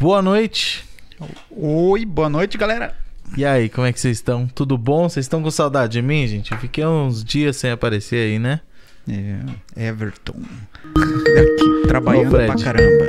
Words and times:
Boa 0.00 0.22
noite. 0.22 0.82
Oi, 1.50 2.06
boa 2.06 2.30
noite, 2.30 2.56
galera. 2.56 2.96
E 3.36 3.44
aí, 3.44 3.68
como 3.68 3.86
é 3.86 3.92
que 3.92 4.00
vocês 4.00 4.16
estão? 4.16 4.46
Tudo 4.46 4.78
bom? 4.78 5.06
Vocês 5.06 5.26
estão 5.26 5.42
com 5.42 5.50
saudade 5.50 5.92
de 5.92 6.00
mim, 6.00 6.26
gente? 6.26 6.52
Eu 6.52 6.58
fiquei 6.58 6.86
uns 6.86 7.22
dias 7.22 7.58
sem 7.58 7.70
aparecer 7.70 8.16
aí, 8.16 8.38
né? 8.38 8.62
É, 9.76 9.88
Everton. 9.88 10.40
Daqui, 10.94 11.86
trabalhando 11.86 12.28
Ô, 12.28 12.46
pra 12.46 12.56
caramba. 12.56 13.04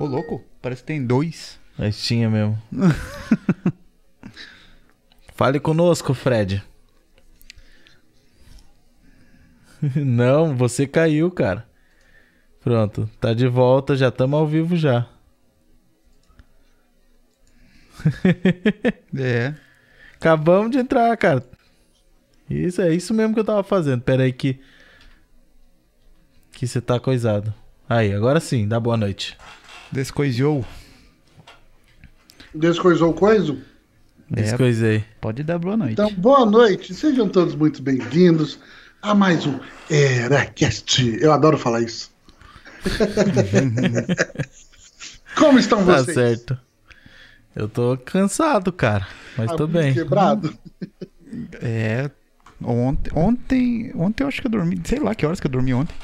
Ô, 0.00 0.06
louco, 0.06 0.42
parece 0.62 0.80
que 0.80 0.86
tem 0.86 1.04
dois. 1.04 1.60
Mas 1.76 2.02
tinha 2.02 2.30
mesmo. 2.30 2.58
Fale 5.36 5.60
conosco, 5.60 6.14
Fred. 6.14 6.64
Não, 9.94 10.56
você 10.56 10.86
caiu, 10.86 11.30
cara. 11.30 11.68
Pronto, 12.64 13.10
tá 13.20 13.34
de 13.34 13.46
volta, 13.46 13.94
já 13.94 14.08
estamos 14.08 14.40
ao 14.40 14.46
vivo 14.46 14.74
já. 14.74 15.06
É. 19.18 19.54
Acabamos 20.16 20.70
de 20.70 20.78
entrar, 20.78 21.16
cara. 21.16 21.44
Isso 22.48 22.80
é 22.80 22.94
isso 22.94 23.12
mesmo 23.14 23.34
que 23.34 23.40
eu 23.40 23.44
tava 23.44 23.62
fazendo. 23.62 24.02
Pera 24.02 24.22
aí 24.24 24.32
que 24.32 24.58
que 26.52 26.66
você 26.66 26.80
tá 26.80 26.98
coisado. 26.98 27.52
Aí, 27.88 28.12
agora 28.12 28.40
sim, 28.40 28.66
dá 28.66 28.80
boa 28.80 28.96
noite. 28.96 29.36
Descoisou. 29.92 30.64
Descoisou 32.54 33.12
coisa? 33.14 33.56
É. 34.32 34.42
Descoisei. 34.42 35.04
Pode 35.20 35.42
dar 35.42 35.58
boa 35.58 35.76
noite. 35.76 35.92
Então, 35.92 36.12
boa 36.14 36.44
noite. 36.44 36.92
Sejam 36.94 37.28
todos 37.28 37.54
muito 37.54 37.80
bem-vindos 37.82 38.58
a 39.00 39.14
mais 39.14 39.46
um 39.46 39.58
EraCast. 39.88 41.18
Eu 41.20 41.32
adoro 41.32 41.56
falar 41.56 41.80
isso. 41.82 42.10
Como 45.36 45.58
estão 45.58 45.84
Tá 45.84 45.98
vocês? 46.02 46.14
certo. 46.14 46.58
Eu 47.58 47.68
tô 47.68 47.96
cansado, 47.96 48.72
cara, 48.72 49.04
mas 49.36 49.50
Ah, 49.50 49.56
tô 49.56 49.66
bem. 49.66 49.92
Quebrado? 49.92 50.56
É. 51.60 52.08
Ontem, 52.62 53.10
ontem, 53.12 53.92
ontem 53.96 54.22
eu 54.22 54.28
acho 54.28 54.40
que 54.40 54.46
eu 54.46 54.50
dormi. 54.50 54.80
Sei 54.84 55.00
lá 55.00 55.12
que 55.12 55.26
horas 55.26 55.40
que 55.40 55.48
eu 55.48 55.50
dormi 55.50 55.74
ontem. 55.74 55.94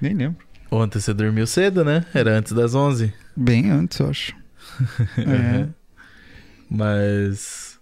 Nem 0.00 0.14
lembro. 0.14 0.42
Ontem 0.70 0.98
você 0.98 1.12
dormiu 1.12 1.46
cedo, 1.46 1.84
né? 1.84 2.06
Era 2.14 2.30
antes 2.38 2.52
das 2.52 2.74
11. 2.74 3.12
Bem 3.36 3.70
antes, 3.70 3.98
eu 3.98 4.08
acho. 4.08 4.34
É. 5.18 5.68
Mas. 6.70 7.78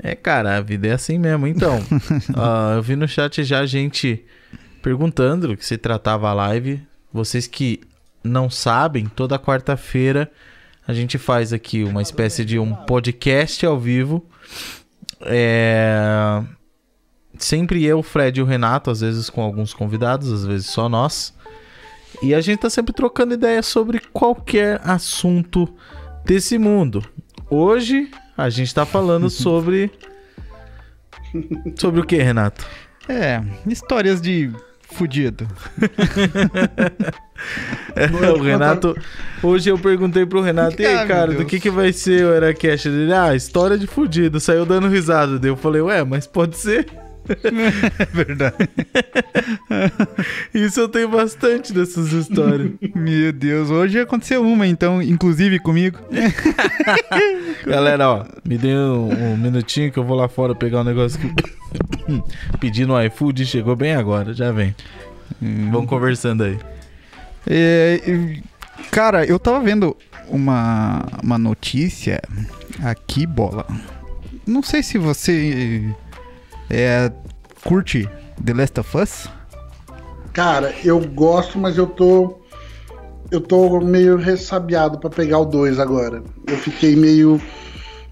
É, 0.00 0.16
cara, 0.16 0.56
a 0.56 0.60
vida 0.60 0.88
é 0.88 0.92
assim 0.92 1.16
mesmo. 1.16 1.46
Então, 1.46 1.78
ó, 2.36 2.72
eu 2.74 2.82
vi 2.82 2.96
no 2.96 3.06
chat 3.06 3.44
já 3.44 3.64
gente 3.64 4.24
perguntando 4.82 5.46
do 5.46 5.56
que 5.56 5.64
se 5.64 5.78
tratava 5.78 6.28
a 6.28 6.34
live. 6.34 6.82
Vocês 7.12 7.46
que 7.46 7.80
não 8.24 8.50
sabem, 8.50 9.06
toda 9.06 9.38
quarta-feira 9.38 10.28
a 10.88 10.94
gente 10.94 11.18
faz 11.18 11.52
aqui 11.52 11.84
uma 11.84 12.00
espécie 12.00 12.46
de 12.46 12.58
um 12.58 12.74
podcast 12.74 13.64
ao 13.66 13.78
vivo. 13.78 14.24
É. 15.20 16.42
Sempre 17.38 17.84
eu, 17.84 17.98
o 17.98 18.02
Fred 18.02 18.40
e 18.40 18.42
o 18.42 18.46
Renato, 18.46 18.90
às 18.90 19.02
vezes 19.02 19.28
com 19.28 19.42
alguns 19.42 19.74
convidados, 19.74 20.32
às 20.32 20.46
vezes 20.46 20.68
só 20.68 20.88
nós. 20.88 21.34
E 22.22 22.34
a 22.34 22.40
gente 22.40 22.60
tá 22.60 22.70
sempre 22.70 22.94
trocando 22.94 23.34
ideias 23.34 23.66
sobre 23.66 24.00
qualquer 24.00 24.80
assunto 24.82 25.68
desse 26.24 26.56
mundo. 26.56 27.04
Hoje 27.50 28.10
a 28.34 28.48
gente 28.48 28.74
tá 28.74 28.86
falando 28.86 29.28
sobre. 29.30 29.90
Sobre 31.76 32.00
o 32.00 32.04
que, 32.04 32.16
Renato? 32.16 32.66
É, 33.06 33.42
histórias 33.66 34.22
de 34.22 34.50
fudido. 34.92 35.46
o 38.36 38.42
Renato. 38.42 38.96
Hoje 39.42 39.70
eu 39.70 39.78
perguntei 39.78 40.26
pro 40.26 40.40
Renato, 40.40 40.80
e 40.80 40.86
Ah, 40.86 40.88
aí, 40.88 40.96
meu 40.98 41.06
cara, 41.06 41.34
do 41.34 41.44
que, 41.44 41.60
que 41.60 41.70
vai 41.70 41.92
ser 41.92 42.24
o 42.24 42.34
Eracast? 42.34 42.88
Ele, 42.88 43.12
ah, 43.12 43.34
história 43.34 43.78
de 43.78 43.86
fudido. 43.86 44.40
Saiu 44.40 44.66
dando 44.66 44.88
risada. 44.88 45.38
Daí 45.38 45.50
eu 45.50 45.56
falei, 45.56 45.80
ué, 45.82 46.02
mas 46.04 46.26
pode 46.26 46.56
ser. 46.56 46.86
É 47.28 48.04
verdade. 48.12 48.68
Isso 50.54 50.80
eu 50.80 50.88
tenho 50.88 51.08
bastante 51.08 51.72
dessas 51.72 52.12
histórias. 52.12 52.72
Meu 52.94 53.32
Deus, 53.32 53.70
hoje 53.70 54.00
aconteceu 54.00 54.42
uma, 54.42 54.66
então, 54.66 55.02
inclusive 55.02 55.58
comigo. 55.58 55.98
Galera, 57.66 58.08
ó, 58.08 58.24
me 58.44 58.56
dê 58.56 58.74
um, 58.74 59.32
um 59.32 59.36
minutinho 59.36 59.92
que 59.92 59.98
eu 59.98 60.04
vou 60.04 60.16
lá 60.16 60.28
fora 60.28 60.54
pegar 60.54 60.80
um 60.80 60.84
negócio 60.84 61.18
que. 61.18 61.58
Pedi 62.58 62.86
no 62.86 63.00
iFood 63.04 63.44
chegou 63.44 63.76
bem 63.76 63.94
agora, 63.94 64.32
já 64.32 64.50
vem. 64.50 64.74
Vamos 65.70 65.88
conversando 65.88 66.44
aí. 66.44 66.58
É, 67.46 68.00
cara, 68.90 69.24
eu 69.24 69.38
tava 69.38 69.60
vendo 69.60 69.96
uma, 70.28 71.06
uma 71.22 71.38
notícia 71.38 72.20
aqui, 72.82 73.26
bola. 73.26 73.66
Não 74.46 74.62
sei 74.62 74.82
se 74.82 74.96
você 74.96 75.94
é, 76.70 77.10
curte 77.64 78.08
The 78.44 78.54
Last 78.54 78.80
of 78.80 78.96
Us. 78.96 79.28
Cara, 80.32 80.72
eu 80.84 81.00
gosto, 81.00 81.58
mas 81.58 81.76
eu 81.76 81.86
tô. 81.86 82.38
Eu 83.30 83.40
tô 83.40 83.80
meio 83.80 84.16
ressabiado 84.16 84.98
pra 84.98 85.10
pegar 85.10 85.38
o 85.38 85.44
2 85.44 85.78
agora. 85.78 86.22
Eu 86.46 86.56
fiquei 86.56 86.96
meio 86.96 87.40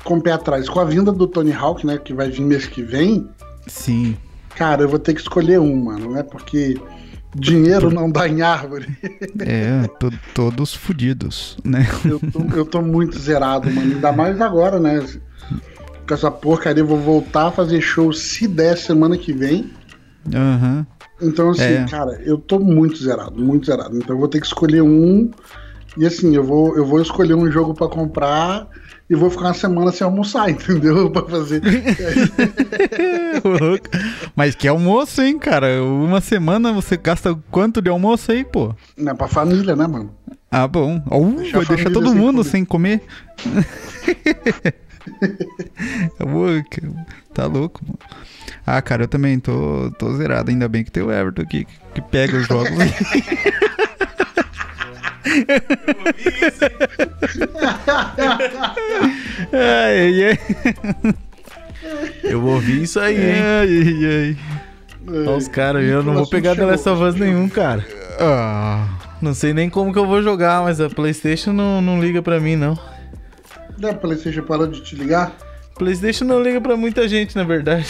com 0.04 0.18
o 0.18 0.22
pé 0.22 0.32
atrás. 0.32 0.68
Com 0.68 0.78
a 0.80 0.84
vinda 0.84 1.10
do 1.10 1.26
Tony 1.26 1.52
Hawk, 1.52 1.86
né? 1.86 1.96
Que 1.98 2.12
vai 2.12 2.28
vir 2.30 2.42
mês 2.42 2.66
que 2.66 2.82
vem. 2.82 3.28
Sim. 3.66 4.16
Cara, 4.54 4.82
eu 4.82 4.88
vou 4.88 4.98
ter 4.98 5.14
que 5.14 5.20
escolher 5.20 5.58
um, 5.58 5.84
mano, 5.84 6.10
né? 6.12 6.22
Porque 6.22 6.78
dinheiro 7.34 7.90
não 7.90 8.10
dá 8.10 8.28
em 8.28 8.42
árvore. 8.42 8.86
É, 9.40 9.86
to- 9.98 10.12
todos 10.34 10.74
fudidos, 10.74 11.56
né? 11.64 11.86
Eu 12.04 12.18
tô, 12.20 12.56
eu 12.56 12.64
tô 12.66 12.82
muito 12.82 13.18
zerado, 13.18 13.70
mano. 13.70 13.94
Ainda 13.94 14.12
mais 14.12 14.38
agora, 14.40 14.78
né? 14.78 15.02
Com 16.06 16.14
essa 16.14 16.30
porcaria, 16.30 16.82
eu 16.82 16.86
vou 16.86 16.98
voltar 17.00 17.48
a 17.48 17.52
fazer 17.52 17.80
show 17.80 18.12
se 18.12 18.46
der 18.46 18.76
semana 18.76 19.16
que 19.18 19.32
vem. 19.32 19.70
Aham. 20.34 20.86
Então, 21.20 21.50
assim, 21.50 21.62
É. 21.62 21.86
cara, 21.88 22.20
eu 22.24 22.36
tô 22.38 22.58
muito 22.58 22.96
zerado, 23.02 23.40
muito 23.42 23.66
zerado. 23.66 23.96
Então 23.96 24.14
eu 24.14 24.18
vou 24.20 24.28
ter 24.28 24.40
que 24.40 24.46
escolher 24.46 24.82
um. 24.82 25.30
E 25.96 26.04
assim, 26.06 26.34
eu 26.36 26.44
vou, 26.44 26.76
eu 26.76 26.84
vou 26.84 27.00
escolher 27.00 27.34
um 27.34 27.50
jogo 27.50 27.72
pra 27.72 27.88
comprar 27.88 28.68
e 29.08 29.14
vou 29.14 29.30
ficar 29.30 29.46
uma 29.46 29.54
semana 29.54 29.90
sem 29.92 30.04
almoçar, 30.04 30.48
entendeu? 30.50 31.10
Pra 31.10 31.22
fazer. 31.24 31.62
Mas 34.36 34.54
que 34.54 34.68
almoço, 34.68 35.22
hein, 35.22 35.38
cara? 35.38 35.82
Uma 35.82 36.20
semana 36.20 36.72
você 36.72 36.96
gasta 36.96 37.36
quanto 37.50 37.80
de 37.80 37.88
almoço 37.88 38.30
aí, 38.30 38.44
pô? 38.44 38.74
Não 38.96 39.12
é 39.12 39.14
pra 39.14 39.26
família, 39.26 39.74
né, 39.74 39.86
mano? 39.86 40.10
Ah, 40.50 40.68
bom. 40.68 41.02
Uh, 41.10 41.50
vai 41.52 41.64
deixar 41.64 41.90
todo 41.90 42.10
sem 42.10 42.18
mundo 42.18 42.38
comer. 42.38 42.50
sem 42.50 42.64
comer. 42.64 43.02
Tá 47.34 47.46
louco, 47.46 47.80
mano. 47.84 47.98
Ah, 48.66 48.80
cara, 48.80 49.04
eu 49.04 49.08
também 49.08 49.38
tô, 49.38 49.90
tô 49.98 50.14
zerado. 50.16 50.50
Ainda 50.50 50.68
bem 50.68 50.82
que 50.82 50.90
tem 50.90 51.02
o 51.02 51.12
Everton 51.12 51.42
aqui 51.42 51.64
que, 51.64 51.72
que 51.94 52.00
pega 52.00 52.36
os 52.36 52.46
jogos. 52.46 52.70
ai, 59.52 60.00
ai, 60.00 60.24
ai. 60.24 60.38
Eu 62.24 62.42
ouvi 62.44 62.82
isso 62.82 62.98
aí, 62.98 63.16
hein? 63.16 63.42
ai, 63.42 63.68
ai, 63.68 64.06
ai. 64.06 64.36
Olha 65.08 65.36
os 65.36 65.46
caras, 65.48 65.84
eu 65.84 66.02
não 66.02 66.14
vou 66.14 66.28
pegar 66.28 66.56
The 66.56 66.64
Last 66.64 66.88
of 66.88 67.02
Us 67.02 67.14
nenhum, 67.14 67.48
cara. 67.48 67.86
Ah, 68.18 68.88
Não 69.22 69.34
sei 69.34 69.52
nem 69.54 69.70
como 69.70 69.92
que 69.92 69.98
eu 69.98 70.06
vou 70.06 70.20
jogar, 70.22 70.62
mas 70.62 70.80
a 70.80 70.90
PlayStation 70.90 71.52
não, 71.52 71.80
não 71.80 72.00
liga 72.00 72.20
pra 72.22 72.40
mim, 72.40 72.56
não. 72.56 72.76
A 73.82 73.94
PlayStation 73.94 74.42
parou 74.42 74.66
de 74.66 74.80
te 74.80 74.94
ligar? 74.96 75.32
PlayStation 75.78 76.24
não 76.24 76.42
liga 76.42 76.58
pra 76.60 76.76
muita 76.76 77.06
gente, 77.06 77.36
na 77.36 77.44
verdade. 77.44 77.86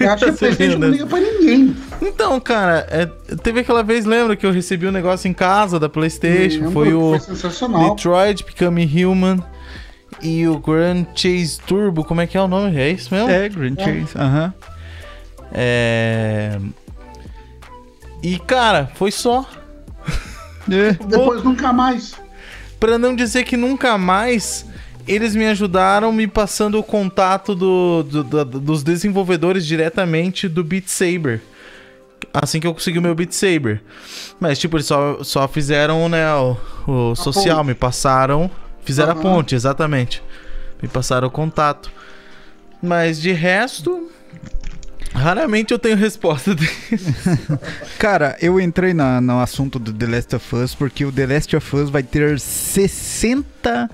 Eu 0.00 0.10
acho 0.10 0.24
que 0.24 0.30
a 0.30 0.32
PlayStation 0.34 0.78
não 0.78 0.88
honesto. 0.88 0.92
liga 0.92 1.06
pra 1.06 1.20
ninguém. 1.20 1.76
Então, 2.02 2.40
cara, 2.40 2.86
é, 2.90 3.06
teve 3.36 3.60
aquela 3.60 3.82
vez, 3.82 4.04
lembra 4.04 4.34
que 4.34 4.44
eu 4.44 4.50
recebi 4.52 4.86
um 4.88 4.92
negócio 4.92 5.28
em 5.28 5.32
casa 5.32 5.78
da 5.78 5.88
PlayStation? 5.88 6.56
Lembro, 6.66 6.72
Foi 6.72 6.92
o 6.94 7.18
Foi. 7.20 7.90
Detroit 7.90 8.44
Become 8.44 9.04
Human 9.04 9.44
e 10.20 10.48
o 10.48 10.58
Grand 10.58 11.04
Chase 11.14 11.60
Turbo. 11.66 12.04
Como 12.04 12.20
é 12.20 12.26
que 12.26 12.36
é 12.36 12.40
o 12.40 12.48
nome? 12.48 12.76
É 12.76 12.90
isso 12.90 13.14
mesmo? 13.14 13.30
é, 13.30 13.48
Green 13.48 13.76
Chase. 13.76 14.16
Aham. 14.16 14.52
É. 15.52 16.58
E, 18.22 18.38
cara, 18.40 18.90
foi 18.96 19.12
só. 19.12 19.48
É. 20.70 20.92
Depois 21.06 21.42
nunca 21.44 21.72
mais. 21.72 22.14
Pra 22.80 22.98
não 22.98 23.14
dizer 23.14 23.44
que 23.44 23.56
nunca 23.56 23.96
mais, 23.96 24.66
eles 25.08 25.34
me 25.34 25.46
ajudaram 25.46 26.12
me 26.12 26.26
passando 26.26 26.78
o 26.78 26.82
contato 26.82 27.54
do, 27.54 28.02
do- 28.02 28.24
do- 28.24 28.44
dos 28.60 28.82
desenvolvedores 28.82 29.66
diretamente 29.66 30.48
do 30.48 30.62
Beat 30.62 30.88
Saber. 30.88 31.40
Assim 32.32 32.60
que 32.60 32.66
eu 32.66 32.74
consegui 32.74 32.98
o 32.98 33.02
meu 33.02 33.14
Beat 33.14 33.32
Saber. 33.32 33.82
Mas, 34.38 34.58
tipo, 34.58 34.76
eles 34.76 34.86
só, 34.86 35.22
só 35.24 35.48
fizeram, 35.48 36.08
né, 36.08 36.32
o, 36.34 36.56
o 36.86 37.14
social, 37.14 37.56
ponte. 37.58 37.66
me 37.68 37.74
passaram. 37.74 38.50
Fizeram 38.84 39.10
a 39.10 39.14
Aham. 39.14 39.22
ponte, 39.22 39.54
exatamente. 39.54 40.22
Me 40.82 40.88
passaram 40.88 41.28
o 41.28 41.30
contato. 41.30 41.90
Mas 42.82 43.20
de 43.20 43.32
resto, 43.32 44.08
Raramente 45.14 45.72
eu 45.72 45.78
tenho 45.78 45.96
resposta 45.96 46.54
dele. 46.54 46.70
Cara, 47.98 48.36
eu 48.42 48.60
entrei 48.60 48.92
na, 48.92 49.20
no 49.22 49.40
assunto 49.40 49.78
do 49.78 49.90
The 49.92 50.06
Last 50.06 50.36
of 50.36 50.54
Us 50.56 50.74
porque 50.74 51.04
o 51.04 51.10
The 51.10 51.26
Last 51.26 51.56
of 51.56 51.76
Us 51.76 51.88
vai 51.90 52.02
ter 52.02 52.38
60 52.38 53.90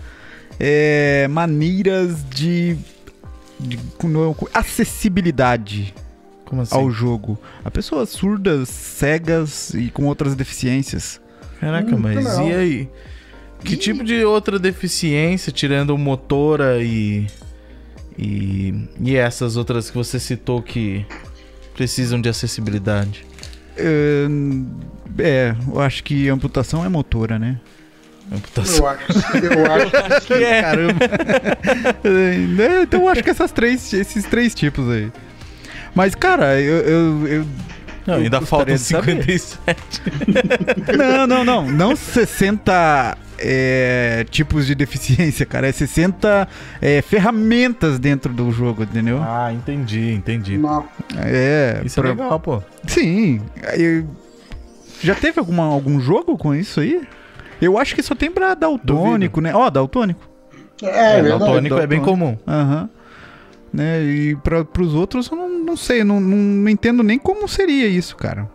é, 0.59 1.27
maneiras 1.29 2.25
de, 2.31 2.77
de 3.59 3.79
acessibilidade 4.53 5.95
Como 6.45 6.63
assim? 6.63 6.75
ao 6.75 6.91
jogo. 6.91 7.39
A 7.65 7.71
pessoas 7.71 8.11
surdas, 8.11 8.69
cegas 8.69 9.71
e 9.75 9.91
com 9.91 10.05
outras 10.07 10.35
deficiências. 10.35 11.21
Caraca, 11.61 11.95
Hum, 11.95 11.99
mas 11.99 12.19
que 12.19 12.25
legal. 12.25 12.49
e 12.49 12.55
aí? 12.55 12.89
Que 13.65 13.77
tipo 13.77 14.05
de 14.05 14.23
outra 14.25 14.59
deficiência, 14.59 15.51
tirando 15.51 15.97
motora 15.97 16.83
e, 16.83 17.27
e. 18.19 18.75
e 19.01 19.17
essas 19.17 19.57
outras 19.57 19.89
que 19.89 19.97
você 19.97 20.21
citou 20.21 20.61
que 20.61 21.07
precisam 21.75 22.21
de 22.21 22.29
acessibilidade? 22.29 23.25
É, 23.77 24.27
é, 25.19 25.57
eu 25.73 25.81
acho 25.81 26.05
que 26.05 26.29
amputação 26.29 26.85
é 26.85 26.89
motora, 26.91 27.39
né? 27.39 27.59
Amputação. 28.33 28.87
Eu 28.87 28.87
acho, 29.73 29.97
eu 29.97 30.17
acho 30.17 30.27
que 30.27 30.33
É. 30.35 30.63
Caramba. 30.63 30.99
É, 32.05 32.83
então 32.83 33.01
eu 33.03 33.09
acho 33.09 33.23
que 33.23 33.31
essas 33.31 33.51
três, 33.53 33.93
esses 33.93 34.25
três 34.25 34.55
tipos 34.55 34.89
aí. 34.91 35.11
Mas, 35.95 36.15
cara, 36.15 36.61
eu. 36.61 36.77
eu- 36.79 37.27
eu- 37.29 37.47
Não, 38.07 38.15
eu 38.17 38.21
ainda 38.25 38.41
faltam 38.43 38.75
de 38.75 38.81
saber. 38.81 39.13
57. 39.23 40.03
Não, 40.97 41.27
não, 41.27 41.45
não. 41.45 41.71
Não 41.71 41.97
60 41.97 43.17
é, 43.39 44.27
tipos 44.31 44.67
de 44.67 44.75
deficiência, 44.75 45.47
cara. 45.47 45.69
É 45.69 45.73
60 45.73 46.47
é, 46.83 47.01
ferramentas 47.03 47.99
dentro 47.99 48.33
do 48.33 48.51
jogo, 48.53 48.83
entendeu? 48.83 49.23
Ah, 49.23 49.53
entendi, 49.53 50.13
entendi. 50.13 50.59
não. 50.59 50.87
É. 51.25 51.81
Isso 51.85 52.01
pra- 52.01 52.11
é 52.11 52.13
legal, 52.13 52.39
pô. 52.41 52.63
Sim. 52.87 53.41
Aí, 53.69 54.05
Já 55.03 55.15
teve 55.15 55.39
alguma, 55.39 55.65
algum 55.65 55.99
jogo 56.01 56.37
com 56.37 56.55
isso 56.55 56.81
aí? 56.81 57.03
Eu 57.61 57.79
acho 57.79 57.95
que 57.95 58.03
só 58.03 58.15
tem 58.15 58.31
pra 58.31 58.55
daltônico, 58.55 59.41
né? 59.41 59.55
Ó, 59.55 59.71
daltônico. 59.71 60.21
É, 60.83 61.19
É, 61.19 61.23
verdade. 61.23 61.39
daltônico 61.41 61.79
é 61.79 61.87
bem 61.87 62.01
comum. 62.03 62.37
Aham. 62.47 62.89
Né? 63.73 64.03
E 64.03 64.37
pra, 64.37 64.65
pros 64.65 64.95
outros 64.95 65.29
eu 65.31 65.37
não, 65.37 65.49
não 65.49 65.77
sei, 65.77 66.05
não, 66.05 66.21
não, 66.21 66.37
não 66.37 66.69
entendo 66.69 67.03
nem 67.03 67.19
como 67.19 67.49
seria 67.49 67.87
isso, 67.89 68.17
cara. 68.17 68.49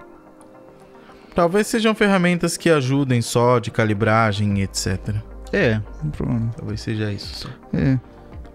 Talvez 1.35 1.67
sejam 1.67 1.93
ferramentas 1.95 2.57
que 2.57 2.69
ajudem 2.69 3.21
só 3.21 3.59
de 3.59 3.71
calibragem, 3.71 4.61
etc. 4.61 5.15
É, 5.51 5.81
um 6.03 6.09
problema. 6.09 6.51
Talvez 6.57 6.81
seja 6.81 7.11
isso 7.11 7.33
só. 7.35 7.49
É. 7.77 7.97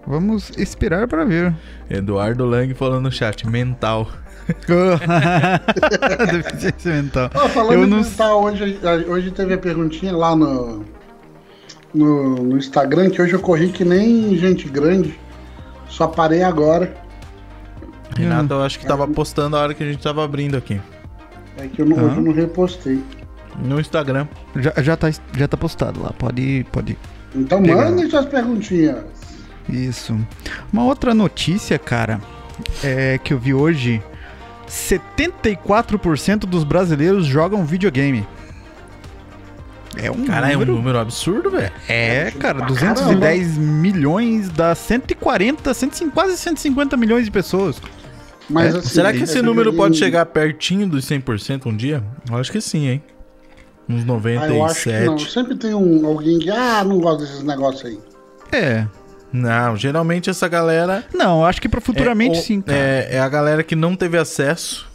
Vamos 0.06 0.50
esperar 0.58 1.08
pra 1.08 1.24
ver. 1.24 1.54
Eduardo 1.88 2.44
Lang 2.44 2.72
falando 2.74 3.04
no 3.04 3.12
chat, 3.12 3.46
mental. 3.46 4.06
Deficiência 6.32 6.92
mental. 6.92 7.30
Falando 7.52 7.72
Eu 7.72 7.84
em 7.84 7.86
não- 7.86 7.98
mental, 8.02 8.42
hoje, 8.44 8.78
hoje 9.08 9.30
teve 9.30 9.54
a 9.54 9.58
perguntinha 9.58 10.14
lá 10.16 10.34
no, 10.36 10.84
no, 11.94 12.34
no 12.36 12.56
Instagram, 12.58 13.10
que 13.10 13.20
hoje 13.22 13.32
eu 13.34 13.40
corri 13.40 13.68
que 13.70 13.84
nem 13.84 14.36
gente 14.36 14.68
grande. 14.68 15.18
Só 15.88 16.06
parei 16.06 16.42
agora. 16.42 16.94
Renato, 18.16 18.54
eu 18.54 18.62
acho 18.62 18.78
que 18.78 18.86
tava 18.86 19.06
postando 19.08 19.56
a 19.56 19.60
hora 19.60 19.74
que 19.74 19.82
a 19.82 19.86
gente 19.86 20.02
tava 20.02 20.24
abrindo 20.24 20.56
aqui. 20.56 20.80
É 21.56 21.66
que 21.68 21.80
eu 21.82 21.86
não, 21.86 21.96
hoje 22.04 22.16
eu 22.16 22.22
não 22.22 22.32
repostei. 22.32 23.02
No 23.64 23.80
Instagram. 23.80 24.26
Já, 24.56 24.72
já, 24.82 24.96
tá, 24.96 25.08
já 25.36 25.46
tá 25.48 25.56
postado 25.56 26.02
lá, 26.02 26.12
pode, 26.18 26.66
pode. 26.72 26.98
Então 27.34 27.60
Legal. 27.60 27.78
mandem 27.90 28.10
suas 28.10 28.26
perguntinhas. 28.26 28.98
Isso. 29.68 30.16
Uma 30.72 30.84
outra 30.84 31.14
notícia, 31.14 31.78
cara, 31.78 32.20
é 32.82 33.18
que 33.18 33.32
eu 33.32 33.38
vi 33.38 33.54
hoje: 33.54 34.02
74% 34.74 36.40
dos 36.40 36.64
brasileiros 36.64 37.26
jogam 37.26 37.64
videogame. 37.64 38.26
É 39.96 40.10
um 40.10 40.24
Cara, 40.24 40.48
é 40.48 40.56
um 40.56 40.60
número. 40.60 40.74
número 40.74 40.98
absurdo, 40.98 41.50
velho. 41.50 41.70
É, 41.88 42.32
cara, 42.32 42.58
Pra 42.58 42.66
210 42.66 43.56
milhões 43.56 44.48
dá 44.50 44.74
140, 44.74 45.72
150, 45.72 46.12
quase 46.12 46.36
150 46.36 46.96
milhões 46.96 47.24
de 47.24 47.30
pessoas. 47.30 47.80
Mas 48.50 48.74
É, 48.74 48.78
assim, 48.78 48.88
Será 48.88 49.12
que 49.12 49.22
esse 49.22 49.36
número 49.40 49.70
videogame- 49.70 49.76
pode 49.78 49.96
chegar 49.98 50.26
pertinho 50.26 50.88
dos 50.88 51.04
100% 51.06 51.66
um 51.66 51.76
dia? 51.76 52.02
Eu 52.28 52.36
acho 52.36 52.50
que 52.50 52.60
sim, 52.60 52.88
hein? 52.88 53.02
Uns 53.88 54.02
Ah, 54.02 54.48
eu 54.48 54.64
acho 54.64 54.82
que 54.82 54.90
não. 54.92 55.04
97. 55.14 55.32
Sempre 55.32 55.56
tem 55.56 55.74
um, 55.74 56.04
alguém 56.06 56.38
que, 56.40 56.50
ah, 56.50 56.82
não 56.84 56.98
gosta 56.98 57.24
desses 57.24 57.42
negócios 57.44 57.84
aí. 57.84 57.98
É. 58.50 58.86
Não, 59.36 59.76
geralmente 59.76 60.30
essa 60.30 60.46
galera. 60.46 61.04
Não, 61.12 61.40
eu 61.40 61.44
acho 61.46 61.60
que 61.60 61.68
pra 61.68 61.80
futuramente 61.80 62.36
é, 62.36 62.40
o- 62.40 62.42
sim, 62.42 62.60
cara. 62.60 62.78
É, 62.78 63.08
é 63.16 63.18
a 63.20 63.28
galera 63.28 63.64
que 63.64 63.74
não 63.74 63.96
teve 63.96 64.16
acesso. 64.16 64.86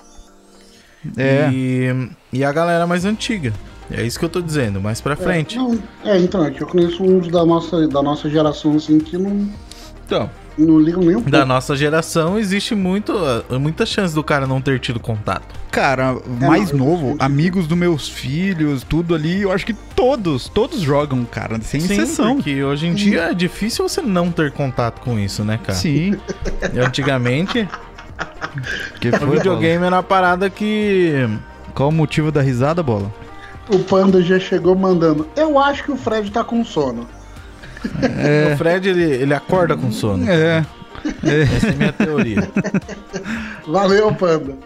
É. 1.18 1.50
E, 1.52 2.10
e 2.32 2.44
a 2.44 2.52
galera 2.52 2.88
mais 2.88 3.04
antiga. 3.04 3.52
É 3.92 4.02
isso 4.04 4.18
que 4.18 4.24
eu 4.24 4.30
tô 4.30 4.42
dizendo, 4.42 4.80
mais 4.80 5.02
pra 5.02 5.16
frente. 5.16 5.58
É, 5.58 5.60
não, 5.62 5.84
é, 6.06 6.18
então, 6.20 6.46
é 6.46 6.52
que 6.52 6.62
eu 6.62 6.68
conheço 6.68 7.04
uns 7.04 7.28
da 7.28 7.44
nossa, 7.46 7.86
da 7.88 8.02
nossa 8.02 8.30
geração, 8.30 8.76
assim, 8.78 8.98
que 9.00 9.18
não, 9.18 9.50
Então, 10.06 10.30
não 10.66 10.80
ligam 10.80 11.02
nem 11.02 11.12
um 11.12 11.14
pouco. 11.16 11.30
da 11.32 11.46
nossa 11.46 11.76
geração 11.76 12.38
existe 12.38 12.74
muito, 12.76 13.14
muita 13.60 13.86
chance 13.86 14.14
do 14.14 14.24
cara 14.24 14.46
não 14.48 14.62
ter 14.62 14.80
tido 14.80 15.00
contato. 15.00 15.58
Cara, 15.72 16.18
mais 16.42 16.72
não, 16.72 16.80
novo, 16.80 17.10
eu- 17.12 17.16
amigos 17.20 17.68
dos 17.68 17.78
meus 17.78 18.08
filhos, 18.08 18.84
tudo 18.84 19.14
ali, 19.16 19.42
eu 19.42 19.52
acho 19.52 19.66
que 19.66 19.74
todos, 19.74 20.48
todos 20.50 20.82
jogam, 20.82 21.24
cara, 21.26 21.60
sem 21.62 21.80
Sim, 21.80 21.94
exceção. 21.94 22.36
porque 22.36 22.64
hoje 22.64 22.88
em 22.88 22.94
dia 22.94 23.30
é 23.30 23.34
difícil 23.34 23.88
você 23.88 24.02
não 24.02 24.32
ter 24.32 24.52
contato 24.52 25.00
com 25.02 25.18
isso, 25.20 25.44
né, 25.44 25.60
cara? 25.64 25.78
Sim. 25.78 26.16
E 26.74 26.80
Antigamente, 26.80 27.68
Que 29.00 29.10
o 29.10 29.18
foi, 29.18 29.38
videogame 29.38 29.86
era 29.86 29.96
uma 29.98 30.04
parada 30.04 30.50
que. 30.50 31.14
Qual 31.74 31.90
o 31.90 31.92
motivo 31.92 32.32
da 32.32 32.42
risada, 32.42 32.82
bola? 32.84 33.14
O 33.72 33.80
Panda 33.80 34.22
já 34.22 34.40
chegou 34.40 34.76
mandando. 34.76 35.28
Eu 35.36 35.60
acho 35.60 35.84
que 35.84 35.92
o 35.92 35.96
Fred 35.96 36.32
tá 36.32 36.44
com 36.44 36.66
sono. 36.66 37.08
O 38.54 38.58
Fred 38.58 38.90
ele, 38.90 39.04
ele 39.04 39.34
acorda 39.34 39.76
com 39.76 39.92
sono. 39.92 40.30
É. 40.30 40.66
Essa 41.24 41.68
é 41.68 41.70
a 41.72 41.76
minha 41.76 41.94
teoria. 41.94 42.50
Valeu, 43.68 44.14
Panda. 44.14 44.58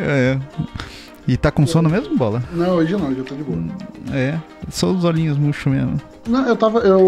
É. 0.00 0.38
E 1.28 1.36
tá 1.36 1.50
com 1.50 1.66
sono 1.66 1.88
mesmo, 1.88 2.16
bola? 2.16 2.42
Não, 2.52 2.76
hoje 2.76 2.96
não, 2.96 3.08
hoje 3.08 3.18
eu 3.18 3.24
tô 3.24 3.34
de 3.34 3.42
boa. 3.42 3.58
É. 4.12 4.38
Só 4.68 4.90
os 4.90 5.04
olhinhos 5.04 5.38
murchos 5.38 5.72
mesmo. 5.72 6.00
Não, 6.26 6.46
eu 6.46 6.56
tava. 6.56 6.80
Eu, 6.80 6.98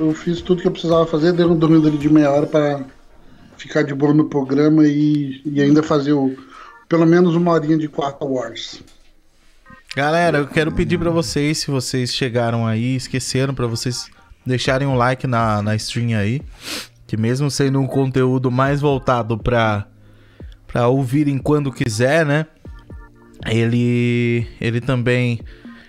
eu, 0.00 0.08
eu 0.08 0.14
fiz 0.14 0.40
tudo 0.40 0.62
que 0.62 0.68
eu 0.68 0.72
precisava 0.72 1.06
fazer, 1.06 1.32
dei 1.32 1.46
um 1.46 1.56
dormido 1.56 1.86
ali 1.88 1.96
de 1.96 2.08
meia 2.08 2.30
hora 2.30 2.46
pra 2.46 2.80
ficar 3.56 3.82
de 3.82 3.94
boa 3.94 4.12
no 4.12 4.24
programa 4.24 4.86
e, 4.86 5.40
e 5.44 5.62
ainda 5.62 5.82
fazer 5.82 6.12
o. 6.12 6.36
Pelo 6.88 7.06
menos 7.06 7.34
uma 7.36 7.52
horinha 7.52 7.76
de 7.76 7.86
quarta 7.86 8.24
Wars. 8.24 8.80
Galera, 9.94 10.38
eu 10.38 10.46
quero 10.46 10.72
pedir 10.72 10.98
pra 10.98 11.10
vocês, 11.10 11.58
se 11.58 11.70
vocês 11.70 12.14
chegaram 12.14 12.66
aí, 12.66 12.96
esqueceram, 12.96 13.54
pra 13.54 13.66
vocês 13.66 14.10
deixarem 14.48 14.88
um 14.88 14.94
like 14.94 15.26
na, 15.26 15.62
na 15.62 15.76
stream 15.76 16.18
aí. 16.18 16.42
Que 17.06 17.16
mesmo 17.16 17.50
sendo 17.50 17.80
um 17.80 17.86
conteúdo 17.86 18.50
mais 18.50 18.80
voltado 18.80 19.38
pra, 19.38 19.86
pra 20.66 20.88
ouvirem 20.88 21.38
quando 21.38 21.72
quiser, 21.72 22.26
né? 22.26 22.46
Ele, 23.46 24.46
ele 24.60 24.80
também 24.80 25.40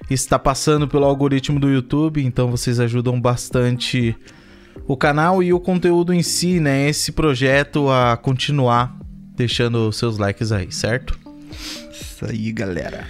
está 0.10 0.38
passando 0.38 0.88
pelo 0.88 1.06
algoritmo 1.06 1.60
do 1.60 1.70
YouTube, 1.70 2.24
então 2.24 2.50
vocês 2.50 2.80
ajudam 2.80 3.20
bastante 3.20 4.16
o 4.88 4.96
canal 4.96 5.44
e 5.44 5.52
o 5.52 5.60
conteúdo 5.60 6.14
em 6.14 6.24
si, 6.24 6.60
né? 6.60 6.88
Esse 6.88 7.12
projeto 7.12 7.90
a 7.90 8.18
continuar 8.18 8.98
deixando 9.36 9.92
seus 9.92 10.18
likes 10.18 10.52
aí, 10.52 10.72
certo? 10.72 11.18
Isso 11.92 12.26
aí, 12.26 12.52
galera. 12.52 13.06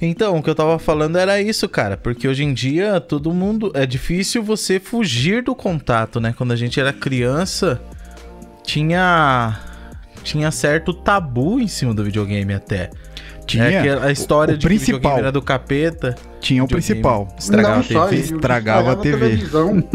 Então, 0.00 0.38
o 0.38 0.42
que 0.42 0.48
eu 0.48 0.54
tava 0.54 0.78
falando 0.78 1.16
era 1.18 1.40
isso, 1.40 1.68
cara, 1.68 1.96
porque 1.96 2.26
hoje 2.26 2.42
em 2.42 2.54
dia 2.54 3.00
todo 3.00 3.32
mundo 3.34 3.70
é 3.74 3.84
difícil 3.84 4.42
você 4.42 4.80
fugir 4.80 5.42
do 5.42 5.54
contato, 5.54 6.20
né? 6.20 6.34
Quando 6.36 6.52
a 6.52 6.56
gente 6.56 6.80
era 6.80 6.92
criança, 6.92 7.80
tinha 8.64 9.60
tinha 10.22 10.50
certo 10.50 10.92
tabu 10.92 11.60
em 11.60 11.68
cima 11.68 11.94
do 11.94 12.04
videogame 12.04 12.54
até. 12.54 12.90
Tinha 13.46 13.64
é 13.64 13.82
que 13.82 13.88
a 13.88 14.12
história 14.12 14.54
o 14.54 14.56
de 14.56 14.62
que 14.62 14.68
principal. 14.68 15.18
era 15.18 15.32
do 15.32 15.42
capeta. 15.42 16.14
Tinha 16.40 16.62
o 16.62 16.68
principal. 16.68 17.28
Estragava 17.36 17.74
não 17.74 17.80
a 17.80 18.06
TV. 18.06 18.16
ele 18.16 18.22
estragava 18.22 18.92
a 18.92 18.96
TV. 18.96 19.18
televisão. 19.18 19.84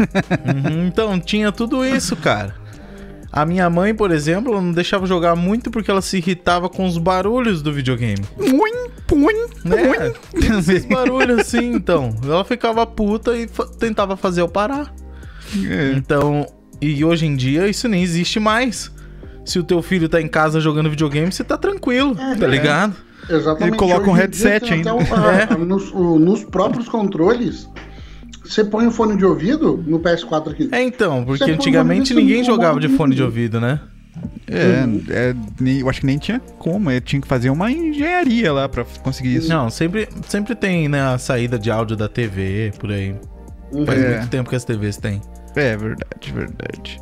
Uhum, 0.46 0.86
então, 0.86 1.18
tinha 1.18 1.50
tudo 1.50 1.84
isso, 1.84 2.14
cara. 2.16 2.54
A 3.32 3.44
minha 3.44 3.68
mãe, 3.68 3.94
por 3.94 4.10
exemplo, 4.10 4.52
ela 4.52 4.62
não 4.62 4.72
deixava 4.72 5.06
jogar 5.06 5.34
muito 5.34 5.70
porque 5.70 5.90
ela 5.90 6.02
se 6.02 6.18
irritava 6.18 6.68
com 6.68 6.86
os 6.86 6.98
barulhos 6.98 7.62
do 7.62 7.72
videogame. 7.72 8.24
Muim, 8.38 8.85
puim, 9.06 9.46
Né? 9.64 10.12
Esses 10.58 10.84
barulhos 10.84 11.40
assim, 11.40 11.72
então. 11.74 12.14
Ela 12.24 12.44
ficava 12.44 12.86
puta 12.86 13.36
e 13.36 13.46
tentava 13.78 14.16
fazer 14.16 14.40
eu 14.40 14.48
parar. 14.48 14.92
É. 15.68 15.92
Então, 15.96 16.46
e 16.80 17.04
hoje 17.04 17.26
em 17.26 17.36
dia 17.36 17.68
isso 17.68 17.88
nem 17.88 18.02
existe 18.02 18.38
mais. 18.40 18.90
Se 19.44 19.58
o 19.58 19.62
teu 19.62 19.80
filho 19.80 20.08
tá 20.08 20.20
em 20.20 20.26
casa 20.28 20.60
jogando 20.60 20.90
videogame, 20.90 21.30
você 21.32 21.44
tá 21.44 21.56
tranquilo, 21.56 22.16
É, 22.20 22.34
tá 22.34 22.46
é. 22.46 22.48
ligado? 22.48 22.96
Exatamente. 23.30 23.62
Ele 23.70 23.76
coloca 23.76 24.08
um 24.10 24.12
Hoje 24.12 24.26
dia 24.28 24.48
headset 24.50 24.72
ainda. 24.74 24.92
a- 24.92 25.32
É. 25.32 25.52
a- 25.52 25.56
nos, 25.58 25.90
o- 25.92 26.18
nos 26.18 26.42
próprios 26.44 26.88
controles, 26.88 27.68
você 28.44 28.64
põe 28.64 28.86
o 28.86 28.90
fone 28.90 29.16
de 29.16 29.24
ouvido 29.24 29.82
no 29.86 29.98
PS4 30.00 30.50
aqui. 30.50 30.68
É 30.72 30.82
então, 30.82 31.24
porque 31.24 31.44
antigamente 31.50 32.12
ninguém 32.14 32.42
jogava 32.44 32.78
de 32.80 32.88
um- 32.88 32.96
fone 32.96 33.14
de 33.14 33.22
ouvido, 33.22 33.60
né? 33.60 33.80
É, 34.48 35.30
é, 35.30 35.34
nem- 35.60 35.80
eu 35.80 35.88
acho 35.88 36.00
que 36.00 36.06
nem 36.06 36.18
tinha 36.18 36.38
como. 36.58 36.90
Eu 36.90 37.00
tinha 37.00 37.20
que 37.20 37.26
fazer 37.28 37.50
uma 37.50 37.70
engenharia 37.70 38.52
lá 38.52 38.68
pra 38.68 38.84
conseguir 39.02 39.36
isso. 39.36 39.48
Não, 39.48 39.68
sempre, 39.70 40.08
sempre 40.28 40.54
tem, 40.54 40.88
né, 40.88 41.00
a 41.02 41.18
saída 41.18 41.58
de 41.58 41.70
áudio 41.70 41.96
da 41.96 42.08
TV, 42.08 42.72
por 42.78 42.90
aí. 42.92 43.14
Faz 43.84 44.00
É. 44.02 44.16
muito 44.18 44.28
tempo 44.30 44.48
que 44.48 44.54
as 44.56 44.64
TVs 44.64 44.96
têm. 44.98 45.20
É 45.56 45.76
verdade, 45.76 46.32
verdade. 46.32 47.00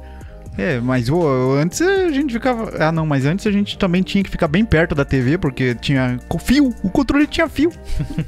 É, 0.57 0.79
mas 0.79 1.09
ô, 1.11 1.55
antes 1.61 1.81
a 1.81 2.11
gente 2.11 2.33
ficava. 2.33 2.71
Ah, 2.79 2.93
não, 2.93 3.05
mas 3.05 3.27
antes 3.27 3.45
a 3.47 3.51
gente 3.51 3.77
também 3.77 4.03
tinha 4.03 4.23
que 4.23 4.31
ficar 4.31 4.47
bem 4.47 4.65
perto 4.65 4.95
da 4.95 5.05
TV, 5.05 5.37
porque 5.37 5.75
tinha 5.75 6.19
fio. 6.39 6.73
O 6.83 6.89
controle 6.91 7.27
tinha 7.27 7.49
fio. 7.49 7.73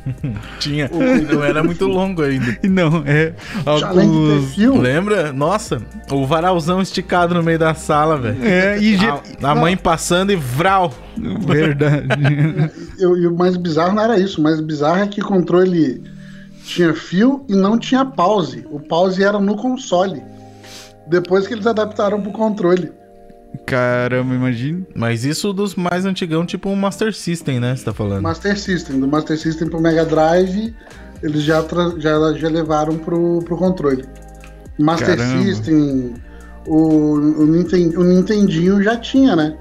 Tinha. 0.59 0.91
Não 1.33 1.45
era 1.45 1.63
muito 1.63 1.87
longo 1.87 2.23
ainda. 2.23 2.59
E 2.63 2.67
não, 2.69 3.03
é. 3.07 3.33
Além 3.65 4.11
de 4.11 4.17
ter 4.17 4.39
os- 4.39 4.55
fio, 4.55 4.77
Lembra? 4.77 5.33
Nossa, 5.33 5.81
o 6.11 6.27
varalzão 6.27 6.81
esticado 6.83 7.35
no 7.35 7.43
meio 7.43 7.59
da 7.59 7.75
sala, 7.75 8.17
velho. 8.19 8.39
É, 8.45 8.79
e 8.79 8.97
ge- 8.97 9.07
A, 9.07 9.51
a 9.51 9.55
mãe 9.55 9.77
passando 9.77 10.33
e 10.33 10.37
vral. 10.37 10.93
Verdade. 11.17 12.09
eu- 12.99 13.17
e 13.17 13.27
o 13.27 13.35
mais 13.37 13.57
bizarro 13.57 13.95
não 13.95 14.03
era 14.03 14.19
isso. 14.19 14.41
O 14.41 14.45
mais 14.45 14.61
bizarro 14.61 14.99
é 15.03 15.07
que 15.07 15.21
o 15.21 15.25
controle 15.25 16.03
tinha 16.65 16.93
fio 16.95 17.45
e 17.49 17.55
não 17.55 17.79
tinha 17.79 18.05
pause. 18.05 18.67
O 18.71 18.81
pause 18.81 19.23
era 19.23 19.39
no 19.39 19.55
console. 19.57 20.21
Depois 21.07 21.47
que 21.47 21.55
eles 21.55 21.67
adaptaram 21.67 22.21
pro 22.21 22.33
controle. 22.33 22.93
Caramba, 23.65 24.35
imagina. 24.35 24.85
Mas 24.95 25.25
isso 25.25 25.53
dos 25.53 25.75
mais 25.75 26.05
antigão, 26.05 26.45
tipo 26.45 26.69
um 26.69 26.77
Master 26.77 27.15
System, 27.15 27.61
né? 27.61 27.75
Você 27.75 27.85
tá 27.85 27.93
falando? 27.95 28.23
Master 28.23 28.59
System. 28.59 29.01
Do 29.01 29.09
Master 29.09 29.39
System 29.39 29.69
pro 29.69 29.81
Mega 29.81 30.05
Drive, 30.05 30.75
eles 31.23 31.43
já, 31.43 31.65
já, 31.99 32.33
já 32.35 32.49
levaram 32.49 32.99
pro, 32.99 33.41
pro 33.45 33.57
controle. 33.57 34.05
Master 34.79 35.17
Caramba. 35.17 35.43
System, 35.43 36.15
o, 36.67 37.15
o, 37.15 37.47
Ninten- 37.47 37.97
o 37.97 38.05
Nintendinho 38.05 38.83
já 38.83 38.97
tinha, 38.97 39.35
né? 39.35 39.57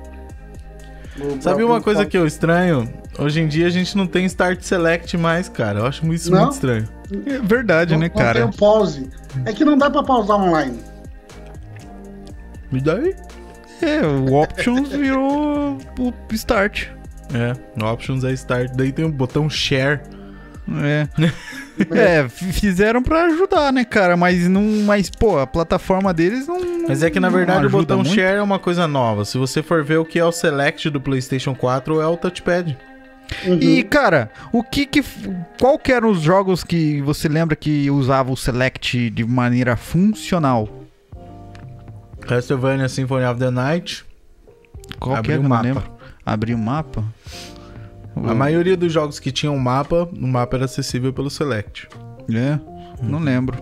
O 1.20 1.42
Sabe 1.42 1.64
uma 1.64 1.80
coisa 1.82 2.06
que 2.06 2.18
eu 2.18 2.28
estranho? 2.28 2.90
Hoje 3.18 3.40
em 3.40 3.48
dia 3.48 3.68
a 3.68 3.70
gente 3.70 3.96
não 3.96 4.06
tem 4.06 4.26
Start 4.26 4.62
Select 4.62 5.16
mais, 5.16 5.48
cara. 5.48 5.80
Eu 5.80 5.86
acho 5.86 6.12
isso 6.14 6.30
Não? 6.30 6.42
muito 6.42 6.54
estranho. 6.54 6.86
É 7.26 7.40
verdade, 7.40 7.94
não, 7.94 8.02
né, 8.02 8.08
não 8.10 8.16
tem 8.16 8.26
cara? 8.26 8.46
o 8.46 8.54
pause. 8.54 9.10
É 9.46 9.54
que 9.54 9.64
não 9.64 9.78
dá 9.78 9.90
pra 9.90 10.04
pausar 10.04 10.38
online. 10.38 10.78
Me 12.76 12.82
dá 12.82 12.96
aí. 12.96 13.16
É, 13.82 14.06
o 14.06 14.34
Options 14.34 14.90
virou 14.90 15.78
o 15.98 16.14
Start. 16.34 16.88
É, 17.34 17.54
Options 17.82 18.26
é 18.26 18.34
Start. 18.34 18.74
Daí 18.76 18.92
tem 18.92 19.06
o 19.06 19.10
botão 19.10 19.50
Share. 19.50 20.02
É. 20.84 21.08
é, 21.98 22.28
fizeram 22.28 23.02
pra 23.02 23.28
ajudar, 23.28 23.72
né, 23.72 23.86
cara? 23.86 24.18
Mas 24.18 24.50
não. 24.50 24.62
Mas, 24.84 25.10
pô, 25.10 25.40
a 25.40 25.48
plataforma 25.48 26.14
deles 26.14 26.48
não. 26.48 26.60
Mas 26.86 27.02
é 27.02 27.10
que 27.10 27.18
na 27.18 27.30
verdade 27.30 27.66
o 27.66 27.70
botão 27.70 28.00
muito. 28.00 28.14
Share 28.14 28.40
é 28.40 28.42
uma 28.42 28.60
coisa 28.60 28.90
nova. 28.90 29.24
Se 29.24 29.38
você 29.38 29.64
for 29.64 29.82
ver 29.82 30.00
o 30.00 30.04
que 30.04 30.20
é 30.20 30.26
o 30.26 30.34
Select 30.34 30.90
do 30.90 31.00
PlayStation 31.00 31.56
4, 31.56 32.02
é 32.02 32.08
o 32.08 32.18
touchpad. 32.18 32.78
Uhum. 33.46 33.58
E, 33.62 33.84
cara, 33.84 34.30
o 34.52 34.62
que 34.62 34.86
que. 34.86 35.02
Qual 35.58 35.80
que 35.80 35.94
eram 35.94 36.10
os 36.12 36.20
jogos 36.20 36.62
que 36.62 37.02
você 37.04 37.30
lembra 37.30 37.56
que 37.56 37.90
usava 37.90 38.34
o 38.34 38.36
Select 38.36 39.10
de 39.12 39.24
maneira 39.24 39.78
funcional? 39.78 40.85
Castlevania 42.28 42.90
Symphony 42.90 43.26
of 43.26 43.40
the 43.40 43.52
Night. 43.52 44.06
Qual 45.00 45.22
que 45.22 45.32
é? 45.32 45.38
o 45.38 45.44
mapa. 45.44 45.64
lembro. 45.64 45.84
Abrir 46.26 46.54
o 46.54 46.58
mapa? 46.58 47.04
A 48.16 48.34
maioria 48.34 48.78
dos 48.78 48.92
jogos 48.92 49.20
que 49.20 49.32
tinham 49.32 49.58
mapa, 49.58 50.08
o 50.12 50.28
mapa 50.28 50.56
era 50.56 50.66
acessível 50.66 51.12
pelo 51.12 51.30
Select. 51.30 51.88
É, 52.34 52.58
não 53.04 53.20
lembro. 53.20 53.62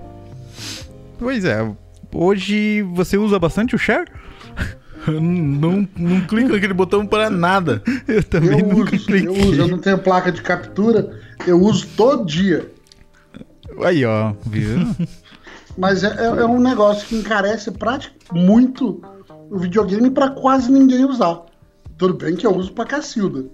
Pois 1.18 1.44
é, 1.44 1.70
hoje 2.14 2.82
você 2.94 3.18
usa 3.18 3.40
bastante 3.40 3.76
o 3.76 3.80
Share? 3.80 4.08
não, 5.08 5.88
não 5.98 6.22
clica 6.22 6.54
naquele 6.54 6.74
botão 6.74 7.06
para 7.06 7.30
nada. 7.30 7.82
Eu 8.08 8.24
também 8.24 8.60
Eu 8.60 8.68
nunca 8.68 8.96
uso, 8.96 9.06
cliquei. 9.06 9.28
eu 9.28 9.50
uso, 9.50 9.62
eu 9.62 9.68
não 9.68 9.78
tenho 9.80 9.98
placa 9.98 10.32
de 10.32 10.42
captura, 10.42 11.20
eu 11.48 11.60
uso 11.60 11.88
todo 11.98 12.26
dia. 12.26 12.70
Aí, 13.84 14.06
ó, 14.06 14.34
viu? 14.46 14.88
Mas 15.78 16.04
é, 16.04 16.08
é- 16.08 16.26
é 16.42 16.46
um 16.46 16.60
negócio 16.60 17.08
que 17.08 17.16
encarece 17.16 17.72
praticamente 17.72 18.14
muito 18.34 19.02
o 19.50 19.58
videogame 19.58 20.10
pra 20.10 20.30
quase 20.30 20.72
ninguém 20.72 21.06
usar. 21.06 21.42
Tudo 21.98 22.14
bem 22.16 22.36
que 22.36 22.46
eu 22.46 22.56
uso 22.56 22.72
pra 22.74 22.86
Cacilda. 22.86 23.46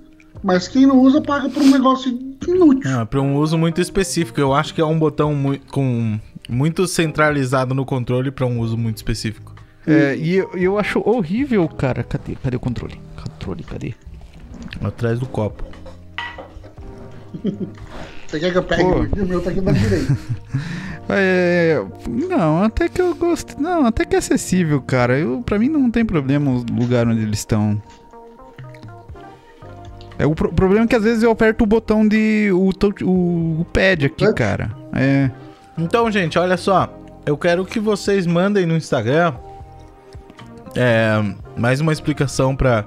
Mas 0.44 0.68
quem 0.68 0.86
não 0.86 1.00
usa 1.00 1.22
paga 1.22 1.50
por 1.50 1.62
um 1.62 1.70
negócio 1.72 2.12
inútil. 2.48 2.90
Ah, 2.98 3.06
para 3.06 3.22
um 3.22 3.36
uso 3.36 3.58
muito 3.58 3.82
específico. 3.82 4.40
Eu 4.40 4.54
acho 4.54 4.74
que 4.74 4.80
é 4.82 4.86
um 4.86 4.98
botão 4.98 5.34
mui- 5.34 5.62
com 5.70 6.20
muito 6.50 6.88
centralizado 6.88 7.74
no 7.74 7.86
controle 7.86 8.32
para 8.32 8.46
um 8.46 8.60
uso 8.60 8.78
muito 8.78 8.98
específico. 8.98 9.54
É, 9.88 10.16
e 10.16 10.36
eu, 10.36 10.52
eu 10.56 10.78
acho 10.80 11.02
horrível, 11.06 11.68
cara. 11.68 12.04
Cadê? 12.04 12.36
Cadê 12.36 12.56
o 12.56 12.60
controle? 12.60 13.00
Controle, 13.22 13.64
cadê? 13.64 13.94
Atrás 14.84 15.20
do 15.20 15.26
copo. 15.26 15.64
Você 18.30 18.40
quer 18.40 18.52
que 18.52 18.58
eu 18.58 18.64
pegue? 18.64 18.84
Pô. 18.84 19.22
O 19.22 19.26
meu 19.26 19.42
tá 19.42 19.50
aqui 19.50 19.62
da 19.62 19.72
direita. 19.72 20.18
É, 21.12 21.84
não, 22.08 22.62
até 22.64 22.88
que 22.88 23.02
eu 23.02 23.16
gosto. 23.16 23.60
Não, 23.60 23.84
até 23.88 24.06
que 24.06 24.16
é 24.16 24.20
acessível, 24.20 24.80
cara. 24.80 25.18
Eu, 25.18 25.42
pra 25.44 25.58
mim 25.58 25.68
não 25.68 25.90
tem 25.90 26.06
problema 26.06 26.52
o 26.52 26.64
lugar 26.72 27.08
onde 27.08 27.24
eles 27.24 27.40
estão. 27.40 27.82
É, 30.20 30.28
o 30.28 30.36
pro- 30.36 30.54
problema 30.54 30.86
é 30.86 30.88
que 30.88 30.96
às 30.96 31.02
vezes 31.04 31.24
eu 31.24 31.32
aperto 31.32 31.64
o 31.64 31.68
botão 31.68 32.08
de. 32.08 32.52
o, 32.54 32.70
o, 33.04 33.62
o 33.62 33.66
pad 33.74 34.06
aqui, 34.06 34.24
Touch? 34.24 34.36
cara. 34.36 34.70
É. 34.94 35.32
Então, 35.80 36.12
gente, 36.12 36.38
olha 36.38 36.58
só. 36.58 36.94
Eu 37.26 37.36
quero 37.36 37.66
que 37.66 37.80
vocês 37.80 38.28
mandem 38.28 38.68
no 38.68 38.78
Instagram 38.78 39.34
é, 40.76 41.10
mais 41.58 41.82
uma 41.82 41.92
explicação 41.92 42.56
para 42.56 42.86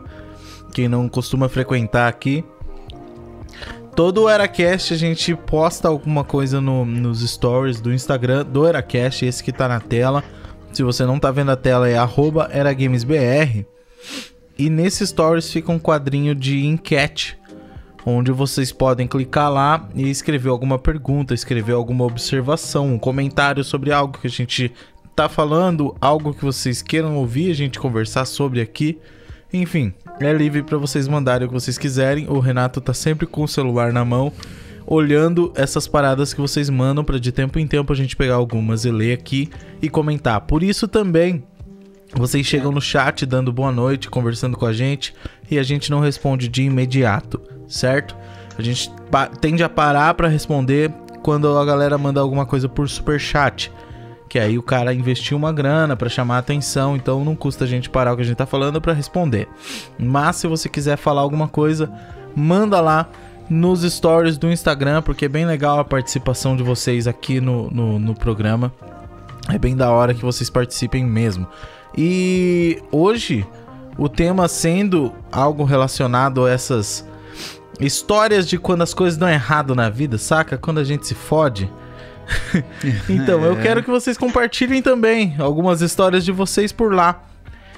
quem 0.72 0.86
não 0.86 1.08
costuma 1.08 1.48
frequentar 1.48 2.06
aqui. 2.06 2.44
Todo 3.94 4.22
o 4.22 4.30
EraCast 4.30 4.94
a 4.94 4.96
gente 4.96 5.34
posta 5.36 5.88
alguma 5.88 6.24
coisa 6.24 6.60
no- 6.60 6.84
nos 6.84 7.20
stories 7.28 7.80
do 7.80 7.92
Instagram 7.92 8.44
do 8.44 8.66
EraCast, 8.66 9.26
esse 9.26 9.44
que 9.44 9.52
tá 9.52 9.68
na 9.68 9.80
tela. 9.80 10.24
Se 10.72 10.82
você 10.82 11.04
não 11.04 11.18
tá 11.18 11.30
vendo 11.30 11.50
a 11.50 11.56
tela, 11.56 11.88
é 11.88 11.96
EraGamesBR. 12.54 13.66
E 14.58 14.70
nesse 14.70 15.06
stories 15.06 15.52
fica 15.52 15.70
um 15.70 15.78
quadrinho 15.78 16.34
de 16.34 16.64
enquete 16.66 17.36
onde 18.04 18.32
vocês 18.32 18.72
podem 18.72 19.06
clicar 19.06 19.52
lá 19.52 19.88
e 19.94 20.10
escrever 20.10 20.48
alguma 20.48 20.78
pergunta, 20.78 21.34
escrever 21.34 21.72
alguma 21.72 22.04
observação, 22.04 22.94
um 22.94 22.98
comentário 22.98 23.62
sobre 23.62 23.92
algo 23.92 24.18
que 24.18 24.26
a 24.26 24.30
gente 24.30 24.72
tá 25.14 25.28
falando, 25.28 25.94
algo 26.00 26.34
que 26.34 26.44
vocês 26.44 26.82
queiram 26.82 27.16
ouvir, 27.16 27.50
a 27.50 27.54
gente 27.54 27.78
conversar 27.78 28.24
sobre 28.24 28.60
aqui. 28.60 28.98
Enfim, 29.52 29.92
é 30.20 30.32
livre 30.32 30.62
para 30.62 30.78
vocês 30.78 31.08
mandarem 31.08 31.46
o 31.46 31.48
que 31.48 31.54
vocês 31.54 31.78
quiserem. 31.78 32.28
O 32.28 32.38
Renato 32.38 32.80
tá 32.80 32.94
sempre 32.94 33.26
com 33.26 33.42
o 33.42 33.48
celular 33.48 33.92
na 33.92 34.04
mão, 34.04 34.32
olhando 34.86 35.52
essas 35.54 35.86
paradas 35.88 36.32
que 36.32 36.40
vocês 36.40 36.68
mandam 36.68 37.04
para 37.04 37.18
de 37.18 37.32
tempo 37.32 37.58
em 37.58 37.66
tempo 37.66 37.92
a 37.92 37.96
gente 37.96 38.16
pegar 38.16 38.34
algumas 38.34 38.84
e 38.84 38.90
ler 38.90 39.14
aqui 39.14 39.50
e 39.80 39.88
comentar. 39.88 40.40
Por 40.42 40.62
isso 40.62 40.86
também 40.86 41.44
vocês 42.14 42.46
chegam 42.46 42.70
no 42.70 42.80
chat 42.80 43.24
dando 43.24 43.52
boa 43.52 43.72
noite, 43.72 44.10
conversando 44.10 44.56
com 44.56 44.66
a 44.66 44.72
gente 44.72 45.14
e 45.50 45.58
a 45.58 45.62
gente 45.62 45.90
não 45.90 46.00
responde 46.00 46.46
de 46.48 46.62
imediato, 46.62 47.40
certo? 47.66 48.14
A 48.58 48.62
gente 48.62 48.90
tende 49.40 49.62
a 49.62 49.68
parar 49.68 50.12
pra 50.14 50.28
responder 50.28 50.92
quando 51.22 51.56
a 51.56 51.64
galera 51.64 51.96
manda 51.96 52.20
alguma 52.20 52.44
coisa 52.44 52.68
por 52.68 52.88
super 52.88 53.18
chat, 53.18 53.72
que 54.32 54.38
aí 54.38 54.56
o 54.56 54.62
cara 54.62 54.94
investiu 54.94 55.36
uma 55.36 55.52
grana 55.52 55.94
pra 55.94 56.08
chamar 56.08 56.36
a 56.36 56.38
atenção, 56.38 56.96
então 56.96 57.22
não 57.22 57.36
custa 57.36 57.64
a 57.64 57.66
gente 57.66 57.90
parar 57.90 58.14
o 58.14 58.16
que 58.16 58.22
a 58.22 58.24
gente 58.24 58.38
tá 58.38 58.46
falando 58.46 58.80
pra 58.80 58.94
responder. 58.94 59.46
Mas 59.98 60.36
se 60.36 60.46
você 60.46 60.70
quiser 60.70 60.96
falar 60.96 61.20
alguma 61.20 61.46
coisa, 61.46 61.92
manda 62.34 62.80
lá 62.80 63.10
nos 63.50 63.82
stories 63.82 64.38
do 64.38 64.50
Instagram, 64.50 65.02
porque 65.02 65.26
é 65.26 65.28
bem 65.28 65.44
legal 65.44 65.78
a 65.78 65.84
participação 65.84 66.56
de 66.56 66.62
vocês 66.62 67.06
aqui 67.06 67.42
no, 67.42 67.70
no, 67.70 67.98
no 67.98 68.14
programa. 68.14 68.72
É 69.50 69.58
bem 69.58 69.76
da 69.76 69.90
hora 69.90 70.14
que 70.14 70.22
vocês 70.22 70.48
participem 70.48 71.04
mesmo. 71.04 71.46
E 71.94 72.82
hoje, 72.90 73.46
o 73.98 74.08
tema 74.08 74.48
sendo 74.48 75.12
algo 75.30 75.62
relacionado 75.62 76.46
a 76.46 76.50
essas 76.50 77.06
histórias 77.78 78.48
de 78.48 78.56
quando 78.56 78.80
as 78.80 78.94
coisas 78.94 79.18
dão 79.18 79.28
errado 79.28 79.74
na 79.74 79.90
vida, 79.90 80.16
saca? 80.16 80.56
Quando 80.56 80.80
a 80.80 80.84
gente 80.84 81.06
se 81.06 81.14
fode. 81.14 81.70
então, 83.08 83.44
eu 83.44 83.58
É. 83.58 83.62
quero 83.62 83.82
que 83.82 83.90
vocês 83.90 84.16
compartilhem 84.16 84.82
também 84.82 85.34
algumas 85.38 85.80
histórias 85.80 86.24
de 86.24 86.32
vocês 86.32 86.72
por 86.72 86.94
lá. 86.94 87.24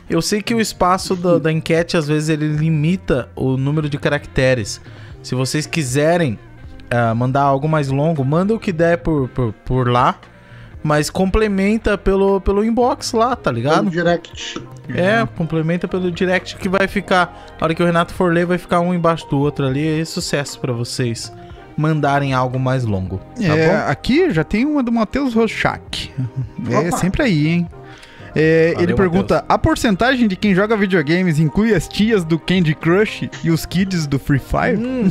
Eu 0.08 0.20
sei 0.20 0.42
que 0.42 0.54
o 0.54 0.60
espaço 0.60 1.16
da, 1.16 1.38
da 1.38 1.50
enquete, 1.52 1.96
às 1.96 2.06
vezes, 2.06 2.28
ele 2.28 2.46
limita 2.48 3.28
o 3.34 3.56
número 3.56 3.88
de 3.88 3.98
caracteres. 3.98 4.80
Se 5.22 5.34
vocês 5.34 5.66
quiserem 5.66 6.38
ah, 6.90 7.14
mandar 7.14 7.42
algo 7.42 7.68
mais 7.68 7.88
longo, 7.88 8.22
manda 8.24 8.54
o 8.54 8.58
que 8.58 8.70
der 8.72 8.98
por, 8.98 9.28
por, 9.30 9.52
por 9.64 9.88
lá. 9.88 10.16
Mas 10.82 11.08
complementa 11.08 11.96
pelo, 11.96 12.42
pelo 12.42 12.62
inbox 12.62 13.12
lá, 13.12 13.34
tá 13.34 13.50
ligado? 13.50 13.84
No 13.84 13.90
direct. 13.90 14.60
É, 14.90 15.26
complementa 15.34 15.88
pelo 15.88 16.12
direct 16.12 16.56
que 16.56 16.68
vai 16.68 16.86
ficar. 16.86 17.54
A 17.58 17.64
hora 17.64 17.74
que 17.74 17.82
o 17.82 17.86
Renato 17.86 18.12
for 18.12 18.30
ler, 18.30 18.44
vai 18.44 18.58
ficar 18.58 18.80
um 18.80 18.92
embaixo 18.92 19.26
do 19.30 19.38
outro 19.38 19.66
ali. 19.66 19.98
É 19.98 20.04
sucesso 20.04 20.60
pra 20.60 20.74
vocês 20.74 21.32
mandarem 21.76 22.32
algo 22.32 22.58
mais 22.58 22.84
longo. 22.84 23.20
Tá 23.36 23.56
é, 23.56 23.68
bom? 23.68 23.90
aqui 23.90 24.30
já 24.30 24.44
tem 24.44 24.64
uma 24.64 24.82
do 24.82 24.92
Matheus 24.92 25.34
Rochak. 25.34 26.10
É 26.70 26.78
Opa. 26.88 26.96
sempre 26.96 27.22
aí, 27.22 27.46
hein? 27.48 27.68
É, 28.36 28.72
Valeu, 28.72 28.82
ele 28.82 28.94
pergunta: 28.94 29.44
a 29.48 29.56
porcentagem 29.56 30.26
de 30.26 30.34
quem 30.34 30.54
joga 30.54 30.76
videogames 30.76 31.38
inclui 31.38 31.72
as 31.72 31.86
tias 31.86 32.24
do 32.24 32.38
Candy 32.38 32.74
Crush 32.74 33.30
e 33.44 33.50
os 33.50 33.64
kids 33.64 34.06
do 34.06 34.18
Free 34.18 34.40
Fire? 34.40 34.76
Hum, 34.76 35.10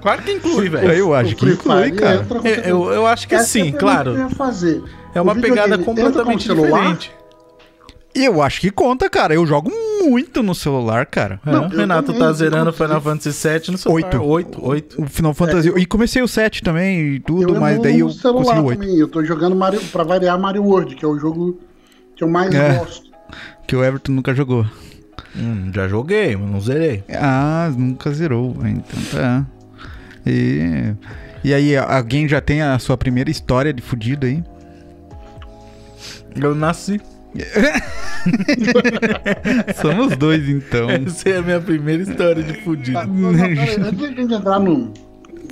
claro 0.00 0.22
que 0.22 0.32
inclui, 0.32 0.68
velho. 0.70 0.92
Eu 0.92 1.12
acho 1.14 1.32
O 1.32 1.36
que 1.36 1.40
Free 1.40 1.54
inclui, 1.54 1.84
Fire 1.84 1.96
cara. 1.96 2.14
entra 2.20 2.38
com 2.38 2.48
Eu, 2.48 2.92
eu, 2.92 3.06
acho 3.06 3.26
que 3.26 3.34
Essa 3.34 3.44
é 3.44 3.46
sim, 3.46 3.62
pergunta 3.72 3.78
claro. 3.80 4.14
que 4.14 4.20
eu 4.20 4.30
fazer. 4.30 4.82
É 5.12 5.20
uma 5.20 5.34
pegada 5.34 5.76
completamente 5.78 6.48
diferente. 6.48 7.12
Eu 8.14 8.42
acho 8.42 8.60
que 8.60 8.70
conta, 8.70 9.08
cara. 9.08 9.34
Eu 9.34 9.46
jogo 9.46 9.70
muito 10.02 10.42
no 10.42 10.54
celular, 10.54 11.06
cara. 11.06 11.40
É, 11.46 11.50
Não, 11.50 11.68
o 11.68 11.72
eu 11.72 11.78
Renato 11.78 12.06
também, 12.12 12.20
tá 12.20 12.32
zerando. 12.32 12.72
Final 12.72 13.00
Fantasy 13.00 13.48
VII 13.48 13.70
no 13.70 13.78
celular. 13.78 14.04
Oito. 14.04 14.24
8, 14.24 14.66
8. 14.66 15.02
O 15.02 15.06
Final 15.06 15.34
Fantasy. 15.34 15.68
E 15.76 15.86
comecei 15.86 16.20
o 16.20 16.26
7 16.28 16.62
também 16.62 17.14
e 17.14 17.20
tudo, 17.20 17.54
eu 17.54 17.60
mas 17.60 17.80
daí 17.80 18.00
eu 18.00 18.10
celular 18.10 18.42
consegui 18.44 18.60
o 18.60 18.64
8. 18.64 18.80
também. 18.80 18.98
Eu 18.98 19.08
tô 19.08 19.24
jogando 19.24 19.54
Mario, 19.54 19.80
pra 19.92 20.02
variar 20.02 20.38
Mario 20.40 20.64
World, 20.64 20.96
que 20.96 21.04
é 21.04 21.08
o 21.08 21.18
jogo 21.18 21.60
que 22.16 22.24
eu 22.24 22.28
mais 22.28 22.52
É. 22.54 22.74
gosto. 22.78 23.10
Que 23.66 23.76
o 23.76 23.84
Everton 23.84 24.12
nunca 24.12 24.34
jogou. 24.34 24.66
Hum, 25.36 25.70
já 25.72 25.86
joguei, 25.86 26.34
mas 26.36 26.50
não 26.50 26.60
zerei. 26.60 27.04
Ah, 27.14 27.70
nunca 27.76 28.10
zerou. 28.12 28.56
Então 28.66 29.00
tá. 29.12 29.46
E, 30.26 30.92
e 31.44 31.54
aí, 31.54 31.76
alguém 31.76 32.28
já 32.28 32.40
tem 32.40 32.60
a 32.62 32.76
sua 32.80 32.96
primeira 32.96 33.30
história 33.30 33.72
de 33.72 33.80
fudido 33.80 34.26
aí? 34.26 34.42
Eu 36.34 36.54
nasci. 36.54 37.00
Somos 39.80 40.16
dois, 40.16 40.48
então. 40.48 40.88
Essa 40.90 41.28
é 41.28 41.36
a 41.38 41.42
minha 41.42 41.60
primeira 41.60 42.02
história 42.02 42.42
de 42.42 42.54
fudido. 42.62 42.98
antes 42.98 43.96
de 43.96 44.04
a 44.04 44.08
gente 44.08 44.34
entrar 44.34 44.58
no, 44.60 44.92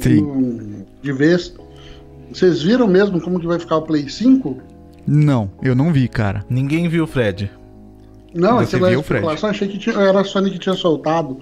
Sim. 0.00 0.20
no- 0.22 0.86
de 1.02 1.12
vez, 1.12 1.54
vocês 2.32 2.62
viram 2.62 2.86
mesmo 2.86 3.20
como 3.20 3.38
que 3.40 3.46
vai 3.46 3.58
ficar 3.58 3.76
o 3.76 3.82
Play 3.82 4.08
5? 4.08 4.58
Não, 5.06 5.50
eu 5.62 5.74
não 5.74 5.92
vi, 5.92 6.08
cara. 6.08 6.44
Ninguém 6.50 6.88
viu 6.88 7.04
o 7.04 7.06
Fred. 7.06 7.50
Não, 8.34 8.58
Você 8.58 8.76
viu, 8.76 8.86
Fred? 8.86 9.00
especulação, 9.00 9.50
achei 9.50 9.68
que 9.68 9.78
tinha, 9.78 9.96
era 9.96 10.20
a 10.20 10.24
Sony 10.24 10.50
que 10.50 10.58
tinha 10.58 10.74
soltado. 10.74 11.40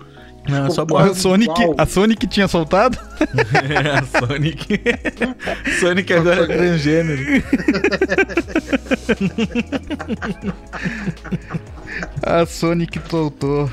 Não, 0.48 0.56
Ficou 0.56 0.70
só 0.70 0.82
A 0.82 0.84
boa. 0.84 1.04
quase 1.04 1.20
Sonic, 1.20 1.50
igual. 1.60 1.74
a 1.78 1.86
Sonic 1.86 2.26
tinha 2.26 2.48
soltado? 2.48 2.98
a 3.92 4.26
Sonic. 4.26 4.80
Sonic 5.80 6.12
agora 6.12 6.42
é 6.44 6.46
transgênero. 6.46 7.22
A 12.22 12.44
Sonic 12.46 13.00
soltou. 13.08 13.70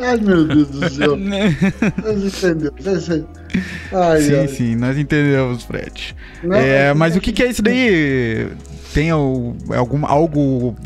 Ai, 0.00 0.16
meu 0.16 0.46
Deus 0.46 0.68
do 0.68 0.88
céu. 0.90 1.16
Vocês 1.16 2.34
entenderam? 2.44 2.74
Vocês... 2.80 3.24
Ai, 3.92 4.20
sim, 4.20 4.34
ai. 4.34 4.48
sim, 4.48 4.76
nós 4.76 4.98
entendemos, 4.98 5.62
Fred. 5.62 6.16
Não, 6.42 6.56
É, 6.56 6.88
é- 6.88 6.94
mas 6.94 7.14
o 7.16 7.20
que, 7.20 7.32
que 7.32 7.42
é 7.42 7.48
isso 7.48 7.62
daí? 7.62 8.48
Tem 8.92 9.12
o- 9.12 9.56
algum, 9.74 10.04
algo. 10.04 10.76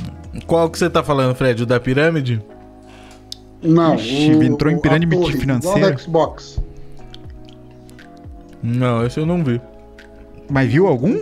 Qual 0.47 0.69
que 0.71 0.79
você 0.79 0.89
tá 0.91 1.03
falando, 1.03 1.35
Fred? 1.35 1.63
O 1.63 1.67
da 1.67 1.81
pirâmide? 1.81 2.41
Não, 3.63 3.95
Ixi, 3.97 4.31
entrou 4.45 4.73
em 4.73 4.79
pirâmide 4.81 5.17
torre, 5.17 5.37
financeira. 5.37 5.99
Xbox. 5.99 6.61
Não, 8.63 9.05
esse 9.07 9.19
eu 9.19 9.27
não 9.27 9.43
vi. 9.43 9.61
Mas 10.51 10.71
viu 10.71 10.87
algum? 10.87 11.21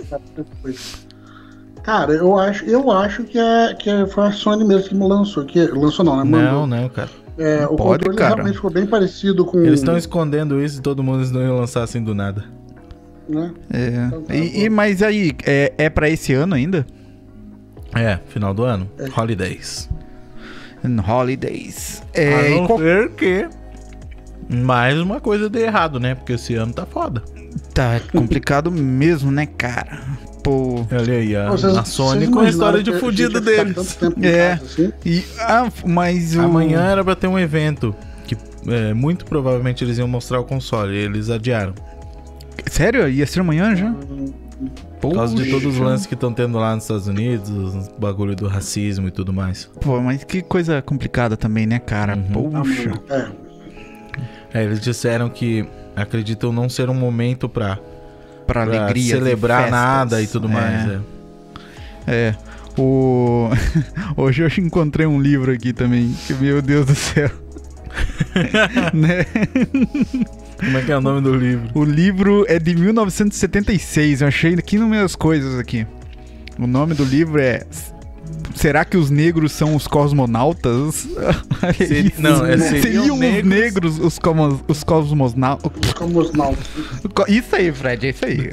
Cara, 1.83 2.13
eu 2.13 2.39
acho, 2.39 2.65
eu 2.65 2.91
acho 2.91 3.25
que, 3.25 3.39
é, 3.39 3.75
que 3.75 3.89
é- 3.89 4.07
foi 4.07 4.27
a 4.27 4.33
Sony 4.33 4.65
mesmo 4.65 4.89
que 4.89 4.95
me 4.95 5.07
lançou. 5.07 5.45
Que, 5.45 5.61
lançou 5.67 6.05
não, 6.05 6.17
né? 6.17 6.25
Não, 6.25 6.39
Mandou. 6.41 6.67
não, 6.67 6.89
cara. 6.89 7.11
É, 7.39 7.65
o 7.67 7.77
Pode, 7.77 8.05
controle 8.05 8.17
cara. 8.17 8.35
realmente 8.37 8.55
ficou 8.57 8.71
bem 8.71 8.87
parecido 8.87 9.45
com. 9.45 9.59
Eles 9.61 9.81
estão 9.81 9.97
escondendo 9.97 10.61
isso 10.63 10.79
e 10.79 10.83
todo 10.83 11.03
mundo 11.03 11.19
eles 11.19 11.31
não 11.31 11.43
iam 11.43 11.57
lançar 11.57 11.83
assim 11.83 12.03
do 12.03 12.15
nada. 12.15 12.45
Né? 13.29 13.53
É. 13.73 13.89
Então 14.07 14.23
tá 14.23 14.35
E, 14.35 14.41
bom. 14.41 14.57
e- 14.59 14.69
mas 14.71 15.03
aí, 15.03 15.33
é, 15.45 15.73
é 15.77 15.91
pra 15.91 16.09
esse 16.09 16.33
ano 16.33 16.55
ainda? 16.55 16.87
É, 17.95 18.19
final 18.29 18.55
do 18.55 18.63
ano. 18.63 18.89
É. 18.99 19.09
Holidays. 19.21 19.89
In 20.87 20.99
Holidays. 21.01 22.03
É, 22.15 22.35
A 22.35 22.51
não 22.51 22.67
qual- 22.67 22.79
ser 22.79 23.11
que 23.13 23.49
mais 24.49 24.99
uma 25.01 25.21
coisa 25.21 25.49
dê 25.51 25.65
errado, 25.65 25.99
né? 25.99 26.15
Porque 26.15 26.35
esse 26.35 26.55
ano 26.55 26.73
tá 26.73 26.87
foda. 26.87 27.23
Tá 27.75 28.01
complicado 28.13 28.71
mesmo, 28.71 29.31
né, 29.31 29.47
cara? 29.47 30.01
Pô. 30.43 30.87
Olha 30.93 31.15
aí, 31.15 31.35
a, 31.35 31.51
Vocês- 31.51 31.77
a 31.77 31.85
Sony 31.85 32.29
com 32.29 32.39
a 32.41 32.49
história 32.49 32.83
de 32.83 32.93
fudido 32.99 33.41
deles. 33.41 33.99
É. 34.23 34.57
casa 34.57 34.65
assim? 34.65 34.93
E, 35.05 35.25
ah, 35.41 35.69
mas 35.85 36.37
o. 36.37 36.43
Amanhã 36.43 36.83
era 36.83 37.03
pra 37.03 37.17
ter 37.17 37.27
um 37.27 37.39
evento 37.39 37.95
que 38.25 38.37
é, 38.69 38.95
muito 38.95 39.25
provavelmente 39.25 39.83
eles 39.83 39.99
iam 39.99 40.07
mostrar 40.07 40.39
o 40.41 40.45
console. 40.45 40.95
e 40.95 40.99
Eles 40.99 41.29
adiaram. 41.31 41.75
Sério? 42.71 43.09
Ia 43.09 43.27
ser 43.27 43.41
amanhã 43.41 43.75
já? 43.75 43.93
Por 45.11 45.17
causa 45.17 45.35
de 45.35 45.51
todos 45.51 45.67
os 45.75 45.79
lances 45.79 46.07
que 46.07 46.15
estão 46.15 46.33
tendo 46.33 46.59
lá 46.59 46.75
nos 46.75 46.85
Estados 46.85 47.07
Unidos, 47.07 47.51
os 47.51 47.89
bagulho 47.99 48.35
do 48.35 48.47
racismo 48.49 49.09
e 49.09 49.11
tudo 49.11 49.33
mais. 49.33 49.71
Pô, 49.81 50.01
mas 50.01 50.25
que 50.25 50.43
coisa 50.43 50.81
complicada 50.83 51.37
também, 51.37 51.67
né, 51.67 51.79
cara? 51.79 52.17
Uhum. 52.17 52.51
Poxa. 52.51 52.93
É. 53.11 53.47
É, 54.55 54.65
eles 54.65 54.81
disseram 54.81 55.29
que 55.29 55.67
acreditam 55.95 56.53
não 56.53 56.69
ser 56.69 56.89
um 56.89 56.95
momento 56.95 57.49
pra, 57.49 57.77
Pra 58.47 58.65
pra 58.67 58.79
alegria. 58.79 59.17
celebrar 59.17 59.71
nada 59.71 60.23
e 60.23 60.27
tudo 60.27 60.49
mais. 60.49 60.89
É. 60.89 61.01
É. 62.07 62.35
O... 62.79 63.49
Hoje 64.17 64.43
eu 64.43 64.49
encontrei 64.65 65.07
um 65.07 65.21
livro 65.21 65.51
aqui 65.53 65.73
também. 65.73 66.15
que, 66.27 66.35
Meu 66.35 66.63
Deus 66.63 66.87
do 66.87 66.95
céu. 66.95 67.31
né? 68.93 69.25
Como 70.59 70.79
é 70.79 70.83
que 70.83 70.91
é 70.93 70.97
o 70.97 71.01
nome 71.01 71.21
do 71.21 71.35
livro? 71.35 71.69
O 71.75 71.85
livro 71.85 72.45
é 72.49 72.59
de 72.59 72.75
1976. 72.75 74.23
Eu 74.23 74.29
achei 74.29 74.55
aqui 74.55 74.79
nas 74.79 74.89
minhas 74.89 75.15
coisas 75.17 75.59
aqui. 75.59 75.87
O 76.59 76.67
nome 76.67 76.95
do 76.95 77.05
livro 77.05 77.41
é 77.41 77.65
Será 78.55 78.85
que 78.87 78.97
os 78.97 79.11
negros 79.11 79.53
são 79.53 79.77
os 79.77 79.87
cosmonautas? 79.87 81.07
Olha 81.63 81.73
Seri- 81.75 82.09
isso. 82.09 82.23
não, 82.23 82.45
é 82.47 82.57
seriam 82.57 82.83
seriam 82.83 83.15
os 83.15 83.21
negros- 83.21 83.45
negros 83.61 83.99
os, 83.99 84.19
como, 84.19 84.61
os 84.67 84.83
cosmonautas. 84.83 85.71
Os 86.01 86.33
nautas. 86.33 86.67
Isso 87.29 87.55
aí, 87.55 87.71
Fred, 87.73 88.07
é 88.07 88.11
isso 88.11 88.25
aí. 88.25 88.51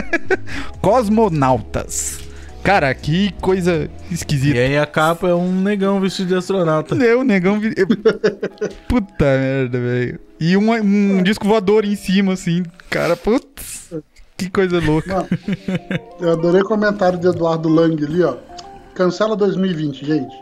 Cosmonautas. 0.80 2.20
Cara, 2.68 2.94
que 2.94 3.32
coisa 3.40 3.88
E 4.10 4.14
esquisita. 4.14 4.58
aí 4.58 4.76
a 4.76 4.84
capa 4.84 5.26
é 5.26 5.32
um 5.34 5.50
negão 5.62 5.98
vestido 6.02 6.28
de 6.28 6.34
astronauta. 6.34 6.94
Meu, 6.94 7.24
negão. 7.24 7.58
vi- 7.58 7.74
Puta 8.86 9.24
merda, 9.24 9.80
velho. 9.80 10.20
E 10.38 10.54
um, 10.54 10.70
um 10.74 11.22
disco 11.22 11.48
voador 11.48 11.86
em 11.86 11.96
cima, 11.96 12.34
assim. 12.34 12.62
Cara, 12.90 13.16
putz. 13.16 13.94
Que 14.36 14.50
coisa 14.50 14.80
louca. 14.80 15.14
Mano, 15.14 15.28
eu 16.20 16.30
adorei 16.32 16.60
o 16.60 16.64
comentário 16.66 17.18
de 17.18 17.26
Eduardo 17.26 17.70
Lang 17.70 18.04
ali, 18.04 18.22
ó. 18.22 18.36
Cancela 18.94 19.34
2020, 19.34 20.04
gente. 20.04 20.36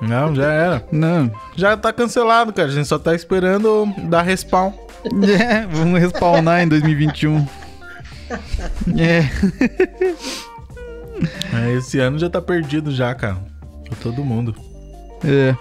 Não, 0.00 0.32
já 0.36 0.52
era. 0.52 0.84
Não. 0.92 1.32
Já 1.56 1.76
tá 1.76 1.92
cancelado, 1.92 2.52
cara. 2.52 2.68
A 2.68 2.70
gente 2.70 2.86
só 2.86 2.96
tá 2.96 3.12
esperando 3.12 3.92
dar 4.04 4.22
respawn. 4.22 4.70
É, 5.40 5.66
vamos 5.66 5.98
respawnar 5.98 6.62
em 6.62 6.68
2021. 6.68 7.44
É. 8.96 9.28
É, 11.52 11.72
Esse 11.72 11.98
ano 11.98 12.18
já 12.18 12.28
tá 12.28 12.40
perdido 12.40 12.90
já, 12.90 13.14
cara. 13.14 13.38
Pra 13.88 13.96
todo 14.02 14.24
mundo. 14.24 14.54
É. 15.24 15.56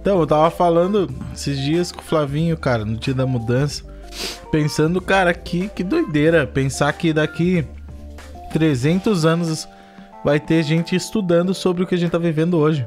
Então, 0.00 0.18
eu 0.18 0.26
tava 0.26 0.50
falando 0.50 1.08
esses 1.32 1.58
dias 1.60 1.92
com 1.92 2.00
o 2.00 2.04
Flavinho, 2.04 2.56
cara, 2.56 2.84
no 2.84 2.96
dia 2.96 3.14
da 3.14 3.26
mudança. 3.26 3.84
Pensando, 4.50 5.00
cara, 5.00 5.32
que, 5.32 5.68
que 5.68 5.84
doideira. 5.84 6.46
Pensar 6.46 6.92
que 6.92 7.12
daqui 7.12 7.64
300 8.52 9.24
anos 9.24 9.68
vai 10.24 10.38
ter 10.38 10.62
gente 10.62 10.94
estudando 10.94 11.54
sobre 11.54 11.82
o 11.82 11.86
que 11.86 11.94
a 11.94 11.98
gente 11.98 12.10
tá 12.10 12.18
vivendo 12.18 12.58
hoje. 12.58 12.86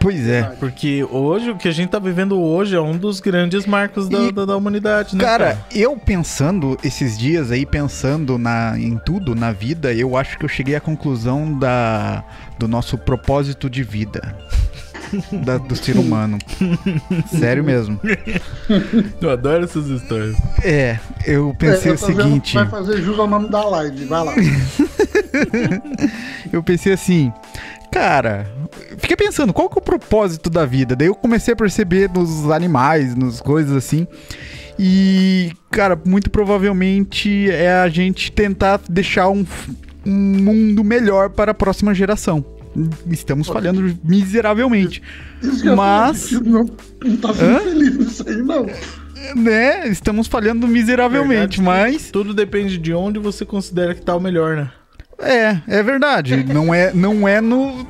Pois 0.00 0.26
é. 0.28 0.42
Porque 0.58 1.04
hoje, 1.10 1.50
o 1.50 1.56
que 1.56 1.68
a 1.68 1.72
gente 1.72 1.90
tá 1.90 1.98
vivendo 1.98 2.40
hoje 2.40 2.74
é 2.76 2.80
um 2.80 2.96
dos 2.96 3.20
grandes 3.20 3.66
marcos 3.66 4.08
da, 4.08 4.18
E, 4.18 4.32
da, 4.32 4.44
da 4.44 4.56
humanidade, 4.56 5.16
né? 5.16 5.24
Cara, 5.24 5.58
eu 5.74 5.96
pensando 5.96 6.76
esses 6.82 7.18
dias 7.18 7.50
aí, 7.50 7.64
pensando 7.66 8.38
na, 8.38 8.78
em 8.78 8.98
tudo 8.98 9.34
na 9.34 9.52
vida, 9.52 9.92
eu 9.92 10.16
acho 10.16 10.38
que 10.38 10.44
eu 10.44 10.48
cheguei 10.48 10.74
à 10.74 10.80
conclusão 10.80 11.58
da, 11.58 12.24
do 12.58 12.66
nosso 12.68 12.96
propósito 12.98 13.68
de 13.70 13.82
vida. 13.82 14.36
da- 15.44 15.58
do 15.58 15.76
ser 15.76 15.96
humano. 15.98 16.38
Sério 17.38 17.62
mesmo. 17.62 18.00
Eu 19.20 19.30
adoro 19.30 19.64
essas 19.64 19.86
histórias. 19.88 20.34
É, 20.64 20.98
eu 21.26 21.54
pensei 21.58 21.90
É, 21.90 21.90
eu 21.90 21.94
o 21.94 21.98
seguinte. 21.98 22.54
Vai 22.54 22.66
fazer 22.68 23.02
jus 23.02 23.18
ao 23.18 23.26
nome 23.26 23.50
da 23.50 23.62
live, 23.68 24.04
vai 24.06 24.24
lá. 24.24 24.32
Eu 26.52 26.62
pensei 26.62 26.92
assim, 26.92 27.32
cara, 27.92 28.50
fiquei 28.98 29.14
pensando, 29.16 29.52
qual 29.52 29.68
que 29.68 29.78
é 29.78 29.80
o 29.80 29.84
propósito 29.84 30.48
da 30.48 30.64
vida? 30.64 30.96
Daí 30.96 31.08
eu 31.08 31.14
comecei 31.14 31.52
a 31.52 31.56
perceber 31.56 32.10
nos 32.10 32.50
animais, 32.50 33.14
nas 33.14 33.40
coisas 33.40 33.76
assim. 33.76 34.06
E, 34.78 35.52
cara, 35.70 36.00
muito 36.04 36.30
provavelmente 36.30 37.50
é 37.50 37.70
a 37.72 37.88
gente 37.88 38.32
tentar 38.32 38.80
deixar 38.88 39.28
um, 39.28 39.44
um 40.04 40.10
mundo 40.10 40.82
melhor 40.82 41.28
para 41.30 41.52
a 41.52 41.54
próxima 41.54 41.94
geração. 41.94 42.42
Estamos 43.10 43.46
falhando 43.46 43.94
miseravelmente. 44.02 45.02
Mas- 45.76 46.30
não, 46.32 46.64
não 47.04 47.16
tá 47.18 47.34
sendo 47.34 47.56
Hã? 47.56 47.60
feliz 47.60 47.96
nisso 47.98 48.24
aí, 48.26 48.36
não. 48.36 48.66
Né? 49.36 49.86
Estamos 49.88 50.26
falhando 50.26 50.66
miseravelmente, 50.66 51.60
Verdade, 51.60 51.92
mas. 51.92 52.10
Tudo 52.10 52.32
depende 52.32 52.78
de 52.78 52.94
onde 52.94 53.18
você 53.18 53.44
considera 53.44 53.94
que 53.94 54.00
tá 54.00 54.16
o 54.16 54.20
melhor, 54.20 54.56
né? 54.56 54.70
É, 55.18 55.60
é 55.68 55.82
verdade. 55.82 56.42
Não 56.44 56.74
é, 56.74 56.92
não 56.92 57.28
é 57.28 57.40
no, 57.40 57.84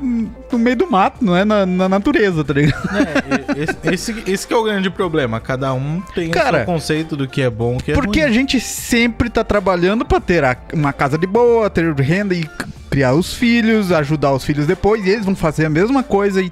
no 0.52 0.58
meio 0.58 0.76
do 0.76 0.90
mato, 0.90 1.24
não 1.24 1.34
é 1.36 1.44
na, 1.44 1.64
na 1.64 1.88
natureza, 1.88 2.44
tá 2.44 2.52
ligado? 2.52 2.88
É, 2.94 3.62
esse, 3.62 4.12
esse, 4.12 4.30
esse 4.30 4.46
que 4.46 4.52
é 4.52 4.56
o 4.56 4.62
grande 4.64 4.90
problema. 4.90 5.40
Cada 5.40 5.72
um 5.72 6.00
tem 6.14 6.30
Cara, 6.30 6.48
o 6.48 6.56
seu 6.58 6.66
conceito 6.66 7.16
do 7.16 7.26
que 7.26 7.40
é 7.40 7.48
bom, 7.48 7.76
o 7.76 7.82
que 7.82 7.92
é 7.92 7.94
Porque 7.94 8.20
ruim. 8.20 8.28
a 8.28 8.32
gente 8.32 8.60
sempre 8.60 9.30
tá 9.30 9.42
trabalhando 9.42 10.04
pra 10.04 10.20
ter 10.20 10.42
uma 10.74 10.92
casa 10.92 11.16
de 11.16 11.26
boa, 11.26 11.70
ter 11.70 11.94
renda 11.94 12.34
e 12.34 12.46
criar 12.90 13.14
os 13.14 13.32
filhos, 13.32 13.90
ajudar 13.90 14.32
os 14.32 14.44
filhos 14.44 14.66
depois, 14.66 15.02
e 15.06 15.08
eles 15.10 15.24
vão 15.24 15.34
fazer 15.34 15.64
a 15.64 15.70
mesma 15.70 16.02
coisa 16.02 16.42
e 16.42 16.50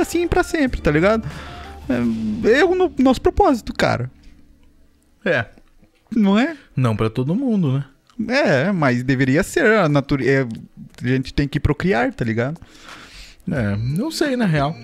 assim 0.00 0.28
pra 0.28 0.44
sempre, 0.44 0.80
tá 0.80 0.90
ligado? 0.92 1.26
É, 2.44 2.60
é 2.60 2.64
o 2.64 2.76
no- 2.76 2.92
nosso 2.98 3.20
propósito, 3.20 3.72
cara. 3.74 4.08
É. 5.24 5.46
Não 6.14 6.38
é? 6.38 6.56
Não 6.76 6.94
pra 6.94 7.10
todo 7.10 7.34
mundo, 7.34 7.72
né? 7.72 7.84
É, 8.28 8.72
mas 8.72 9.02
deveria 9.02 9.42
ser 9.42 9.66
a 9.66 9.88
natureza. 9.88 10.48
a 11.02 11.06
gente 11.06 11.34
tem 11.34 11.46
que 11.46 11.60
procriar, 11.60 12.14
tá 12.14 12.24
ligado? 12.24 12.58
É, 13.50 13.76
não 13.76 14.10
sei, 14.10 14.36
na 14.36 14.46
real. 14.46 14.74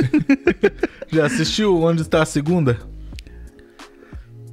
Já 1.12 1.26
assistiu 1.26 1.82
Onde 1.82 2.02
Está 2.02 2.22
a 2.22 2.26
Segunda? 2.26 2.78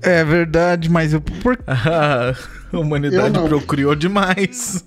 É 0.02 0.24
verdade, 0.24 0.90
mas 0.90 1.14
eu. 1.14 1.22
Por... 1.22 1.60
A 1.68 2.34
humanidade 2.78 3.40
procriou 3.40 3.96
demais. 3.96 4.86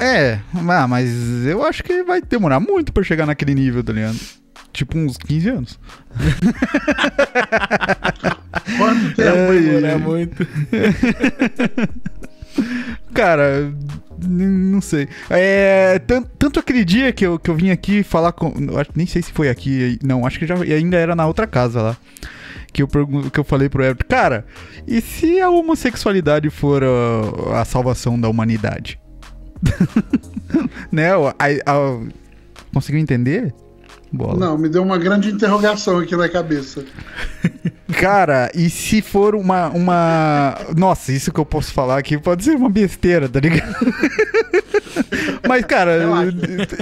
É, 0.00 0.38
ah, 0.54 0.86
mas 0.86 1.10
eu 1.46 1.64
acho 1.64 1.82
que 1.82 2.02
vai 2.02 2.20
demorar 2.20 2.60
muito 2.60 2.92
pra 2.92 3.02
chegar 3.02 3.24
naquele 3.26 3.54
nível, 3.54 3.82
tá 3.82 3.92
ligado? 3.92 4.18
Tipo 4.72 4.98
uns 4.98 5.16
15 5.16 5.48
anos. 5.48 5.78
Quanto 8.78 9.14
tempo? 9.14 9.52
Demorar 9.52 9.92
ai. 9.92 9.98
muito. 9.98 10.46
Cara, 13.14 13.72
não 14.26 14.80
sei. 14.80 15.08
É, 15.28 15.98
tan- 16.00 16.22
tanto 16.38 16.60
aquele 16.60 16.84
dia 16.84 17.12
que 17.12 17.26
eu, 17.26 17.38
que 17.38 17.50
eu 17.50 17.54
vim 17.54 17.70
aqui 17.70 18.02
falar 18.02 18.32
com. 18.32 18.52
Nem 18.94 19.06
sei 19.06 19.22
se 19.22 19.32
foi 19.32 19.48
aqui. 19.48 19.98
Não, 20.02 20.26
acho 20.26 20.38
que 20.38 20.46
já 20.46 20.54
ainda 20.56 20.96
era 20.96 21.14
na 21.16 21.26
outra 21.26 21.46
casa 21.46 21.82
lá. 21.82 21.96
Que 22.72 22.82
eu, 22.82 22.88
que 22.88 23.40
eu 23.40 23.44
falei 23.44 23.68
pro 23.68 23.82
Everton, 23.82 24.06
cara, 24.08 24.46
e 24.86 25.00
se 25.00 25.40
a 25.40 25.50
homossexualidade 25.50 26.48
for 26.50 26.84
a, 26.84 27.60
a 27.60 27.64
salvação 27.64 28.18
da 28.20 28.28
humanidade? 28.28 29.00
né? 30.92 31.10
A, 31.12 31.34
a- 31.66 32.00
conseguiu 32.72 33.00
entender? 33.00 33.52
Bola. 34.12 34.38
Não, 34.38 34.58
me 34.58 34.68
deu 34.68 34.82
uma 34.82 34.98
grande 34.98 35.30
interrogação 35.30 35.98
aqui 35.98 36.16
na 36.16 36.28
cabeça. 36.28 36.84
Cara, 37.98 38.50
e 38.54 38.68
se 38.70 39.02
for 39.02 39.34
uma, 39.34 39.68
uma. 39.68 40.56
Nossa, 40.76 41.12
isso 41.12 41.32
que 41.32 41.40
eu 41.40 41.44
posso 41.44 41.72
falar 41.72 41.98
aqui 41.98 42.16
pode 42.16 42.44
ser 42.44 42.56
uma 42.56 42.70
besteira, 42.70 43.28
tá 43.28 43.40
ligado? 43.40 43.74
Mas, 45.48 45.64
cara, 45.64 45.92
eu 45.92 46.10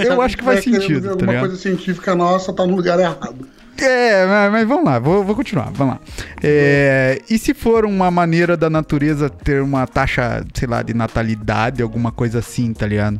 Sabe 0.07 0.21
acho 0.21 0.37
que 0.37 0.43
faz 0.43 0.63
sentido, 0.63 1.15
tá 1.15 1.25
Alguma 1.25 1.39
coisa 1.39 1.55
científica 1.55 2.13
nossa 2.13 2.53
tá 2.53 2.65
no 2.65 2.75
lugar 2.75 2.99
errado. 2.99 3.47
É, 3.81 4.25
mas, 4.25 4.51
mas 4.51 4.67
vamos 4.67 4.85
lá, 4.85 4.99
vou, 4.99 5.23
vou 5.23 5.35
continuar, 5.35 5.71
vamos 5.73 5.95
lá. 5.95 5.99
É, 6.43 7.21
e 7.29 7.37
se 7.37 7.53
for 7.53 7.85
uma 7.85 8.11
maneira 8.11 8.57
da 8.57 8.69
natureza 8.69 9.29
ter 9.29 9.61
uma 9.61 9.87
taxa, 9.87 10.45
sei 10.53 10.67
lá, 10.67 10.83
de 10.83 10.93
natalidade, 10.93 11.81
alguma 11.81 12.11
coisa 12.11 12.39
assim, 12.39 12.73
tá 12.73 12.85
ligado? 12.85 13.19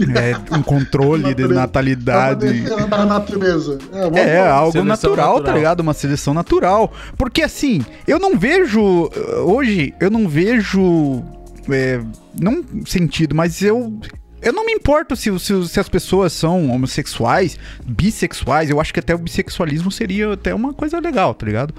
É, 0.00 0.54
um 0.56 0.62
controle 0.62 1.34
de 1.34 1.46
natalidade. 1.48 2.62
da 2.88 3.04
natureza. 3.04 3.78
É, 3.92 4.20
É, 4.20 4.48
algo 4.48 4.72
Seleção 4.72 4.84
natural, 4.84 5.28
tá 5.34 5.38
natural. 5.38 5.56
ligado? 5.56 5.80
Uma 5.80 5.94
seleção 5.94 6.34
natural. 6.34 6.92
Porque 7.16 7.42
assim, 7.42 7.84
eu 8.06 8.18
não 8.18 8.38
vejo. 8.38 9.10
Hoje, 9.44 9.94
eu 10.00 10.10
não 10.10 10.28
vejo. 10.28 11.22
é, 11.70 12.00
não 12.40 12.62
sentido, 12.86 13.34
mas 13.34 13.62
eu. 13.62 13.98
Eu 14.44 14.52
não 14.52 14.64
me 14.66 14.72
importo 14.72 15.16
se, 15.16 15.36
se, 15.38 15.68
se 15.68 15.80
as 15.80 15.88
pessoas 15.88 16.32
são 16.32 16.70
homossexuais, 16.70 17.58
bissexuais. 17.84 18.68
Eu 18.70 18.80
acho 18.80 18.92
que 18.92 19.00
até 19.00 19.14
o 19.14 19.18
bissexualismo 19.18 19.90
seria 19.90 20.32
até 20.34 20.54
uma 20.54 20.72
coisa 20.74 20.98
legal, 21.00 21.34
tá 21.34 21.46
ligado? 21.46 21.74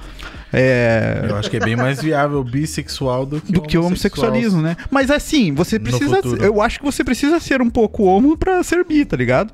É. 0.51 1.25
Eu 1.29 1.35
acho 1.35 1.49
que 1.49 1.57
é 1.57 1.59
bem 1.59 1.75
mais 1.75 2.01
viável 2.01 2.43
bissexual 2.43 3.25
do 3.25 3.39
que 3.41 3.51
Do 3.51 3.61
que 3.61 3.77
o 3.77 3.85
homossexualismo, 3.85 4.61
né? 4.61 4.75
Mas 4.89 5.11
assim, 5.11 5.53
você 5.53 5.77
precisa. 5.79 6.19
Eu 6.41 6.61
acho 6.61 6.79
que 6.79 6.85
você 6.85 7.03
precisa 7.03 7.39
ser 7.39 7.61
um 7.61 7.69
pouco 7.69 8.03
homo 8.03 8.37
pra 8.37 8.63
ser 8.63 8.83
bi, 8.85 9.05
tá 9.05 9.15
ligado? 9.15 9.53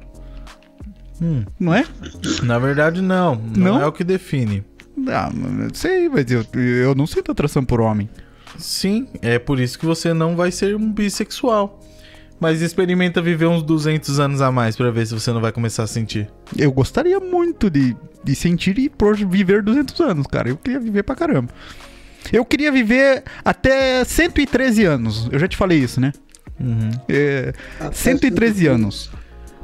Hum, 1.21 1.43
Não 1.59 1.73
é? 1.73 1.85
na 2.41 2.57
verdade, 2.57 3.01
não. 3.01 3.35
Não, 3.35 3.75
Não? 3.75 3.81
é 3.81 3.85
o 3.85 3.91
que 3.91 4.03
define. 4.03 4.63
Ah, 5.07 5.29
eu 5.63 5.73
sei, 5.73 6.09
mas 6.09 6.29
eu, 6.31 6.45
eu 6.55 6.95
não 6.95 7.05
sinto 7.07 7.31
atração 7.31 7.63
por 7.63 7.79
homem. 7.79 8.09
Sim, 8.57 9.07
é 9.21 9.39
por 9.39 9.59
isso 9.59 9.77
que 9.79 9.85
você 9.85 10.13
não 10.13 10.35
vai 10.35 10.51
ser 10.51 10.75
um 10.75 10.91
bissexual. 10.91 11.79
Mas 12.41 12.59
experimenta 12.59 13.21
viver 13.21 13.45
uns 13.45 13.61
200 13.61 14.19
anos 14.19 14.41
a 14.41 14.51
mais 14.51 14.75
pra 14.75 14.89
ver 14.89 15.05
se 15.05 15.13
você 15.13 15.31
não 15.31 15.39
vai 15.39 15.51
começar 15.51 15.83
a 15.83 15.87
sentir. 15.87 16.27
Eu 16.57 16.71
gostaria 16.71 17.19
muito 17.19 17.69
de, 17.69 17.95
de 18.23 18.35
sentir 18.35 18.79
e 18.79 18.89
por 18.89 19.15
viver 19.15 19.61
200 19.61 19.99
anos, 20.01 20.25
cara. 20.25 20.49
Eu 20.49 20.57
queria 20.57 20.79
viver 20.79 21.03
pra 21.03 21.13
caramba. 21.13 21.49
Eu 22.33 22.43
queria 22.43 22.71
viver 22.71 23.23
até 23.45 24.03
113 24.03 24.83
anos. 24.85 25.29
Eu 25.31 25.37
já 25.37 25.47
te 25.47 25.55
falei 25.55 25.77
isso, 25.77 26.01
né? 26.01 26.11
Uhum. 26.59 26.89
É, 27.07 27.53
Até 27.79 27.91
113 27.91 28.65
anos. 28.65 29.11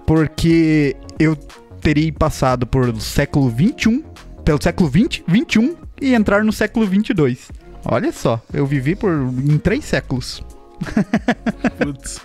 Porque 0.05 0.95
eu 1.19 1.35
teria 1.81 2.13
passado 2.13 2.67
por 2.67 2.95
século 3.01 3.49
21, 3.49 4.03
pelo 4.45 4.61
século 4.61 4.87
20, 4.87 5.23
21 5.27 5.75
e 5.99 6.13
entrar 6.13 6.43
no 6.43 6.53
século 6.53 6.85
22. 6.85 7.51
Olha 7.83 8.11
só, 8.11 8.39
eu 8.53 8.67
vivi 8.67 8.95
por 8.95 9.11
em 9.11 9.57
três 9.57 9.83
séculos. 9.83 10.43
Putz. 11.79 12.21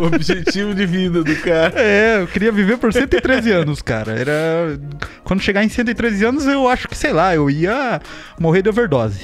o 0.00 0.04
objetivo 0.04 0.74
de 0.74 0.86
vida 0.86 1.22
do 1.22 1.36
cara. 1.36 1.80
É, 1.80 2.20
eu 2.20 2.26
queria 2.26 2.52
viver 2.52 2.78
por 2.78 2.92
113 2.92 3.50
anos, 3.52 3.82
cara. 3.82 4.12
Era. 4.12 4.78
Quando 5.24 5.40
chegar 5.40 5.64
em 5.64 5.68
113 5.68 6.24
anos, 6.24 6.46
eu 6.46 6.68
acho 6.68 6.88
que, 6.88 6.96
sei 6.96 7.12
lá, 7.12 7.34
eu 7.34 7.48
ia 7.48 8.00
morrer 8.38 8.62
de 8.62 8.68
overdose. 8.68 9.20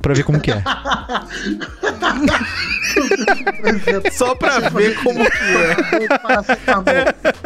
Pra 0.00 0.14
ver 0.14 0.22
como 0.24 0.40
que 0.40 0.52
é. 0.52 0.62
Só 4.12 4.34
pra 4.34 4.58
ver 4.70 4.96
como 5.02 5.24
que 5.24 5.56
é. 5.56 5.76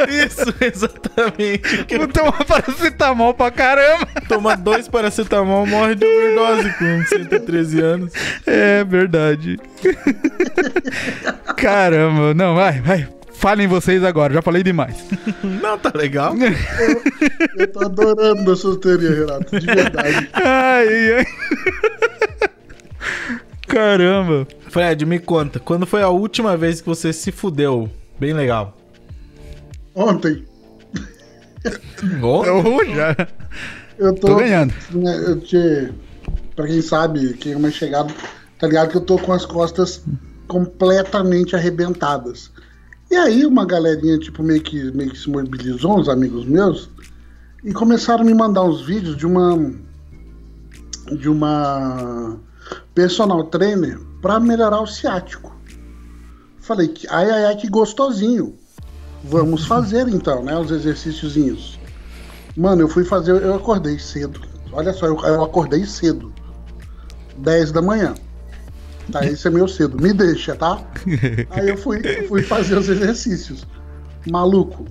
Isso, 0.25 0.53
exatamente. 0.61 1.85
Vou 1.97 2.07
tomar 2.13 2.45
paracetamol 2.45 3.33
pra 3.33 3.51
caramba. 3.51 4.07
Toma 4.27 4.55
dois 4.55 4.87
paracetamol, 4.87 5.65
morre 5.65 5.95
de 5.95 6.05
overdose 6.05 6.71
com 6.77 7.03
113 7.05 7.81
anos. 7.81 8.13
É 8.45 8.83
verdade. 8.83 9.57
Caramba, 11.57 12.33
não, 12.33 12.55
vai, 12.55 12.79
vai. 12.81 13.07
Falem 13.33 13.67
vocês 13.67 14.03
agora, 14.05 14.33
já 14.33 14.41
falei 14.41 14.63
demais. 14.63 14.95
Não, 15.43 15.77
tá 15.77 15.91
legal. 15.93 16.33
Eu 17.57 17.67
tô 17.67 17.83
adorando 17.83 18.49
a 18.51 18.55
sua 18.55 18.79
teoria, 18.79 19.09
Renato. 19.09 19.59
De 19.59 19.65
verdade. 19.65 20.29
Ai, 20.31 21.15
ai. 21.17 21.25
Caramba. 23.67 24.47
Fred, 24.69 25.05
me 25.05 25.19
conta, 25.19 25.59
quando 25.59 25.85
foi 25.85 26.01
a 26.01 26.09
última 26.09 26.55
vez 26.57 26.81
que 26.81 26.87
você 26.87 27.11
se 27.13 27.31
fudeu? 27.31 27.89
Bem 28.19 28.33
legal. 28.33 28.77
Ontem, 29.95 30.45
Oh, 32.21 32.43
Eu 32.45 32.95
já. 32.95 33.15
eu 33.97 34.13
tô. 34.15 34.27
Tô 34.27 34.35
ganhando. 34.35 34.73
né, 34.91 35.23
eu 35.25 35.39
te, 35.39 35.93
pra 36.55 36.67
quem 36.67 36.81
sabe, 36.81 37.33
quem 37.35 37.53
é 37.53 37.57
mais 37.57 37.73
chegado, 37.73 38.13
tá 38.59 38.67
ligado 38.67 38.89
que 38.89 38.97
eu 38.97 39.01
tô 39.01 39.17
com 39.17 39.31
as 39.31 39.45
costas 39.45 40.03
completamente 40.47 41.55
arrebentadas. 41.55 42.51
E 43.09 43.15
aí 43.15 43.45
uma 43.45 43.65
galerinha, 43.65 44.17
tipo, 44.19 44.43
meio 44.43 44.61
que, 44.61 44.91
meio 44.91 45.11
que 45.11 45.17
se 45.19 45.29
mobilizou, 45.29 45.99
uns 45.99 46.09
amigos 46.09 46.45
meus, 46.45 46.89
e 47.63 47.71
começaram 47.71 48.23
a 48.23 48.25
me 48.25 48.33
mandar 48.33 48.63
uns 48.63 48.85
vídeos 48.85 49.15
de 49.15 49.25
uma. 49.25 49.71
de 51.17 51.29
uma 51.29 52.37
personal 52.93 53.43
trainer 53.45 53.99
pra 54.21 54.39
melhorar 54.39 54.81
o 54.81 54.87
ciático. 54.87 55.53
Falei 56.59 56.87
que, 56.87 57.07
ai, 57.09 57.29
ai, 57.29 57.45
ai, 57.45 57.55
que 57.55 57.67
gostosinho. 57.67 58.57
Vamos 59.23 59.65
fazer 59.65 60.07
então, 60.07 60.43
né, 60.43 60.57
os 60.57 60.71
exercíciozinhos. 60.71 61.79
Mano, 62.55 62.81
eu 62.81 62.87
fui 62.87 63.03
fazer, 63.03 63.31
eu 63.41 63.55
acordei 63.55 63.97
cedo. 63.97 64.41
Olha 64.71 64.93
só, 64.93 65.07
eu, 65.07 65.19
eu 65.19 65.43
acordei 65.43 65.85
cedo. 65.85 66.33
10 67.37 67.71
da 67.71 67.81
manhã. 67.81 68.13
Tá, 69.11 69.25
esse 69.25 69.47
é 69.47 69.51
meu 69.51 69.67
cedo. 69.67 70.01
Me 70.01 70.13
deixa, 70.13 70.55
tá? 70.55 70.79
Aí 71.51 71.69
eu 71.69 71.77
fui, 71.77 72.01
fui 72.27 72.41
fazer 72.41 72.77
os 72.77 72.87
exercícios. 72.87 73.65
Maluco, 74.29 74.85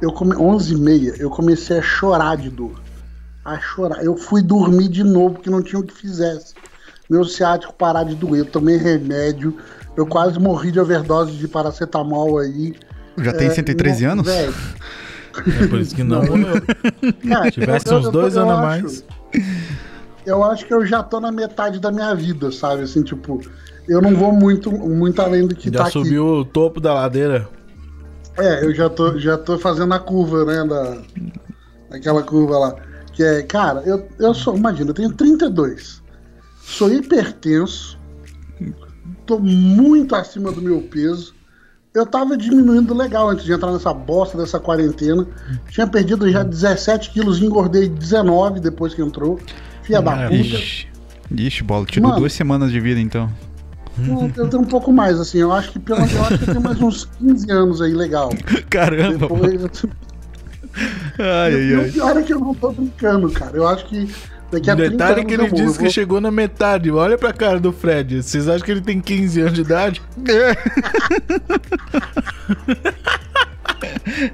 eu 0.00 0.12
come 0.12 0.34
11 0.34 0.74
e 0.74 0.76
meia, 0.76 1.14
eu 1.18 1.30
comecei 1.30 1.78
a 1.78 1.82
chorar 1.82 2.36
de 2.36 2.50
dor. 2.50 2.80
A 3.44 3.58
chorar. 3.58 4.04
Eu 4.04 4.16
fui 4.16 4.42
dormir 4.42 4.88
de 4.88 5.04
novo 5.04 5.34
porque 5.34 5.50
não 5.50 5.62
tinha 5.62 5.80
o 5.80 5.84
que 5.84 5.94
fizesse. 5.94 6.54
Meu 7.08 7.24
ciático 7.24 7.72
parar 7.72 8.04
de 8.04 8.14
doer, 8.14 8.40
eu 8.40 8.44
tomei 8.46 8.76
remédio. 8.76 9.56
Eu 9.96 10.06
quase 10.06 10.38
morri 10.38 10.70
de 10.72 10.80
overdose 10.80 11.32
de 11.32 11.48
paracetamol 11.48 12.38
aí. 12.38 12.74
Já 13.18 13.32
tem 13.32 13.46
É, 13.48 13.50
113 13.50 14.04
não- 14.04 14.12
anos? 14.12 14.26
velho, 14.26 14.54
é 15.62 15.66
por 15.68 15.80
isso 15.80 15.94
que 15.94 16.02
não 16.02 16.22
morreu. 16.24 16.60
Cara, 17.28 17.50
Tivesse 17.50 17.88
eu- 17.88 17.98
uns 17.98 18.10
dois 18.10 18.36
eu 18.36 18.42
anos 18.42 18.52
a 18.54 18.60
mais. 18.60 19.04
Eu 20.26 20.42
acho 20.44 20.66
que 20.66 20.74
eu 20.74 20.84
já 20.84 21.02
tô 21.02 21.20
na 21.20 21.30
metade 21.32 21.78
da 21.78 21.90
minha 21.92 22.14
vida, 22.14 22.50
sabe? 22.50 22.82
Assim, 22.82 23.02
tipo, 23.02 23.40
eu 23.88 24.02
não 24.02 24.14
vou 24.16 24.32
muito, 24.32 24.70
muito 24.72 25.22
além 25.22 25.46
do 25.46 25.54
que 25.54 25.70
Já 25.72 25.84
tá 25.84 25.90
subiu 25.90 26.26
o 26.26 26.44
topo 26.44 26.80
da 26.80 26.92
ladeira. 26.92 27.48
aqui. 28.36 28.42
É, 28.44 28.64
eu 28.64 28.74
já 28.74 28.90
tô, 28.90 29.16
já 29.18 29.38
tô 29.38 29.56
fazendo 29.58 29.94
a 29.94 29.98
curva, 29.98 30.44
né? 30.44 30.64
Da, 30.64 30.98
aquela 31.96 32.22
curva 32.22 32.58
lá. 32.58 32.74
Que 33.12 33.22
é, 33.22 33.42
cara, 33.44 33.82
eu, 33.86 34.06
eu 34.18 34.34
sou, 34.34 34.54
imagina, 34.56 34.90
eu 34.90 34.94
tenho 34.94 35.10
32. 35.12 36.02
Sou 36.66 36.92
hipertenso. 36.92 37.96
Tô 39.24 39.38
muito 39.38 40.16
acima 40.16 40.50
do 40.50 40.60
meu 40.60 40.82
peso. 40.82 41.32
Eu 41.94 42.04
tava 42.04 42.36
diminuindo 42.36 42.92
legal 42.92 43.30
antes 43.30 43.44
de 43.44 43.52
entrar 43.52 43.72
nessa 43.72 43.94
bosta 43.94 44.36
dessa 44.36 44.58
quarentena. 44.58 45.26
Tinha 45.70 45.86
perdido 45.86 46.30
já 46.30 46.42
17 46.42 47.10
quilos, 47.10 47.40
engordei 47.40 47.88
19 47.88 48.58
depois 48.58 48.92
que 48.92 49.00
entrou. 49.00 49.38
Filha 49.84 50.02
da 50.02 50.24
puta. 50.24 50.34
Ixi, 50.34 50.88
Ixi, 51.34 51.62
bola, 51.62 51.86
tirou 51.86 52.16
duas 52.16 52.32
semanas 52.32 52.72
de 52.72 52.80
vida 52.80 53.00
então. 53.00 53.32
Eu, 54.36 54.48
tenho 54.48 54.62
um 54.62 54.66
pouco 54.66 54.92
mais, 54.92 55.20
assim. 55.20 55.38
Eu 55.38 55.52
acho 55.52 55.70
que 55.70 55.78
pelo 55.78 56.00
eu 56.00 56.24
acho 56.24 56.38
que 56.38 56.44
eu 56.44 56.48
tenho 56.48 56.60
mais 56.60 56.82
uns 56.82 57.04
15 57.18 57.50
anos 57.50 57.80
aí, 57.80 57.94
legal. 57.94 58.30
Caramba. 58.68 59.28
Depois, 59.28 59.86
Ai, 61.18 61.52
e 61.52 61.56
ai, 61.56 61.74
o 61.74 61.80
ai. 61.80 61.90
pior 61.90 62.16
é 62.16 62.22
que 62.22 62.34
eu 62.34 62.40
não 62.40 62.54
tô 62.54 62.72
brincando, 62.72 63.30
cara. 63.30 63.56
Eu 63.56 63.66
acho 63.66 63.86
que 63.86 64.14
daqui 64.60 64.70
a 64.70 64.76
30 64.76 64.90
Detalhe 64.90 65.12
anos 65.20 65.24
que 65.26 65.34
ele 65.34 65.42
eu 65.42 65.48
vou, 65.48 65.56
disse 65.58 65.68
eu 65.68 65.76
que 65.78 65.82
vou- 65.84 65.90
chegou 65.90 66.20
na 66.20 66.30
metade. 66.30 66.90
Olha 66.90 67.16
pra 67.18 67.32
cara 67.32 67.58
do 67.60 67.72
Fred. 67.72 68.22
Vocês 68.22 68.48
acham 68.48 68.64
que 68.64 68.70
ele 68.70 68.80
tem 68.80 69.00
15 69.00 69.40
anos 69.40 69.52
de 69.54 69.60
idade? 69.62 70.02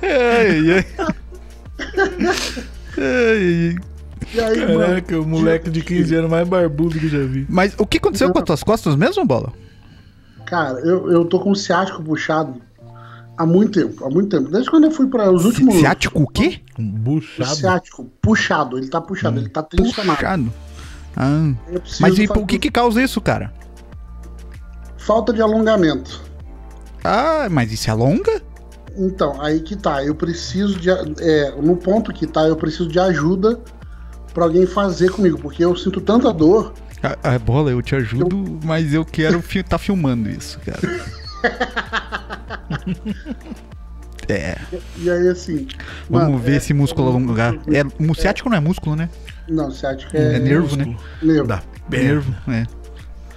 Ai, 0.03 0.71
ai. 0.73 0.87
Ai, 2.99 3.77
ai. 3.77 3.77
E 4.35 4.41
aí, 4.41 4.61
mano, 4.61 4.79
Caraca, 4.81 5.21
o 5.21 5.27
moleque 5.27 5.69
de 5.69 5.83
15 5.83 6.15
anos 6.15 6.31
mais 6.31 6.49
barbudo 6.49 6.99
que 6.99 7.07
eu 7.07 7.11
já 7.11 7.19
vi. 7.19 7.45
Mas 7.51 7.75
o 7.77 7.85
que 7.87 7.99
aconteceu 7.99 8.31
com 8.33 8.39
as 8.39 8.45
tuas 8.45 8.63
costas 8.63 8.97
mesmo, 8.97 9.25
bola? 9.27 9.53
cara, 10.47 10.79
eu, 10.81 11.11
eu 11.11 11.25
tô 11.25 11.41
com 11.41 11.51
o 11.51 11.57
ciático 11.57 12.03
puxado 12.03 12.61
há 13.37 13.47
muito 13.47 13.81
tempo, 13.81 14.05
há 14.05 14.11
muito 14.11 14.29
tempo. 14.29 14.51
Desde 14.51 14.71
quando 14.71 14.85
eu 14.85 14.91
fui 14.91 15.07
para 15.07 15.31
os 15.31 15.45
últimos. 15.45 15.77
Ciático 15.77 16.23
o 16.23 16.27
quê? 16.27 16.61
O 16.79 16.83
Buchado. 16.83 17.55
ciático, 17.55 18.05
puxado, 18.21 18.79
ele 18.79 18.89
tá 18.89 19.01
puxado, 19.01 19.39
ele 19.39 19.49
tá 19.49 19.63
tensionado. 19.63 20.19
Puxado. 20.19 20.53
Ah. 21.17 21.53
Eu 21.71 21.83
Mas 22.01 22.19
e 22.19 22.27
o 22.27 22.47
que 22.47 22.59
que 22.59 22.71
causa 22.71 23.03
isso, 23.03 23.21
cara? 23.21 23.53
Falta 24.97 25.33
de 25.33 25.43
alongamento. 25.43 26.23
Ah, 27.05 27.49
mas 27.51 27.73
isso 27.73 27.91
é 27.91 27.95
longa? 27.95 28.41
Então, 28.97 29.41
aí 29.41 29.61
que 29.61 29.77
tá. 29.77 30.05
Eu 30.05 30.15
preciso 30.15 30.79
de. 30.79 30.91
É, 30.91 31.55
no 31.61 31.77
ponto 31.77 32.13
que 32.13 32.27
tá, 32.27 32.43
eu 32.43 32.57
preciso 32.57 32.89
de 32.89 32.99
ajuda 32.99 33.61
pra 34.33 34.45
alguém 34.45 34.67
fazer 34.67 35.11
comigo, 35.11 35.39
porque 35.39 35.65
eu 35.65 35.77
sinto 35.77 36.01
tanta 36.01 36.33
dor. 36.33 36.73
Ah, 37.03 37.17
ah, 37.23 37.39
bola, 37.39 37.71
eu 37.71 37.83
te 37.83 37.97
ajudo, 37.97 38.61
mas 38.65 38.95
eu 38.95 39.05
quero 39.05 39.43
fi 39.43 39.63
tá 39.63 39.77
filmando 39.77 40.31
isso, 40.31 40.59
cara. 40.61 40.81
É, 44.29 44.57
E 44.99 45.11
aí, 45.11 45.29
assim. 45.29 45.67
vamos 46.09 46.29
mano, 46.29 46.39
ver 46.39 46.53
é- 46.53 46.57
esse 46.57 46.73
músculo 46.73 47.09
alongar. 47.09 47.55
É, 47.73 47.83
o 48.11 48.15
ciático 48.15 48.49
não 48.49 48.57
é 48.57 48.61
músculo, 48.61 48.95
né? 48.95 49.09
Não, 49.49 49.71
ciático 49.71 50.17
É, 50.17 50.37
é, 50.37 50.39
nervo, 50.39 50.77
né? 50.77 50.97
nervo. 51.21 51.49
Da 51.49 51.63
perna. 51.91 52.09
Nervo, 52.09 52.35
é. 52.49 52.67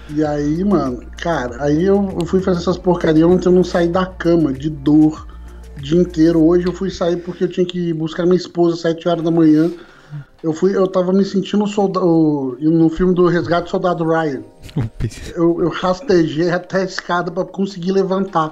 E 0.10 0.24
aí, 0.24 0.64
mano, 0.64 1.04
cara, 1.18 1.64
aí 1.64 1.84
eu, 1.84 2.16
eu 2.20 2.26
fui 2.28 2.40
fazer 2.40 2.60
essas 2.60 2.78
porcarias 2.78 3.28
ontem, 3.28 3.48
eu 3.48 3.52
não 3.52 3.64
saí 3.64 3.88
da 3.88 4.06
cama, 4.06 4.54
de 4.54 4.70
dor, 4.70 5.28
o 5.76 5.82
dia 5.82 6.00
inteiro. 6.00 6.44
Hoje 6.46 6.68
eu 6.68 6.74
fui 6.74 6.92
sair 6.92 7.18
porque 7.18 7.46
eu 7.46 7.50
tinha 7.50 7.66
que 7.66 7.92
buscar 7.92 8.24
minha 8.24 8.36
esposa 8.38 8.76
às 8.76 8.82
7 8.82 9.10
horas 9.10 9.24
da 9.24 9.32
manhã. 9.32 9.72
Eu 10.44 10.54
fui, 10.54 10.76
eu 10.78 10.88
tava 10.88 11.12
me 11.12 11.26
sentindo 11.26 11.66
soldado, 11.66 12.56
no 12.62 12.88
filme 12.90 13.16
do 13.16 13.26
Resgate 13.26 13.64
do 13.64 13.70
Soldado 13.72 14.04
Ryan. 14.08 14.44
Eu, 15.36 15.60
eu 15.64 15.70
rastejei 15.70 16.52
até 16.52 16.82
a 16.82 16.84
escada 16.84 17.32
pra 17.32 17.44
conseguir 17.44 17.92
levantar. 17.92 18.52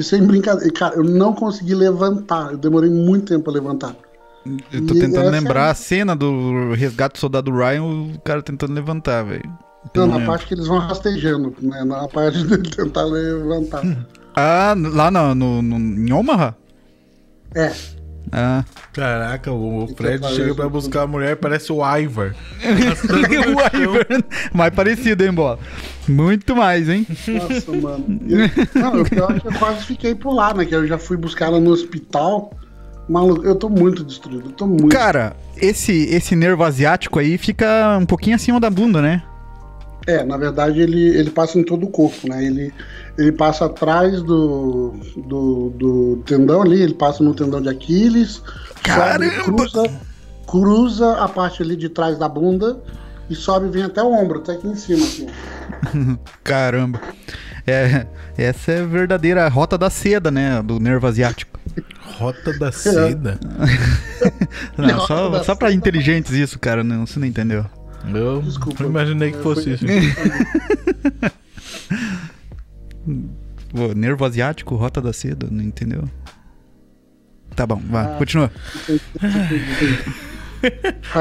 E 0.00 0.02
sem 0.02 0.22
brincadeira, 0.26 0.72
cara, 0.72 0.94
eu 0.96 1.04
não 1.04 1.34
consegui 1.34 1.74
levantar. 1.74 2.52
Eu 2.52 2.56
demorei 2.56 2.88
muito 2.88 3.26
tempo 3.26 3.44
pra 3.44 3.52
levantar. 3.52 3.94
Eu 4.72 4.86
tô 4.86 4.94
E 4.94 4.98
tentando 5.00 5.28
lembrar 5.28 5.66
é- 5.68 5.70
a 5.72 5.74
cena 5.74 6.16
do 6.16 6.72
resgate 6.72 7.14
do 7.14 7.18
soldado 7.18 7.50
Ryan, 7.54 7.82
o 7.82 8.20
cara 8.24 8.40
tentando 8.40 8.72
levantar, 8.72 9.22
velho. 9.22 9.44
Não, 9.94 10.06
na 10.06 10.24
parte 10.24 10.46
que 10.46 10.54
eles 10.54 10.66
vão 10.66 10.78
rastejando, 10.78 11.54
né? 11.60 11.84
Na 11.84 12.08
parte 12.08 12.42
dele 12.44 12.70
tentar 12.70 13.04
levantar. 13.04 13.82
Ah, 14.34 14.74
lá 14.76 15.10
no, 15.10 15.34
no, 15.34 15.60
no, 15.62 15.76
em 15.78 16.12
Omaha? 16.12 16.56
É, 17.54 17.70
Ah. 18.32 18.64
Caraca, 18.92 19.52
o 19.52 19.86
que 19.88 19.94
Fred 19.94 20.26
chega 20.34 20.54
pra 20.54 20.68
buscar 20.68 21.02
a 21.02 21.06
mulher 21.06 21.36
parece 21.36 21.72
o 21.72 21.78
Ivar. 21.98 22.34
o 22.62 23.76
Ivan. 23.76 24.24
Mais 24.52 24.74
parecido, 24.74 25.24
hein, 25.24 25.32
bola? 25.32 25.58
Muito 26.08 26.54
mais, 26.56 26.88
hein? 26.88 27.06
Nossa, 27.08 27.72
mano. 27.72 28.20
Eu, 28.26 28.38
não, 28.80 29.04
que 29.04 29.46
eu 29.46 29.58
quase 29.58 29.84
fiquei 29.84 30.14
por 30.14 30.32
lá, 30.32 30.54
né? 30.54 30.64
Que 30.64 30.74
eu 30.74 30.86
já 30.86 30.98
fui 30.98 31.16
buscar 31.16 31.46
ela 31.46 31.60
no 31.60 31.70
hospital. 31.70 32.52
Maluco, 33.08 33.44
eu 33.44 33.56
tô 33.56 33.68
muito 33.68 34.04
destruído. 34.04 34.48
Eu 34.48 34.52
tô 34.52 34.66
muito. 34.66 34.88
Cara, 34.88 35.36
esse, 35.56 35.92
esse 35.92 36.36
nervo 36.36 36.62
asiático 36.62 37.18
aí 37.18 37.36
fica 37.36 37.98
um 38.00 38.06
pouquinho 38.06 38.36
acima 38.36 38.60
da 38.60 38.70
bunda, 38.70 39.02
né? 39.02 39.22
É, 40.10 40.24
na 40.24 40.36
verdade 40.36 40.80
ele, 40.80 41.08
ele 41.16 41.30
passa 41.30 41.58
em 41.58 41.64
todo 41.64 41.86
o 41.86 41.90
corpo, 41.90 42.28
né? 42.28 42.44
Ele, 42.44 42.72
ele 43.18 43.32
passa 43.32 43.66
atrás 43.66 44.22
do, 44.22 44.94
do, 45.16 45.70
do 45.70 46.22
tendão 46.26 46.62
ali, 46.62 46.82
ele 46.82 46.94
passa 46.94 47.22
no 47.22 47.34
tendão 47.34 47.60
de 47.60 47.68
Aquiles. 47.68 48.42
Caramba! 48.82 49.30
Sobe, 49.30 49.44
cruza, 49.44 50.00
cruza 50.46 51.12
a 51.14 51.28
parte 51.28 51.62
ali 51.62 51.76
de 51.76 51.88
trás 51.88 52.18
da 52.18 52.28
bunda 52.28 52.82
e 53.28 53.34
sobe 53.34 53.66
e 53.66 53.70
vem 53.70 53.84
até 53.84 54.02
o 54.02 54.12
ombro, 54.12 54.40
até 54.40 54.52
aqui 54.52 54.66
em 54.66 54.74
cima, 54.74 55.04
assim. 55.04 55.26
Caramba. 56.42 57.00
É, 57.66 58.06
essa 58.36 58.72
é 58.72 58.80
a 58.80 58.86
verdadeira 58.86 59.46
rota 59.48 59.78
da 59.78 59.90
seda, 59.90 60.30
né? 60.30 60.60
Do 60.62 60.80
nervo 60.80 61.06
asiático. 61.06 61.60
Rota 62.18 62.52
da 62.58 62.72
seda. 62.72 63.38
Não, 64.76 64.98
Rota 64.98 65.06
só, 65.06 65.44
só 65.44 65.54
pra 65.54 65.72
inteligentes 65.72 66.32
isso, 66.32 66.58
cara. 66.58 66.82
Não, 66.82 67.06
você 67.06 67.18
não 67.18 67.26
entendeu. 67.26 67.64
Eu 68.14 68.40
Desculpa. 68.42 68.82
não 68.82 68.90
imaginei 68.90 69.32
que 69.32 69.38
fosse 69.38 69.70
isso. 69.74 69.84
Pô, 73.72 73.94
nervo 73.94 74.24
asiático, 74.24 74.74
rota 74.74 75.00
da 75.00 75.12
seda, 75.12 75.46
não 75.50 75.62
entendeu? 75.62 76.04
Tá 77.54 77.66
bom, 77.66 77.80
vai, 77.90 78.04
Ah. 78.04 78.16
continua. 78.18 78.50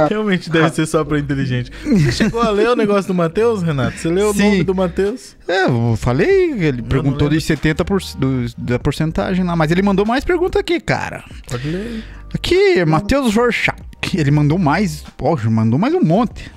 Realmente 0.10 0.50
deve 0.50 0.70
ser 0.72 0.86
só 0.86 1.04
pra 1.06 1.18
inteligente. 1.18 1.72
Você 1.84 2.12
chegou 2.12 2.42
a 2.42 2.50
ler 2.50 2.68
o 2.70 2.76
negócio 2.76 3.08
do 3.08 3.14
Matheus, 3.14 3.64
Renato? 3.64 3.98
Você 3.98 4.10
leu 4.10 4.34
Sim. 4.34 4.42
o 4.42 4.46
nome 4.52 4.64
do 4.64 4.76
Matheus? 4.76 5.38
É, 5.48 5.66
eu 5.66 5.96
falei, 5.98 6.52
ele 6.62 6.82
perguntou 6.82 7.30
lembro. 7.30 7.40
de 7.40 7.46
70% 7.56 7.86
por, 7.86 8.02
do, 8.18 8.46
da 8.58 8.78
porcentagem 8.78 9.46
lá, 9.46 9.56
mas 9.56 9.72
ele 9.72 9.82
mandou 9.82 10.06
mais 10.06 10.26
pergunta 10.26 10.60
aqui, 10.60 10.80
cara. 10.82 11.24
Pode 11.50 11.70
ler. 11.70 12.04
Aqui, 12.34 12.84
Matheus 12.86 13.34
Rorschach. 13.34 13.78
Ele 14.14 14.32
mandou 14.32 14.58
mais. 14.58 15.04
Poxa, 15.16 15.50
mandou 15.50 15.80
mais 15.80 15.94
um 15.94 16.02
monte. 16.02 16.52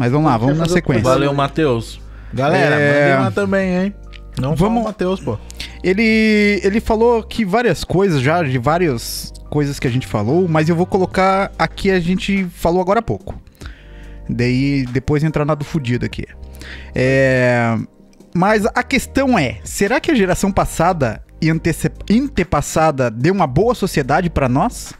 Mas 0.00 0.12
vamos 0.12 0.30
lá, 0.30 0.38
vamos 0.38 0.56
na 0.56 0.66
sequência. 0.66 1.02
Valeu, 1.04 1.34
Matheus. 1.34 2.00
Galera, 2.32 2.74
É. 2.80 3.10
mandem 3.10 3.24
lá 3.26 3.30
também, 3.30 3.76
hein? 3.76 3.94
Não 4.40 4.54
Vamos- 4.56 4.82
Matheus, 4.84 5.20
pô. 5.20 5.36
Ele, 5.84 6.58
ele 6.64 6.80
falou 6.80 7.22
que 7.22 7.44
várias 7.44 7.84
coisas 7.84 8.22
já, 8.22 8.42
de 8.42 8.56
várias 8.56 9.30
coisas 9.50 9.78
que 9.78 9.86
a 9.86 9.90
gente 9.90 10.06
falou, 10.06 10.48
mas 10.48 10.70
eu 10.70 10.74
vou 10.74 10.86
colocar 10.86 11.52
aqui 11.58 11.90
a 11.90 12.00
gente 12.00 12.46
falou 12.46 12.80
agora 12.80 13.00
há 13.00 13.02
pouco. 13.02 13.38
Daí 14.26 14.86
depois 14.86 15.22
entrar 15.22 15.44
na 15.44 15.54
do 15.54 15.66
fudido 15.66 16.06
aqui. 16.06 16.24
É, 16.94 17.76
mas 18.34 18.64
a 18.74 18.82
questão 18.82 19.38
é, 19.38 19.58
será 19.64 20.00
que 20.00 20.10
a 20.10 20.14
geração 20.14 20.50
passada 20.50 21.22
e 21.42 21.50
antepassada 21.50 23.10
deu 23.10 23.34
uma 23.34 23.46
boa 23.46 23.74
sociedade 23.74 24.30
pra 24.30 24.48
nós? 24.48 24.94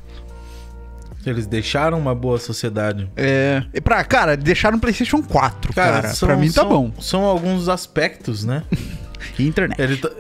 Eles 1.27 1.47
deixaram 1.47 1.99
uma 1.99 2.15
boa 2.15 2.39
sociedade. 2.39 3.11
É, 3.17 3.63
e 3.75 3.81
pra, 3.81 4.03
cara, 4.05 4.37
deixaram 4.37 4.79
o 4.79 4.81
PlayStation 4.81 5.23
4, 5.23 5.73
cara. 5.75 6.09
são- 6.15 6.27
pra 6.29 6.37
mim 6.37 6.47
tá 6.47 6.63
são- 6.63 6.69
bom. 6.69 6.93
São 7.01 7.25
alguns 7.25 7.69
aspectos, 7.69 8.45
né? 8.45 8.63
Internet. 9.39 9.97
Tá- 9.99 10.11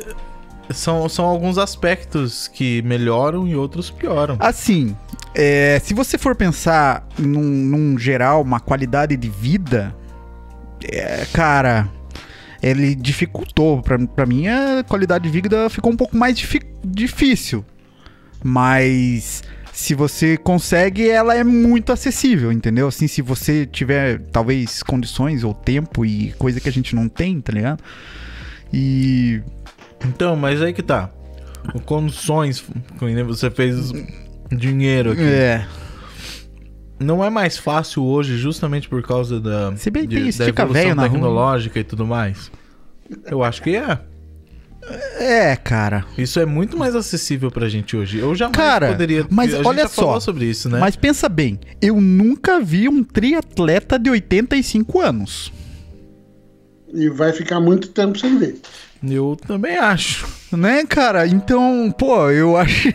São, 0.72 1.08
são 1.08 1.24
alguns 1.24 1.58
aspectos 1.58 2.46
que 2.46 2.80
melhoram 2.82 3.48
e 3.48 3.56
outros 3.56 3.90
pioram. 3.90 4.36
Assim, 4.38 4.94
é, 5.34 5.80
se 5.82 5.92
você 5.92 6.16
for 6.16 6.36
pensar 6.36 7.08
num, 7.18 7.42
num 7.42 7.98
geral, 7.98 8.40
uma 8.42 8.60
qualidade 8.60 9.16
de 9.16 9.28
vida, 9.28 9.92
é, 10.84 11.26
cara, 11.32 11.88
ele 12.62 12.94
dificultou. 12.94 13.82
Pra, 13.82 13.98
pra 13.98 14.24
mim, 14.26 14.46
a 14.46 14.84
qualidade 14.86 15.24
de 15.24 15.30
vida 15.30 15.68
ficou 15.70 15.90
um 15.90 15.96
pouco 15.96 16.16
mais 16.16 16.36
difícil. 16.84 17.64
Mas 18.44 19.42
se 19.80 19.94
você 19.94 20.36
consegue, 20.36 21.08
ela 21.08 21.34
é 21.34 21.42
muito 21.42 21.90
acessível, 21.90 22.52
entendeu? 22.52 22.86
Assim, 22.86 23.08
se 23.08 23.22
você 23.22 23.64
tiver, 23.64 24.20
talvez, 24.30 24.82
condições 24.82 25.42
ou 25.42 25.54
tempo 25.54 26.04
e 26.04 26.32
coisa 26.32 26.60
que 26.60 26.68
a 26.68 26.72
gente 26.72 26.94
não 26.94 27.08
tem, 27.08 27.40
tá 27.40 27.50
ligado? 27.50 27.82
E. 28.70 29.40
Então, 30.06 30.36
mas 30.36 30.60
aí 30.60 30.74
que 30.74 30.82
tá. 30.82 31.10
O 31.74 31.80
condições, 31.80 32.62
você 33.26 33.50
fez 33.50 33.90
dinheiro 34.52 35.12
aqui. 35.12 35.22
É. 35.22 35.66
Não 36.98 37.24
é 37.24 37.30
mais 37.30 37.56
fácil 37.56 38.04
hoje, 38.04 38.36
justamente 38.36 38.86
por 38.86 39.02
causa 39.02 39.40
da, 39.40 39.74
Se 39.76 39.90
bem 39.90 40.06
que 40.06 40.14
tem 40.14 40.30
da 40.30 40.46
evolução 40.46 40.72
velho 40.72 40.94
na 40.94 41.02
rua. 41.02 41.10
tecnológica 41.10 41.80
e 41.80 41.84
tudo 41.84 42.06
mais. 42.06 42.52
Eu 43.24 43.42
acho 43.42 43.62
que 43.62 43.74
é. 43.74 43.98
É, 45.18 45.54
cara. 45.56 46.04
Isso 46.16 46.40
é 46.40 46.46
muito 46.46 46.76
mais 46.76 46.96
acessível 46.96 47.50
pra 47.50 47.68
gente 47.68 47.96
hoje. 47.96 48.18
Eu 48.18 48.34
jamais 48.34 48.56
Cara, 48.56 48.88
poderia. 48.88 49.26
mas 49.30 49.52
a 49.52 49.58
gente 49.58 49.66
olha 49.66 49.82
já 49.82 49.88
falou 49.88 50.14
só, 50.14 50.20
sobre 50.20 50.46
isso, 50.46 50.68
né? 50.68 50.78
Mas 50.78 50.96
pensa 50.96 51.28
bem, 51.28 51.60
eu 51.80 52.00
nunca 52.00 52.60
vi 52.60 52.88
um 52.88 53.04
triatleta 53.04 53.98
de 53.98 54.10
85 54.10 55.00
anos. 55.00 55.52
E 56.92 57.08
vai 57.08 57.32
ficar 57.32 57.60
muito 57.60 57.88
tempo 57.88 58.18
sem 58.18 58.38
ver. 58.38 58.58
Eu 59.02 59.36
também 59.46 59.76
acho. 59.78 60.26
Né, 60.52 60.84
cara? 60.84 61.26
Então, 61.26 61.94
pô, 61.96 62.28
eu 62.30 62.56
acho 62.56 62.92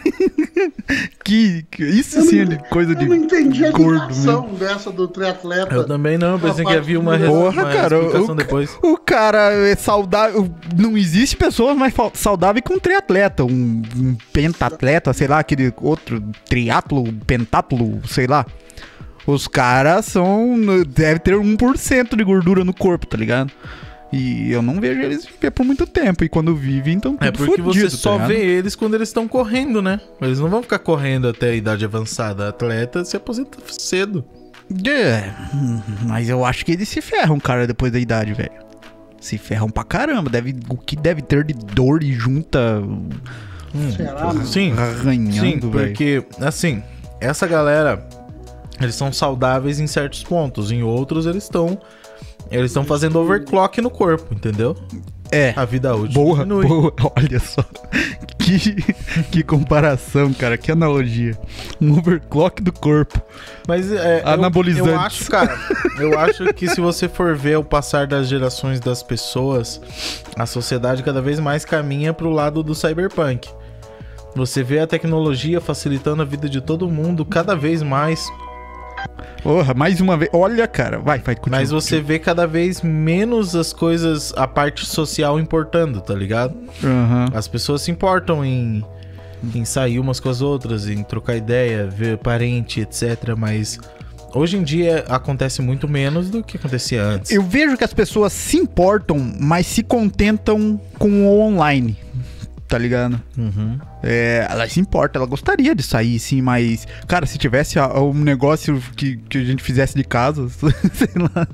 que, 1.23 1.65
que 1.71 1.83
isso 1.83 2.21
sim 2.21 2.41
é 2.41 2.57
coisa 2.69 2.93
de 2.93 3.05
Eu 3.05 3.09
não 3.09 3.15
entendi 3.15 3.65
a 3.65 3.69
ligação 3.71 4.49
dessa 4.53 4.91
do 4.91 5.07
triatleta. 5.07 5.73
Eu 5.73 5.85
também 5.85 6.17
não. 6.17 6.39
Pensei 6.39 6.65
que 6.65 6.73
havia 6.73 6.99
uma, 6.99 7.17
res- 7.17 7.27
Porra, 7.29 7.63
uma 7.63 7.71
cara, 7.73 7.95
explicação 7.97 8.33
o, 8.33 8.37
depois. 8.37 8.77
o 8.83 8.97
cara 8.97 9.51
é 9.53 9.75
saudável. 9.75 10.49
Não 10.77 10.97
existe 10.97 11.35
pessoas 11.35 11.75
mais 11.75 11.93
saudáveis 12.13 12.63
que 12.65 12.73
um 12.73 12.79
triatleta, 12.79 13.43
um, 13.43 13.81
um 13.97 14.15
pentatleta, 14.31 15.11
sei 15.13 15.27
lá, 15.27 15.39
aquele 15.39 15.73
outro 15.81 16.21
triatlo, 16.47 17.11
pentatlo, 17.25 18.01
sei 18.07 18.27
lá. 18.27 18.45
Os 19.25 19.47
caras 19.47 20.05
são. 20.05 20.55
Deve 20.87 21.19
ter 21.19 21.35
1% 21.35 22.15
de 22.15 22.23
gordura 22.23 22.63
no 22.63 22.73
corpo, 22.73 23.07
tá 23.07 23.17
ligado? 23.17 23.51
E 24.11 24.51
eu 24.51 24.61
não 24.61 24.79
vejo 24.79 25.01
eles 25.01 25.25
viver 25.25 25.51
por 25.51 25.65
muito 25.65 25.85
tempo. 25.85 26.23
E 26.23 26.29
quando 26.29 26.55
vivem, 26.55 26.93
então 26.95 27.17
É 27.19 27.31
tudo 27.31 27.45
porque 27.47 27.61
você 27.61 27.79
fudido, 27.81 27.91
tá 27.91 27.97
só 27.97 28.13
ligado? 28.13 28.27
vê 28.29 28.39
eles 28.45 28.75
quando 28.75 28.93
eles 28.93 29.09
estão 29.09 29.27
correndo, 29.27 29.81
né? 29.81 29.99
Eles 30.21 30.39
não 30.39 30.47
vão 30.49 30.61
ficar 30.61 30.79
correndo 30.79 31.27
até 31.27 31.49
a 31.49 31.55
idade 31.55 31.83
avançada. 31.83 32.47
Atleta 32.47 33.03
se 33.03 33.17
aposenta 33.17 33.57
cedo. 33.67 34.23
É, 34.87 35.31
hum, 35.53 35.79
mas 36.07 36.29
eu 36.29 36.43
acho 36.45 36.65
que 36.65 36.71
eles 36.71 36.87
se 36.89 37.01
ferram, 37.01 37.39
cara, 37.39 37.67
depois 37.67 37.91
da 37.91 37.99
idade, 37.99 38.33
velho. 38.33 38.51
Se 39.19 39.37
ferram 39.37 39.69
pra 39.69 39.83
caramba. 39.83 40.29
Deve, 40.29 40.55
o 40.69 40.77
que 40.77 40.95
deve 40.95 41.21
ter 41.21 41.43
de 41.43 41.53
dor 41.53 42.01
e 42.03 42.13
junta 42.13 42.81
Será? 43.95 44.27
mano? 44.27 44.45
Sim, 44.45 44.73
sim, 44.73 44.79
arranhando, 44.79 45.71
velho. 45.71 45.87
porque, 45.87 46.23
assim, 46.39 46.81
essa 47.19 47.45
galera, 47.47 48.07
eles 48.79 48.95
são 48.95 49.11
saudáveis 49.11 49.79
em 49.79 49.87
certos 49.87 50.23
pontos. 50.23 50.71
Em 50.71 50.83
outros, 50.83 51.25
eles 51.25 51.43
estão. 51.43 51.77
Eles 52.51 52.71
estão 52.71 52.83
fazendo 52.85 53.19
overclock 53.19 53.81
no 53.81 53.89
corpo, 53.89 54.33
entendeu? 54.33 54.75
É. 55.31 55.53
A 55.55 55.65
vida 55.65 55.93
útil 55.95 56.13
Boa, 56.13 56.37
diminui. 56.37 56.67
boa, 56.67 56.93
olha 57.17 57.39
só. 57.39 57.63
Que, 58.37 58.93
que 59.31 59.43
comparação, 59.43 60.31
cara, 60.33 60.55
que 60.55 60.71
analogia. 60.71 61.35
Um 61.81 61.97
overclock 61.97 62.61
do 62.61 62.71
corpo. 62.71 63.19
Mas 63.67 63.91
é, 63.91 64.21
eu- 64.23 64.27
Anabolizantes. 64.29 64.91
Eu, 64.93 64.99
acho, 64.99 65.31
cara, 65.31 65.59
eu 65.99 66.19
acho 66.19 66.53
que 66.53 66.67
se 66.69 66.79
você 66.79 67.09
for 67.09 67.35
ver 67.35 67.57
o 67.57 67.63
passar 67.63 68.05
das 68.05 68.27
gerações 68.27 68.79
das 68.79 69.01
pessoas, 69.01 69.81
a 70.37 70.45
sociedade 70.45 71.01
cada 71.01 71.21
vez 71.21 71.39
mais 71.39 71.65
caminha 71.65 72.13
pro 72.13 72.29
lado 72.29 72.61
do 72.61 72.75
cyberpunk. 72.75 73.49
Você 74.35 74.61
vê 74.61 74.79
a 74.79 74.85
tecnologia 74.87 75.59
facilitando 75.59 76.21
a 76.21 76.25
vida 76.25 76.47
de 76.47 76.61
todo 76.61 76.87
mundo 76.89 77.25
cada 77.25 77.55
vez 77.55 77.81
mais, 77.81 78.29
Porra, 79.45 79.75
mais 79.75 80.01
uma 80.01 80.17
vez. 80.17 80.31
Olha, 80.33 80.67
cara, 80.67 80.97
vai, 80.97 81.19
vai, 81.19 81.35
continua. 81.35 81.59
mas 81.59 81.69
você 81.69 82.01
vê 82.01 82.17
cada 82.17 82.47
vez 82.47 82.81
menos 82.81 83.55
as 83.55 83.71
coisas, 83.71 84.33
a 84.35 84.47
parte 84.47 84.85
social 84.85 85.39
importando, 85.39 86.01
tá 86.01 86.15
ligado? 86.15 86.57
Aham. 86.83 87.27
As 87.31 87.47
pessoas 87.47 87.83
se 87.83 87.91
importam 87.91 88.43
em, 88.43 88.83
em 89.53 89.63
sair 89.63 89.99
umas 89.99 90.19
com 90.19 90.29
as 90.29 90.41
outras, 90.41 90.89
em 90.89 91.03
trocar 91.03 91.35
ideia, 91.35 91.85
ver 91.85 92.17
parente, 92.17 92.81
etc. 92.81 93.35
Mas 93.37 93.79
hoje 94.33 94.57
em 94.57 94.63
dia 94.63 95.05
acontece 95.07 95.61
muito 95.61 95.87
menos 95.87 96.31
do 96.31 96.43
que 96.43 96.57
acontecia 96.57 97.03
antes. 97.03 97.31
Eu 97.31 97.43
vejo 97.43 97.77
que 97.77 97.83
as 97.83 97.93
pessoas 97.93 98.33
se 98.33 98.57
importam, 98.57 99.17
mas 99.39 99.67
se 99.67 99.83
contentam 99.83 100.81
com 100.97 101.27
o 101.27 101.39
online. 101.39 102.04
Tá 102.67 102.79
ligado? 102.79 103.21
Uhum. 103.37 103.77
É, 104.01 104.47
ela 104.49 104.67
se 104.67 104.79
importa, 104.79 105.19
ela 105.19 105.27
gostaria 105.27 105.75
de 105.75 105.83
sair, 105.83 106.17
sim, 106.17 106.41
mas, 106.41 106.87
cara, 107.07 107.27
se 107.27 107.37
tivesse 107.37 107.77
um 107.79 108.13
negócio 108.13 108.81
que, 108.95 109.17
que 109.17 109.37
a 109.37 109.43
gente 109.43 109.61
fizesse 109.61 109.95
de 109.95 110.03
casa, 110.03 110.49
sei 110.49 111.09
lá, 111.15 111.47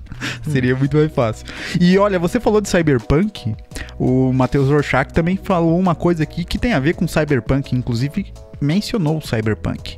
seria 0.49 0.73
muito 0.73 0.95
mais 0.95 1.11
fácil. 1.11 1.45
E 1.79 1.97
olha, 1.97 2.17
você 2.17 2.39
falou 2.39 2.61
de 2.61 2.69
Cyberpunk, 2.69 3.53
o 3.99 4.31
Matheus 4.31 4.69
Rorschach 4.69 5.11
também 5.11 5.35
falou 5.35 5.77
uma 5.77 5.95
coisa 5.95 6.23
aqui 6.23 6.45
que 6.45 6.57
tem 6.57 6.71
a 6.71 6.79
ver 6.79 6.95
com 6.95 7.05
Cyberpunk, 7.05 7.75
inclusive 7.75 8.31
mencionou 8.61 9.17
o 9.17 9.21
Cyberpunk. 9.21 9.97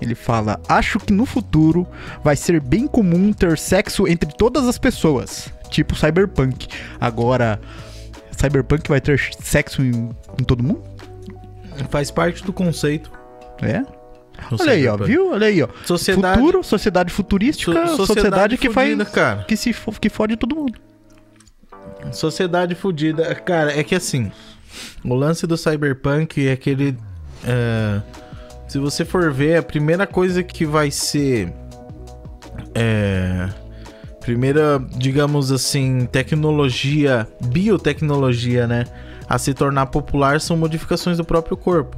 Ele 0.00 0.14
fala: 0.14 0.60
Acho 0.68 0.98
que 0.98 1.12
no 1.12 1.26
futuro 1.26 1.86
vai 2.22 2.36
ser 2.36 2.60
bem 2.60 2.86
comum 2.86 3.32
ter 3.32 3.58
sexo 3.58 4.06
entre 4.06 4.30
todas 4.36 4.68
as 4.68 4.78
pessoas, 4.78 5.48
tipo 5.70 5.96
Cyberpunk. 5.96 6.68
Agora, 7.00 7.60
Cyberpunk 8.38 8.88
vai 8.88 9.00
ter 9.00 9.18
sexo 9.40 9.82
em, 9.82 10.10
em 10.40 10.44
todo 10.44 10.62
mundo? 10.62 10.82
Faz 11.90 12.10
parte 12.10 12.44
do 12.44 12.52
conceito. 12.52 13.10
É? 13.62 13.80
do 14.50 14.56
Olha 14.60 14.72
aí, 14.72 14.86
ó, 14.86 14.96
viu? 14.96 15.30
Olha 15.32 15.46
aí, 15.46 15.62
ó. 15.62 15.68
Sociedade, 15.84 16.38
Futuro, 16.38 16.62
sociedade 16.64 17.12
futurística, 17.12 17.86
so- 17.88 18.06
sociedade, 18.06 18.56
que 18.58 18.68
fudida, 18.70 19.04
faz 19.04 19.14
cara. 19.14 19.44
que 19.44 19.56
se 19.56 19.74
que 20.00 20.08
fode 20.08 20.36
todo 20.36 20.54
mundo. 20.56 20.78
Sociedade 22.12 22.74
fudida. 22.74 23.34
Cara, 23.36 23.78
é 23.78 23.82
que 23.82 23.94
assim, 23.94 24.30
o 25.04 25.14
lance 25.14 25.46
do 25.46 25.56
cyberpunk 25.56 26.46
é 26.46 26.56
que 26.56 26.70
ele. 26.70 26.98
é, 27.44 28.00
se 28.68 28.78
você 28.78 29.04
for 29.04 29.32
ver, 29.32 29.56
a 29.58 29.62
primeira 29.62 30.06
coisa 30.06 30.42
que 30.42 30.66
vai 30.66 30.90
ser. 30.90 31.52
É. 32.74 33.48
Primeira, 34.24 34.82
digamos 34.96 35.52
assim, 35.52 36.06
tecnologia, 36.10 37.28
biotecnologia, 37.44 38.66
né? 38.66 38.84
A 39.28 39.38
se 39.38 39.52
tornar 39.52 39.86
popular 39.86 40.40
são 40.40 40.56
modificações 40.56 41.16
do 41.18 41.24
próprio 41.24 41.56
corpo. 41.56 41.96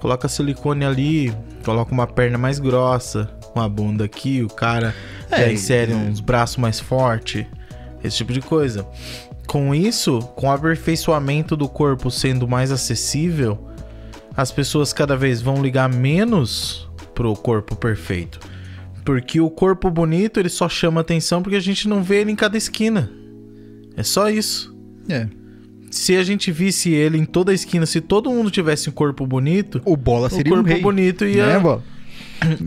Coloca 0.00 0.28
silicone 0.28 0.84
ali, 0.84 1.34
coloca 1.64 1.92
uma 1.92 2.06
perna 2.06 2.38
mais 2.38 2.58
grossa, 2.58 3.28
uma 3.54 3.68
bunda 3.68 4.04
aqui, 4.04 4.42
o 4.42 4.48
cara 4.48 4.94
É, 5.30 5.52
insere 5.52 5.90
e- 5.90 5.94
uns 5.94 6.20
braços 6.20 6.56
mais 6.56 6.78
fortes, 6.78 7.44
esse 8.04 8.16
tipo 8.18 8.32
de 8.32 8.40
coisa. 8.40 8.86
Com 9.46 9.74
isso, 9.74 10.20
com 10.36 10.46
o 10.48 10.50
aperfeiçoamento 10.52 11.56
do 11.56 11.68
corpo 11.68 12.10
sendo 12.10 12.46
mais 12.46 12.70
acessível, 12.70 13.58
as 14.36 14.52
pessoas 14.52 14.92
cada 14.92 15.16
vez 15.16 15.40
vão 15.40 15.62
ligar 15.62 15.88
menos 15.88 16.88
pro 17.14 17.32
corpo 17.34 17.74
perfeito. 17.74 18.38
Porque 19.06 19.40
o 19.40 19.48
corpo 19.48 19.90
bonito, 19.90 20.38
ele 20.38 20.48
só 20.50 20.68
chama 20.68 21.00
atenção 21.00 21.40
porque 21.42 21.56
a 21.56 21.60
gente 21.60 21.88
não 21.88 22.02
vê 22.02 22.16
ele 22.20 22.32
em 22.32 22.36
cada 22.36 22.58
esquina. 22.58 23.10
É 23.96 24.02
só 24.02 24.28
isso. 24.28 24.76
É. 25.08 25.26
Se 25.90 26.16
a 26.16 26.22
gente 26.24 26.50
visse 26.52 26.90
ele 26.92 27.16
em 27.16 27.24
toda 27.24 27.52
a 27.52 27.54
esquina, 27.54 27.86
se 27.86 28.00
todo 28.02 28.28
mundo 28.30 28.50
tivesse 28.50 28.90
um 28.90 28.92
corpo 28.92 29.24
bonito, 29.26 29.80
O 29.84 29.96
bola 29.96 30.26
o 30.26 30.30
seria 30.30 30.52
um 30.52 30.56
corpo 30.56 30.68
rei. 30.70 30.80
bonito 30.82 31.24
ia. 31.24 31.46
Né, 31.46 31.58
bola? 31.58 31.82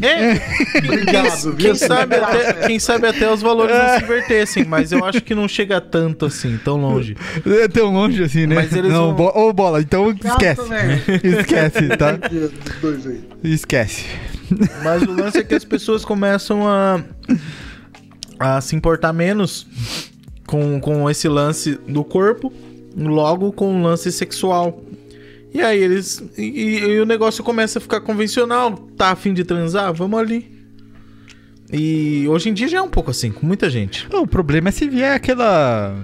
É, 0.01 0.79
Obrigado, 0.79 1.55
quem, 1.55 1.65
viu? 1.67 1.75
sabe 1.75 2.15
até, 2.15 2.53
quem 2.67 2.79
sabe 2.79 3.07
até 3.07 3.31
os 3.31 3.39
valores 3.39 3.75
não 3.75 3.97
se 3.99 4.03
invertessem, 4.03 4.65
mas 4.65 4.91
eu 4.91 5.05
acho 5.05 5.21
que 5.21 5.35
não 5.35 5.47
chega 5.47 5.79
tanto 5.79 6.25
assim, 6.25 6.57
tão 6.65 6.77
longe. 6.77 7.15
É 7.45 7.67
tão 7.67 7.93
longe 7.93 8.23
assim, 8.23 8.47
né? 8.47 8.55
Mas 8.55 8.73
eles 8.73 8.91
não, 8.91 9.15
vão- 9.15 9.31
bo- 9.31 9.39
Ô, 9.39 9.53
bola, 9.53 9.79
então 9.79 10.09
esquece. 10.09 10.61
Esquece, 11.23 11.87
tá? 11.97 12.17
Os 12.31 12.81
dois 12.81 13.05
aí. 13.05 13.21
Esquece. 13.43 14.05
Mas 14.83 15.03
o 15.03 15.11
lance 15.11 15.37
é 15.39 15.43
que 15.43 15.55
as 15.55 15.63
pessoas 15.65 16.03
começam 16.05 16.67
a, 16.67 17.03
a 18.39 18.61
se 18.61 18.75
importar 18.75 19.13
menos 19.13 19.67
com, 20.47 20.79
com 20.79 21.09
esse 21.09 21.27
lance 21.27 21.79
do 21.87 22.03
corpo, 22.03 22.51
logo 22.95 23.51
com 23.51 23.79
o 23.79 23.83
lance 23.83 24.11
sexual. 24.11 24.83
E 25.53 25.61
aí 25.61 25.79
eles. 25.81 26.23
E, 26.37 26.77
e 26.79 26.99
o 26.99 27.05
negócio 27.05 27.43
começa 27.43 27.79
a 27.79 27.81
ficar 27.81 28.01
convencional. 28.01 28.73
Tá 28.95 29.11
afim 29.11 29.33
de 29.33 29.43
transar? 29.43 29.93
Vamos 29.93 30.19
ali. 30.19 30.59
E 31.71 32.25
hoje 32.27 32.49
em 32.49 32.53
dia 32.53 32.67
já 32.67 32.79
é 32.79 32.81
um 32.81 32.89
pouco 32.89 33.11
assim, 33.11 33.31
com 33.31 33.45
muita 33.45 33.69
gente. 33.69 34.07
O 34.11 34.25
problema 34.25 34.69
é 34.69 34.71
se 34.71 34.87
vier 34.89 35.13
aquela. 35.13 35.95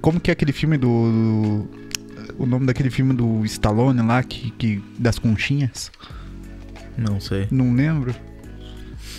Como 0.00 0.20
que 0.20 0.30
é 0.30 0.32
aquele 0.32 0.52
filme 0.52 0.76
do. 0.76 0.88
do- 0.88 1.68
O 2.38 2.46
nome 2.46 2.66
daquele 2.66 2.90
filme 2.90 3.12
do 3.12 3.44
Stallone 3.44 4.00
lá, 4.02 4.22
que, 4.22 4.50
que 4.52 4.82
das 4.98 5.18
conchinhas? 5.18 5.90
Não 6.98 7.20
sei. 7.20 7.46
Não 7.50 7.72
lembro. 7.74 8.14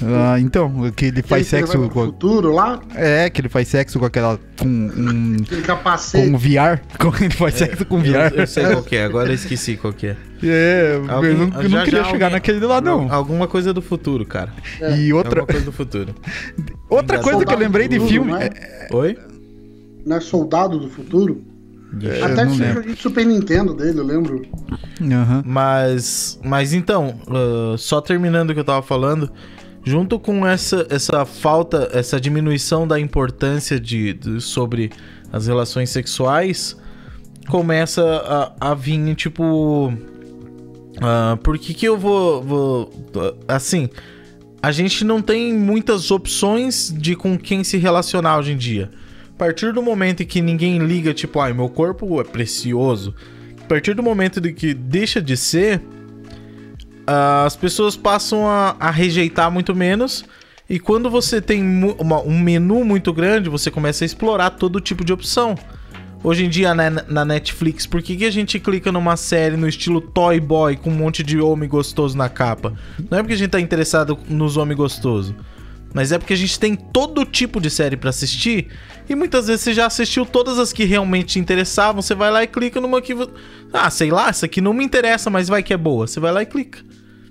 Ah, 0.02 0.40
então, 0.40 0.90
que 0.96 1.06
ele 1.06 1.22
faz 1.22 1.52
Ele 1.52 1.66
sexo 1.68 1.90
com. 1.90 2.06
futuro 2.06 2.54
lá, 2.54 2.80
É, 2.96 3.30
que 3.30 3.42
ele 3.42 3.50
faz 3.50 3.68
sexo 3.68 4.00
com 4.00 4.06
aquela. 4.06 4.40
Com 4.58 4.66
um. 4.66 5.36
aquele 5.42 5.62
Com 5.62 5.68
capacete. 5.68 6.30
um 6.30 6.38
VR. 6.38 6.80
Com, 6.98 7.14
ele 7.22 7.34
faz 7.34 7.56
sexo 7.56 7.86
com 7.86 8.00
VR. 8.00 8.32
Eu, 8.34 8.40
eu 8.42 8.48
sei 8.48 8.66
qual 8.66 8.84
que 8.84 8.96
é, 8.96 9.04
agora 9.04 9.30
eu 9.30 9.34
esqueci 9.34 9.76
qual 9.76 9.92
que 9.92 10.08
é. 10.08 10.18
É, 10.42 11.02
Alguém- 11.10 11.32
eu 11.32 11.38
não, 11.38 11.62
eu 11.62 11.64
não 11.64 11.70
já- 11.70 11.84
queria 11.84 12.04
já 12.04 12.10
chegar 12.12 12.26
alguém- 12.28 12.30
naquele 12.32 12.66
lá, 12.66 12.80
não. 12.80 13.12
Alguma 13.12 13.46
coisa 13.46 13.74
do 13.74 13.82
futuro, 13.82 14.26
cara. 14.26 14.54
E 14.98 15.12
outra, 15.12 15.42
Alguma 15.42 15.48
coisa 15.48 15.66
do 15.66 15.72
futuro. 15.74 16.16
outra 16.90 17.18
Vingador 17.18 17.24
coisa 17.24 17.46
que 17.46 17.54
eu 17.54 17.58
lembrei 17.60 17.88
de 17.90 17.96
Futuro, 18.00 18.14
filme. 18.14 18.32
não 18.32 18.38
é? 18.38 18.46
é- 18.46 18.88
Oi? 18.94 19.18
Não 20.06 20.16
é 20.16 20.20
Soldado 20.22 20.80
do 20.80 20.90
Futuro? 20.90 21.44
É, 22.04 22.22
Até 22.24 22.44
lembro. 22.44 22.56
joguinho 22.74 22.96
de 22.96 23.02
Super 23.02 23.26
Nintendo 23.26 23.74
dele, 23.74 24.00
eu 24.00 24.04
lembro. 24.06 24.42
Aham. 25.02 25.44
Mas, 25.46 26.40
mas 26.44 26.74
então, 26.74 27.16
ah, 27.28 27.76
só 27.78 28.00
terminando 28.02 28.52
o 28.52 28.54
que 28.54 28.60
eu 28.60 28.64
tava 28.66 28.82
falando, 28.82 29.32
junto 29.84 30.20
com 30.20 30.46
essa, 30.46 30.86
essa 30.90 31.26
falta, 31.26 31.90
essa 31.94 32.20
diminuição 32.20 32.88
da 32.88 33.00
importância 33.00 33.80
de, 33.80 34.14
de- 34.14 34.42
sobre 34.42 34.92
as 35.32 35.48
relações 35.48 35.90
sexuais, 35.90 36.76
começa 37.48 38.04
a, 38.60 38.72
a 38.72 38.74
vir, 38.76 39.16
tipo. 39.16 39.92
ah, 41.02 41.38
por 41.44 41.58
que, 41.58 41.74
que 41.74 41.86
eu 41.86 41.98
vou, 41.98 42.44
vou. 42.44 42.94
Assim, 43.48 43.90
a 44.62 44.72
gente 44.72 45.04
não 45.06 45.22
tem 45.22 45.54
muitas 45.54 46.12
opções 46.12 46.94
de 46.96 47.16
com 47.16 47.38
quem 47.38 47.64
se 47.64 47.78
relacionar 47.78 48.38
hoje 48.38 48.52
em 48.52 48.58
dia. 48.58 48.92
A 49.40 49.46
partir 49.46 49.72
do 49.72 49.82
momento 49.82 50.22
em 50.22 50.26
que 50.26 50.42
ninguém 50.42 50.80
liga, 50.80 51.14
tipo, 51.14 51.40
ai, 51.40 51.54
meu 51.54 51.70
corpo 51.70 52.20
é 52.20 52.26
precioso. 52.26 53.16
A 53.64 53.68
partir 53.70 53.94
do 53.94 54.04
momento 54.04 54.42
de 54.42 54.52
que 54.52 54.74
deixa 54.74 55.22
de 55.22 55.38
ser, 55.38 55.82
ah, 57.08 57.46
as 57.46 57.56
pessoas 57.56 57.96
passam 57.96 58.46
a, 58.46 58.76
a 58.78 58.92
rejeitar 58.92 59.50
muito 59.50 59.74
menos. 59.74 60.26
E 60.70 60.78
quando 60.78 61.10
você 61.10 61.40
tem 61.42 61.64
uma- 61.98 62.20
um 62.22 62.38
menu 62.38 62.84
muito 62.84 63.14
grande, 63.14 63.48
você 63.48 63.72
começa 63.72 64.04
a 64.04 64.08
explorar 64.08 64.50
todo 64.50 64.82
tipo 64.82 65.06
de 65.06 65.14
opção. 65.14 65.56
Hoje 66.22 66.44
em 66.44 66.50
dia 66.50 66.76
na, 66.76 66.90
na 66.90 67.24
Netflix, 67.24 67.86
por 67.88 68.02
que, 68.02 68.18
que 68.18 68.26
a 68.26 68.32
gente 68.32 68.60
clica 68.60 68.92
numa 68.92 69.16
série 69.16 69.56
no 69.56 69.70
estilo 69.70 70.02
Toy 70.02 70.38
Boy 70.42 70.76
com 70.76 70.90
um 70.90 70.96
monte 70.96 71.24
de 71.24 71.40
homem 71.40 71.70
gostoso 71.70 72.18
na 72.18 72.28
capa? 72.28 72.74
Não 73.10 73.18
é 73.20 73.22
porque 73.22 73.36
a 73.36 73.38
gente 73.38 73.52
tá 73.52 73.60
interessado 73.62 74.20
nos 74.30 74.58
homens 74.58 74.76
gostosos, 74.76 75.34
mas 75.94 76.12
é 76.12 76.18
porque 76.20 76.34
a 76.34 76.38
gente 76.38 76.60
tem 76.60 76.76
todo 76.76 77.26
tipo 77.26 77.60
de 77.60 77.70
série 77.70 77.98
pra 77.98 78.10
assistir 78.10 78.68
e 79.10 79.16
muitas 79.16 79.48
vezes 79.48 79.62
você 79.62 79.74
já 79.74 79.88
assistiu 79.88 80.24
todas 80.26 80.60
as 80.60 80.72
que 80.72 80.86
realmente 80.86 81.30
te 81.30 81.40
interessavam, 81.40 82.02
você 82.02 82.14
vai 82.14 82.30
lá 82.30 82.44
e 82.44 82.48
clica 82.48 82.80
numa 82.80 83.02
que. 83.02 83.16
Ah, 83.74 83.90
sei 83.90 84.12
lá, 84.12 84.30
essa 84.30 84.46
aqui 84.46 84.62
não 84.62 84.72
me 84.72 84.86
interessa, 84.86 85.32
mas 85.32 85.48
vai 85.48 85.64
que 85.64 85.74
é 85.74 85.78
boa. 85.78 86.06
Você 86.06 86.20
vai 86.20 86.32
lá 86.32 86.44
e 86.44 86.46
clica. 86.46 86.80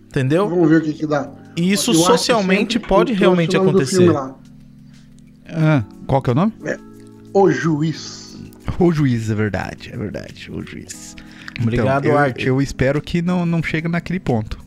Entendeu? 0.06 0.48
Vamos 0.48 0.68
ver 0.68 0.80
o 0.80 0.84
que 0.84 0.92
que 0.92 1.06
dá. 1.06 1.30
E 1.56 1.70
isso 1.72 1.92
Eu 1.92 1.94
socialmente 1.94 2.80
pode 2.80 3.12
realmente 3.12 3.56
o 3.56 3.60
nome 3.60 3.72
do 3.72 3.78
acontecer. 3.78 4.10
Ah, 5.50 5.84
qual 6.06 6.20
que 6.20 6.30
é 6.30 6.32
o 6.32 6.36
nome? 6.36 6.52
O 7.32 7.50
Juiz. 7.50 8.36
O 8.78 8.92
Juiz, 8.92 9.30
é 9.30 9.34
verdade, 9.34 9.90
é 9.92 9.96
verdade, 9.96 10.50
o 10.50 10.60
Juiz. 10.66 11.16
Obrigado, 11.60 12.06
eu, 12.06 12.18
Art. 12.18 12.42
Eu 12.42 12.60
espero 12.60 13.00
que 13.00 13.22
não, 13.22 13.46
não 13.46 13.62
chegue 13.62 13.88
naquele 13.88 14.20
ponto. 14.20 14.58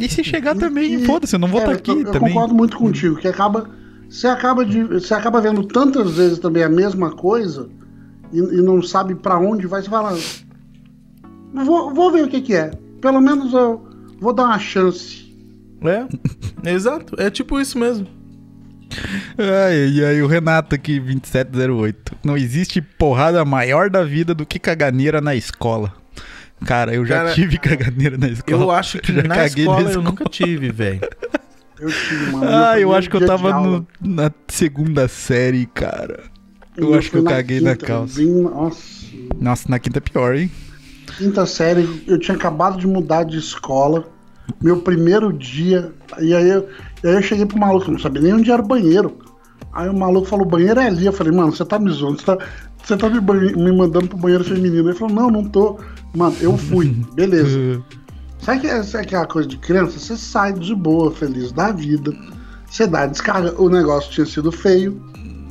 E 0.00 0.08
se 0.08 0.22
chegar 0.24 0.54
também, 0.56 0.94
E- 0.94 1.04
foda-se, 1.06 1.34
eu 1.34 1.38
não 1.38 1.48
vou 1.48 1.60
é, 1.60 1.64
estar 1.64 1.72
eu- 1.72 1.78
aqui 1.78 2.06
eu, 2.06 2.12
também. 2.12 2.32
concordo 2.32 2.54
muito 2.54 2.76
contigo, 2.76 3.16
que 3.16 3.28
acaba. 3.28 3.68
Você 4.08 4.26
acaba, 4.26 4.64
de, 4.64 4.82
você 4.84 5.12
acaba 5.12 5.40
vendo 5.40 5.62
tantas 5.64 6.12
vezes 6.12 6.38
também 6.38 6.62
a 6.62 6.68
mesma 6.68 7.10
coisa 7.10 7.68
e, 8.32 8.38
e 8.38 8.62
não 8.62 8.80
sabe 8.82 9.14
pra 9.14 9.38
onde 9.38 9.66
vai, 9.66 9.82
você 9.82 9.90
fala. 9.90 10.16
Vou, 11.52 11.92
vou 11.94 12.10
ver 12.12 12.24
o 12.24 12.28
que, 12.28 12.40
que 12.40 12.54
é. 12.54 12.70
Pelo 13.00 13.20
menos 13.20 13.52
eu 13.52 13.86
vou 14.18 14.32
dar 14.32 14.44
uma 14.44 14.58
chance. 14.58 15.26
É, 15.82 16.06
exato. 16.72 17.14
É 17.20 17.30
tipo 17.30 17.60
isso 17.60 17.78
mesmo. 17.78 18.06
Ai, 19.36 19.90
e 19.90 20.04
aí, 20.04 20.22
o 20.22 20.26
Renato 20.26 20.74
aqui, 20.74 20.98
2708. 20.98 22.16
Não 22.24 22.36
existe 22.36 22.80
porrada 22.80 23.44
maior 23.44 23.90
da 23.90 24.02
vida 24.02 24.34
do 24.34 24.46
que 24.46 24.58
caganeira 24.58 25.20
na 25.20 25.34
escola. 25.34 25.92
Cara, 26.64 26.94
eu 26.94 27.04
já 27.06 27.16
Cara, 27.18 27.34
tive 27.34 27.58
caganeira 27.58 28.18
na 28.18 28.28
escola. 28.28 28.62
Eu 28.62 28.70
acho 28.70 28.98
que 28.98 29.12
Já 29.14 29.22
na 29.22 29.34
caguei 29.34 29.64
escola 29.64 29.76
na 29.80 29.82
eu 29.84 29.88
escola. 29.90 30.04
nunca 30.10 30.24
tive, 30.24 30.70
velho. 30.72 31.00
Eu 31.80 31.88
tive, 31.90 32.32
mano. 32.32 32.46
Ah, 32.50 32.80
eu 32.80 32.92
acho 32.94 33.08
que 33.08 33.16
eu 33.16 33.26
tava 33.26 33.60
no- 33.60 33.86
na 34.00 34.30
segunda 34.48 35.06
série, 35.08 35.66
cara. 35.66 36.24
Eu 36.76 36.94
e 36.94 36.98
acho 36.98 37.10
que 37.10 37.18
eu 37.18 37.24
caguei 37.24 37.60
na 37.60 37.72
quinta, 37.74 37.86
calça. 37.86 38.16
bem- 38.20 38.42
nossa, 38.42 38.82
Nossa, 39.40 39.68
na 39.68 39.78
quinta 39.78 39.98
é 39.98 40.00
pior, 40.00 40.34
hein? 40.36 40.50
quinta 41.16 41.44
série, 41.46 42.02
eu 42.06 42.18
tinha 42.18 42.36
acabado 42.36 42.78
de 42.78 42.86
mudar 42.86 43.24
de 43.24 43.38
escola. 43.38 44.06
Meu 44.62 44.80
primeiro 44.80 45.32
dia. 45.32 45.92
E 46.20 46.34
aí 46.34 46.48
eu, 46.48 46.68
e 47.04 47.08
aí 47.08 47.14
eu 47.14 47.22
cheguei 47.22 47.44
pro 47.46 47.58
maluco, 47.58 47.90
não 47.90 47.98
sabia 47.98 48.22
nem 48.22 48.32
onde 48.34 48.50
era 48.50 48.62
o 48.62 48.66
banheiro. 48.66 49.18
Aí 49.72 49.88
o 49.88 49.96
maluco 49.96 50.26
falou: 50.26 50.46
o 50.46 50.48
banheiro 50.48 50.80
é 50.80 50.86
ali. 50.86 51.06
Eu 51.06 51.12
falei, 51.12 51.32
mano, 51.32 51.52
você 51.52 51.64
tá 51.64 51.78
me 51.78 51.90
zoando, 51.90 52.18
você 52.18 52.24
tá, 52.26 52.38
você 52.88 52.96
tá 52.96 53.10
me, 53.10 53.20
me 53.20 53.72
mandando 53.72 54.08
pro 54.08 54.16
banheiro 54.16 54.42
feminino. 54.42 54.88
Ele 54.88 54.98
falou: 54.98 55.14
não, 55.14 55.30
não 55.30 55.44
tô. 55.44 55.78
Mano, 56.16 56.34
eu 56.40 56.56
fui, 56.56 56.88
beleza. 57.12 57.82
Sabe, 58.38 58.60
que, 58.60 58.82
sabe 58.82 59.04
aquela 59.04 59.26
coisa 59.26 59.46
de 59.46 59.58
criança? 59.58 59.98
Você 59.98 60.16
sai 60.16 60.54
de 60.54 60.74
boa, 60.74 61.12
feliz 61.12 61.52
da 61.52 61.70
vida. 61.70 62.12
Você 62.66 62.86
dá 62.86 63.04
descarga. 63.04 63.54
O 63.60 63.68
negócio 63.68 64.10
tinha 64.10 64.26
sido 64.26 64.50
feio, 64.50 65.02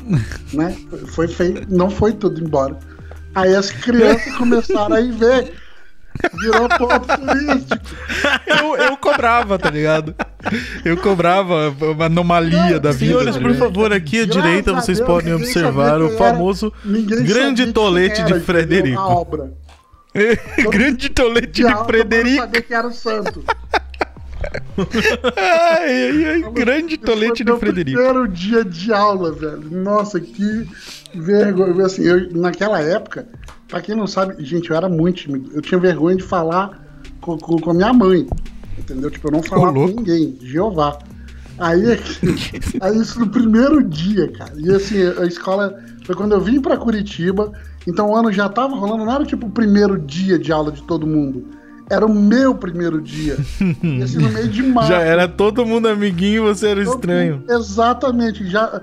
né? 0.51 0.75
Foi 1.07 1.27
feio, 1.27 1.63
não 1.69 1.91
foi 1.91 2.13
tudo 2.13 2.43
embora. 2.43 2.79
Aí 3.35 3.55
as 3.55 3.69
crianças 3.69 4.35
começaram 4.35 4.95
a 4.95 5.01
ir 5.01 5.11
ver. 5.11 5.53
Virou 6.41 6.67
ponto 6.67 7.05
turístico. 7.05 7.85
Eu, 8.47 8.75
eu 8.75 8.97
cobrava, 8.97 9.59
tá 9.59 9.69
ligado? 9.69 10.15
Eu 10.85 10.97
cobrava 10.97 11.75
uma 11.81 12.05
anomalia 12.05 12.79
da 12.79 12.91
vida. 12.91 12.93
Senhores, 12.93 13.35
tá 13.35 13.41
por 13.41 13.55
favor, 13.55 13.93
aqui 13.93 14.21
à 14.21 14.25
Graças 14.25 14.43
direita 14.43 14.73
vocês 14.73 14.97
Deus, 14.97 15.07
podem 15.09 15.33
observar 15.33 16.01
o 16.01 16.07
era. 16.07 16.17
famoso 16.17 16.71
grande 17.25 17.71
tolete 17.73 18.21
era, 18.21 18.33
de? 18.33 18.39
Frederico. 18.41 19.01
Obra. 19.01 19.53
Grande 20.71 21.09
tolete 21.09 21.63
De 21.63 21.85
Frederico. 21.85 22.37
Não 22.37 22.43
sabia 22.43 22.61
que 22.61 22.73
era 22.73 22.87
o 22.87 22.91
santo. 22.91 23.43
Ai, 25.35 26.09
ai, 26.09 26.25
ai, 26.25 26.51
grande 26.51 26.97
tolete 26.97 27.43
de 27.43 27.55
Frederico. 27.57 27.97
primeiro 27.97 28.27
dia 28.27 28.63
de 28.63 28.93
aula, 28.93 29.31
velho. 29.31 29.69
Nossa, 29.71 30.19
que 30.19 30.67
vergonha. 31.13 31.85
Assim, 31.85 32.03
eu, 32.03 32.31
naquela 32.33 32.79
época, 32.79 33.27
pra 33.67 33.81
quem 33.81 33.95
não 33.95 34.07
sabe, 34.07 34.43
gente, 34.43 34.69
eu 34.69 34.75
era 34.75 34.87
muito 34.87 35.23
tímido. 35.23 35.51
Eu 35.53 35.61
tinha 35.61 35.79
vergonha 35.79 36.15
de 36.15 36.23
falar 36.23 36.79
com, 37.19 37.37
com, 37.37 37.57
com 37.59 37.71
a 37.71 37.73
minha 37.73 37.93
mãe. 37.93 38.27
Entendeu? 38.77 39.09
Tipo, 39.09 39.27
eu 39.27 39.31
não 39.31 39.43
falava 39.43 39.73
com 39.73 39.87
ninguém. 39.87 40.37
Jeová. 40.41 40.99
Aí, 41.57 41.81
aí 42.79 42.97
isso 42.99 43.19
no 43.19 43.29
primeiro 43.29 43.83
dia, 43.83 44.31
cara. 44.31 44.53
E 44.57 44.69
assim, 44.73 44.97
a 45.19 45.25
escola 45.25 45.75
foi 46.05 46.15
quando 46.15 46.33
eu 46.33 46.41
vim 46.41 46.61
pra 46.61 46.77
Curitiba. 46.77 47.51
Então 47.87 48.11
o 48.11 48.15
ano 48.15 48.31
já 48.31 48.47
tava 48.49 48.75
rolando, 48.75 49.05
não 49.05 49.13
era 49.13 49.25
tipo 49.25 49.47
o 49.47 49.51
primeiro 49.51 49.97
dia 49.97 50.37
de 50.37 50.51
aula 50.51 50.71
de 50.71 50.83
todo 50.83 51.07
mundo. 51.07 51.47
Era 51.89 52.05
o 52.05 52.13
meu 52.13 52.53
primeiro 52.53 53.01
dia. 53.01 53.37
E 53.81 54.03
assim, 54.03 54.17
no 54.17 54.29
meio 54.29 54.49
de 54.49 54.61
março. 54.63 54.89
Já 54.89 54.99
era 54.99 55.27
todo 55.27 55.65
mundo 55.65 55.87
amiguinho 55.87 56.43
e 56.43 56.53
você 56.53 56.67
era 56.67 56.83
Todo 56.83 56.95
estranho. 56.95 57.43
Exatamente. 57.47 58.45
Já, 58.47 58.81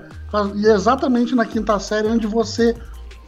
e 0.55 0.67
é 0.67 0.73
exatamente 0.73 1.35
na 1.35 1.45
quinta 1.45 1.79
série 1.79 2.07
onde 2.07 2.25
você 2.25 2.75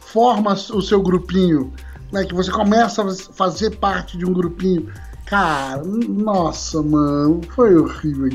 forma 0.00 0.52
o 0.52 0.82
seu 0.82 1.00
grupinho. 1.00 1.72
Né, 2.10 2.24
que 2.24 2.34
você 2.34 2.50
começa 2.50 3.02
a 3.02 3.14
fazer 3.34 3.76
parte 3.76 4.16
de 4.16 4.24
um 4.24 4.32
grupinho. 4.32 4.88
Cara, 5.28 5.82
nossa, 5.84 6.82
mano, 6.82 7.42
foi 7.54 7.76
horrível. 7.76 8.30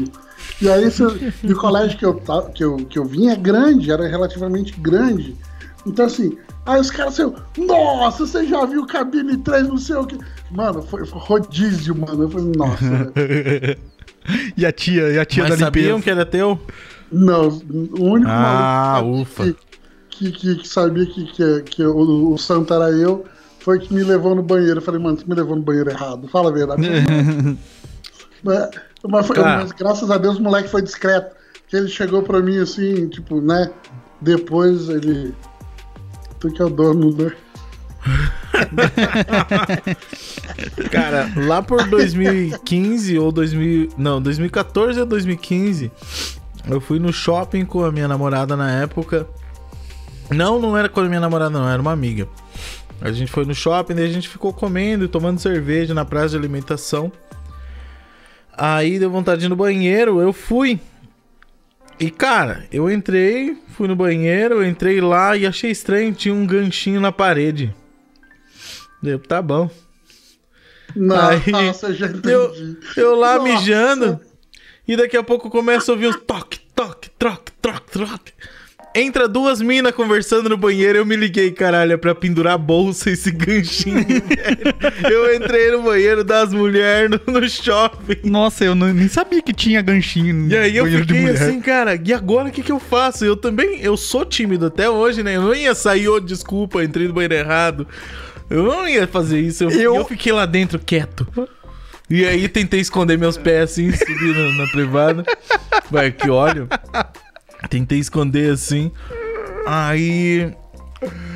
E 0.62 0.70
aí, 0.70 0.92
se- 0.92 1.04
e 1.48 1.52
o 1.54 1.58
colégio 1.58 1.98
que 1.98 2.06
eu, 2.06 2.22
que, 2.54 2.64
eu, 2.64 2.78
que 2.86 3.00
eu 3.00 3.06
vim 3.06 3.28
é 3.30 3.36
grande, 3.36 3.92
era 3.92 4.08
relativamente 4.08 4.74
grande. 4.80 5.36
Então, 5.86 6.06
assim, 6.06 6.38
aí 6.66 6.80
os 6.80 6.92
caras 6.92 7.20
assim, 7.20 7.34
nossa, 7.58 8.26
você 8.26 8.46
já 8.46 8.66
viu 8.66 8.86
cabine 8.86 9.38
3, 9.38 9.68
não 9.68 9.78
sei 9.78 9.96
o 9.96 10.06
que. 10.06 10.18
Mano, 10.52 10.84
foi, 10.84 11.06
foi 11.06 11.20
rodízio, 11.20 11.96
mano. 11.96 12.24
Eu 12.24 12.30
falei, 12.30 12.52
nossa, 12.56 12.96
velho. 12.96 13.16
E 14.56 14.66
a 14.66 14.72
tia, 14.72 15.10
e 15.10 15.20
a 15.20 15.26
tia 15.26 15.44
Mas 15.44 15.50
da 15.50 15.58
sabiam 15.58 16.00
limpeza. 16.00 16.02
que 16.02 16.10
era 16.10 16.26
teu? 16.26 16.60
Não, 17.12 17.48
o 17.50 18.04
único 18.06 18.30
Ah, 18.30 18.94
maluco 18.94 19.22
ufa. 19.22 19.54
que, 20.10 20.32
que, 20.32 20.32
que 20.32 20.68
sabia 20.68 21.06
que, 21.06 21.26
que, 21.26 21.62
que 21.64 21.84
o, 21.86 22.34
o 22.34 22.38
santo 22.38 22.74
era 22.74 22.90
eu 22.92 23.26
foi 23.64 23.80
que 23.80 23.94
me 23.94 24.04
levou 24.04 24.36
no 24.36 24.44
banheiro. 24.44 24.80
Eu 24.80 24.82
falei, 24.82 25.02
mano, 25.02 25.18
você 25.18 25.26
me 25.26 25.36
levou 25.36 25.56
no 25.56 25.62
banheiro 25.62 25.90
errado. 25.90 26.28
Fala 26.28 26.50
a 26.50 26.54
verdade. 26.54 26.82
mas, 28.44 28.70
mas 29.08 29.28
foi- 29.28 29.40
mas 29.40 29.72
graças 29.72 30.12
a 30.12 30.18
Deus 30.18 30.38
o 30.38 30.44
moleque 30.44 30.70
foi 30.70 30.82
discreto. 30.82 31.36
Que 31.68 31.78
ele 31.78 31.88
chegou 31.88 32.22
pra 32.24 32.42
mim 32.42 32.58
assim, 32.60 33.08
tipo, 33.08 33.40
né? 33.42 33.72
Depois 34.22 34.90
ele. 34.90 35.34
Tu 36.40 36.52
que 36.52 36.62
é 36.62 36.66
o 36.66 36.70
dono, 36.70 37.16
né? 37.16 37.32
Cara, 40.92 41.32
lá 41.36 41.62
por 41.62 41.88
2015 41.88 43.18
ou 43.18 43.32
2000. 43.32 43.90
Não, 43.98 44.22
2014 44.22 45.00
ou 45.00 45.06
2015, 45.06 45.92
eu 46.70 46.82
fui 46.82 47.00
no 47.00 47.12
shopping 47.14 47.66
com 47.66 47.84
a 47.84 47.92
minha 47.92 48.08
namorada 48.08 48.56
na 48.56 48.72
época. 48.72 49.28
Não, 50.30 50.60
não 50.60 50.78
era 50.78 50.90
com 50.90 51.00
a 51.00 51.06
minha 51.06 51.20
namorada, 51.20 51.58
não, 51.58 51.68
era 51.68 51.82
uma 51.82 51.92
amiga. 51.92 52.28
A 53.04 53.12
gente 53.12 53.30
foi 53.30 53.44
no 53.44 53.54
shopping, 53.54 53.96
daí 53.96 54.06
a 54.06 54.14
gente 54.14 54.30
ficou 54.30 54.54
comendo 54.54 55.04
e 55.04 55.10
tomando 55.10 55.38
cerveja 55.38 55.94
na 55.94 56.06
praça 56.06 56.30
de 56.30 56.38
alimentação. 56.38 57.12
Aí 58.58 58.98
deu 58.98 59.12
vontade 59.12 59.42
de 59.42 59.48
ir 59.48 59.50
no 59.50 59.58
banheiro, 59.58 60.22
eu 60.22 60.32
fui. 60.32 60.80
E 62.00 62.10
cara, 62.10 62.66
eu 62.72 62.90
entrei, 62.90 63.58
fui 63.76 63.90
no 63.90 63.96
banheiro, 63.96 64.66
entrei 64.66 65.02
lá 65.02 65.36
e 65.36 65.46
achei 65.46 65.70
estranho, 65.70 66.14
tinha 66.14 66.34
um 66.34 66.48
ganchinho 66.48 67.02
na 67.02 67.12
parede. 67.12 67.76
Deu, 69.02 69.20
tá 69.20 69.42
bom. 69.42 69.70
Aí, 70.96 71.52
Nossa, 71.52 71.94
já 71.94 72.08
entendi. 72.08 72.32
Eu, 72.32 72.54
eu 72.96 73.16
lá 73.16 73.38
Nossa. 73.38 73.52
mijando. 73.52 74.22
E 74.88 74.96
daqui 74.96 75.18
a 75.18 75.24
pouco 75.24 75.50
começa 75.50 75.92
a 75.92 75.94
ouvir 75.94 76.08
os 76.08 76.16
toque, 76.22 76.58
toque, 76.74 77.10
troque, 77.20 77.52
troque, 77.62 77.92
troque. 77.92 78.34
Entra 78.96 79.28
duas 79.28 79.60
minas 79.62 79.92
conversando 79.94 80.50
no 80.50 80.58
banheiro. 80.58 81.00
Eu 81.00 81.06
me 81.06 81.16
liguei, 81.16 81.52
caralho, 81.52 81.94
é 81.94 81.98
pra 81.98 82.14
pendurar 82.14 82.54
a 82.54 82.58
bolsa 82.58 83.10
esse 83.10 83.32
ganchinho, 83.32 84.06
velho. 84.06 85.12
Eu 85.12 85.36
entrei 85.36 85.72
no 85.72 85.82
banheiro 85.82 86.24
das 86.24 86.54
mulheres 86.54 87.10
no, 87.26 87.40
no 87.40 87.50
shopping. 87.50 88.18
Nossa, 88.24 88.64
eu 88.66 88.76
não- 88.76 88.94
nem 88.94 89.08
sabia 89.08 89.42
que 89.42 89.52
tinha 89.54 89.82
ganchinho 89.82 90.34
no 90.34 90.52
E 90.52 90.56
aí 90.58 90.78
eu 90.78 90.86
fiquei 90.86 91.26
assim, 91.30 91.60
cara, 91.62 92.00
e 92.04 92.14
agora 92.14 92.50
o 92.50 92.52
que, 92.52 92.62
que 92.62 92.72
eu 92.72 92.80
faço? 92.80 93.26
Eu 93.26 93.36
também, 93.36 93.80
eu 93.82 93.98
sou 93.98 94.24
tímido 94.26 94.68
até 94.68 94.88
hoje, 94.90 95.24
né? 95.24 95.36
Eu 95.38 95.42
não 95.42 95.56
ia 95.56 95.74
sair, 95.74 96.08
ô, 96.08 96.20
desculpa, 96.20 96.84
entrei 96.84 97.08
no 97.08 97.14
banheiro 97.14 97.34
errado. 97.34 97.88
Eu 98.50 98.64
não 98.64 98.88
ia 98.88 99.08
fazer 99.08 99.40
isso. 99.40 99.64
Eu, 99.64 99.72
Eu- 99.72 99.96
eu 99.96 100.06
fiquei 100.06 100.32
lá 100.32 100.46
dentro 100.46 100.78
quieto. 100.78 101.26
E 102.10 102.26
aí 102.26 102.48
tentei 102.48 102.80
esconder 102.80 103.18
meus 103.18 103.38
pés 103.38 103.72
assim, 103.72 103.92
subir 103.92 104.36
na, 104.36 104.52
na 104.66 104.72
privada. 104.72 105.24
Vai, 105.90 106.12
que 106.12 106.30
óleo. 106.30 106.68
Tentei 107.70 108.00
esconder 108.00 108.52
assim. 108.52 108.92
Aí. 109.66 110.54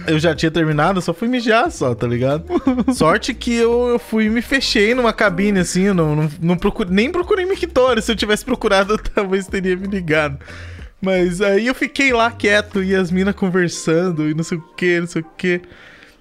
Eu 0.07 0.17
já 0.17 0.33
tinha 0.33 0.49
terminado, 0.49 1.01
só 1.01 1.13
fui 1.13 1.27
mijar 1.27 1.69
só, 1.69 1.93
tá 1.93 2.07
ligado? 2.07 2.45
Sorte 2.95 3.33
que 3.33 3.53
eu, 3.53 3.89
eu 3.89 3.99
fui 3.99 4.29
me 4.29 4.41
fechei 4.41 4.95
numa 4.95 5.11
cabine, 5.11 5.59
assim, 5.59 5.83
eu 5.83 5.93
não, 5.93 6.15
não, 6.15 6.31
não 6.41 6.57
procurei, 6.57 6.93
nem 6.93 7.11
procurei 7.11 7.45
mictório. 7.45 8.01
Se 8.01 8.09
eu 8.09 8.15
tivesse 8.15 8.45
procurado, 8.45 8.93
eu 8.93 8.97
talvez 9.13 9.45
teria 9.47 9.75
me 9.75 9.87
ligado. 9.87 10.39
Mas 11.01 11.41
aí 11.41 11.67
eu 11.67 11.75
fiquei 11.75 12.13
lá 12.13 12.31
quieto 12.31 12.81
e 12.81 12.95
as 12.95 13.11
minas 13.11 13.35
conversando 13.35 14.29
e 14.29 14.33
não 14.33 14.43
sei 14.43 14.57
o 14.57 14.61
que, 14.61 14.99
não 15.01 15.07
sei 15.07 15.21
o 15.21 15.25
que. 15.37 15.61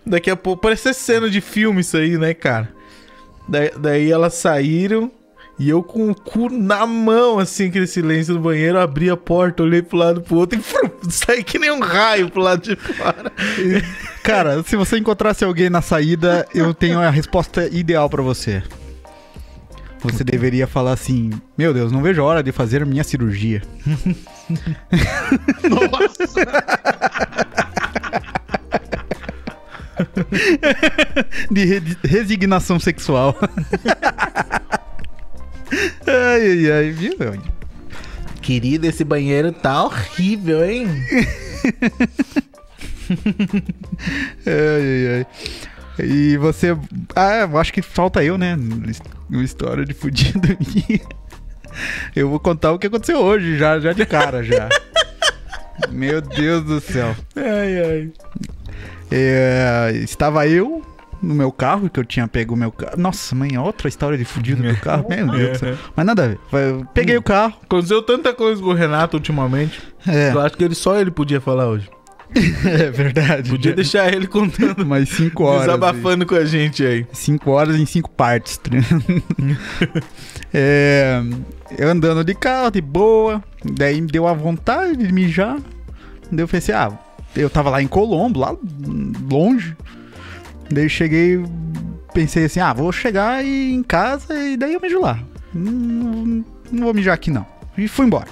Daqui 0.04 0.30
a 0.30 0.36
pouco, 0.36 0.62
parece 0.62 0.92
cena 0.92 1.30
de 1.30 1.40
filme 1.40 1.80
isso 1.80 1.96
aí, 1.96 2.18
né, 2.18 2.34
cara? 2.34 2.68
Daí, 3.48 3.70
daí 3.78 4.10
elas 4.10 4.34
saíram 4.34 5.10
e 5.58 5.68
eu 5.70 5.82
com 5.82 6.10
o 6.10 6.14
cu 6.14 6.50
na 6.50 6.86
mão, 6.86 7.38
assim, 7.38 7.68
aquele 7.68 7.86
silêncio 7.86 8.34
no 8.34 8.40
banheiro, 8.40 8.78
abri 8.78 9.08
a 9.08 9.16
porta, 9.16 9.62
olhei 9.62 9.80
pro 9.82 9.96
lado 9.96 10.20
pro 10.20 10.36
outro 10.36 10.58
e 10.58 10.62
frum, 10.62 10.90
saí 11.08 11.42
que 11.42 11.58
nem 11.58 11.70
um 11.70 11.80
raio 11.80 12.30
pro 12.30 12.42
lado 12.42 12.62
de 12.62 12.76
fora. 12.76 13.32
Cara, 14.22 14.62
se 14.62 14.76
você 14.76 14.98
encontrasse 14.98 15.44
alguém 15.44 15.70
na 15.70 15.80
saída, 15.80 16.46
eu 16.54 16.74
tenho 16.74 17.00
a 17.00 17.08
resposta 17.10 17.66
ideal 17.68 18.08
pra 18.10 18.22
você. 18.22 18.62
Você 20.00 20.22
deveria 20.22 20.66
falar 20.66 20.92
assim: 20.92 21.30
Meu 21.56 21.72
Deus, 21.72 21.90
não 21.90 22.02
vejo 22.02 22.20
a 22.22 22.24
hora 22.24 22.42
de 22.42 22.52
fazer 22.52 22.84
minha 22.84 23.02
cirurgia. 23.02 23.62
de 31.50 31.64
re- 31.64 31.96
resignação 32.04 32.78
sexual. 32.78 33.34
Ai, 36.06 36.50
ai, 36.50 36.70
ai, 36.72 36.90
viu? 36.90 37.16
Querida, 38.40 38.86
esse 38.86 39.04
banheiro 39.04 39.52
tá 39.52 39.84
horrível, 39.84 40.64
hein? 40.64 40.86
Ai, 44.46 44.82
ai, 44.82 45.26
ai. 45.98 46.06
E 46.06 46.36
você. 46.36 46.76
Ah, 47.14 47.46
eu 47.50 47.58
acho 47.58 47.72
que 47.72 47.80
falta 47.80 48.22
eu, 48.22 48.36
né? 48.36 48.56
Uma 49.30 49.44
história 49.44 49.84
de 49.84 49.94
fudido 49.94 50.52
aqui. 50.52 51.00
Eu 52.14 52.28
vou 52.28 52.40
contar 52.40 52.72
o 52.72 52.78
que 52.78 52.86
aconteceu 52.86 53.18
hoje, 53.18 53.56
já, 53.58 53.78
já 53.78 53.92
de 53.92 54.04
cara, 54.06 54.42
já. 54.42 54.68
Meu 55.90 56.20
Deus 56.20 56.64
do 56.64 56.80
céu. 56.80 57.14
Ai, 57.36 57.84
ai. 57.84 58.12
É, 59.10 59.92
estava 60.02 60.46
eu 60.48 60.82
no 61.22 61.34
meu 61.34 61.50
carro, 61.52 61.88
que 61.88 61.98
eu 61.98 62.04
tinha 62.04 62.26
pego 62.28 62.54
o 62.54 62.56
meu 62.56 62.70
carro. 62.72 62.96
Nossa, 62.96 63.34
mãe, 63.34 63.56
outra 63.58 63.88
história 63.88 64.16
de 64.16 64.24
fudido 64.24 64.62
do 64.62 64.76
carro. 64.76 65.06
Meu 65.08 65.28
Deus 65.28 65.52
do 65.52 65.58
céu. 65.58 65.76
Mas 65.94 66.06
nada 66.06 66.24
a 66.24 66.28
ver. 66.28 66.38
Eu 66.52 66.86
peguei 66.92 67.16
o 67.16 67.22
carro. 67.22 67.54
Aconteceu 67.62 68.02
tanta 68.02 68.32
coisa 68.32 68.62
com 68.62 68.68
o 68.68 68.74
Renato 68.74 69.16
ultimamente. 69.16 69.80
É, 70.06 70.32
Eu 70.32 70.40
acho 70.40 70.56
que 70.56 70.64
ele 70.64 70.74
só 70.74 70.98
ele 71.00 71.10
podia 71.10 71.40
falar 71.40 71.66
hoje. 71.66 71.88
é 72.66 72.90
verdade. 72.90 73.50
Podia 73.50 73.72
deixar 73.72 74.12
ele 74.12 74.26
contando, 74.26 74.84
mais 74.86 75.08
cinco 75.08 75.44
horas. 75.44 75.62
aí. 75.62 75.66
desabafando 75.66 76.26
com 76.26 76.34
a 76.34 76.44
gente 76.44 76.84
aí. 76.84 77.06
Cinco 77.12 77.50
horas 77.52 77.76
em 77.76 77.86
cinco 77.86 78.10
partes. 78.10 78.60
é, 80.52 81.22
eu 81.78 81.88
andando 81.88 82.24
de 82.24 82.34
carro, 82.34 82.70
de 82.70 82.80
boa. 82.80 83.42
Daí 83.64 84.00
me 84.00 84.08
deu 84.08 84.26
a 84.26 84.32
vontade 84.32 84.96
de 84.96 85.12
mijar. 85.12 85.58
Daí 86.30 86.40
eu 86.42 86.48
pensei, 86.48 86.74
ah, 86.74 86.92
eu 87.34 87.48
tava 87.48 87.70
lá 87.70 87.82
em 87.82 87.86
Colombo, 87.86 88.40
lá 88.40 88.56
longe. 89.30 89.76
Daí 90.70 90.84
eu 90.84 90.88
cheguei, 90.88 91.42
pensei 92.12 92.44
assim, 92.46 92.60
ah, 92.60 92.72
vou 92.72 92.90
chegar 92.92 93.44
e- 93.44 93.72
em 93.72 93.82
casa 93.82 94.34
e 94.34 94.56
daí 94.56 94.74
eu 94.74 94.80
mijo 94.80 95.00
lá. 95.00 95.18
Não, 95.54 96.44
não 96.72 96.84
vou 96.84 96.94
mijar 96.94 97.14
aqui 97.14 97.30
não. 97.30 97.46
E 97.78 97.86
fui 97.88 98.06
embora. 98.06 98.28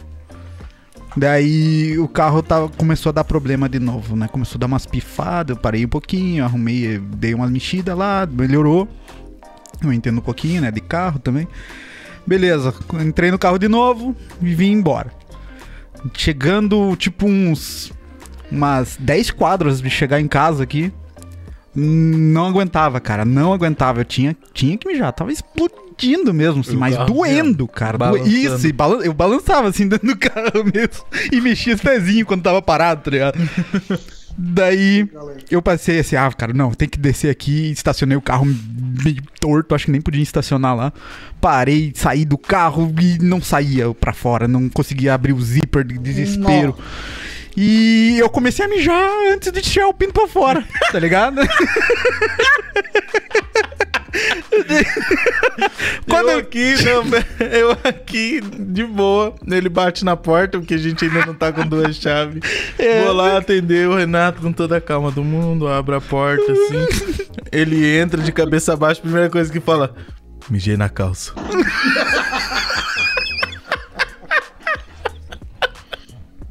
Daí 1.16 1.96
o 1.98 2.08
carro 2.08 2.42
tava, 2.42 2.68
começou 2.70 3.10
a 3.10 3.12
dar 3.12 3.24
problema 3.24 3.68
de 3.68 3.78
novo, 3.78 4.16
né? 4.16 4.26
Começou 4.26 4.58
a 4.58 4.60
dar 4.60 4.66
umas 4.66 4.84
pifadas, 4.84 5.56
eu 5.56 5.60
parei 5.60 5.84
um 5.84 5.88
pouquinho, 5.88 6.44
arrumei, 6.44 6.98
dei 6.98 7.34
umas 7.34 7.50
mexidas 7.50 7.96
lá, 7.96 8.26
melhorou. 8.30 8.88
Eu 9.80 9.92
entendo 9.92 10.18
um 10.18 10.22
pouquinho, 10.22 10.60
né? 10.62 10.70
De 10.72 10.80
carro 10.80 11.20
também. 11.20 11.46
Beleza, 12.26 12.74
entrei 13.04 13.30
no 13.30 13.38
carro 13.38 13.58
de 13.58 13.68
novo 13.68 14.16
e 14.42 14.54
vim 14.54 14.72
embora. 14.72 15.12
Chegando, 16.14 16.96
tipo, 16.96 17.26
uns. 17.26 17.92
Umas 18.50 18.96
10 18.98 19.30
quadras 19.30 19.80
de 19.80 19.90
chegar 19.90 20.20
em 20.20 20.28
casa 20.28 20.62
aqui. 20.64 20.92
Não 21.74 22.46
aguentava, 22.46 23.00
cara. 23.00 23.24
Não 23.24 23.52
aguentava. 23.52 24.00
Eu 24.00 24.04
tinha, 24.04 24.36
tinha 24.52 24.76
que 24.76 24.86
mijar. 24.86 25.12
Tava 25.12 25.32
explodindo 25.32 26.32
mesmo, 26.32 26.60
assim, 26.60 26.76
mas 26.76 26.96
doendo, 27.06 27.66
cara. 27.66 27.98
Balançando. 27.98 28.28
Isso, 28.28 28.66
e 28.66 28.72
balan- 28.72 29.02
eu 29.02 29.12
balançava 29.12 29.68
assim 29.68 29.88
dentro 29.88 30.06
do 30.06 30.16
carro 30.18 30.64
mesmo. 30.72 31.04
E 31.32 31.40
mexia 31.40 31.74
os 31.74 31.80
pezinhos 31.80 32.26
quando 32.28 32.42
tava 32.42 32.62
parado, 32.62 33.02
tá 33.02 33.10
ligado? 33.10 33.38
Daí 34.36 35.08
eu 35.48 35.62
passei 35.62 36.00
assim, 36.00 36.16
ah, 36.16 36.28
cara, 36.32 36.52
não, 36.52 36.72
tem 36.72 36.88
que 36.88 36.98
descer 36.98 37.30
aqui. 37.30 37.70
Estacionei 37.70 38.16
o 38.16 38.20
carro 38.20 38.44
meio 39.04 39.22
torto, 39.40 39.74
acho 39.76 39.84
que 39.86 39.92
nem 39.92 40.00
podia 40.00 40.22
estacionar 40.22 40.74
lá. 40.74 40.92
Parei, 41.40 41.92
saí 41.94 42.24
do 42.24 42.36
carro 42.36 42.92
e 43.00 43.16
não 43.22 43.40
saía 43.40 43.92
pra 43.94 44.12
fora, 44.12 44.48
não 44.48 44.68
conseguia 44.68 45.14
abrir 45.14 45.32
o 45.32 45.40
zíper 45.40 45.84
de 45.84 45.98
desespero. 45.98 46.76
E 47.56 48.18
eu 48.18 48.28
comecei 48.28 48.64
a 48.64 48.68
mijar 48.68 49.10
antes 49.32 49.52
de 49.52 49.60
tirar 49.60 49.88
o 49.88 49.94
pinto 49.94 50.12
pra 50.12 50.26
fora, 50.26 50.64
tá 50.90 50.98
ligado? 50.98 51.40
Quando 56.08 56.30
eu 56.30 56.38
aqui, 56.38 56.74
não, 56.84 57.02
eu 57.46 57.72
aqui, 57.84 58.40
de 58.40 58.84
boa. 58.84 59.34
Ele 59.46 59.68
bate 59.68 60.04
na 60.04 60.16
porta, 60.16 60.58
porque 60.58 60.74
a 60.74 60.78
gente 60.78 61.04
ainda 61.04 61.26
não 61.26 61.34
tá 61.34 61.52
com 61.52 61.66
duas 61.66 61.96
chaves. 61.96 62.40
É. 62.78 63.04
Vou 63.04 63.12
lá 63.12 63.36
atender 63.38 63.88
o 63.88 63.96
Renato 63.96 64.40
com 64.40 64.52
toda 64.52 64.76
a 64.76 64.80
calma 64.80 65.10
do 65.10 65.24
mundo, 65.24 65.66
abre 65.68 65.96
a 65.96 66.00
porta 66.00 66.52
assim. 66.52 66.86
Ele 67.50 67.96
entra 67.96 68.22
de 68.22 68.32
cabeça 68.32 68.76
baixa, 68.76 69.00
primeira 69.00 69.28
coisa 69.28 69.52
que 69.52 69.60
fala: 69.60 69.94
Mijei 70.48 70.76
na 70.76 70.88
calça. 70.88 71.32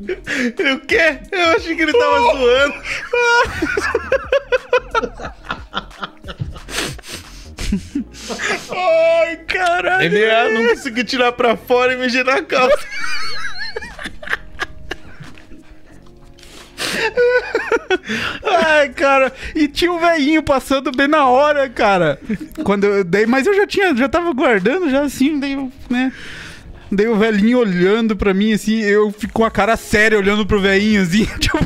O 0.04 0.80
quê? 0.86 1.20
Eu 1.32 1.50
achei 1.56 1.76
que 1.76 1.82
ele 1.82 1.94
tava 1.94 2.20
zoando. 2.36 2.76
Ai, 8.72 9.38
caralho. 9.48 10.06
Ele 10.06 10.30
ah, 10.30 10.50
não 10.50 10.68
conseguiu 10.70 11.04
tirar 11.04 11.32
pra 11.32 11.56
fora 11.56 11.94
e 11.94 11.98
mijei 11.98 12.24
na 12.24 12.42
calça. 12.42 12.78
Ai, 18.44 18.90
cara, 18.90 19.32
e 19.56 19.68
tinha 19.68 19.92
um 19.92 20.00
velhinho 20.00 20.44
passando 20.44 20.92
bem 20.92 21.08
na 21.08 21.28
hora, 21.28 21.68
cara. 21.70 22.20
Quando 22.64 22.86
eu 22.86 23.04
dei, 23.04 23.26
mas 23.26 23.48
eu 23.48 23.54
já 23.56 23.66
tinha, 23.66 23.96
já 23.96 24.08
tava 24.08 24.32
guardando 24.34 24.90
já 24.90 25.02
assim, 25.02 25.40
daí 25.40 25.56
né? 25.90 26.12
Daí 26.96 27.08
o 27.08 27.18
velhinho 27.18 27.58
olhando 27.58 28.16
pra 28.16 28.34
mim 28.34 28.54
assim, 28.54 28.80
eu 28.82 29.12
fico 29.12 29.34
com 29.34 29.44
a 29.44 29.50
cara 29.50 29.76
séria 29.76 30.18
olhando 30.18 30.46
pro 30.46 30.62
velhinho 30.62 31.02
assim, 31.02 31.26
tipo, 31.40 31.58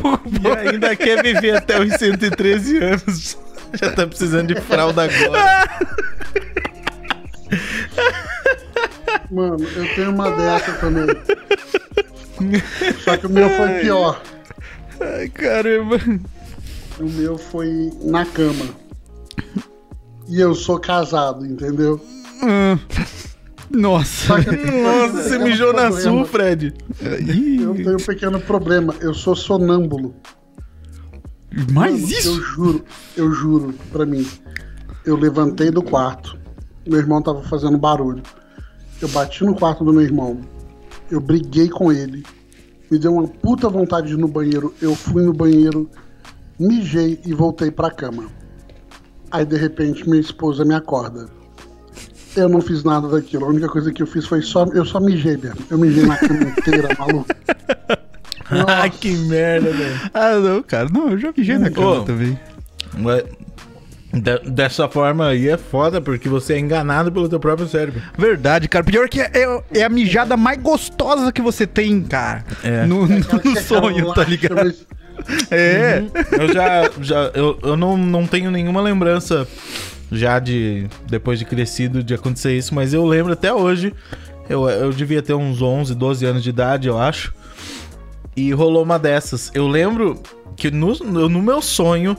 E 0.42 0.70
ainda 0.70 0.96
quer 0.96 1.22
viver 1.22 1.58
até 1.58 1.80
os 1.82 1.94
113 1.96 2.78
anos. 2.78 3.38
Já 3.74 3.92
tá 3.92 4.08
precisando 4.08 4.54
de 4.54 4.62
fralda 4.62 5.04
agora. 5.04 5.68
Mano, 9.30 9.68
eu 9.76 9.96
tenho 9.96 10.12
uma 10.12 10.32
dessa 10.32 10.72
também. 10.74 11.08
Só 13.04 13.18
que 13.18 13.28
o 13.28 13.30
meu 13.30 13.50
foi 13.50 13.68
pior. 13.82 14.22
ai, 15.02 15.28
caramba. 15.28 15.98
O 17.00 17.04
meu 17.04 17.38
foi 17.38 17.92
na 18.02 18.26
cama. 18.26 18.66
E 20.30 20.40
eu 20.40 20.56
sou 20.56 20.80
casado, 20.80 21.46
entendeu? 21.46 22.00
Ah, 22.42 22.78
nossa. 23.70 24.44
Que 24.44 24.56
Nossa, 24.82 25.24
você 25.24 25.38
mijou 25.38 25.74
na 25.74 25.90
problema. 25.90 26.02
sul, 26.02 26.26
Fred. 26.26 26.74
Eu 27.02 27.74
tenho 27.76 27.94
um 27.96 27.98
pequeno 28.06 28.40
problema. 28.40 28.94
Eu 29.00 29.14
sou 29.14 29.36
sonâmbulo. 29.36 30.16
mais 31.72 31.94
Mano, 32.02 32.04
Eu 32.14 32.18
isso? 32.20 32.42
juro, 32.42 32.86
eu 33.16 33.32
juro 33.32 33.74
pra 33.92 34.06
mim. 34.06 34.26
Eu 35.06 35.16
levantei 35.16 35.72
do 35.72 35.82
quarto. 35.82 36.38
Meu 36.86 37.00
irmão 37.00 37.22
tava 37.22 37.44
fazendo 37.44 37.78
barulho. 37.78 38.24
Eu 39.02 39.08
bati 39.10 39.44
no 39.44 39.56
quarto 39.56 39.84
do 39.84 39.94
meu 39.94 40.02
irmão. 40.02 40.40
Eu 41.10 41.20
briguei 41.22 41.70
com 41.70 41.92
ele. 41.92 42.26
Me 42.90 42.98
deu 42.98 43.14
uma 43.14 43.28
puta 43.28 43.70
vontade 43.70 44.08
de 44.08 44.14
ir 44.14 44.18
no 44.18 44.28
banheiro. 44.28 44.74
Eu 44.82 44.96
fui 44.96 45.22
no 45.24 45.34
banheiro, 45.34 45.90
mijei 46.60 47.20
e 47.26 47.34
voltei 47.34 47.70
pra 47.70 47.92
cama. 47.92 48.26
Aí 49.30 49.46
de 49.46 49.58
repente 49.58 50.08
minha 50.08 50.22
esposa 50.22 50.64
me 50.64 50.74
acorda. 50.74 51.28
Eu 52.38 52.48
não 52.50 52.62
fiz 52.62 52.84
nada 52.84 53.08
daquilo. 53.08 53.46
A 53.46 53.50
única 53.50 53.68
coisa 53.68 53.92
que 53.92 54.02
eu 54.02 54.08
fiz 54.08 54.26
foi 54.26 54.42
só. 54.42 54.66
Eu 54.74 54.86
só 54.86 55.00
mijei 55.00 55.36
mesmo. 55.38 55.58
Eu 55.70 55.78
mijei 55.78 56.06
na 56.06 56.18
cama 56.18 56.44
inteira, 56.44 56.90
maluco. 57.00 57.26
Ah, 58.68 58.88
que 58.90 59.12
merda, 59.12 59.72
velho. 59.72 60.00
Ah, 60.14 60.36
não, 60.36 60.64
cara. 60.64 60.88
Não, 60.90 61.10
eu 61.12 61.18
já 61.20 61.34
mijei 61.36 61.58
na 61.58 61.70
cama 61.70 62.06
também. 62.06 62.40
Ué, 63.04 63.24
De- 64.14 64.50
dessa 64.50 64.88
forma 64.88 65.28
aí 65.28 65.50
é 65.50 65.58
foda, 65.58 66.00
porque 66.00 66.30
você 66.30 66.54
é 66.54 66.60
enganado 66.60 67.12
pelo 67.12 67.28
teu 67.28 67.40
próprio 67.40 67.68
cérebro. 67.68 68.02
Verdade, 68.18 68.68
cara. 68.70 68.86
Pior 68.86 69.10
que 69.10 69.20
é, 69.20 69.30
é- 69.34 69.64
é 69.80 69.84
a 69.84 69.90
mijada 69.90 70.38
mais 70.38 70.62
gostosa 70.62 71.32
que 71.32 71.42
você 71.42 71.68
tem, 71.68 72.02
cara. 72.04 72.46
É. 72.64 72.86
No, 72.86 73.06
no 73.06 73.18
Aquela 73.18 73.40
que 73.42 73.56
sonho, 73.62 74.14
tá 74.14 74.24
ligado? 74.24 74.74
É. 75.52 76.04
Eu 76.32 76.54
já. 76.54 76.90
já 77.02 77.32
eu 77.34 77.60
eu 77.64 77.76
não, 77.76 77.98
não 77.98 78.26
tenho 78.26 78.50
nenhuma 78.52 78.82
lembrança 78.82 79.46
já 80.12 80.40
de. 80.40 80.88
Depois 81.08 81.40
de 81.40 81.46
crescido 81.46 82.04
de 82.04 82.14
acontecer 82.14 82.56
isso, 82.56 82.74
mas 82.74 82.94
eu 82.94 83.06
lembro 83.06 83.34
até 83.34 83.54
hoje. 83.54 83.94
Eu, 84.50 84.68
eu 84.70 84.92
devia 84.92 85.22
ter 85.22 85.34
uns 85.34 85.62
11, 85.62 85.94
12 85.94 86.26
anos 86.26 86.44
de 86.44 86.50
idade, 86.50 86.88
eu 86.88 86.98
acho. 86.98 87.34
E 88.36 88.52
rolou 88.52 88.84
uma 88.84 88.98
dessas. 88.98 89.52
Eu 89.54 89.68
lembro 89.68 90.22
que 90.56 90.72
no, 90.72 90.94
no 90.94 91.42
meu 91.42 91.62
sonho. 91.62 92.16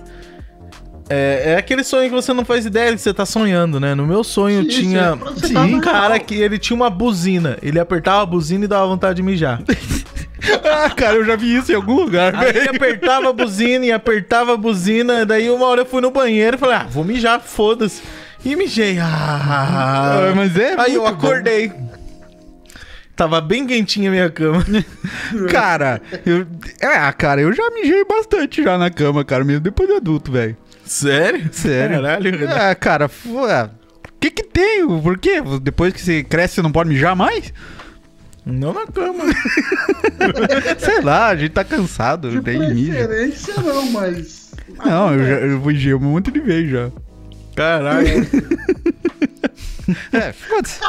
É, 1.10 1.52
é 1.52 1.56
aquele 1.56 1.82
sonho 1.82 2.10
que 2.10 2.14
você 2.14 2.34
não 2.34 2.44
faz 2.44 2.66
ideia 2.66 2.92
que 2.92 2.98
você 2.98 3.14
tá 3.14 3.24
sonhando, 3.24 3.80
né? 3.80 3.94
No 3.94 4.06
meu 4.06 4.22
sonho 4.22 4.64
Sim, 4.64 4.68
tinha 4.68 5.18
sim, 5.42 5.56
um 5.56 5.80
cara 5.80 6.18
que 6.18 6.34
ele 6.34 6.58
tinha 6.58 6.76
uma 6.76 6.90
buzina. 6.90 7.56
Ele 7.62 7.80
apertava 7.80 8.22
a 8.22 8.26
buzina 8.26 8.66
e 8.66 8.68
dava 8.68 8.86
vontade 8.86 9.16
de 9.16 9.22
mijar. 9.22 9.62
Ah, 10.64 10.90
cara, 10.90 11.16
eu 11.16 11.24
já 11.24 11.34
vi 11.36 11.56
isso 11.56 11.72
em 11.72 11.74
algum 11.74 11.94
lugar, 11.94 12.34
Aí 12.34 12.52
velho. 12.52 12.70
apertava 12.70 13.30
a 13.30 13.32
buzina 13.32 13.84
e 13.86 13.92
apertava 13.92 14.54
a 14.54 14.56
buzina. 14.56 15.26
Daí 15.26 15.50
uma 15.50 15.66
hora 15.66 15.80
eu 15.82 15.86
fui 15.86 16.00
no 16.00 16.10
banheiro 16.10 16.56
e 16.56 16.58
falei, 16.58 16.76
ah, 16.76 16.86
vou 16.88 17.04
mijar, 17.04 17.40
foda-se. 17.40 18.02
E 18.44 18.54
mijei. 18.54 18.98
Ah, 19.00 20.28
Ah, 20.30 20.32
mas 20.36 20.56
é 20.56 20.74
Aí 20.80 20.94
eu 20.94 21.02
muito 21.02 21.16
bom. 21.18 21.26
acordei. 21.26 21.72
Tava 23.16 23.40
bem 23.40 23.66
quentinha 23.66 24.10
a 24.10 24.12
minha 24.12 24.30
cama. 24.30 24.64
Cara, 25.50 26.00
eu. 26.24 26.46
É, 26.80 27.10
cara, 27.12 27.40
eu 27.40 27.52
já 27.52 27.68
mijei 27.70 28.04
bastante 28.04 28.62
já 28.62 28.78
na 28.78 28.90
cama, 28.90 29.24
cara, 29.24 29.42
mesmo 29.44 29.60
depois 29.62 29.88
de 29.88 29.96
adulto, 29.96 30.30
velho. 30.30 30.56
Sério? 30.84 31.48
Sério. 31.50 31.96
Caralho. 32.00 32.48
É, 32.48 32.74
cara, 32.76 33.10
o 33.26 34.18
que 34.20 34.30
que 34.30 34.44
tem? 34.44 34.86
Por 34.86 35.18
quê? 35.18 35.42
Depois 35.60 35.92
que 35.92 36.00
você 36.00 36.22
cresce, 36.22 36.54
você 36.54 36.62
não 36.62 36.70
pode 36.70 36.88
mijar 36.88 37.16
mais? 37.16 37.52
Não 38.50 38.72
na 38.72 38.86
cama. 38.86 39.24
Sei 40.78 41.00
lá, 41.02 41.28
a 41.28 41.36
gente 41.36 41.52
tá 41.52 41.64
cansado, 41.64 42.30
De 42.30 42.40
mija. 42.40 42.92
preferência 43.06 43.54
não, 43.62 43.90
mas... 43.92 44.50
Não, 44.84 45.14
eu 45.14 45.18
já 45.26 45.34
eu 45.46 45.60
mijei 45.60 45.94
um 45.94 46.00
monte 46.00 46.30
de 46.30 46.40
vez 46.40 46.70
já. 46.70 46.90
Caralho. 47.54 48.08
É, 50.12 50.32
foda-se. 50.32 50.80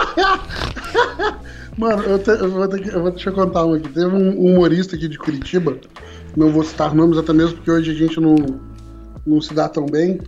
Mano, 1.77 2.03
eu, 2.03 2.19
te- 2.19 2.29
eu 2.31 2.51
vou 2.51 2.67
ter 2.67 2.81
que, 2.81 2.89
eu 2.89 3.01
vou, 3.01 3.11
deixa 3.11 3.29
eu 3.29 3.33
contar 3.33 3.63
uma 3.65 3.77
aqui. 3.77 3.87
Teve 3.89 4.07
um 4.07 4.37
humorista 4.37 4.95
aqui 4.95 5.07
de 5.07 5.17
Curitiba, 5.17 5.77
não 6.35 6.51
vou 6.51 6.63
citar 6.63 6.93
nomes 6.93 7.17
até 7.17 7.31
mesmo 7.33 7.55
porque 7.55 7.71
hoje 7.71 7.91
a 7.91 7.93
gente 7.93 8.19
não, 8.19 8.35
não 9.25 9.39
se 9.41 9.53
dá 9.53 9.69
tão 9.69 9.85
bem. 9.85 10.19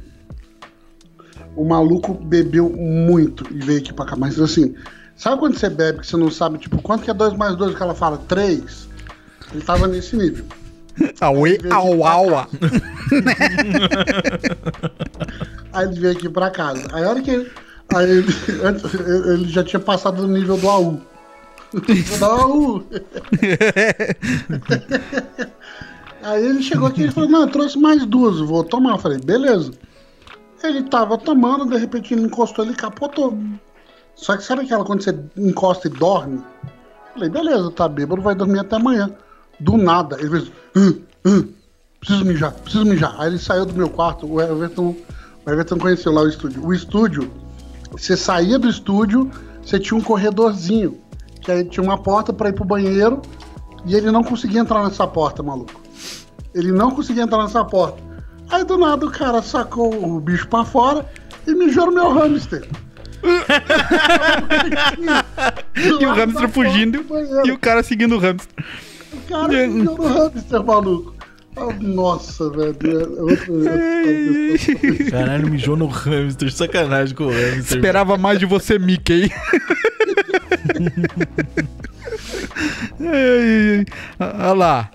O 1.55 1.65
maluco 1.67 2.13
bebeu 2.13 2.69
muito 2.69 3.45
e 3.53 3.59
veio 3.59 3.79
aqui 3.79 3.93
pra 3.93 4.05
cá. 4.05 4.15
Mas 4.15 4.39
assim, 4.39 4.73
sabe 5.22 5.38
quando 5.38 5.55
você 5.55 5.69
bebe 5.69 5.99
que 5.99 6.07
você 6.07 6.17
não 6.17 6.32
sabe, 6.32 6.57
tipo, 6.57 6.82
quanto 6.82 7.03
que 7.03 7.11
é 7.11 7.13
2 7.13 7.34
mais 7.38 7.55
2 7.55 7.76
que 7.76 7.84
ela 7.84 7.93
fala? 7.93 8.17
3? 8.28 8.89
Ele 9.53 9.61
tava 9.61 9.88
nesse 9.88 10.15
nível. 10.15 10.45
Auê, 11.22 11.59
au, 11.72 12.03
aua. 12.05 12.47
Aí 15.72 15.86
ele 15.88 15.99
veio 15.99 16.13
aqui 16.13 16.28
pra 16.28 16.49
casa. 16.49 16.88
Aí 16.91 17.03
a 17.03 17.09
hora 17.09 17.22
que 17.22 17.30
ele. 17.30 17.51
Aí 17.93 18.09
ele, 18.09 18.28
ele 19.34 19.47
já 19.47 19.63
tinha 19.63 19.80
passado 19.80 20.22
do 20.22 20.28
nível 20.28 20.57
do 20.57 20.69
AU. 20.69 21.01
do 21.72 22.26
AU. 22.26 22.84
Aí 26.24 26.45
ele 26.45 26.63
chegou 26.63 26.88
aqui 26.88 27.05
e 27.05 27.11
falou: 27.11 27.30
Não, 27.30 27.41
eu 27.41 27.47
trouxe 27.47 27.78
mais 27.78 28.05
duas, 28.05 28.39
vou 28.39 28.63
tomar. 28.63 28.93
Eu 28.93 28.99
falei: 28.99 29.19
Beleza. 29.19 29.72
Ele 30.63 30.84
tava 30.84 31.17
tomando, 31.17 31.65
de 31.65 31.78
repente 31.78 32.13
ele 32.13 32.24
encostou, 32.24 32.65
ele 32.65 32.76
capotou. 32.76 33.38
Só 34.16 34.38
que 34.38 34.43
sabe 34.43 34.64
aquela 34.64 34.86
quando 34.86 35.03
você 35.03 35.18
encosta 35.38 35.88
e 35.88 35.91
dorme? 35.91 36.41
Falei: 37.14 37.30
Beleza, 37.30 37.72
tá 37.72 37.88
bêbado, 37.88 38.22
vai 38.22 38.36
dormir 38.36 38.59
até 38.59 38.76
amanhã. 38.76 39.12
Do 39.59 39.78
nada, 39.78 40.18
ele 40.20 40.30
fez: 40.30 40.51
"Hã? 40.76 40.93
Hã? 41.26 41.47
Preciso 41.99 42.26
mijar, 42.26 42.51
preciso 42.53 42.86
mijar. 42.86 43.16
Aí 43.20 43.28
ele 43.28 43.38
saiu 43.38 43.66
do 43.66 43.74
meu 43.74 43.89
quarto, 43.89 44.26
o 44.26 44.41
Everton, 44.41 44.95
o 45.45 45.49
Everton 45.49 45.78
conheceu 45.78 46.12
lá 46.12 46.22
o 46.22 46.28
estúdio. 46.28 46.66
O 46.66 46.74
estúdio, 46.74 47.32
você 47.91 48.18
saía 48.18 48.57
do 48.57 48.68
estúdio, 48.68 49.30
você 49.64 49.80
tinha 49.80 49.97
um 49.97 50.01
corredorzinho, 50.01 50.99
que 51.41 51.51
aí 51.51 51.64
tinha 51.64 51.84
uma 51.84 51.97
porta 51.97 52.34
pra 52.34 52.49
ir 52.49 52.53
pro 52.53 52.66
banheiro, 52.66 53.22
e 53.86 53.95
ele 53.95 54.09
não 54.12 54.24
conseguia 54.24 54.62
entrar 54.62 54.84
nessa 54.84 55.05
porta, 55.05 55.43
maluco. 55.43 55.80
Ele 56.55 56.72
não 56.72 56.91
conseguia 56.91 57.24
entrar 57.24 57.43
nessa 57.43 57.64
porta. 57.64 58.01
Aí 58.49 58.64
do 58.64 58.78
nada 58.78 59.05
o 59.05 59.12
cara 59.12 59.41
sacou 59.41 59.93
o 59.93 60.20
bicho 60.20 60.47
pra 60.47 60.66
fora 60.66 61.07
e 61.47 61.53
mijou 61.53 61.86
no 61.86 61.91
meu 61.91 62.12
hamster. 62.12 62.68
E 65.76 66.05
o 66.05 66.13
hamster 66.13 66.49
fugindo 66.49 67.05
e 67.45 67.51
o 67.51 67.57
cara 67.57 67.84
seguindo 67.84 68.15
o 68.15 68.19
hamster. 68.19 68.65
O 69.13 69.17
cara 69.30 69.67
mijou 69.67 69.97
no 69.97 70.07
hamster, 70.07 70.63
maluco. 70.63 71.15
Ah, 71.55 71.67
Nossa, 71.82 72.49
velho. 72.49 72.76
é 72.82 73.22
outro- 73.22 73.53
Caralho, 75.11 75.49
mijou 75.49 75.76
no 75.76 75.88
hamster. 75.88 76.51
Sacanagem 76.51 77.15
com 77.15 77.26
o 77.26 77.30
hamster. 77.32 77.78
Esperava 77.78 78.17
mais 78.17 78.39
de 78.39 78.45
você, 78.45 78.80
Mickey. 78.80 79.30
Ai. 82.99 83.86
Olha 84.19 84.53
lá. 84.53 84.89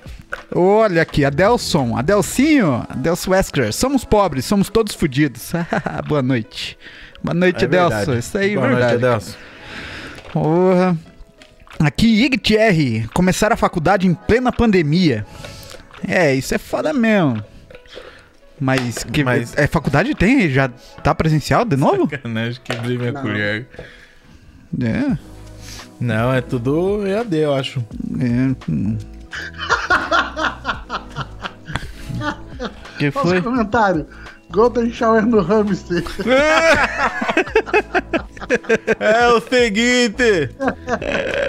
Olha 0.54 1.02
aqui, 1.02 1.24
Adelson, 1.24 1.96
Adelcinho, 1.96 2.84
Adelson 2.88 3.30
Wesker. 3.30 3.72
Somos 3.72 4.04
pobres, 4.04 4.44
somos 4.44 4.68
todos 4.68 4.94
fodidos. 4.94 5.52
Boa 6.08 6.22
noite. 6.22 6.76
Boa 7.22 7.34
noite, 7.34 7.64
É 7.64 7.68
verdade. 7.68 8.18
Isso 8.18 8.38
aí, 8.38 8.52
é 8.52 8.56
Boa 8.56 8.68
verdade. 8.68 8.92
Noite, 8.92 9.04
Adelson. 9.06 9.36
Porra. 10.32 10.96
Aqui, 11.78 12.24
IGTR, 12.24 13.08
começar 13.12 13.52
a 13.52 13.56
faculdade 13.56 14.06
em 14.06 14.14
plena 14.14 14.50
pandemia. 14.52 15.26
É, 16.06 16.34
isso 16.34 16.54
é 16.54 16.58
foda 16.58 16.92
mesmo. 16.92 17.42
Mas, 18.58 19.04
que, 19.04 19.22
Mas- 19.22 19.52
é, 19.56 19.66
faculdade 19.66 20.14
tem? 20.14 20.48
Já 20.48 20.68
tá 21.02 21.14
presencial 21.14 21.64
de 21.64 21.76
novo? 21.76 22.08
Sacanagem, 22.08 22.60
quebrei 22.64 22.96
minha 22.96 23.12
Não. 23.12 23.20
colher. 23.22 23.66
É. 24.80 25.18
Não, 26.00 26.32
é 26.32 26.40
tudo 26.40 27.06
EAD, 27.06 27.36
eu 27.36 27.54
acho. 27.54 27.84
é, 28.20 28.54
que 32.98 33.12
Olha 33.14 33.38
os 33.38 33.44
comentários. 33.44 34.06
Golden 34.50 34.90
Shower 34.92 35.24
no 35.26 35.40
hamster. 35.42 36.02
É 39.00 39.26
o 39.28 39.40
seguinte! 39.40 40.50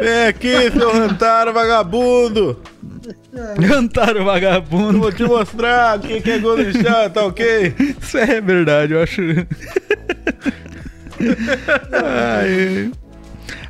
Vem 0.02 0.28
aqui, 0.28 0.72
seu 0.72 0.92
Rantaro 0.92 1.54
vagabundo! 1.54 2.60
Cantaram 3.68 4.22
Eu 4.22 4.26
vagabundo. 4.26 5.00
vou 5.00 5.12
te 5.12 5.24
mostrar 5.24 5.98
o 5.98 6.02
que 6.02 6.20
que 6.22 6.32
é 6.32 6.40
Golden 6.40 6.72
Shower, 6.74 7.10
tá 7.12 7.24
ok? 7.26 7.76
Isso 8.02 8.18
é 8.18 8.42
verdade, 8.42 8.94
eu 8.94 9.04
acho. 9.04 9.22
Ai. 11.94 12.92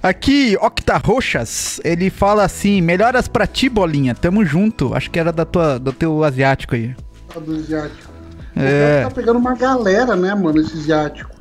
Aqui, 0.01 0.57
Octa 0.61 0.97
Roxas, 0.97 1.81
ele 1.83 2.09
fala 2.09 2.43
assim: 2.45 2.81
melhoras 2.81 3.27
pra 3.27 3.45
ti, 3.45 3.67
bolinha, 3.67 4.15
tamo 4.15 4.45
junto. 4.45 4.93
Acho 4.95 5.11
que 5.11 5.19
era 5.19 5.31
da 5.33 5.43
tua, 5.43 5.77
do 5.79 5.91
teu 5.91 6.23
asiático 6.23 6.75
aí. 6.75 6.95
A 7.35 7.39
do 7.39 7.55
asiático. 7.55 8.16
É. 8.57 9.01
cara 9.01 9.09
tá 9.09 9.15
pegando 9.15 9.39
uma 9.39 9.55
galera, 9.55 10.15
né, 10.15 10.33
mano, 10.33 10.59
esse 10.59 10.73
asiático. 10.73 11.35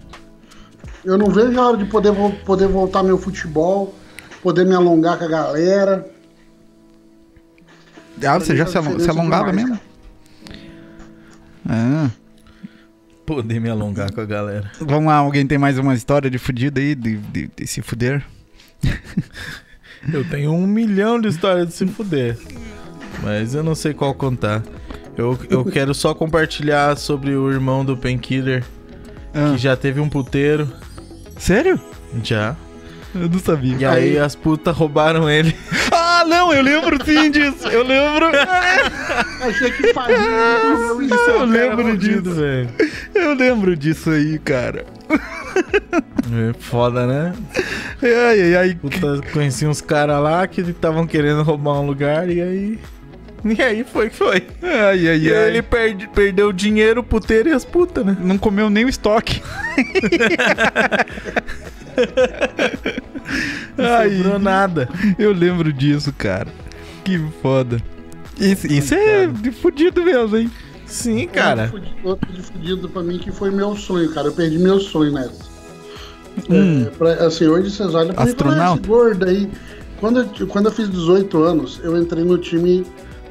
Eu 1.05 1.17
não 1.17 1.31
vejo 1.31 1.59
a 1.61 1.69
hora 1.69 1.77
de 1.77 1.85
poder, 1.85 2.13
poder 2.45 2.67
voltar 2.67 3.03
meu 3.03 3.17
futebol, 3.17 3.95
poder 4.43 4.67
me 4.67 4.75
alongar 4.75 5.19
com 5.19 5.25
a 5.25 5.29
galera. 5.29 6.11
Ah, 8.27 8.39
você 8.39 8.57
já 8.57 8.67
se, 8.67 8.73
se 8.73 9.11
alongava 9.11 9.51
demais, 9.51 9.69
mesmo? 9.69 9.81
Ah. 11.69 12.11
Poder 13.25 13.61
me 13.61 13.69
alongar 13.69 14.13
com 14.13 14.21
a 14.21 14.25
galera. 14.25 14.71
Vamos 14.81 15.07
lá, 15.07 15.17
alguém 15.17 15.47
tem 15.47 15.59
mais 15.59 15.79
uma 15.79 15.95
história 15.95 16.31
de 16.31 16.39
fudido 16.39 16.81
aí, 16.81 16.95
de, 16.95 17.17
de, 17.17 17.51
de 17.55 17.67
se 17.67 17.83
fuder? 17.83 18.25
Eu 20.13 20.29
tenho 20.29 20.53
um 20.53 20.67
milhão 20.67 21.21
de 21.21 21.29
histórias 21.29 21.69
de 21.69 21.75
se 21.75 21.87
fuder. 21.87 22.39
Mas 23.23 23.55
eu 23.55 23.63
não 23.63 23.75
sei 23.75 23.93
qual 23.93 24.15
contar. 24.15 24.63
Eu, 25.17 25.39
eu 25.49 25.65
quero 25.65 25.95
só 25.95 26.15
compartilhar 26.15 26.97
sobre 26.97 27.35
o 27.35 27.51
irmão 27.51 27.85
do 27.85 27.97
Painkiller, 27.97 28.63
Ah, 29.35 29.53
que 29.53 29.59
já 29.59 29.75
teve 29.77 29.99
um 30.01 30.09
puteiro. 30.09 30.69
Sério? 31.39 31.81
Já. 32.23 32.55
Eu 33.15 33.29
não 33.31 33.39
sabia. 33.39 33.77
E 33.79 33.85
aí 33.85 34.19
as 34.19 34.35
putas 34.35 34.77
roubaram 34.77 35.29
ele. 35.31 35.57
Ah, 35.91 36.23
não, 36.27 36.53
eu 36.53 36.63
lembro 36.63 37.03
sim 37.05 37.31
disso. 37.31 37.67
Eu 37.69 37.83
lembro. 37.83 38.27
Achei 39.41 39.71
que 39.71 39.93
fazia. 39.95 40.17
eu 40.17 41.09
Cara 41.09 41.45
lembro 41.45 41.97
disso. 41.97 42.31
velho. 42.35 42.69
Eu 43.15 43.35
lembro 43.35 43.75
disso 43.77 44.11
aí, 44.11 44.39
cara. 44.39 44.85
É 45.19 46.53
foda, 46.59 47.07
né? 47.07 47.33
Ai, 48.03 48.41
ai, 48.43 48.57
ai. 48.57 48.75
Puta, 48.75 49.21
conheci 49.33 49.67
uns 49.67 49.81
caras 49.81 50.21
lá 50.23 50.47
que 50.47 50.61
estavam 50.61 51.07
querendo 51.07 51.43
roubar 51.43 51.81
um 51.81 51.87
lugar 51.87 52.29
e 52.29 52.43
aí. 52.43 52.79
E 53.59 53.63
aí 53.63 53.85
foi 53.85 54.11
que 54.11 54.17
foi. 54.17 54.47
Ai, 54.63 55.09
ai, 55.09 55.19
E 55.19 55.33
aí 55.35 55.49
ele 55.49 55.63
perde, 55.63 56.09
perdeu 56.09 56.49
o 56.49 56.53
dinheiro, 56.53 57.01
o 57.01 57.05
puteiro 57.05 57.49
e 57.49 57.53
as 57.53 57.65
putas, 57.65 58.05
né? 58.05 58.17
Não 58.21 58.37
comeu 58.39 58.69
nem 58.69 58.85
o 58.85 58.89
estoque. 58.89 59.41
Ai, 63.79 64.17
Sobrou 64.17 64.39
nada. 64.39 64.89
eu 65.19 65.33
lembro 65.33 65.73
disso, 65.73 66.13
cara. 66.17 66.49
Que 67.05 67.19
foda. 67.43 67.79
Isso, 68.39 68.67
isso 68.67 68.95
é 68.95 69.27
de 69.27 69.51
fudido 69.51 70.03
mesmo, 70.03 70.37
hein? 70.37 70.51
Sim, 70.87 71.27
cara. 71.27 71.73
Outro 72.05 72.33
de 72.33 72.43
fudido 72.43 72.89
pra 72.89 73.03
mim 73.03 73.19
que 73.19 73.33
foi 73.33 73.51
meu 73.51 73.75
sonho, 73.77 74.13
cara. 74.13 74.29
Eu 74.29 74.33
perdi 74.33 74.59
meu 74.59 74.79
sonho 74.81 75.13
nessa. 75.13 75.45
Hum. 76.51 76.87
É, 76.87 76.91
pra- 76.91 77.27
assim, 77.27 77.47
hoje 77.47 77.71
vocês 77.71 77.95
olham 77.95 78.13
pra 78.15 78.25
mim 78.25 78.31
e 78.31 78.35
falam, 78.35 78.53
"Ah, 78.53 78.73
Astronauta? 78.75 78.81
esse 78.81 78.89
gordo 78.89 79.25
aí. 79.27 79.49
Quando 80.01 80.21
eu, 80.21 80.47
quando 80.47 80.67
eu 80.67 80.73
fiz 80.73 80.89
18 80.91 81.43
anos, 81.43 81.81
eu 81.83 81.97
entrei 82.01 82.23
no 82.25 82.37
time. 82.39 82.85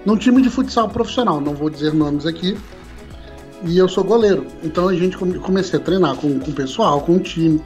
Num 0.05 0.15
time 0.17 0.41
de 0.41 0.49
futsal 0.49 0.87
profissional, 0.89 1.41
não 1.41 1.53
vou 1.53 1.69
dizer 1.69 1.93
nomes 1.93 2.25
aqui. 2.25 2.57
E 3.63 3.77
eu 3.77 3.87
sou 3.87 4.03
goleiro. 4.03 4.45
Então 4.63 4.87
a 4.87 4.93
gente 4.93 5.17
come- 5.17 5.39
comecei 5.39 5.79
a 5.79 5.81
treinar 5.81 6.15
com, 6.17 6.39
com 6.39 6.51
o 6.51 6.53
pessoal, 6.53 7.01
com 7.01 7.13
o 7.15 7.19
time. 7.19 7.59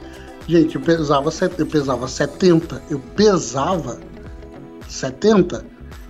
Gente, 0.48 0.76
eu 0.76 0.80
pesava, 0.80 1.30
eu 1.58 1.66
pesava 1.66 2.08
70. 2.08 2.82
Eu 2.88 2.98
pesava 3.14 3.98
70. 4.88 5.64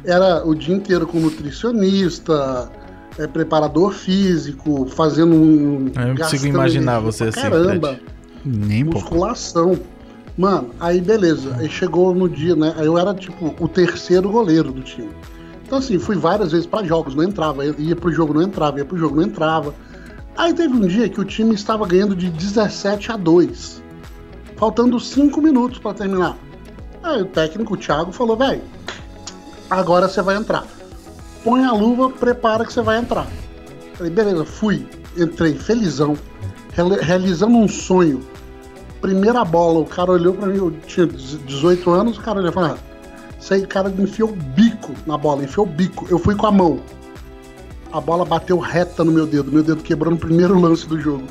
Era 0.04 0.46
o 0.46 0.54
dia 0.54 0.74
inteiro 0.74 1.06
com 1.06 1.18
nutricionista, 1.20 2.70
é, 3.18 3.26
preparador 3.26 3.92
físico, 3.92 4.86
fazendo 4.86 5.34
um. 5.34 5.90
Eu 5.96 6.08
não 6.08 6.16
consigo 6.16 6.46
imaginar 6.46 7.00
você 7.00 7.24
assim, 7.24 7.40
Caramba 7.40 7.88
Fred. 7.88 8.02
Nem 8.44 8.84
pouco. 8.84 9.00
musculação. 9.00 9.78
Mano, 10.38 10.70
aí 10.80 11.00
beleza. 11.00 11.54
Aí 11.58 11.68
chegou 11.68 12.14
no 12.14 12.28
dia, 12.28 12.56
né? 12.56 12.72
Aí 12.78 12.86
eu 12.86 12.96
era 12.96 13.12
tipo 13.12 13.54
o 13.62 13.68
terceiro 13.68 14.30
goleiro 14.30 14.72
do 14.72 14.80
time. 14.80 15.10
Então 15.70 15.78
assim, 15.78 16.00
fui 16.00 16.16
várias 16.16 16.50
vezes 16.50 16.66
pra 16.66 16.82
jogos, 16.82 17.14
não 17.14 17.22
entrava. 17.22 17.64
Ia 17.64 17.94
pro 17.94 18.10
jogo, 18.10 18.34
não 18.34 18.42
entrava, 18.42 18.78
ia 18.78 18.84
pro 18.84 18.98
jogo, 18.98 19.14
não 19.14 19.22
entrava. 19.22 19.72
Aí 20.36 20.52
teve 20.52 20.74
um 20.74 20.80
dia 20.80 21.08
que 21.08 21.20
o 21.20 21.24
time 21.24 21.54
estava 21.54 21.86
ganhando 21.86 22.16
de 22.16 22.28
17 22.28 23.12
a 23.12 23.16
2. 23.16 23.80
Faltando 24.56 24.98
5 24.98 25.40
minutos 25.40 25.78
pra 25.78 25.94
terminar. 25.94 26.36
Aí 27.04 27.22
o 27.22 27.24
técnico, 27.24 27.74
o 27.74 27.76
Thiago, 27.76 28.10
falou, 28.10 28.36
velho, 28.36 28.62
agora 29.70 30.08
você 30.08 30.20
vai 30.20 30.34
entrar. 30.34 30.66
Põe 31.44 31.64
a 31.64 31.70
luva, 31.70 32.10
prepara 32.10 32.64
que 32.64 32.72
você 32.72 32.82
vai 32.82 32.98
entrar. 32.98 33.28
Falei, 33.94 34.12
beleza, 34.12 34.44
fui. 34.44 34.84
Entrei 35.16 35.54
felizão, 35.54 36.16
reali- 36.72 37.00
realizando 37.00 37.56
um 37.56 37.68
sonho. 37.68 38.20
Primeira 39.00 39.44
bola, 39.44 39.78
o 39.78 39.86
cara 39.86 40.10
olhou 40.10 40.34
pra 40.34 40.48
mim, 40.48 40.56
eu 40.56 40.72
tinha 40.84 41.06
18 41.06 41.90
anos, 41.90 42.18
o 42.18 42.20
cara 42.20 42.40
olhou 42.40 42.50
e 42.50 42.54
falou, 42.54 42.70
ah, 42.70 42.89
isso 43.40 43.54
aí, 43.54 43.62
o 43.62 43.68
cara 43.68 43.92
enfiou 43.98 44.28
o 44.30 44.36
bico 44.36 44.92
na 45.06 45.16
bola, 45.16 45.42
enfiou 45.42 45.66
o 45.66 45.68
bico. 45.68 46.06
Eu 46.10 46.18
fui 46.18 46.34
com 46.34 46.46
a 46.46 46.52
mão. 46.52 46.80
A 47.90 48.00
bola 48.00 48.24
bateu 48.24 48.58
reta 48.58 49.02
no 49.02 49.10
meu 49.10 49.26
dedo, 49.26 49.50
meu 49.50 49.62
dedo 49.62 49.82
quebrou 49.82 50.12
no 50.12 50.18
primeiro 50.18 50.58
lance 50.60 50.86
do 50.86 51.00
jogo. 51.00 51.24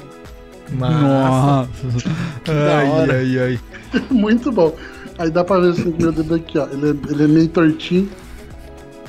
Nossa. 0.72 1.70
Ai, 2.47 3.10
ai, 3.10 3.39
ai. 3.39 3.60
Muito 4.12 4.51
bom. 4.51 4.76
Aí 5.18 5.30
dá 5.30 5.43
pra 5.43 5.60
ver 5.60 5.72
assim 5.72 5.91
que 5.91 6.01
meu 6.01 6.12
dedo 6.12 6.36
aqui, 6.36 6.57
ó. 6.57 6.68
Ele 6.68 6.89
é, 6.89 7.12
ele 7.12 7.24
é 7.24 7.28
meio 7.28 7.47
tortinho. 7.47 8.10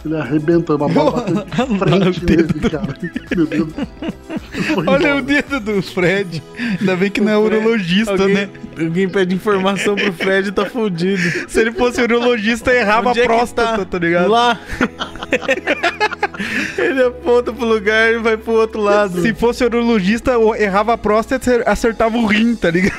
Ele 0.05 0.16
arrebentou, 0.16 0.76
uma 0.76 0.88
bola 0.88 1.24
bateu 1.78 2.11
de 2.11 2.20
frente 2.20 2.24
nele, 2.24 2.70
cara. 2.70 2.96
Meu 3.36 3.46
Deus. 3.46 3.68
Foi 4.74 4.86
Olha 4.86 5.09
embora. 5.09 5.16
o 5.16 5.22
dedo 5.22 5.61
do 5.61 5.82
Fred. 5.82 6.42
Ainda 6.80 6.96
bem 6.96 7.11
que 7.11 7.20
não 7.20 7.32
é 7.32 7.36
urologista, 7.36 8.12
alguém, 8.12 8.34
né? 8.34 8.51
Alguém 8.78 9.08
pede 9.08 9.34
informação 9.34 9.94
pro 9.96 10.12
Fred 10.12 10.52
tá 10.52 10.64
fudido. 10.66 11.48
Se 11.48 11.60
ele 11.60 11.72
fosse 11.72 12.00
urologista, 12.00 12.72
errava 12.72 13.10
Onde 13.10 13.20
a 13.20 13.24
é 13.24 13.26
que 13.26 13.32
próstata, 13.32 13.84
tá, 13.84 13.98
ligado? 13.98 14.30
Lá. 14.30 14.58
Ele 16.78 17.02
aponta 17.02 17.52
pro 17.52 17.66
lugar 17.66 18.12
e 18.12 18.18
vai 18.18 18.36
pro 18.36 18.52
outro 18.52 18.80
lado. 18.80 19.20
Se 19.20 19.34
fosse 19.34 19.62
urologista, 19.64 20.32
errava 20.58 20.94
a 20.94 20.98
próstata 20.98 21.50
e 21.50 21.62
acertava 21.66 22.16
o 22.16 22.26
rim, 22.26 22.54
tá 22.54 22.70
ligado? 22.70 22.96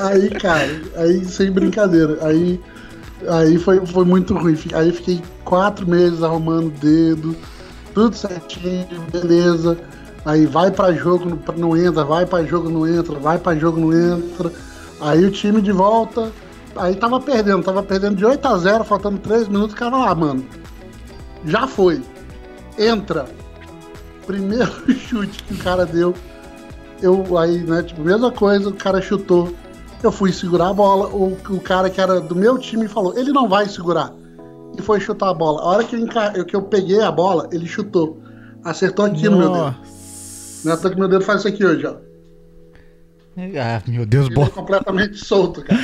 Aí, 0.00 0.30
cara, 0.30 0.80
aí 0.96 1.24
sem 1.24 1.50
brincadeira. 1.50 2.18
Aí, 2.22 2.60
aí 3.28 3.58
foi, 3.58 3.84
foi 3.84 4.04
muito 4.04 4.34
ruim. 4.34 4.56
Aí 4.74 4.92
fiquei 4.92 5.20
quatro 5.44 5.88
meses 5.88 6.22
arrumando 6.22 6.68
o 6.68 6.70
dedo, 6.70 7.36
tudo 7.92 8.16
certinho, 8.16 8.86
beleza. 9.12 9.78
Aí 10.24 10.46
vai 10.46 10.70
pra 10.70 10.92
jogo, 10.92 11.38
não- 11.56 11.76
entra, 11.76 12.04
vai 12.04 12.24
pra 12.24 12.44
jogo, 12.44 12.70
não 12.70 12.86
entra, 12.88 13.18
vai 13.18 13.38
pra 13.38 13.54
jogo, 13.54 13.78
não 13.78 13.92
entra. 13.92 14.50
Aí 15.00 15.24
o 15.24 15.30
time 15.30 15.60
de 15.60 15.70
volta. 15.72 16.32
Aí 16.76 16.96
tava 16.96 17.20
perdendo, 17.20 17.62
tava 17.62 17.82
perdendo 17.82 18.16
de 18.16 18.24
8 18.24 18.46
a 18.46 18.56
0, 18.58 18.84
faltando 18.84 19.18
3 19.18 19.46
minutos, 19.48 19.74
o 19.74 19.78
cara 19.78 19.96
lá, 19.96 20.14
mano. 20.14 20.44
Já 21.44 21.66
foi. 21.66 22.02
Entra. 22.78 23.26
Primeiro 24.26 24.72
chute 24.90 25.42
que 25.44 25.54
o 25.54 25.58
cara 25.58 25.84
deu. 25.84 26.14
Eu 27.02 27.36
aí, 27.36 27.58
né, 27.58 27.82
tipo, 27.82 28.00
mesma 28.00 28.32
coisa, 28.32 28.70
o 28.70 28.72
cara 28.74 29.00
chutou. 29.02 29.52
Eu 30.02 30.10
fui 30.10 30.32
segurar 30.32 30.68
a 30.70 30.72
bola, 30.72 31.08
o, 31.08 31.36
o 31.50 31.60
cara 31.60 31.88
que 31.90 32.00
era 32.00 32.20
do 32.20 32.34
meu 32.34 32.58
time 32.58 32.88
falou, 32.88 33.16
ele 33.16 33.30
não 33.32 33.48
vai 33.48 33.68
segurar. 33.68 34.12
E 34.76 34.82
foi 34.82 35.00
chutar 35.00 35.28
a 35.30 35.34
bola. 35.34 35.60
A 35.60 35.64
hora 35.66 35.84
que 35.84 35.96
eu, 35.96 36.44
que 36.44 36.56
eu 36.56 36.62
peguei 36.62 37.00
a 37.00 37.10
bola, 37.12 37.48
ele 37.52 37.66
chutou. 37.66 38.18
Acertou 38.64 39.04
aqui 39.04 39.28
no 39.28 39.38
meu 39.38 39.48
dedo. 39.52 39.76
Não 40.64 40.72
é 40.72 40.76
que 40.76 40.96
meu 40.98 41.08
dedo 41.08 41.24
faz 41.24 41.40
isso 41.40 41.48
aqui 41.48 41.64
hoje, 41.64 41.86
ó. 41.86 41.96
Ah, 43.60 43.82
meu 43.86 44.06
Deus, 44.06 44.28
é 44.30 44.30
bola. 44.34 44.50
completamente 44.50 45.16
solto, 45.18 45.62
cara. 45.64 45.80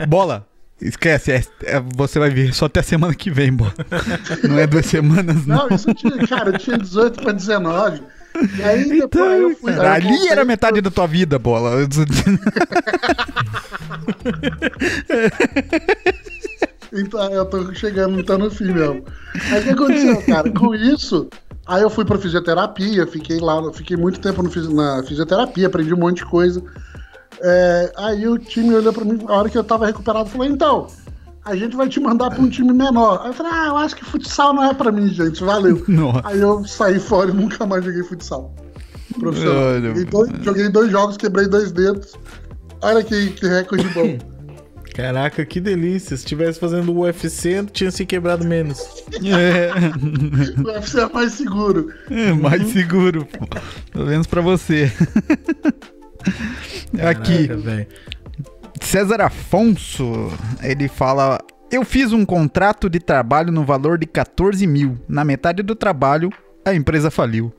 É? 0.00 0.06
Bola. 0.06 0.46
Esquece, 0.80 1.32
é- 1.32 1.42
é- 1.64 1.82
você 1.96 2.20
vai 2.20 2.30
vir 2.30 2.54
só 2.54 2.66
até 2.66 2.78
a 2.78 2.84
semana 2.84 3.12
que 3.12 3.32
vem, 3.32 3.52
bola. 3.52 3.74
Não 4.48 4.56
é 4.60 4.64
duas 4.66 4.86
semanas, 4.86 5.44
não. 5.44 5.68
Não, 5.68 5.74
isso 5.74 5.90
eu 5.90 5.94
tinha, 5.94 6.16
cara, 6.28 6.50
eu 6.50 6.58
tinha 6.58 6.78
18 6.78 7.20
pra 7.20 7.32
19. 7.32 8.00
E 8.56 8.62
aí 8.62 8.84
depois 8.84 9.02
Então, 9.04 9.24
eu 9.32 9.56
fui. 9.56 9.72
cara, 9.74 9.88
eu 9.88 9.92
ali 10.08 10.28
era 10.28 10.36
pro- 10.36 10.46
metade 10.46 10.80
da 10.80 10.88
tua 10.90 11.08
vida, 11.08 11.36
bola. 11.36 11.72
Então, 16.92 17.30
eu 17.32 17.44
tô 17.44 17.74
chegando, 17.74 18.22
tá 18.24 18.38
no 18.38 18.50
fim 18.50 18.72
mesmo. 18.72 19.04
Aí 19.52 19.60
o 19.60 19.62
que 19.64 19.70
aconteceu, 19.70 20.22
cara? 20.22 20.50
Com 20.50 20.74
isso, 20.74 21.28
aí 21.68 21.82
eu 21.82 21.90
fui 21.90 22.04
pra 22.04 22.18
fisioterapia, 22.18 23.06
fiquei 23.06 23.38
lá, 23.38 23.72
fiquei 23.72 23.96
muito 23.96 24.18
tempo 24.18 24.42
no 24.42 24.74
na 24.74 25.02
fisioterapia, 25.04 25.66
aprendi 25.66 25.92
um 25.92 25.98
monte 25.98 26.16
de 26.16 26.26
coisa. 26.26 26.62
É, 27.40 27.92
aí 27.96 28.26
o 28.26 28.38
time 28.38 28.74
olhou 28.74 28.92
pra 28.92 29.04
mim, 29.04 29.20
a 29.28 29.32
hora 29.34 29.50
que 29.50 29.58
eu 29.58 29.62
tava 29.62 29.86
recuperado, 29.86 30.28
falou, 30.28 30.46
então, 30.46 30.86
a 31.44 31.54
gente 31.54 31.76
vai 31.76 31.88
te 31.88 32.00
mandar 32.00 32.30
pra 32.30 32.40
um 32.40 32.48
time 32.48 32.72
menor. 32.72 33.20
Aí 33.22 33.28
eu 33.28 33.34
falei, 33.34 33.52
ah, 33.54 33.66
eu 33.68 33.76
acho 33.76 33.94
que 33.94 34.04
futsal 34.04 34.52
não 34.54 34.64
é 34.64 34.74
pra 34.74 34.90
mim, 34.90 35.08
gente, 35.08 35.44
valeu. 35.44 35.84
Nossa. 35.86 36.22
Aí 36.24 36.40
eu 36.40 36.64
saí 36.64 36.98
fora 36.98 37.30
e 37.30 37.34
nunca 37.34 37.66
mais 37.66 37.84
joguei 37.84 38.02
futsal. 38.02 38.54
Profissional. 39.18 39.62
Olha, 39.62 39.88
Joguei 39.88 40.04
dois, 40.04 40.30
joguei 40.42 40.68
dois 40.68 40.90
jogos, 40.90 41.16
quebrei 41.16 41.46
dois 41.46 41.70
dedos. 41.72 42.14
Olha 42.82 43.02
que, 43.02 43.30
que 43.32 43.46
recorde 43.46 43.88
bom. 43.90 44.18
Caraca, 44.98 45.46
que 45.46 45.60
delícia. 45.60 46.16
Se 46.16 46.26
tivesse 46.26 46.58
fazendo 46.58 46.92
o 46.92 47.02
UFC, 47.02 47.64
tinha 47.72 47.88
se 47.88 48.04
quebrado 48.04 48.44
menos. 48.44 48.80
É, 49.24 49.70
O 50.60 50.66
UFC 50.66 50.98
é 50.98 51.08
mais 51.08 51.34
seguro. 51.34 51.92
é 52.10 52.32
mais 52.32 52.66
seguro, 52.72 53.24
pô. 53.24 53.46
Pelo 53.92 54.06
menos 54.06 54.26
pra 54.26 54.40
você. 54.40 54.90
Aqui, 57.00 57.46
Caraca, 57.46 57.62
velho. 57.62 57.86
César 58.80 59.20
Afonso, 59.20 60.32
ele 60.64 60.88
fala: 60.88 61.38
Eu 61.70 61.84
fiz 61.84 62.12
um 62.12 62.26
contrato 62.26 62.90
de 62.90 62.98
trabalho 62.98 63.52
no 63.52 63.64
valor 63.64 63.98
de 63.98 64.06
14 64.06 64.66
mil. 64.66 64.98
Na 65.08 65.24
metade 65.24 65.62
do 65.62 65.76
trabalho, 65.76 66.28
a 66.64 66.74
empresa 66.74 67.08
faliu. 67.08 67.54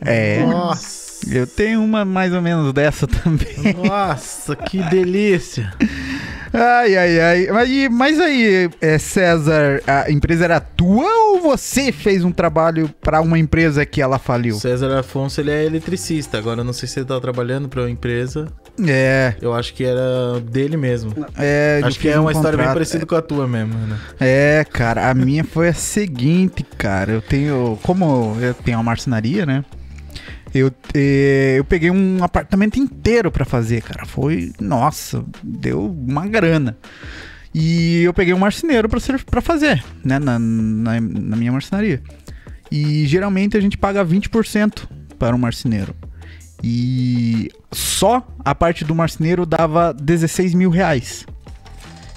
É, 0.00 0.44
Nossa. 0.44 1.32
eu 1.32 1.46
tenho 1.46 1.80
uma 1.80 2.04
mais 2.04 2.34
ou 2.34 2.42
menos 2.42 2.72
dessa 2.72 3.06
também. 3.06 3.54
Nossa, 3.86 4.56
que 4.56 4.82
delícia. 4.82 5.72
Ai, 6.52 6.96
ai, 6.96 7.20
ai. 7.20 7.46
Mas, 7.50 7.88
mas 7.90 8.20
aí, 8.20 8.68
é, 8.80 8.98
César, 8.98 9.80
a 9.86 10.10
empresa 10.10 10.44
era 10.44 10.60
tua 10.60 11.08
ou 11.32 11.40
você 11.40 11.92
fez 11.92 12.24
um 12.24 12.32
trabalho 12.32 12.88
pra 13.00 13.20
uma 13.20 13.38
empresa 13.38 13.86
que 13.86 14.02
ela 14.02 14.18
faliu? 14.18 14.56
César 14.58 14.98
Afonso, 14.98 15.40
ele 15.40 15.50
é 15.50 15.64
eletricista. 15.64 16.38
Agora, 16.38 16.60
eu 16.60 16.64
não 16.64 16.72
sei 16.72 16.88
se 16.88 16.98
ele 16.98 17.06
tá 17.06 17.20
trabalhando 17.20 17.68
pra 17.68 17.82
uma 17.82 17.90
empresa. 17.90 18.48
É, 18.86 19.34
Eu 19.40 19.52
acho 19.54 19.74
que 19.74 19.84
era 19.84 20.40
dele 20.40 20.76
mesmo. 20.76 21.12
é. 21.38 21.80
acho 21.84 21.98
que 21.98 22.08
é 22.08 22.18
um 22.18 22.22
uma 22.22 22.32
história 22.32 22.58
bem 22.58 22.66
parecida 22.66 23.04
com 23.06 23.14
a 23.14 23.22
tua 23.22 23.46
mesmo, 23.46 23.74
né? 23.74 23.98
É, 24.18 24.64
cara, 24.70 25.10
a 25.10 25.14
minha 25.14 25.44
foi 25.44 25.68
a 25.68 25.74
seguinte, 25.74 26.64
cara. 26.76 27.12
Eu 27.12 27.22
tenho. 27.22 27.78
Como 27.82 28.36
eu 28.40 28.54
tenho 28.54 28.78
uma 28.78 28.84
marcenaria, 28.84 29.44
né? 29.46 29.64
Eu, 30.54 30.72
eh, 30.94 31.54
eu 31.58 31.64
peguei 31.64 31.90
um 31.90 32.22
apartamento 32.22 32.78
inteiro 32.78 33.30
pra 33.30 33.44
fazer, 33.44 33.82
cara. 33.82 34.04
Foi. 34.04 34.52
Nossa, 34.60 35.24
deu 35.42 35.86
uma 35.86 36.26
grana. 36.26 36.76
E 37.54 38.02
eu 38.02 38.14
peguei 38.14 38.32
um 38.32 38.38
marceneiro 38.38 38.88
pra 38.88 39.40
fazer, 39.40 39.82
né? 40.04 40.18
Na, 40.18 40.38
na, 40.38 41.00
na 41.00 41.36
minha 41.36 41.52
marcenaria. 41.52 42.02
E 42.70 43.06
geralmente 43.06 43.56
a 43.56 43.60
gente 43.60 43.76
paga 43.76 44.04
20% 44.04 44.86
para 45.18 45.34
um 45.34 45.38
marceneiro. 45.38 45.94
E 46.62 47.50
só 47.72 48.26
a 48.44 48.54
parte 48.54 48.84
do 48.84 48.94
marceneiro 48.94 49.44
dava 49.44 49.92
16 49.92 50.54
mil 50.54 50.70
reais. 50.70 51.26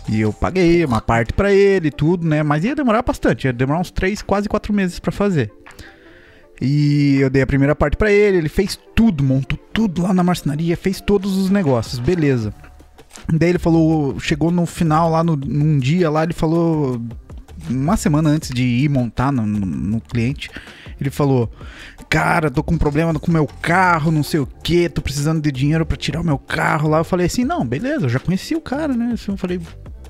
E 0.10 0.20
eu 0.20 0.34
paguei 0.34 0.84
uma 0.84 1.02
parte 1.02 1.34
pra 1.34 1.52
ele 1.52 1.90
tudo, 1.90 2.28
né? 2.28 2.44
Mas 2.44 2.64
ia 2.64 2.76
demorar 2.76 3.02
bastante, 3.02 3.46
ia 3.46 3.54
demorar 3.54 3.80
uns 3.80 3.90
3, 3.90 4.22
quase 4.22 4.50
4 4.50 4.74
meses 4.74 5.00
pra 5.00 5.12
fazer. 5.12 5.52
E 6.66 7.18
eu 7.20 7.30
dei 7.30 7.42
a 7.42 7.48
primeira 7.48 7.76
parte 7.76 7.98
pra 7.98 8.10
ele, 8.10 8.38
ele 8.38 8.48
fez 8.48 8.80
tudo, 8.96 9.22
montou 9.22 9.60
tudo 9.74 10.02
lá 10.02 10.14
na 10.14 10.24
marcenaria, 10.24 10.78
fez 10.78 11.02
todos 11.02 11.36
os 11.36 11.50
negócios, 11.50 12.00
beleza. 12.00 12.54
Daí 13.28 13.50
ele 13.50 13.60
falou, 13.60 14.18
chegou 14.18 14.50
no 14.50 14.66
final 14.66 15.10
lá, 15.10 15.26
no, 15.26 15.36
num 15.36 15.78
dia 15.78 16.10
lá, 16.10 16.24
ele 16.24 16.32
falou, 16.32 17.02
uma 17.70 17.98
semana 17.98 18.30
antes 18.30 18.50
de 18.50 18.64
ir 18.64 18.88
montar 18.88 19.30
no, 19.30 19.46
no, 19.46 19.66
no 19.66 20.00
cliente, 20.00 20.50
ele 21.02 21.10
falou: 21.10 21.52
Cara, 22.10 22.50
tô 22.50 22.64
com 22.64 22.76
um 22.76 22.78
problema 22.78 23.14
com 23.20 23.30
meu 23.30 23.46
carro, 23.46 24.10
não 24.10 24.24
sei 24.24 24.40
o 24.40 24.48
que, 24.48 24.88
tô 24.88 25.02
precisando 25.02 25.42
de 25.42 25.52
dinheiro 25.52 25.86
pra 25.86 25.98
tirar 25.98 26.22
o 26.22 26.26
meu 26.26 26.38
carro 26.38 26.88
lá. 26.88 27.00
Eu 27.00 27.04
falei 27.04 27.26
assim: 27.26 27.44
Não, 27.44 27.66
beleza, 27.66 28.06
eu 28.06 28.10
já 28.10 28.20
conheci 28.20 28.56
o 28.56 28.62
cara, 28.62 28.94
né? 28.94 29.16
Eu 29.28 29.38
falei: 29.38 29.60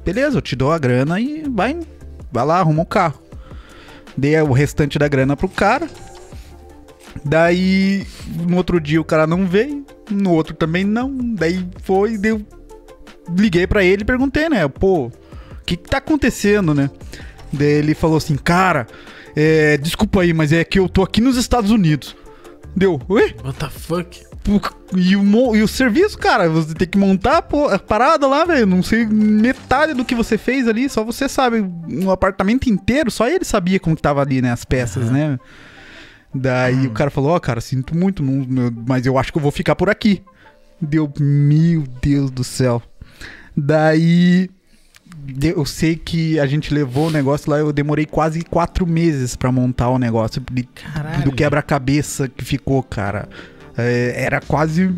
Beleza, 0.05 0.37
eu 0.37 0.41
te 0.41 0.55
dou 0.55 0.71
a 0.71 0.77
grana 0.77 1.19
e 1.19 1.43
vai, 1.49 1.79
vai 2.31 2.45
lá, 2.45 2.59
arruma 2.59 2.83
o 2.83 2.85
carro. 2.85 3.19
Dei 4.15 4.39
o 4.39 4.51
restante 4.51 4.99
da 4.99 5.07
grana 5.07 5.35
pro 5.35 5.49
cara. 5.49 5.89
Daí, 7.23 8.05
no 8.47 8.57
outro 8.57 8.79
dia 8.79 8.99
o 8.99 9.05
cara 9.05 9.27
não 9.27 9.45
veio, 9.45 9.85
no 10.09 10.31
outro 10.31 10.55
também 10.55 10.83
não. 10.83 11.15
Daí 11.35 11.65
foi, 11.83 12.17
deu. 12.17 12.45
Liguei 13.37 13.65
pra 13.65 13.83
ele 13.83 14.01
e 14.01 14.05
perguntei, 14.05 14.49
né? 14.49 14.67
Pô, 14.67 15.05
o 15.05 15.11
que, 15.65 15.77
que 15.77 15.89
tá 15.89 15.97
acontecendo, 15.97 16.73
né? 16.73 16.89
Daí 17.51 17.67
ele 17.67 17.93
falou 17.93 18.17
assim, 18.17 18.35
cara, 18.35 18.87
é, 19.35 19.77
desculpa 19.77 20.21
aí, 20.21 20.33
mas 20.33 20.51
é 20.51 20.63
que 20.63 20.79
eu 20.79 20.89
tô 20.89 21.03
aqui 21.03 21.21
nos 21.21 21.37
Estados 21.37 21.71
Unidos. 21.71 22.15
Deu, 22.75 22.99
ué? 23.09 23.35
What 23.43 23.59
the 23.59 23.69
fuck? 23.69 24.33
E 24.95 25.15
o, 25.15 25.55
e 25.55 25.63
o 25.63 25.67
serviço, 25.67 26.17
cara, 26.17 26.49
você 26.49 26.73
tem 26.73 26.87
que 26.87 26.97
montar 26.97 27.43
pô, 27.43 27.69
a 27.69 27.79
parada 27.79 28.27
lá, 28.27 28.43
velho. 28.43 28.65
Não 28.65 28.83
sei 28.83 29.05
metade 29.05 29.93
do 29.93 30.03
que 30.03 30.13
você 30.13 30.37
fez 30.37 30.67
ali, 30.67 30.89
só 30.89 31.03
você 31.03 31.29
sabe. 31.29 31.63
No 31.87 32.11
apartamento 32.11 32.69
inteiro, 32.69 33.09
só 33.09 33.27
ele 33.27 33.45
sabia 33.45 33.79
como 33.79 33.95
que 33.95 34.01
tava 34.01 34.21
ali, 34.21 34.41
né? 34.41 34.51
As 34.51 34.65
peças, 34.65 35.09
né? 35.09 35.39
Daí 36.33 36.87
o 36.87 36.91
cara 36.91 37.09
falou: 37.11 37.31
Ó, 37.31 37.39
cara, 37.39 37.61
sinto 37.61 37.95
muito, 37.95 38.23
não- 38.23 38.71
mas 38.87 39.05
eu 39.05 39.17
acho 39.17 39.31
que 39.31 39.37
eu 39.37 39.41
vou 39.41 39.51
ficar 39.51 39.75
por 39.75 39.89
aqui. 39.89 40.21
Deu, 40.81 41.11
meu 41.19 41.83
Deus 42.01 42.29
do 42.31 42.43
céu. 42.43 42.81
Daí 43.55 44.49
eu 45.41 45.65
sei 45.65 45.95
que 45.95 46.39
a 46.39 46.45
gente 46.45 46.73
levou 46.73 47.07
o 47.07 47.11
negócio 47.11 47.49
lá, 47.49 47.57
eu 47.59 47.71
demorei 47.71 48.05
quase 48.05 48.41
quatro 48.43 48.85
meses 48.85 49.35
pra 49.35 49.51
montar 49.51 49.89
o 49.89 49.99
negócio. 49.99 50.41
de- 50.51 50.67
do 51.23 51.31
quebra-cabeça 51.31 52.27
que 52.27 52.43
ficou, 52.43 52.81
cara. 52.83 53.29
É, 53.77 54.13
era 54.17 54.41
quase 54.41 54.91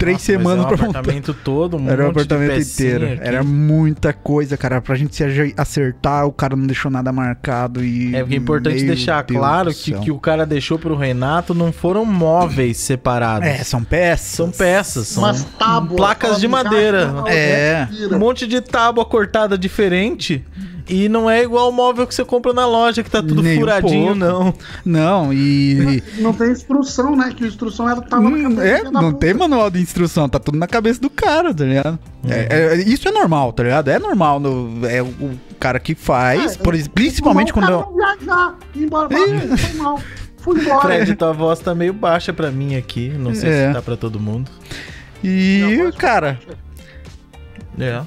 três 0.00 0.14
Nossa, 0.14 0.24
semanas 0.24 0.64
é 0.64 0.66
um 0.66 0.68
pra 0.68 0.76
montar. 0.86 0.98
apartamento 0.98 1.34
todo, 1.44 1.76
um 1.76 1.88
Era 1.88 2.02
o 2.02 2.04
de 2.06 2.10
apartamento 2.10 2.58
inteiro. 2.60 3.06
aqui. 3.06 3.18
Era 3.22 3.44
muita 3.44 4.12
coisa, 4.12 4.56
cara. 4.56 4.80
Pra 4.80 4.94
gente 4.96 5.14
se 5.14 5.22
acertar, 5.56 6.26
o 6.26 6.32
cara 6.32 6.56
não 6.56 6.66
deixou 6.66 6.90
nada 6.90 7.12
marcado 7.12 7.84
e. 7.84 8.16
É 8.16 8.20
porque 8.20 8.34
é 8.34 8.38
importante 8.38 8.82
deixar 8.84 9.22
Deus 9.22 9.38
claro 9.38 9.70
que 9.70 9.90
céu. 9.92 10.00
que 10.00 10.10
o 10.10 10.18
cara 10.18 10.44
deixou 10.46 10.78
pro 10.78 10.96
Renato 10.96 11.54
não 11.54 11.70
foram 11.72 12.04
móveis 12.04 12.78
separados. 12.78 13.46
É, 13.46 13.62
são 13.62 13.84
peças. 13.84 14.26
São 14.26 14.50
peças, 14.50 15.06
são 15.08 15.22
Umas 15.22 15.44
tábuas. 15.58 15.96
placas 15.96 16.40
de 16.40 16.48
madeira. 16.48 17.12
"Caixa, 17.24 17.38
É. 17.38 17.86
tira." 17.86 18.16
um 18.16 18.18
monte 18.18 18.46
de 18.46 18.60
tábua 18.60 19.04
cortada 19.04 19.56
diferente. 19.58 20.44
E 20.92 21.08
não 21.08 21.30
é 21.30 21.42
igual 21.42 21.68
o 21.68 21.72
móvel 21.72 22.04
que 22.06 22.14
você 22.14 22.24
compra 22.24 22.52
na 22.52 22.66
loja, 22.66 23.02
que 23.04 23.10
tá 23.10 23.22
tudo 23.22 23.42
Nem 23.42 23.56
um 23.58 23.60
furadinho, 23.60 24.06
pouco. 24.06 24.18
não. 24.18 24.54
Não, 24.84 25.32
e. 25.32 26.02
Não 26.18 26.32
tem 26.32 26.50
instrução, 26.50 27.14
né? 27.14 27.32
Que 27.36 27.44
a 27.44 27.46
instrução 27.46 27.88
era 27.88 28.00
tava 28.02 28.22
na 28.28 28.36
Hum, 28.36 28.42
cabeça 28.56 28.66
é, 28.88 28.90
não 28.90 29.12
puta. 29.12 29.18
tem 29.26 29.34
manual 29.34 29.70
de 29.70 29.80
instrução, 29.80 30.28
tá 30.28 30.38
tudo 30.40 30.58
na 30.58 30.66
cabeça 30.66 31.00
do 31.00 31.08
cara, 31.08 31.54
tá 31.54 31.64
ligado? 31.64 31.98
É, 32.28 32.74
é, 32.74 32.76
isso 32.82 33.08
é 33.08 33.12
normal, 33.12 33.52
tá 33.52 33.62
ligado? 33.62 33.88
É 33.88 33.98
normal. 33.98 34.40
no- 34.40 34.84
é 34.86 35.00
o 35.00 35.30
cara 35.60 35.78
que 35.78 35.94
faz, 35.94 36.54
É, 36.54 36.58
por 36.58 36.76
principalmente 36.90 37.52
quando. 37.52 37.70
não 37.70 37.94
viajar, 37.94 38.56
embora. 38.74 39.08
Fala, 39.08 39.56
Foi 39.56 39.72
mal. 39.78 40.00
Fui 40.38 40.60
embora. 40.60 40.80
Fred, 40.80 41.14
tua 41.14 41.32
voz 41.32 41.58
tá 41.60 41.74
meio 41.74 41.92
baixa 41.92 42.32
pra 42.32 42.50
mim 42.50 42.74
aqui. 42.74 43.10
Não 43.10 43.34
sei 43.34 43.50
É. 43.50 43.68
se 43.68 43.74
tá 43.74 43.82
pra 43.82 43.96
todo 43.96 44.18
mundo. 44.18 44.50
E, 45.22 45.90
cara, 45.98 46.38
É, 47.78 48.02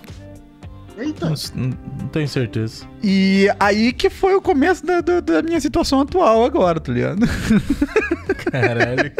Eita. 1.05 1.29
não, 1.55 1.69
não 1.99 2.07
tenho 2.09 2.27
certeza. 2.27 2.85
e 3.03 3.47
aí 3.59 3.91
que 3.93 4.09
foi 4.09 4.35
o 4.35 4.41
começo 4.41 4.85
da, 4.85 5.01
da- 5.01 5.19
da 5.19 5.41
minha 5.41 5.59
situação 5.59 5.99
atual 6.01 6.43
agora, 6.45 6.79
tá 6.79 6.91
ligado? 6.91 7.25
Caralho. 8.51 9.11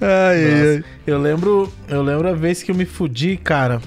Ai, 0.00 0.44
ai, 0.44 0.76
ai. 0.76 0.84
Eu 1.06 1.20
lembro, 1.20 1.72
eu 1.88 2.02
lembro 2.02 2.28
a 2.28 2.32
vez 2.32 2.62
que 2.62 2.70
eu 2.70 2.74
me 2.74 2.84
fudi, 2.86 3.36
cara, 3.36 3.80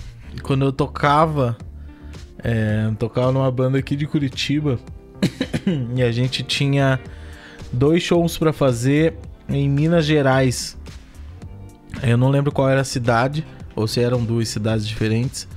quando 0.44 0.66
eu 0.66 0.72
tocava, 0.72 1.58
é, 2.44 2.86
eu 2.90 2.96
tocava 2.96 3.32
numa 3.32 3.52
banda 3.52 3.78
aqui 3.78 3.96
de 3.96 4.06
Curitiba 4.06 4.80
e 5.96 6.04
a 6.04 6.12
gente 6.12 6.44
tinha 6.44 7.00
dois 7.72 8.04
shows 8.04 8.38
pra 8.38 8.54
fazer 8.54 9.16
em 9.50 9.68
Minas 9.70 10.06
Gerais. 10.06 10.78
Eu 12.02 12.18
não 12.18 12.30
lembro 12.30 12.52
qual 12.52 12.70
era 12.70 12.82
a 12.82 12.86
cidade 12.86 13.46
ou 13.76 13.88
se 13.88 14.00
eram 14.00 14.24
duas 14.24 14.50
cidades 14.50 14.88
diferentes, 14.88 15.48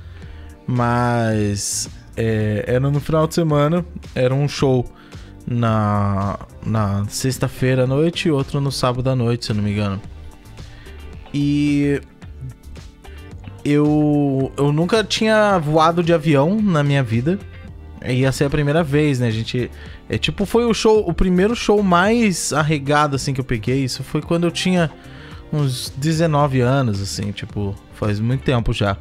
mas 0.67 1.89
é, 2.15 2.65
era 2.67 2.91
no 2.91 2.99
final 2.99 3.25
de 3.25 3.33
semana, 3.33 3.85
era 4.13 4.33
um 4.33 4.47
show 4.47 4.85
na, 5.47 6.37
na 6.65 7.05
sexta-feira 7.07 7.85
à 7.85 7.87
noite 7.87 8.27
e 8.27 8.31
outro 8.31 8.59
no 8.59 8.71
sábado 8.71 9.09
à 9.09 9.15
noite, 9.15 9.45
se 9.45 9.51
eu 9.51 9.55
não 9.55 9.63
me 9.63 9.71
engano. 9.71 10.01
E 11.33 12.01
eu, 13.63 14.51
eu 14.57 14.71
nunca 14.71 15.03
tinha 15.03 15.57
voado 15.57 16.03
de 16.03 16.13
avião 16.13 16.61
na 16.61 16.83
minha 16.83 17.03
vida. 17.03 17.39
Ia 18.05 18.31
ser 18.31 18.45
a 18.45 18.49
primeira 18.49 18.83
vez, 18.83 19.19
né? 19.19 19.27
A 19.27 19.31
gente. 19.31 19.69
É 20.09 20.17
tipo, 20.17 20.45
foi 20.45 20.65
o 20.65 20.73
show, 20.73 21.07
o 21.07 21.13
primeiro 21.13 21.55
show 21.55 21.83
mais 21.83 22.53
arregado 22.53 23.15
assim 23.15 23.33
que 23.33 23.41
eu 23.41 23.45
peguei. 23.45 23.83
Isso 23.83 24.03
foi 24.03 24.21
quando 24.21 24.45
eu 24.45 24.51
tinha 24.51 24.89
uns 25.51 25.93
19 25.97 26.61
anos, 26.61 27.01
assim, 27.01 27.31
tipo, 27.31 27.75
faz 27.93 28.19
muito 28.19 28.43
tempo 28.43 28.71
já. 28.71 28.97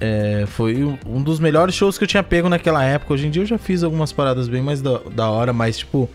É, 0.00 0.44
foi 0.48 0.82
um- 1.06 1.22
dos 1.22 1.38
melhores 1.38 1.74
shows 1.74 1.96
que 1.98 2.04
eu 2.04 2.08
tinha 2.08 2.22
pego 2.22 2.48
naquela 2.48 2.84
época. 2.84 3.14
Hoje 3.14 3.26
em 3.26 3.30
dia 3.30 3.42
eu 3.42 3.46
já 3.46 3.58
fiz 3.58 3.82
algumas 3.82 4.12
paradas 4.12 4.48
bem 4.48 4.62
mais 4.62 4.80
da, 4.82 4.98
da 5.14 5.30
hora, 5.30 5.52
mas 5.52 5.78
tipo, 5.78 6.08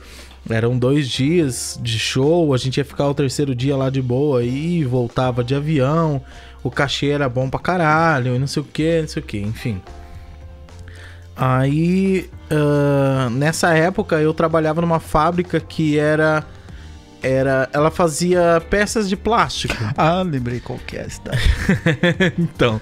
eram 0.49 0.77
dois 0.77 1.07
dias 1.09 1.79
de 1.81 1.97
show. 1.97 2.53
A 2.53 2.57
gente 2.57 2.77
ia 2.77 2.85
ficar 2.85 3.07
o 3.07 3.13
terceiro 3.13 3.55
dia 3.55 3.75
lá 3.77 3.89
de 3.89 4.01
boa 4.01 4.43
e 4.43 4.83
voltava 4.83 5.43
de 5.43 5.55
avião. 5.55 6.21
O 6.63 6.71
cachê 6.71 7.07
era 7.09 7.29
bom 7.29 7.49
pra 7.49 7.59
caralho, 7.59 8.35
e 8.35 8.39
não 8.39 8.47
sei 8.47 8.61
o 8.61 8.65
que, 8.65 9.01
não 9.01 9.07
sei 9.07 9.21
o 9.21 9.25
que, 9.25 9.37
enfim. 9.39 9.81
Aí, 11.35 12.29
ah, 12.49 13.29
nessa 13.31 13.75
época, 13.77 14.15
eu 14.19 14.33
trabalhava 14.33 14.81
numa 14.81 14.99
fábrica 14.99 15.59
que 15.59 15.97
era. 15.97 16.43
Era, 17.21 17.67
ela 17.73 17.89
fazia 17.89 18.61
peças 18.69 19.09
de 19.09 19.15
plástico. 19.15 19.75
Ah, 19.97 20.21
lembrei 20.21 20.59
qual 20.59 20.77
que 20.85 20.97
é 20.97 21.01
essa. 21.01 21.21
então, 22.37 22.79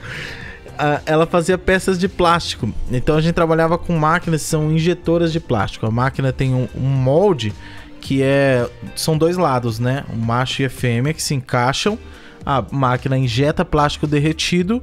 a- 0.77 1.01
ela 1.05 1.25
fazia 1.25 1.57
peças 1.57 1.97
de 1.99 2.07
plástico. 2.07 2.69
Então 2.91 3.15
a 3.17 3.21
gente 3.21 3.33
trabalhava 3.33 3.77
com 3.77 3.97
máquinas 3.97 4.43
que 4.43 4.49
são 4.49 4.71
injetoras 4.71 5.31
de 5.31 5.39
plástico. 5.39 5.85
A 5.85 5.91
máquina 5.91 6.31
tem 6.31 6.53
um, 6.53 6.67
um 6.75 6.87
molde 6.87 7.53
que 8.01 8.21
é. 8.21 8.67
São 8.95 9.17
dois 9.17 9.37
lados, 9.37 9.79
né? 9.79 10.03
O 10.13 10.15
macho 10.17 10.61
e 10.61 10.65
a 10.65 10.69
fêmea 10.69 11.13
que 11.13 11.21
se 11.23 11.33
encaixam. 11.33 11.97
A 12.45 12.63
máquina 12.71 13.17
injeta 13.17 13.65
plástico 13.65 14.05
derretido. 14.05 14.81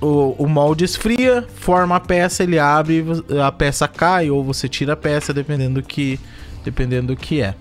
O, 0.00 0.34
o 0.38 0.48
molde 0.48 0.84
esfria, 0.84 1.46
forma 1.56 1.94
a 1.94 2.00
peça, 2.00 2.42
ele 2.42 2.58
abre, 2.58 3.04
a 3.44 3.52
peça 3.52 3.86
cai 3.86 4.30
ou 4.30 4.42
você 4.42 4.66
tira 4.66 4.94
a 4.94 4.96
peça, 4.96 5.32
dependendo 5.34 5.82
do 5.82 5.86
que, 5.86 6.18
dependendo 6.64 7.08
do 7.08 7.16
que 7.20 7.42
é. 7.42 7.54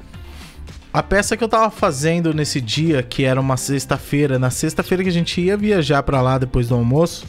A 0.94 1.04
peça 1.04 1.36
que 1.36 1.44
eu 1.44 1.50
tava 1.50 1.70
fazendo 1.70 2.34
nesse 2.34 2.62
dia, 2.62 3.04
que 3.04 3.26
era 3.26 3.40
uma 3.40 3.58
sexta-feira, 3.58 4.40
na 4.40 4.50
sexta-feira 4.50 5.04
que 5.04 5.10
a 5.10 5.14
gente 5.14 5.40
ia 5.42 5.58
viajar 5.58 6.02
pra 6.02 6.22
lá 6.22 6.38
depois 6.38 6.70
do 6.70 6.76
almoço, 6.76 7.28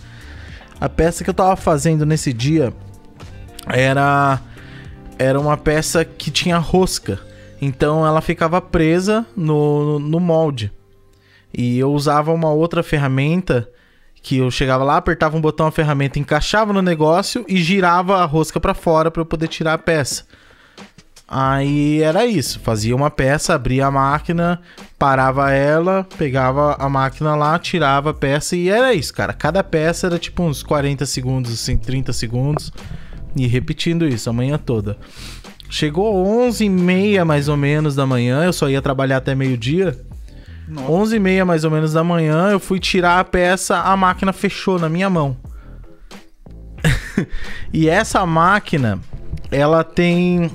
a 0.81 0.89
peça 0.89 1.23
que 1.23 1.31
eu 1.31 1.35
tava 1.35 1.57
fazendo 1.57 2.07
nesse 2.07 2.33
dia 2.33 2.73
era 3.67 4.41
era 5.19 5.39
uma 5.39 5.57
peça 5.57 6.03
que 6.03 6.31
tinha 6.31 6.57
rosca. 6.57 7.21
Então 7.61 8.07
ela 8.07 8.23
ficava 8.23 8.59
presa 8.63 9.27
no, 9.37 9.99
no 9.99 10.19
molde. 10.19 10.73
E 11.53 11.79
eu 11.79 11.93
usava 11.93 12.33
uma 12.33 12.51
outra 12.51 12.83
ferramenta 12.83 13.69
que 14.23 14.39
eu 14.39 14.51
chegava 14.51 14.83
lá, 14.83 14.97
apertava 14.97 15.37
um 15.37 15.41
botão, 15.41 15.67
a 15.67 15.73
ferramenta 15.73 16.19
encaixava 16.19 16.73
no 16.73 16.81
negócio 16.81 17.45
e 17.47 17.59
girava 17.59 18.19
a 18.19 18.25
rosca 18.25 18.59
pra 18.59 18.73
fora 18.73 19.11
pra 19.11 19.21
eu 19.21 19.27
poder 19.27 19.49
tirar 19.49 19.75
a 19.75 19.79
peça. 19.79 20.25
Aí 21.33 22.03
era 22.03 22.27
isso, 22.27 22.59
fazia 22.59 22.97
uma 22.97 23.09
peça, 23.09 23.55
abria 23.55 23.87
a 23.87 23.91
máquina, 23.91 24.61
parava 24.99 25.53
ela, 25.53 26.05
pegava 26.19 26.75
a 26.77 26.89
máquina 26.89 27.37
lá, 27.37 27.57
tirava 27.57 28.11
a 28.11 28.15
peça 28.15 28.57
e 28.57 28.69
era 28.69 28.93
isso, 28.93 29.15
cara. 29.15 29.33
Cada 29.33 29.63
peça 29.63 30.09
era 30.09 30.19
tipo 30.19 30.43
uns 30.43 30.65
40 30.65 31.07
segundos, 31.07 31.53
assim, 31.53 31.79
30 31.79 32.13
segundos. 32.13 32.73
E 33.37 33.47
repetindo 33.47 34.09
isso 34.09 34.29
a 34.29 34.33
manhã 34.33 34.59
toda. 34.59 34.99
Chegou 35.69 36.27
11h30 36.49 37.25
mais 37.25 37.47
ou 37.47 37.57
menos 37.57 37.95
da 37.95 38.05
manhã, 38.05 38.43
eu 38.43 38.53
só 38.53 38.69
ia 38.69 38.83
trabalhar 38.83 39.19
até 39.19 39.33
meio-dia. 39.33 39.97
11h30 40.69 41.45
mais 41.45 41.63
ou 41.63 41.71
menos 41.71 41.93
da 41.93 42.03
manhã, 42.03 42.49
eu 42.51 42.59
fui 42.59 42.81
tirar 42.81 43.21
a 43.21 43.25
peça, 43.25 43.79
a 43.79 43.97
máquina 43.97 44.33
fechou 44.33 44.81
na 44.81 44.89
minha 44.89 45.09
mão. 45.09 45.37
e 47.73 47.89
essa 47.89 48.27
máquina, 48.27 48.99
ela 49.49 49.85
tem 49.85 50.51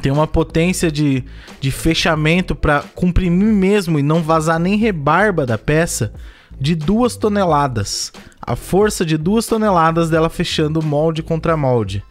tem 0.00 0.10
uma 0.10 0.26
potência 0.26 0.90
de, 0.90 1.24
de 1.60 1.70
fechamento 1.70 2.54
para 2.54 2.82
comprimir 2.94 3.52
mesmo 3.52 3.98
e 3.98 4.02
não 4.02 4.22
vazar 4.22 4.58
nem 4.58 4.76
rebarba 4.76 5.44
da 5.44 5.58
peça 5.58 6.12
de 6.58 6.74
duas 6.74 7.16
toneladas. 7.16 8.12
A 8.40 8.56
força 8.56 9.04
de 9.04 9.16
duas 9.16 9.46
toneladas 9.46 10.10
dela 10.10 10.28
fechando 10.28 10.82
molde 10.82 11.22
contra 11.22 11.56
molde. 11.56 12.02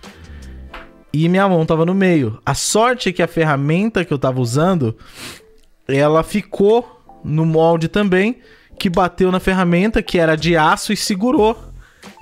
E 1.11 1.27
minha 1.27 1.47
mão 1.47 1.65
tava 1.65 1.85
no 1.85 1.93
meio. 1.93 2.39
A 2.45 2.53
sorte 2.53 3.09
é 3.09 3.11
que 3.11 3.23
a 3.23 3.27
ferramenta 3.27 4.05
que 4.05 4.13
eu 4.13 4.19
tava 4.19 4.39
usando, 4.39 4.95
ela 5.87 6.23
ficou 6.23 7.01
no 7.23 7.45
molde 7.45 7.87
também, 7.87 8.37
que 8.77 8.89
bateu 8.89 9.31
na 9.31 9.39
ferramenta, 9.39 10.01
que 10.03 10.19
era 10.19 10.35
de 10.35 10.55
aço 10.55 10.93
e 10.93 10.97
segurou 10.97 11.57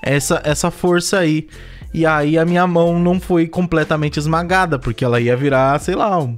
essa, 0.01 0.41
essa 0.43 0.71
força 0.71 1.19
aí. 1.19 1.47
E 1.93 2.05
aí 2.05 2.37
a 2.37 2.45
minha 2.45 2.67
mão 2.67 2.99
não 2.99 3.19
foi 3.19 3.47
completamente 3.47 4.17
esmagada, 4.17 4.77
porque 4.77 5.03
ela 5.03 5.19
ia 5.19 5.35
virar, 5.35 5.79
sei 5.79 5.95
lá, 5.95 6.19
um, 6.19 6.37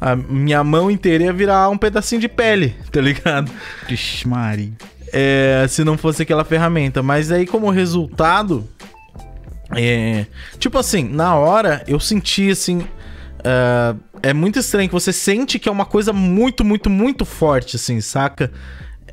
a 0.00 0.14
minha 0.14 0.62
mão 0.62 0.90
inteira 0.90 1.24
ia 1.24 1.32
virar 1.32 1.68
um 1.68 1.78
pedacinho 1.78 2.20
de 2.20 2.28
pele, 2.28 2.74
tá 2.90 3.00
ligado? 3.00 3.50
Ixi, 3.88 4.28
Mari. 4.28 4.72
É, 5.12 5.66
se 5.68 5.84
não 5.84 5.96
fosse 5.96 6.22
aquela 6.22 6.44
ferramenta. 6.44 7.02
Mas 7.02 7.30
aí, 7.30 7.46
como 7.46 7.70
resultado, 7.70 8.68
é, 9.74 10.26
tipo 10.58 10.78
assim, 10.78 11.04
na 11.04 11.34
hora 11.34 11.82
eu 11.86 11.98
senti 11.98 12.50
assim. 12.50 12.78
Uh, 12.78 13.98
é 14.22 14.32
muito 14.32 14.58
estranho 14.58 14.88
que 14.88 14.94
você 14.94 15.12
sente 15.12 15.58
que 15.58 15.68
é 15.68 15.72
uma 15.72 15.84
coisa 15.84 16.12
muito, 16.12 16.64
muito, 16.64 16.90
muito 16.90 17.24
forte, 17.24 17.76
assim, 17.76 18.00
saca? 18.00 18.50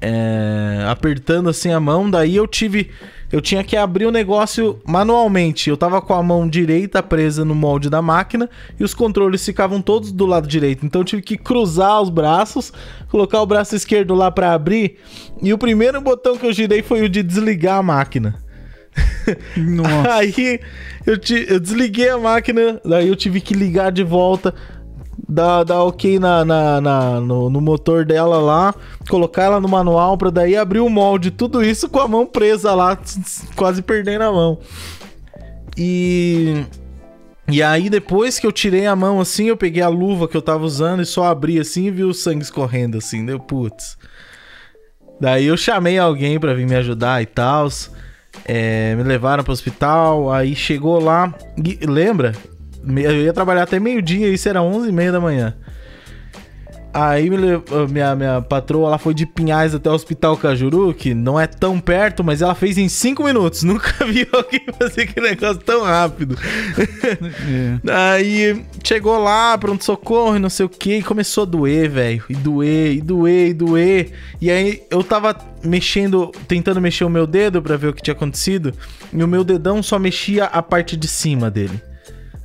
É, 0.02 0.86
apertando 0.90 1.50
assim 1.50 1.72
a 1.72 1.80
mão, 1.80 2.10
daí 2.10 2.36
eu 2.36 2.48
tive. 2.48 2.92
Eu 3.34 3.42
tinha 3.42 3.64
que 3.64 3.76
abrir 3.76 4.06
o 4.06 4.12
negócio 4.12 4.80
manualmente. 4.86 5.68
Eu 5.68 5.76
tava 5.76 6.00
com 6.00 6.14
a 6.14 6.22
mão 6.22 6.48
direita 6.48 7.02
presa 7.02 7.44
no 7.44 7.56
molde 7.56 7.90
da 7.90 8.00
máquina 8.00 8.48
e 8.80 8.84
os 8.84 8.94
controles 8.94 9.44
ficavam 9.44 9.82
todos 9.82 10.12
do 10.12 10.28
lado 10.28 10.48
direito. 10.48 10.86
Então 10.86 11.02
eu 11.02 11.06
tive 11.06 11.24
que 11.24 11.36
cruzar 11.36 12.00
os 12.00 12.12
braços, 12.12 12.72
colocar 13.10 13.42
o 13.42 13.46
braço 13.48 13.76
esquerdo 13.76 14.14
lá 14.14 14.30
para 14.30 14.54
abrir. 14.54 15.00
E 15.42 15.52
o 15.52 15.58
primeiro 15.58 16.00
botão 16.00 16.38
que 16.38 16.46
eu 16.46 16.54
girei 16.54 16.84
foi 16.84 17.02
o 17.02 17.10
de 17.10 17.24
desligar 17.24 17.80
a 17.80 17.82
máquina. 17.82 18.36
Nossa. 19.58 20.14
Aí 20.14 20.60
eu, 21.04 21.18
te, 21.18 21.48
eu 21.50 21.60
desliguei 21.60 22.10
a 22.10 22.20
máquina, 22.20 22.80
daí 22.86 23.08
eu 23.08 23.16
tive 23.16 23.42
que 23.42 23.56
ligar 23.56 23.92
de 23.92 24.04
volta, 24.04 24.54
dar, 25.34 25.64
dar 25.64 25.84
ok 25.84 26.20
na, 26.20 26.46
na, 26.46 26.80
na 26.80 27.20
no, 27.20 27.50
no, 27.50 27.60
motor 27.60 28.06
dela 28.06 28.38
lá, 28.40 28.74
colocar 29.10 29.44
ela 29.44 29.60
no 29.60 29.68
manual 29.68 30.18
pra 30.18 30.30
daí 30.30 30.56
abrir 30.56 30.80
o 30.80 30.90
molde, 30.90 31.32
tudo 31.32 31.64
isso 31.64 31.90
com 31.90 32.00
a 32.00 32.08
mão 32.08 32.26
presa 32.26 32.74
lá, 32.76 32.98
quase 33.56 33.82
perdendo 33.82 34.24
a 34.24 34.32
mão. 34.32 34.60
E. 35.78 36.66
E 37.50 37.62
aí, 37.62 37.90
depois 37.90 38.40
que 38.40 38.48
eu 38.48 38.54
tirei 38.54 38.86
a 38.86 38.96
mão 38.96 39.20
assim, 39.20 39.48
eu 39.48 39.58
peguei 39.58 39.84
a 39.84 39.90
luva 39.90 40.30
que 40.30 40.38
eu 40.38 40.42
tava 40.42 40.64
usando 40.64 41.02
e 41.02 41.06
só 41.06 41.26
abri 41.26 41.60
assim 41.60 41.88
e 41.88 41.92
vi 41.92 42.04
o 42.04 42.14
sangue 42.14 42.42
escorrendo 42.42 42.98
assim, 42.98 43.26
deu 43.26 43.38
putz. 43.38 43.98
Daí 45.20 45.48
eu 45.48 45.58
chamei 45.58 45.98
alguém 45.98 46.40
para 46.40 46.54
vir 46.54 46.66
me 46.66 46.76
ajudar 46.76 47.22
e 47.22 47.26
tal. 47.26 47.68
É, 48.46 48.96
me 48.96 49.04
levaram 49.04 49.44
para 49.44 49.52
o 49.52 49.54
hospital, 49.54 50.32
aí 50.32 50.56
chegou 50.56 51.04
lá, 51.04 51.36
e, 51.58 51.86
lembra? 51.86 52.34
Eu 52.86 53.22
ia 53.22 53.34
trabalhar 53.34 53.64
até 53.64 53.80
meio-dia, 53.80 54.30
isso 54.30 54.48
era 54.50 54.62
11 54.62 54.90
e 54.90 54.92
meia 54.92 55.12
da 55.12 55.20
manhã. 55.20 55.56
Aí 56.94 57.28
minha, 57.28 58.16
minha 58.16 58.42
patroa 58.42 58.90
ela 58.90 58.98
foi 59.00 59.16
de 59.16 59.26
Pinhais 59.26 59.74
até 59.74 59.90
o 59.90 59.94
Hospital 59.94 60.38
Cajuru, 60.38 60.94
que 60.94 61.16
não 61.16 61.40
é 61.40 61.48
tão 61.48 61.80
perto, 61.80 62.24
mas 62.24 62.40
ela 62.44 62.54
fez 62.54 62.78
em 62.78 62.88
5 62.88 63.24
minutos. 63.24 63.64
Nunca 63.66 64.06
vi 64.06 64.28
alguém 64.32 64.62
fazer 64.78 65.02
aquele 65.02 65.32
negócio 65.32 65.62
tão 65.64 65.84
rápido. 65.84 66.38
É. 67.86 68.16
Aí 68.16 68.66
chegou 68.84 69.18
lá, 69.18 69.58
pronto-socorro 69.58 70.36
e 70.36 70.40
não 70.40 70.50
sei 70.50 70.66
o 70.66 70.70
que, 70.70 70.98
e 70.98 71.04
começou 71.04 71.44
a 71.44 71.46
doer, 71.46 71.90
velho. 71.90 72.24
E 72.30 72.36
doer, 72.36 72.94
e 72.94 73.02
doer, 73.02 73.48
e 73.50 73.54
doer. 73.54 74.12
E 74.42 74.52
aí 74.52 74.84
eu 74.90 75.04
tava 75.04 75.36
mexendo, 75.64 76.32
tentando 76.48 76.82
mexer 76.82 77.04
o 77.04 77.10
meu 77.10 77.26
dedo 77.26 77.62
para 77.62 77.78
ver 77.78 77.88
o 77.88 77.94
que 77.94 78.02
tinha 78.02 78.14
acontecido, 78.14 78.74
e 79.12 79.24
o 79.24 79.28
meu 79.28 79.44
dedão 79.44 79.82
só 79.82 79.98
mexia 79.98 80.46
a 80.46 80.62
parte 80.62 80.96
de 80.96 81.08
cima 81.08 81.50
dele. 81.50 81.82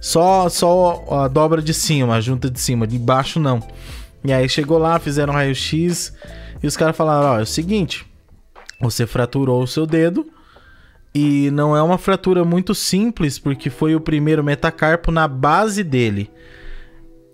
Só, 0.01 0.49
só 0.49 1.05
a 1.11 1.29
dobra 1.29 1.61
de 1.61 1.75
cima, 1.75 2.17
a 2.17 2.21
junta 2.21 2.49
de 2.49 2.61
cima, 2.61 2.87
de 2.87 2.99
baixo 2.99 3.41
não. 3.41 3.63
E 4.25 4.33
aí 4.33 4.49
chegou 4.49 4.79
lá, 4.79 4.99
fizeram 4.99 5.33
um 5.33 5.37
raio-x 5.37 6.15
e 6.63 6.67
os 6.67 6.77
caras 6.77 6.97
falaram: 6.97 7.29
ó, 7.29 7.39
é 7.39 7.43
o 7.43 7.47
seguinte, 7.47 8.07
você 8.81 9.07
fraturou 9.07 9.63
o 9.63 9.67
seu 9.67 9.87
dedo 9.87 10.27
e 11.15 11.51
não 11.51 11.77
é 11.77 11.83
uma 11.83 11.99
fratura 11.99 12.45
muito 12.45 12.75
simples 12.75 13.39
porque 13.39 13.71
foi 13.71 13.95
o 13.95 14.01
primeiro 14.01 14.45
metacarpo 14.45 15.11
na 15.11 15.27
base 15.27 15.83
dele. 15.83 16.31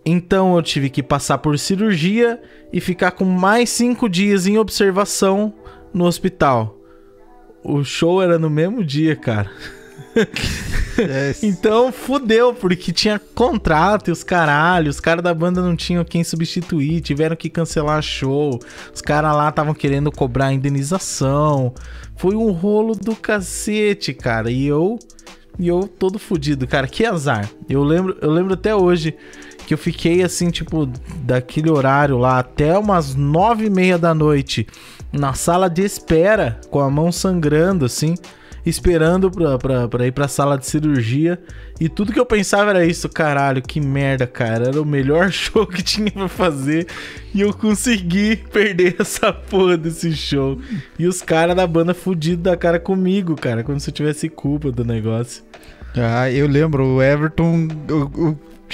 Então 0.07 0.55
eu 0.57 0.63
tive 0.63 0.91
que 0.91 1.03
passar 1.03 1.39
por 1.39 1.59
cirurgia 1.59 2.41
e 2.73 2.81
ficar 2.81 3.13
com 3.13 3.25
mais 3.25 3.71
cinco 3.71 4.09
dias 4.09 4.47
em 4.47 4.59
observação 4.59 5.55
no 5.93 6.05
hospital. 6.05 6.79
O 7.63 7.83
show 7.83 8.23
era 8.23 8.39
no 8.39 8.51
mesmo 8.51 8.85
dia, 8.85 9.17
cara. 9.17 9.51
então 11.43 11.93
fudeu, 11.93 12.55
porque 12.55 12.93
tinha 12.93 13.19
contrato 13.19 14.09
e 14.09 14.13
os 14.13 14.23
caralhos, 14.23 14.97
os 14.97 15.01
caras 15.01 15.23
da 15.23 15.35
banda 15.35 15.61
não 15.61 15.75
tinham 15.75 16.05
quem 16.05 16.23
substituir, 16.23 17.01
tiveram 17.01 17.37
que 17.37 17.51
cancelar 17.51 18.01
show. 18.03 18.59
Os 18.95 19.01
caras 19.01 19.35
lá 19.35 19.49
estavam 19.49 19.75
querendo 19.75 20.11
cobrar 20.13 20.53
indenização. 20.53 21.75
Foi 22.17 22.35
um 22.35 22.53
rolo 22.53 22.95
do 22.95 23.17
cacete, 23.17 24.15
cara. 24.15 24.51
E 24.51 24.67
eu 24.67 24.99
e 25.59 25.69
eu 25.69 25.87
todo 25.87 26.19
fudido, 26.19 26.67
cara. 26.67 26.87
Que 26.87 27.05
azar. 27.05 27.49
Eu 27.69 27.83
lembro, 27.83 28.17
eu 28.21 28.31
lembro 28.31 28.55
até 28.55 28.75
hoje 28.75 29.17
que 29.67 29.75
eu 29.75 29.79
fiquei 29.79 30.23
assim, 30.23 30.51
tipo, 30.51 30.87
daquele 31.23 31.71
horário 31.71 32.19
lá 32.19 32.39
até 32.39 32.77
umas 32.79 33.15
nove 33.15 33.67
e 33.67 33.71
meia 33.71 33.97
da 33.97 34.15
noite 34.15 34.67
na 35.11 35.33
sala 35.33 35.71
de 35.71 35.83
espera, 35.83 36.61
com 36.71 36.81
a 36.81 36.91
mão 36.91 37.11
sangrando, 37.11 37.85
assim 37.85 38.15
esperando 38.65 39.31
pra, 39.31 39.59
pra, 39.59 39.89
pra 39.89 40.07
ir 40.07 40.13
pra 40.13 40.29
sala 40.29 40.57
de 40.57 40.67
cirurgia. 40.67 41.39
E 41.81 41.89
tudo 41.89 42.13
que 42.13 42.21
eu 42.21 42.27
pensava 42.27 42.71
era 42.71 42.87
isso, 42.87 43.09
caralho, 43.09 43.63
que 43.63 43.81
merda, 43.81 44.27
cara. 44.27 44.69
Era 44.69 44.81
o 44.81 44.87
melhor 44.87 45.31
show 45.33 45.67
que 45.67 45.83
tinha 45.83 46.11
pra 46.11 46.29
fazer. 46.29 46.87
E 47.35 47.41
eu 47.41 47.53
consegui 47.53 48.37
perder 48.37 48.97
essa 49.01 49.33
porra 49.33 49.77
desse 49.77 50.13
show. 50.13 50.59
E 50.99 51.07
os 51.07 51.21
caras 51.21 51.57
da 51.57 51.67
banda 51.67 51.95
fudidos 51.95 52.45
da 52.45 52.57
cara 52.57 52.79
comigo, 52.79 53.35
cara. 53.35 53.63
Como 53.63 53.79
se 53.79 53.91
eu 53.91 53.95
tivesse 53.95 54.29
culpa 54.29 54.71
do 54.71 54.85
negócio. 54.85 55.43
Ah, 55.97 56.31
eu 56.31 56.47
lembro, 56.49 56.85
o 56.85 57.03
Everton. 57.03 57.69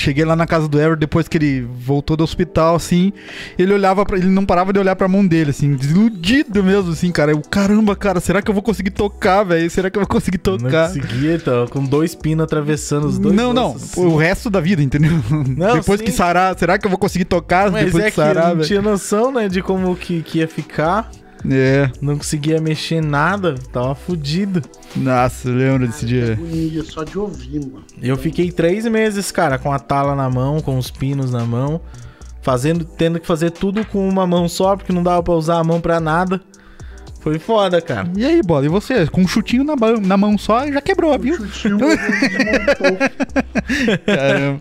Cheguei 0.02 0.24
lá 0.24 0.34
na 0.34 0.46
casa 0.46 0.68
do 0.68 0.80
Ever 0.80 0.96
depois 0.96 1.28
que 1.28 1.36
ele 1.36 1.60
voltou 1.60 2.16
do 2.16 2.24
hospital, 2.24 2.74
assim. 2.74 3.12
Ele 3.58 3.72
olhava 3.72 4.04
para 4.04 4.16
ele 4.16 4.28
não 4.28 4.44
parava 4.44 4.72
de 4.72 4.78
olhar 4.78 4.96
pra 4.96 5.08
mão 5.08 5.26
dele, 5.26 5.50
assim, 5.50 5.74
desiludido 5.74 6.62
mesmo, 6.62 6.92
assim, 6.92 7.10
cara. 7.10 7.32
Eu, 7.32 7.40
caramba, 7.42 7.94
cara, 7.94 8.20
será 8.20 8.42
que 8.42 8.50
eu 8.50 8.54
vou 8.54 8.62
conseguir 8.62 8.90
tocar, 8.90 9.44
velho? 9.44 9.70
Será 9.70 9.90
que 9.90 9.98
eu 9.98 10.02
vou 10.02 10.08
conseguir 10.08 10.38
tocar? 10.38 10.88
Não 10.88 11.00
conseguia, 11.00 11.34
então, 11.34 11.66
com 11.66 11.84
dois 11.84 12.14
pinos 12.14 12.44
atravessando 12.44 13.06
os 13.06 13.18
dois. 13.18 13.34
Não, 13.34 13.52
não, 13.52 13.72
assim. 13.72 14.00
o 14.04 14.16
resto 14.16 14.50
da 14.50 14.60
vida, 14.60 14.82
entendeu? 14.82 15.12
Não, 15.56 15.74
depois 15.76 16.00
sim. 16.00 16.06
que 16.06 16.12
sarar, 16.12 16.58
será 16.58 16.78
que 16.78 16.86
eu 16.86 16.90
vou 16.90 16.98
conseguir 16.98 17.24
tocar 17.24 17.70
Mas 17.70 17.86
depois 17.86 18.04
é 18.04 18.10
que 18.10 18.16
sarar? 18.16 18.54
Não 18.54 18.64
tinha 18.64 18.82
noção, 18.82 19.32
né, 19.32 19.48
de 19.48 19.62
como 19.62 19.94
que, 19.96 20.22
que 20.22 20.38
ia 20.38 20.48
ficar. 20.48 21.10
É. 21.48 21.90
Não 22.00 22.16
conseguia 22.16 22.60
mexer 22.60 23.02
nada, 23.02 23.54
tava 23.72 23.94
fudido. 23.94 24.62
Nossa, 24.94 25.48
eu 25.48 25.54
lembro 25.54 25.86
desse 25.86 26.04
dia. 26.06 26.32
Agonia 26.32 26.84
só 26.84 27.04
de 27.04 27.18
ouvir, 27.18 27.60
mano. 27.60 27.84
Eu 28.02 28.16
fiquei 28.16 28.50
três 28.50 28.84
meses, 28.86 29.30
cara, 29.30 29.58
com 29.58 29.72
a 29.72 29.78
tala 29.78 30.14
na 30.14 30.28
mão, 30.28 30.60
com 30.60 30.76
os 30.76 30.90
pinos 30.90 31.30
na 31.30 31.44
mão, 31.44 31.80
fazendo, 32.42 32.84
tendo 32.84 33.20
que 33.20 33.26
fazer 33.26 33.50
tudo 33.50 33.84
com 33.84 34.08
uma 34.08 34.26
mão 34.26 34.48
só, 34.48 34.76
porque 34.76 34.92
não 34.92 35.02
dava 35.02 35.22
pra 35.22 35.34
usar 35.34 35.58
a 35.58 35.64
mão 35.64 35.80
pra 35.80 36.00
nada. 36.00 36.40
Foi 37.20 37.38
foda, 37.38 37.82
cara. 37.82 38.08
E 38.16 38.24
aí, 38.24 38.40
bola, 38.42 38.64
e 38.64 38.68
você? 38.68 39.06
Com 39.06 39.20
um 39.20 39.28
chutinho 39.28 39.62
na, 39.62 39.76
mão, 39.76 40.00
na 40.00 40.16
mão 40.16 40.38
só 40.38 40.66
já 40.66 40.80
quebrou, 40.80 41.16
viu? 41.18 41.34
Um 41.34 41.48
chutinho 41.48 41.78
Caramba. 44.06 44.60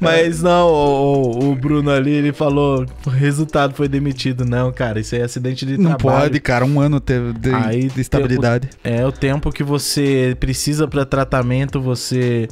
Mas 0.00 0.42
não, 0.42 0.68
o, 0.68 1.50
o, 1.50 1.54
Bruno 1.54 1.90
ali, 1.90 2.12
ele 2.12 2.32
falou: 2.32 2.86
o 3.06 3.10
resultado 3.10 3.74
foi 3.74 3.88
demitido. 3.88 4.46
Não, 4.46 4.72
cara, 4.72 4.98
isso 4.98 5.14
é 5.14 5.22
acidente 5.22 5.66
de 5.66 5.76
não 5.76 5.96
trabalho. 5.96 6.16
Não 6.16 6.22
pode, 6.22 6.40
cara, 6.40 6.64
um 6.64 6.80
ano 6.80 6.98
de, 6.98 7.34
de, 7.34 7.54
aí, 7.54 7.88
de 7.88 8.00
estabilidade. 8.00 8.68
Tempo, 8.68 8.80
é, 8.84 9.06
o 9.06 9.12
tempo 9.12 9.52
que 9.52 9.62
você 9.62 10.34
precisa 10.40 10.88
para 10.88 11.04
tratamento, 11.04 11.80
você. 11.80 12.48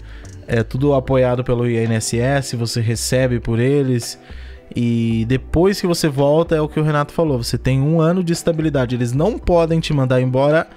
É 0.48 0.62
tudo 0.62 0.94
apoiado 0.94 1.42
pelo 1.42 1.68
INSS, 1.68 2.54
você 2.56 2.80
recebe 2.80 3.40
por 3.40 3.58
eles. 3.58 4.16
E 4.76 5.24
depois 5.26 5.80
que 5.80 5.86
você 5.86 6.06
volta, 6.06 6.54
é 6.54 6.60
o 6.60 6.68
que 6.68 6.78
o 6.78 6.82
Renato 6.82 7.10
falou: 7.14 7.42
você 7.42 7.56
tem 7.56 7.80
um 7.80 7.98
ano 7.98 8.22
de 8.22 8.34
estabilidade. 8.34 8.94
Eles 8.94 9.12
não 9.12 9.38
podem 9.38 9.80
te 9.80 9.94
mandar 9.94 10.20
embora, 10.20 10.68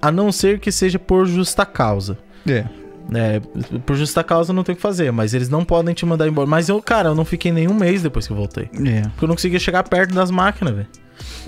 a 0.00 0.12
não 0.12 0.30
ser 0.30 0.60
que 0.60 0.70
seja 0.70 0.98
por 0.98 1.26
justa 1.26 1.64
causa. 1.64 2.18
É. 2.46 2.66
É, 3.14 3.40
por 3.86 3.96
justa 3.96 4.22
causa 4.22 4.52
não 4.52 4.62
tem 4.64 4.72
o 4.72 4.76
que 4.76 4.82
fazer, 4.82 5.12
mas 5.12 5.32
eles 5.32 5.48
não 5.48 5.64
podem 5.64 5.94
te 5.94 6.04
mandar 6.04 6.28
embora. 6.28 6.46
Mas 6.46 6.68
eu, 6.68 6.82
cara, 6.82 7.08
eu 7.08 7.14
não 7.14 7.24
fiquei 7.24 7.50
nem 7.50 7.66
um 7.66 7.72
mês 7.72 8.02
depois 8.02 8.26
que 8.26 8.32
eu 8.32 8.36
voltei. 8.36 8.64
É. 8.84 9.02
Porque 9.02 9.24
eu 9.24 9.28
não 9.28 9.36
conseguia 9.36 9.58
chegar 9.58 9.82
perto 9.84 10.14
das 10.14 10.30
máquinas, 10.30 10.74
velho. 10.74 10.88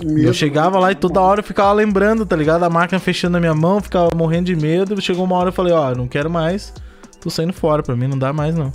Eu 0.01 0.33
chegava 0.33 0.79
lá 0.79 0.91
e 0.91 0.95
toda 0.95 1.21
hora 1.21 1.41
eu 1.41 1.43
ficava 1.43 1.71
lembrando, 1.73 2.25
tá 2.25 2.35
ligado? 2.35 2.63
A 2.63 2.69
máquina 2.69 2.99
fechando 2.99 3.33
na 3.33 3.39
minha 3.39 3.53
mão, 3.53 3.79
ficava 3.79 4.09
morrendo 4.15 4.45
de 4.45 4.55
medo. 4.55 4.99
Chegou 4.99 5.25
uma 5.25 5.35
hora 5.35 5.49
eu 5.49 5.53
falei, 5.53 5.73
ó, 5.73 5.93
não 5.93 6.07
quero 6.07 6.29
mais, 6.29 6.73
tô 7.21 7.29
saindo 7.29 7.53
fora, 7.53 7.83
pra 7.83 7.95
mim 7.95 8.07
não 8.07 8.17
dá 8.17 8.33
mais 8.33 8.55
não. 8.55 8.71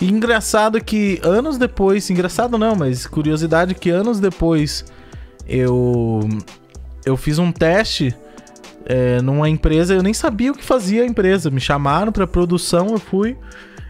E 0.00 0.10
engraçado 0.10 0.82
que 0.82 1.20
anos 1.22 1.58
depois, 1.58 2.08
engraçado 2.10 2.58
não, 2.58 2.74
mas 2.74 3.06
curiosidade 3.06 3.74
que 3.74 3.90
anos 3.90 4.18
depois 4.18 4.84
eu 5.46 6.28
eu 7.04 7.16
fiz 7.16 7.38
um 7.38 7.50
teste 7.50 8.14
é, 8.84 9.20
numa 9.22 9.48
empresa, 9.48 9.94
eu 9.94 10.02
nem 10.02 10.14
sabia 10.14 10.52
o 10.52 10.54
que 10.54 10.64
fazia 10.64 11.02
a 11.02 11.06
empresa, 11.06 11.50
me 11.50 11.60
chamaram 11.60 12.12
pra 12.12 12.26
produção, 12.26 12.88
eu 12.90 12.98
fui 12.98 13.36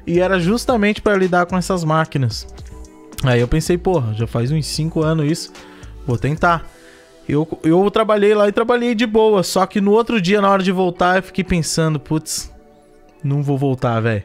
e 0.07 0.21
era 0.21 0.39
justamente 0.41 1.01
para 1.01 1.17
lidar 1.17 1.47
com 1.47 1.57
essas 1.57 1.85
máquinas. 1.85 2.47
Aí 3.25 3.41
eu 3.41 3.49
pensei, 3.49 3.79
porra, 3.79 4.13
já 4.15 4.27
faz 4.27 4.51
uns 4.51 4.67
5 4.67 5.03
anos 5.03 5.31
isso, 5.31 5.53
vou 6.07 6.19
tentar. 6.19 6.67
Eu, 7.29 7.47
eu 7.63 7.89
trabalhei 7.91 8.35
lá 8.35 8.49
e 8.49 8.53
trabalhei 8.53 8.95
de 8.95 9.07
boa, 9.07 9.43
só 9.43 9.65
que 9.65 9.81
no 9.81 9.93
outro 9.93 10.21
dia, 10.21 10.41
na 10.41 10.51
hora 10.51 10.63
de 10.63 10.73
voltar, 10.73 11.17
eu 11.17 11.23
fiquei 11.23 11.45
pensando, 11.45 12.01
putz, 12.01 12.53
não 13.23 13.43
vou 13.43 13.57
voltar, 13.57 14.01
velho. 14.01 14.25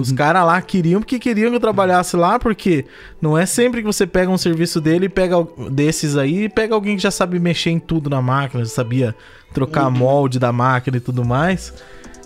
Os 0.00 0.10
caras 0.12 0.44
lá 0.44 0.60
queriam 0.62 1.00
porque 1.00 1.18
queriam 1.18 1.50
que 1.50 1.56
eu 1.56 1.60
trabalhasse 1.60 2.16
lá, 2.16 2.38
porque 2.38 2.86
não 3.20 3.36
é 3.36 3.44
sempre 3.44 3.80
que 3.80 3.86
você 3.86 4.06
pega 4.06 4.30
um 4.30 4.38
serviço 4.38 4.80
dele 4.80 5.06
e 5.06 5.08
pega 5.08 5.36
desses 5.70 6.16
aí 6.16 6.44
e 6.44 6.48
pega 6.48 6.74
alguém 6.74 6.96
que 6.96 7.02
já 7.02 7.10
sabe 7.10 7.38
mexer 7.38 7.70
em 7.70 7.78
tudo 7.78 8.08
na 8.08 8.22
máquina, 8.22 8.64
já 8.64 8.70
sabia 8.70 9.14
trocar 9.52 9.90
molde 9.90 10.38
da 10.38 10.52
máquina 10.52 10.96
e 10.96 11.00
tudo 11.00 11.24
mais. 11.24 11.72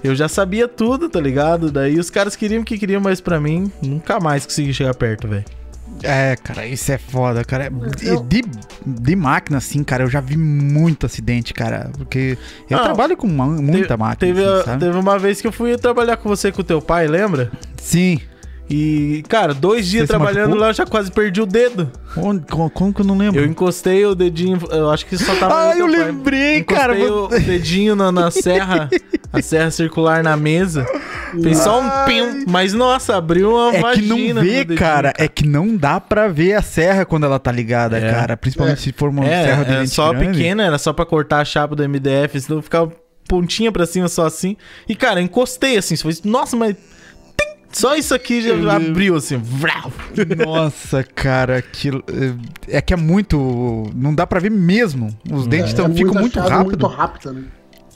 Eu 0.03 0.15
já 0.15 0.29
sabia 0.29 0.67
tudo, 0.67 1.09
tá 1.09 1.21
ligado? 1.21 1.71
Daí 1.71 1.99
os 1.99 2.09
caras 2.09 2.35
queriam 2.35 2.65
que 2.65 2.79
queriam, 2.79 3.01
mas 3.01 3.21
pra 3.21 3.39
mim, 3.39 3.71
nunca 3.83 4.19
mais 4.19 4.47
consegui 4.47 4.73
chegar 4.73 4.95
perto, 4.95 5.29
velho. 5.29 5.45
É, 6.03 6.37
cara, 6.37 6.67
isso 6.67 6.91
é 6.91 6.99
foda, 6.99 7.45
cara. 7.45 7.71
De, 7.71 8.43
de, 8.43 8.43
de, 8.87 9.17
máquina, 9.17 9.59
assim, 9.59 9.85
cara, 9.85 10.05
eu 10.05 10.11
já 10.11 10.21
vi 10.21 10.37
muito 10.37 11.07
acidente, 11.07 11.53
cara. 11.53 11.91
Porque 11.97 12.39
eu 12.69 12.79
ah, 12.79 12.83
trabalho 12.83 13.17
com 13.17 13.27
muita 13.27 13.97
máquina. 13.97 14.35
Teve, 14.35 14.45
assim, 14.45 14.79
teve 14.79 14.97
uma 14.97 15.19
vez 15.19 15.41
que 15.41 15.47
eu 15.47 15.53
fui 15.53 15.77
trabalhar 15.77 16.17
com 16.17 16.29
você 16.29 16.51
com 16.51 16.61
o 16.61 16.65
teu 16.65 16.81
pai, 16.81 17.07
lembra? 17.07 17.51
Sim. 17.77 18.21
E, 18.71 19.25
cara, 19.29 19.53
dois 19.53 19.89
dias 19.89 20.07
trabalhando 20.07 20.55
lá, 20.55 20.69
eu 20.69 20.73
já 20.73 20.87
quase 20.87 21.11
perdi 21.11 21.41
o 21.41 21.47
dedo. 21.47 21.91
Onde, 22.17 22.47
como, 22.47 22.71
como, 22.71 22.95
que 22.95 23.01
eu 23.01 23.05
não 23.05 23.19
lembro? 23.19 23.41
Eu 23.41 23.45
encostei 23.45 24.07
o 24.07 24.15
dedinho, 24.15 24.61
eu 24.71 24.89
acho 24.89 25.05
que 25.07 25.19
só 25.19 25.35
tava. 25.35 25.71
ah, 25.71 25.77
eu 25.77 25.87
lembrei, 25.87 26.59
encostei 26.59 26.79
cara. 26.79 26.97
Encostei 26.97 27.39
o 27.39 27.47
dedinho 27.47 27.97
na, 27.97 28.13
na 28.13 28.31
serra, 28.31 28.89
a 29.33 29.43
serra 29.43 29.73
circular 29.73 30.23
na 30.23 30.37
mesa. 30.37 30.87
Fez 31.43 31.59
só 31.59 31.81
um 31.81 32.07
pim, 32.07 32.45
mas 32.47 32.73
nossa, 32.73 33.17
abriu 33.17 33.51
uma 33.51 33.75
é 33.75 33.81
vagina. 33.81 34.15
É 34.15 34.17
que 34.17 34.33
não 34.33 34.43
vê, 34.43 34.77
cara, 34.77 35.13
é 35.19 35.27
que 35.27 35.47
não 35.49 35.77
dá 35.77 35.99
pra 35.99 36.29
ver 36.29 36.55
a 36.55 36.63
serra 36.63 37.05
quando 37.05 37.27
ela 37.27 37.41
tá 37.41 37.51
ligada, 37.51 37.99
é. 37.99 38.13
cara. 38.13 38.37
Principalmente 38.37 38.79
é. 38.79 38.83
se 38.83 38.93
for 38.93 39.09
uma 39.09 39.27
é, 39.27 39.47
serra 39.47 39.65
de 39.65 39.73
É 39.73 39.87
só 39.87 40.13
grande. 40.13 40.39
pequena, 40.39 40.65
era 40.65 40.79
só 40.79 40.93
pra 40.93 41.05
cortar 41.05 41.41
a 41.41 41.45
chapa 41.45 41.75
do 41.75 41.89
MDF, 41.89 42.41
senão 42.41 42.63
ficava 42.63 42.93
pontinha 43.29 43.73
pra 43.73 43.85
cima 43.85 44.07
só 44.07 44.27
assim. 44.27 44.57
E, 44.89 44.95
cara, 44.95 45.21
encostei 45.21 45.77
assim, 45.77 45.97
foi, 45.97 46.17
nossa, 46.25 46.57
mas 46.57 46.77
só 47.73 47.95
isso 47.95 48.15
aqui 48.15 48.43
já 48.43 48.77
abriu 48.77 49.17
assim. 49.17 49.41
Nossa, 50.45 51.05
cara, 51.05 51.57
aquilo. 51.59 52.03
É, 52.69 52.79
é 52.79 52.81
que 52.81 52.93
é 52.93 52.97
muito. 52.97 53.91
Não 53.95 54.15
dá 54.15 54.27
pra 54.27 54.41
ver 54.41 54.51
mesmo. 54.51 55.17
Os 55.31 55.47
é, 55.47 55.49
dentes 55.49 55.73
é, 55.73 55.77
tão, 55.77 55.87
é 55.87 55.91
ficam 55.91 56.15
muito 56.15 56.39
rápido. 56.41 56.67
Muito 56.69 56.87
rápido 56.87 57.33
né? 57.33 57.45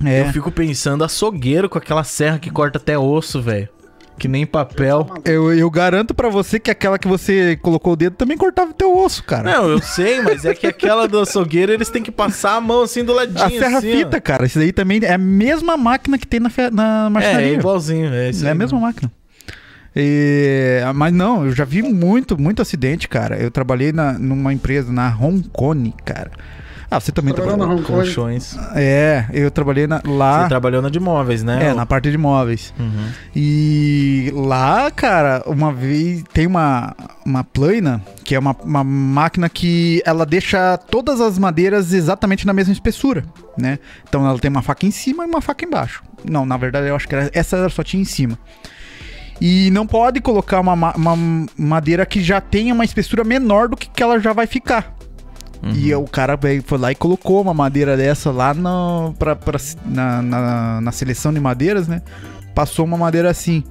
É. 0.04 0.20
Eu 0.22 0.32
fico 0.32 0.50
pensando 0.50 1.04
açougueiro 1.04 1.68
com 1.68 1.78
aquela 1.78 2.04
serra 2.04 2.38
que 2.38 2.50
corta 2.50 2.78
até 2.78 2.98
osso, 2.98 3.40
velho. 3.40 3.68
Que 4.16 4.28
nem 4.28 4.46
papel. 4.46 5.08
Eu, 5.24 5.52
eu 5.52 5.68
garanto 5.68 6.14
para 6.14 6.28
você 6.28 6.60
que 6.60 6.70
aquela 6.70 6.98
que 7.00 7.08
você 7.08 7.56
colocou 7.56 7.94
o 7.94 7.96
dedo 7.96 8.14
também 8.14 8.36
cortava 8.36 8.70
o 8.70 8.74
teu 8.74 8.96
osso, 8.96 9.24
cara. 9.24 9.50
Não, 9.50 9.68
eu 9.68 9.82
sei, 9.82 10.22
mas 10.22 10.44
é 10.44 10.54
que 10.54 10.68
aquela 10.68 11.08
do 11.08 11.18
açougueiro 11.18 11.72
eles 11.72 11.88
têm 11.90 12.00
que 12.00 12.12
passar 12.12 12.54
a 12.54 12.60
mão 12.60 12.82
assim 12.82 13.02
do 13.02 13.12
ladinho. 13.12 13.44
A 13.44 13.50
serra 13.50 13.78
assim, 13.78 13.90
fita, 13.90 14.18
ó. 14.18 14.20
cara. 14.20 14.46
Isso 14.46 14.60
aí 14.60 14.72
também 14.72 15.00
é 15.02 15.14
a 15.14 15.18
mesma 15.18 15.76
máquina 15.76 16.16
que 16.16 16.28
tem 16.28 16.38
na, 16.38 16.48
na 16.70 17.10
marcenaria. 17.10 17.46
É, 17.48 17.50
é 17.50 17.54
igualzinho. 17.54 18.14
É, 18.14 18.30
isso 18.30 18.46
é 18.46 18.50
a 18.50 18.54
mesma 18.54 18.78
máquina. 18.78 19.10
E, 19.96 20.80
mas 20.94 21.12
não, 21.12 21.44
eu 21.44 21.52
já 21.52 21.64
vi 21.64 21.82
muito, 21.82 22.40
muito 22.40 22.60
acidente, 22.60 23.08
cara. 23.08 23.36
Eu 23.36 23.50
trabalhei 23.50 23.92
na, 23.92 24.12
numa 24.14 24.52
empresa 24.52 24.92
na 24.92 25.08
Hong 25.08 25.48
Kong, 25.50 25.94
cara. 26.04 26.30
Ah, 26.94 27.00
você 27.00 27.10
também 27.10 27.34
trabalhou 27.34 27.76
na 27.76 27.82
colchões. 27.82 28.56
É, 28.74 29.26
eu 29.32 29.50
trabalhei 29.50 29.86
na, 29.86 30.00
lá. 30.04 30.42
Você 30.42 30.48
trabalhou 30.48 30.80
na 30.80 30.88
de 30.88 31.00
móveis, 31.00 31.42
né? 31.42 31.70
É, 31.70 31.74
na 31.74 31.84
parte 31.84 32.08
de 32.08 32.16
móveis. 32.16 32.72
Uhum. 32.78 33.08
E 33.34 34.32
lá, 34.32 34.90
cara, 34.92 35.42
uma 35.46 35.72
vez 35.72 36.22
tem 36.32 36.46
uma, 36.46 36.94
uma 37.26 37.42
plana, 37.42 38.00
que 38.22 38.34
é 38.34 38.38
uma, 38.38 38.56
uma 38.62 38.84
máquina 38.84 39.48
que 39.48 40.02
ela 40.04 40.24
deixa 40.24 40.76
todas 40.76 41.20
as 41.20 41.36
madeiras 41.36 41.92
exatamente 41.92 42.46
na 42.46 42.52
mesma 42.52 42.72
espessura, 42.72 43.24
né? 43.58 43.80
Então 44.08 44.24
ela 44.24 44.38
tem 44.38 44.50
uma 44.50 44.62
faca 44.62 44.86
em 44.86 44.92
cima 44.92 45.24
e 45.24 45.26
uma 45.26 45.40
faca 45.40 45.64
embaixo. 45.64 46.00
Não, 46.24 46.46
na 46.46 46.56
verdade 46.56 46.86
eu 46.86 46.94
acho 46.94 47.08
que 47.08 47.14
era, 47.14 47.28
essa 47.32 47.68
só 47.70 47.82
tinha 47.82 48.00
em 48.00 48.06
cima. 48.06 48.38
E 49.40 49.70
não 49.70 49.86
pode 49.86 50.20
colocar 50.20 50.60
uma, 50.60 50.94
uma 50.94 51.46
madeira 51.56 52.06
que 52.06 52.22
já 52.22 52.40
tenha 52.40 52.72
uma 52.72 52.84
espessura 52.84 53.24
menor 53.24 53.68
do 53.68 53.76
que, 53.76 53.88
que 53.88 54.02
ela 54.02 54.18
já 54.18 54.32
vai 54.32 54.46
ficar. 54.46 54.94
Uhum. 55.62 55.72
E 55.72 55.94
o 55.94 56.04
cara 56.04 56.38
foi 56.64 56.78
lá 56.78 56.92
e 56.92 56.94
colocou 56.94 57.40
uma 57.40 57.54
madeira 57.54 57.96
dessa 57.96 58.30
lá 58.30 58.52
no, 58.52 59.14
pra, 59.18 59.34
pra, 59.34 59.58
na, 59.86 60.22
na, 60.22 60.80
na 60.80 60.92
seleção 60.92 61.32
de 61.32 61.40
madeiras, 61.40 61.88
né? 61.88 62.02
Passou 62.54 62.84
uma 62.84 62.96
madeira 62.96 63.30
assim. 63.30 63.64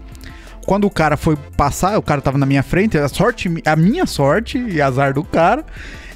Quando 0.65 0.85
o 0.85 0.89
cara 0.89 1.17
foi 1.17 1.35
passar, 1.57 1.97
o 1.97 2.01
cara 2.01 2.21
tava 2.21 2.37
na 2.37 2.45
minha 2.45 2.63
frente, 2.63 2.97
a 2.97 3.07
sorte, 3.07 3.49
a 3.65 3.75
minha 3.75 4.05
sorte 4.05 4.57
e 4.57 4.81
azar 4.81 5.13
do 5.13 5.23
cara 5.23 5.65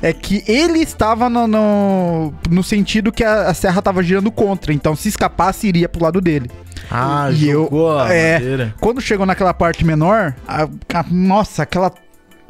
é 0.01 0.13
que 0.13 0.43
ele 0.47 0.79
estava 0.79 1.29
no, 1.29 1.47
no, 1.47 2.33
no 2.49 2.63
sentido 2.63 3.11
que 3.11 3.23
a, 3.23 3.49
a, 3.49 3.53
serra 3.53 3.81
tava 3.81 4.03
girando 4.03 4.31
contra. 4.31 4.73
Então, 4.73 4.95
se 4.95 5.09
escapasse, 5.09 5.67
iria 5.67 5.89
pro 5.89 6.03
lado 6.03 6.21
dele. 6.21 6.49
Ah, 6.89 7.29
e 7.31 7.51
jogou 7.51 7.91
eu, 7.91 7.99
a 7.99 8.13
é, 8.13 8.33
madeira. 8.33 8.75
Quando 8.79 9.01
chegou 9.01 9.25
naquela 9.25 9.53
parte 9.53 9.85
menor, 9.85 10.35
a, 10.47 10.63
a, 10.63 11.05
nossa, 11.09 11.63
aquela 11.63 11.91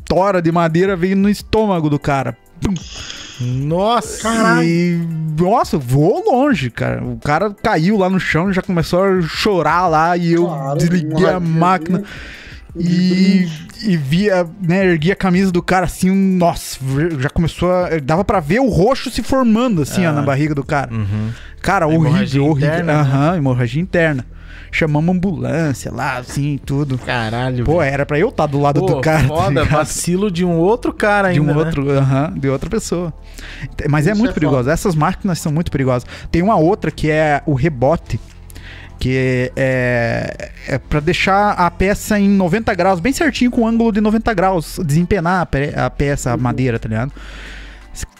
tora 0.06 0.42
de 0.42 0.52
madeira 0.52 0.96
veio 0.96 1.16
no 1.16 1.30
estômago 1.30 1.90
do 1.90 2.00
cara. 2.00 2.38
Nossa! 3.40 4.24
Caralho. 4.24 4.68
E, 4.68 5.08
nossa, 5.40 5.78
voou 5.78 6.24
longe, 6.26 6.70
cara. 6.70 7.04
O 7.04 7.18
cara 7.18 7.54
caiu 7.54 7.98
lá 7.98 8.10
no 8.10 8.20
chão 8.20 8.50
e 8.50 8.54
já 8.54 8.62
começou 8.62 9.04
a 9.04 9.22
chorar 9.22 9.88
lá 9.88 10.18
e 10.18 10.34
eu 10.34 10.46
claro, 10.46 10.78
desliguei 10.78 11.30
a 11.30 11.40
máquina. 11.40 12.04
E, 12.80 13.48
e 13.84 13.98
via, 13.98 14.48
né, 14.62 14.86
ergui 14.86 15.12
a 15.12 15.16
camisa 15.16 15.52
do 15.52 15.62
cara 15.62 15.86
assim, 15.86 16.12
nossa, 16.12 16.78
já 17.20 17.30
começou 17.30 17.72
a. 17.72 18.00
Dava 18.00 18.24
para 18.24 18.40
ver 18.40 18.60
o 18.60 18.68
roxo 18.68 19.10
se 19.10 19.24
formando 19.24 19.82
assim, 19.82 20.06
ó, 20.06 20.12
na 20.12 20.22
barriga 20.22 20.54
do 20.54 20.64
cara. 20.64 20.94
Uhum. 20.94 21.32
Cara, 21.62 21.88
horrível, 21.88 22.46
horrível. 22.46 22.84
Né? 22.84 22.94
Aham, 22.94 23.32
uhum, 23.32 23.38
hemorragia 23.38 23.82
interna. 23.82 24.26
Chamamos 24.70 25.16
ambulância 25.16 25.92
lá, 25.92 26.18
assim, 26.18 26.60
tudo. 26.64 26.98
Caralho. 26.98 27.64
Pô, 27.64 27.82
era 27.82 28.06
pra 28.06 28.20
eu 28.20 28.30
estar 28.30 28.44
tá 28.44 28.48
do 28.48 28.60
lado 28.60 28.80
Pô, 28.82 28.86
do 28.86 29.02
cara. 29.02 29.22
Tá 29.22 29.28
foda, 29.28 29.66
tá 29.66 29.78
vacilo 29.78 30.30
de 30.30 30.44
um 30.44 30.58
outro 30.58 30.94
cara 30.94 31.30
ainda. 31.30 31.42
De 31.42 31.50
um 31.50 31.54
né? 31.54 31.58
outro, 31.58 31.90
aham, 31.90 32.34
de 32.36 32.50
outra 32.50 32.70
pessoa. 32.70 33.14
Mas 33.90 34.08
é 34.08 34.12
Isso 34.12 34.18
é 34.18 34.20
muito 34.20 34.32
é 34.32 34.34
perigoso. 34.34 34.58
Foda. 34.60 34.74
Essas 34.74 34.94
máquinas 34.94 35.40
são 35.40 35.52
muito 35.52 35.72
perigosas. 35.72 36.08
Tem 36.30 36.42
uma 36.42 36.58
outra 36.58 36.92
que 36.92 37.10
é 37.10 37.42
o 37.46 37.54
rebote 37.54 38.20
que 39.00 39.52
é, 39.56 40.50
é 40.68 40.78
para 40.78 41.00
deixar 41.00 41.52
a 41.52 41.70
peça 41.70 42.20
em 42.20 42.30
90 42.30 42.74
graus, 42.74 43.00
bem 43.00 43.14
certinho 43.14 43.52
com 43.52 43.62
o 43.62 43.68
ângulo 43.68 43.92
de 43.92 44.02
90 44.02 44.34
graus, 44.34 44.80
desempenar 44.84 45.42
a, 45.42 45.46
pe 45.46 45.74
a 45.76 45.90
peça, 45.90 46.32
a 46.32 46.36
uhum. 46.36 46.42
madeira, 46.42 46.80
tá 46.80 46.90
ligado? 46.90 47.12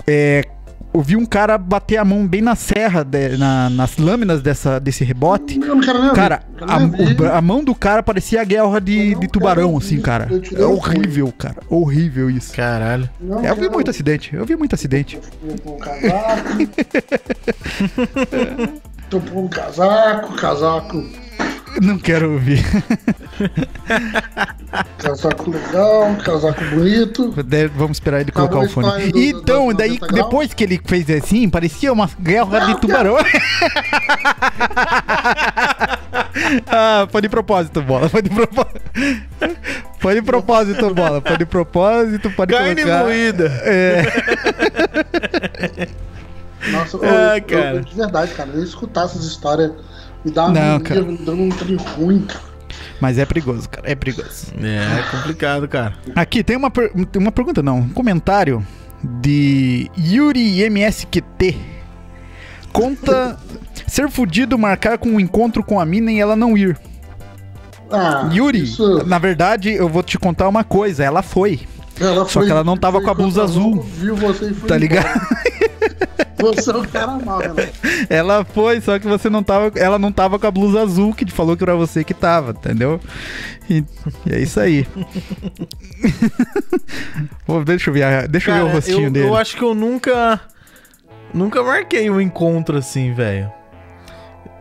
É, 0.06 0.46
eu 0.94 1.02
vi 1.02 1.16
um 1.16 1.26
cara 1.26 1.58
bater 1.58 1.98
a 1.98 2.06
mão 2.06 2.28
bem 2.28 2.42
na 2.42 2.56
serra, 2.56 3.04
de, 3.04 3.38
na, 3.38 3.70
nas 3.70 3.98
lâminas 3.98 4.42
dessa, 4.42 4.80
desse 4.80 5.04
rebote. 5.04 5.60
Não, 5.60 5.76
não 5.76 5.82
quero 5.82 6.02
nem 6.02 6.14
cara, 6.14 6.42
a, 6.62 6.78
o, 6.78 7.38
a, 7.38 7.42
mão 7.42 7.64
do 7.64 7.76
cara 7.76 8.02
parecia 8.02 8.42
a 8.42 8.44
guerra 8.44 8.80
de, 8.80 9.16
de 9.16 9.28
tubarão, 9.28 9.78
assim, 9.78 10.02
cara. 10.02 10.28
É 10.56 10.66
horrível, 10.66 11.32
cara. 11.38 11.58
Horrível 11.70 12.30
isso. 12.30 12.54
Caralho. 12.54 13.10
É, 13.44 13.50
eu 13.50 13.56
vi 13.56 13.70
muito 13.70 13.92
acidente. 13.92 14.36
Eu 14.36 14.46
vi 14.46 14.56
muito 14.56 14.74
acidente. 14.74 15.20
Tô 19.10 19.18
um 19.34 19.48
casaco, 19.48 20.36
casaco. 20.36 21.06
Não 21.82 21.98
quero 21.98 22.34
ouvir. 22.34 22.62
casaco 24.98 25.52
legal, 25.52 26.16
casaco 26.26 26.62
bonito. 26.72 27.34
Vamos 27.76 27.98
esperar 27.98 28.22
ele 28.22 28.32
colocar 28.32 28.60
o 28.60 28.70
fone. 28.70 29.12
Do, 29.12 29.20
então, 29.20 29.74
daí, 29.74 30.00
depois 30.12 30.54
que 30.54 30.64
ele 30.64 30.82
fez 30.84 31.10
assim, 31.10 31.50
parecia 31.50 31.94
uma 31.94 32.10
guerra 32.20 32.66
de 32.66 32.82
tubarão. 32.82 33.16
ah, 36.68 37.08
foi 37.10 37.22
de 37.22 37.30
propósito, 37.30 37.82
bola. 37.82 38.10
Foi 38.10 38.22
de 38.22 38.30
propósito. 38.30 38.82
Foi 40.00 40.16
de 40.16 40.22
propósito, 40.22 40.94
bola. 40.94 41.22
Foi 41.22 41.38
de 41.38 41.46
propósito, 41.46 42.32
pode 42.32 42.54
Carne 42.54 42.76
colocar. 42.76 43.04
moída. 43.04 43.46
É. 43.64 44.04
Nossa, 46.72 46.98
ah, 47.04 47.38
eu, 47.38 47.44
cara. 47.44 47.76
Eu, 47.78 47.82
de 47.82 47.96
verdade, 47.96 48.34
cara, 48.34 48.50
eu 48.54 48.64
escutar 48.64 49.06
essas 49.06 49.24
histórias 49.26 49.72
me 50.26 50.32
dá 50.32 50.50
Não, 50.50 50.80
cara. 50.80 51.02
me 51.02 51.18
dando 51.18 51.42
um 51.44 51.50
trem 51.50 51.76
ruim, 51.76 52.22
cara. 52.22 52.48
Mas 53.00 53.18
é 53.18 53.26
perigoso, 53.26 53.70
cara. 53.70 53.90
É 53.90 53.96
perigoso. 53.96 54.48
É, 54.62 55.00
é 55.00 55.04
complicado, 55.12 55.68
cara. 55.68 55.94
Aqui 56.16 56.44
tem 56.44 56.58
uma, 56.58 56.72
per 56.72 56.92
uma 57.16 57.32
pergunta, 57.32 57.62
não. 57.62 57.78
Um 57.80 57.90
comentário 57.90 58.66
de 59.22 59.90
Yuri 59.98 60.62
MSQT. 60.64 61.56
Conta 62.74 63.38
ser 63.88 64.10
fudido 64.10 64.58
marcar 64.58 64.98
com 64.98 65.10
um 65.10 65.20
encontro 65.20 65.64
com 65.64 65.80
a 65.80 65.86
mina 65.86 66.12
e 66.12 66.20
ela 66.20 66.36
não 66.36 66.58
ir. 66.58 66.78
Ah, 67.92 68.30
Yuri, 68.34 68.64
isso- 68.64 69.06
na 69.06 69.18
verdade, 69.20 69.72
eu 69.72 69.88
vou 69.88 70.04
te 70.04 70.18
contar 70.18 70.48
uma 70.50 70.64
coisa. 70.64 71.04
Ela 71.04 71.22
foi, 71.22 71.62
ela 72.00 72.28
só 72.28 72.44
que 72.44 72.52
ela 72.52 72.64
não 72.64 72.76
tava 72.76 72.98
foi 72.98 73.06
com 73.06 73.12
a 73.12 73.14
blusa 73.14 73.44
azul. 73.44 73.82
Viu 73.82 74.16
você 74.16 74.50
e 74.50 74.54
foi 74.54 74.68
tá 74.68 74.78
ligado? 74.78 75.08
Você 76.38 76.72
é 76.72 76.76
o 76.76 76.88
cara 76.88 77.14
mal, 77.18 77.40
Renato. 77.40 77.62
Ela 78.10 78.46
foi, 78.46 78.80
só 78.82 79.00
que 79.00 79.08
você 79.08 79.30
não 79.30 79.42
tava. 79.44 79.72
Ela 79.80 79.98
não 79.98 80.12
tava 80.12 80.38
com 80.38 80.46
a 80.48 80.52
blusa 80.52 80.82
azul 80.82 81.14
que 81.14 81.30
falou 81.32 81.56
que 81.58 81.64
era 81.64 81.76
você 81.76 82.04
que 82.04 82.14
tava, 82.14 82.52
entendeu? 82.52 83.00
E, 83.70 83.84
e 84.26 84.34
é 84.34 84.40
isso 84.40 84.60
aí. 84.60 84.86
Pô, 87.46 87.64
deixa 87.64 87.90
eu 87.90 87.94
ver, 87.94 88.28
deixa 88.28 88.52
eu 88.52 88.56
ver 88.56 88.62
o 88.64 88.68
rostinho 88.74 89.08
eu, 89.08 89.12
dele. 89.12 89.28
eu 89.28 89.36
acho 89.36 89.56
que 89.58 89.64
eu 89.64 89.74
nunca. 89.74 90.40
Nunca 91.34 91.62
marquei 91.64 92.10
um 92.10 92.22
encontro 92.22 92.78
assim, 92.78 93.14
velho. 93.14 93.52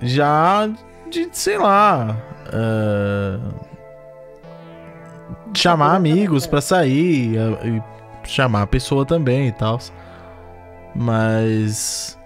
Já 0.03 0.69
de, 1.11 1.29
sei 1.33 1.59
lá. 1.59 2.17
ah, 2.53 3.39
chamar 5.55 5.95
amigos 5.95 6.47
pra 6.47 6.61
sair. 6.61 7.37
ah, 7.39 7.67
E 7.67 7.83
chamar 8.29 8.63
a 8.63 8.67
pessoa 8.67 9.07
também 9.07 9.49
e 9.49 9.53
tal. 9.53 9.79
Mas. 10.97 12.19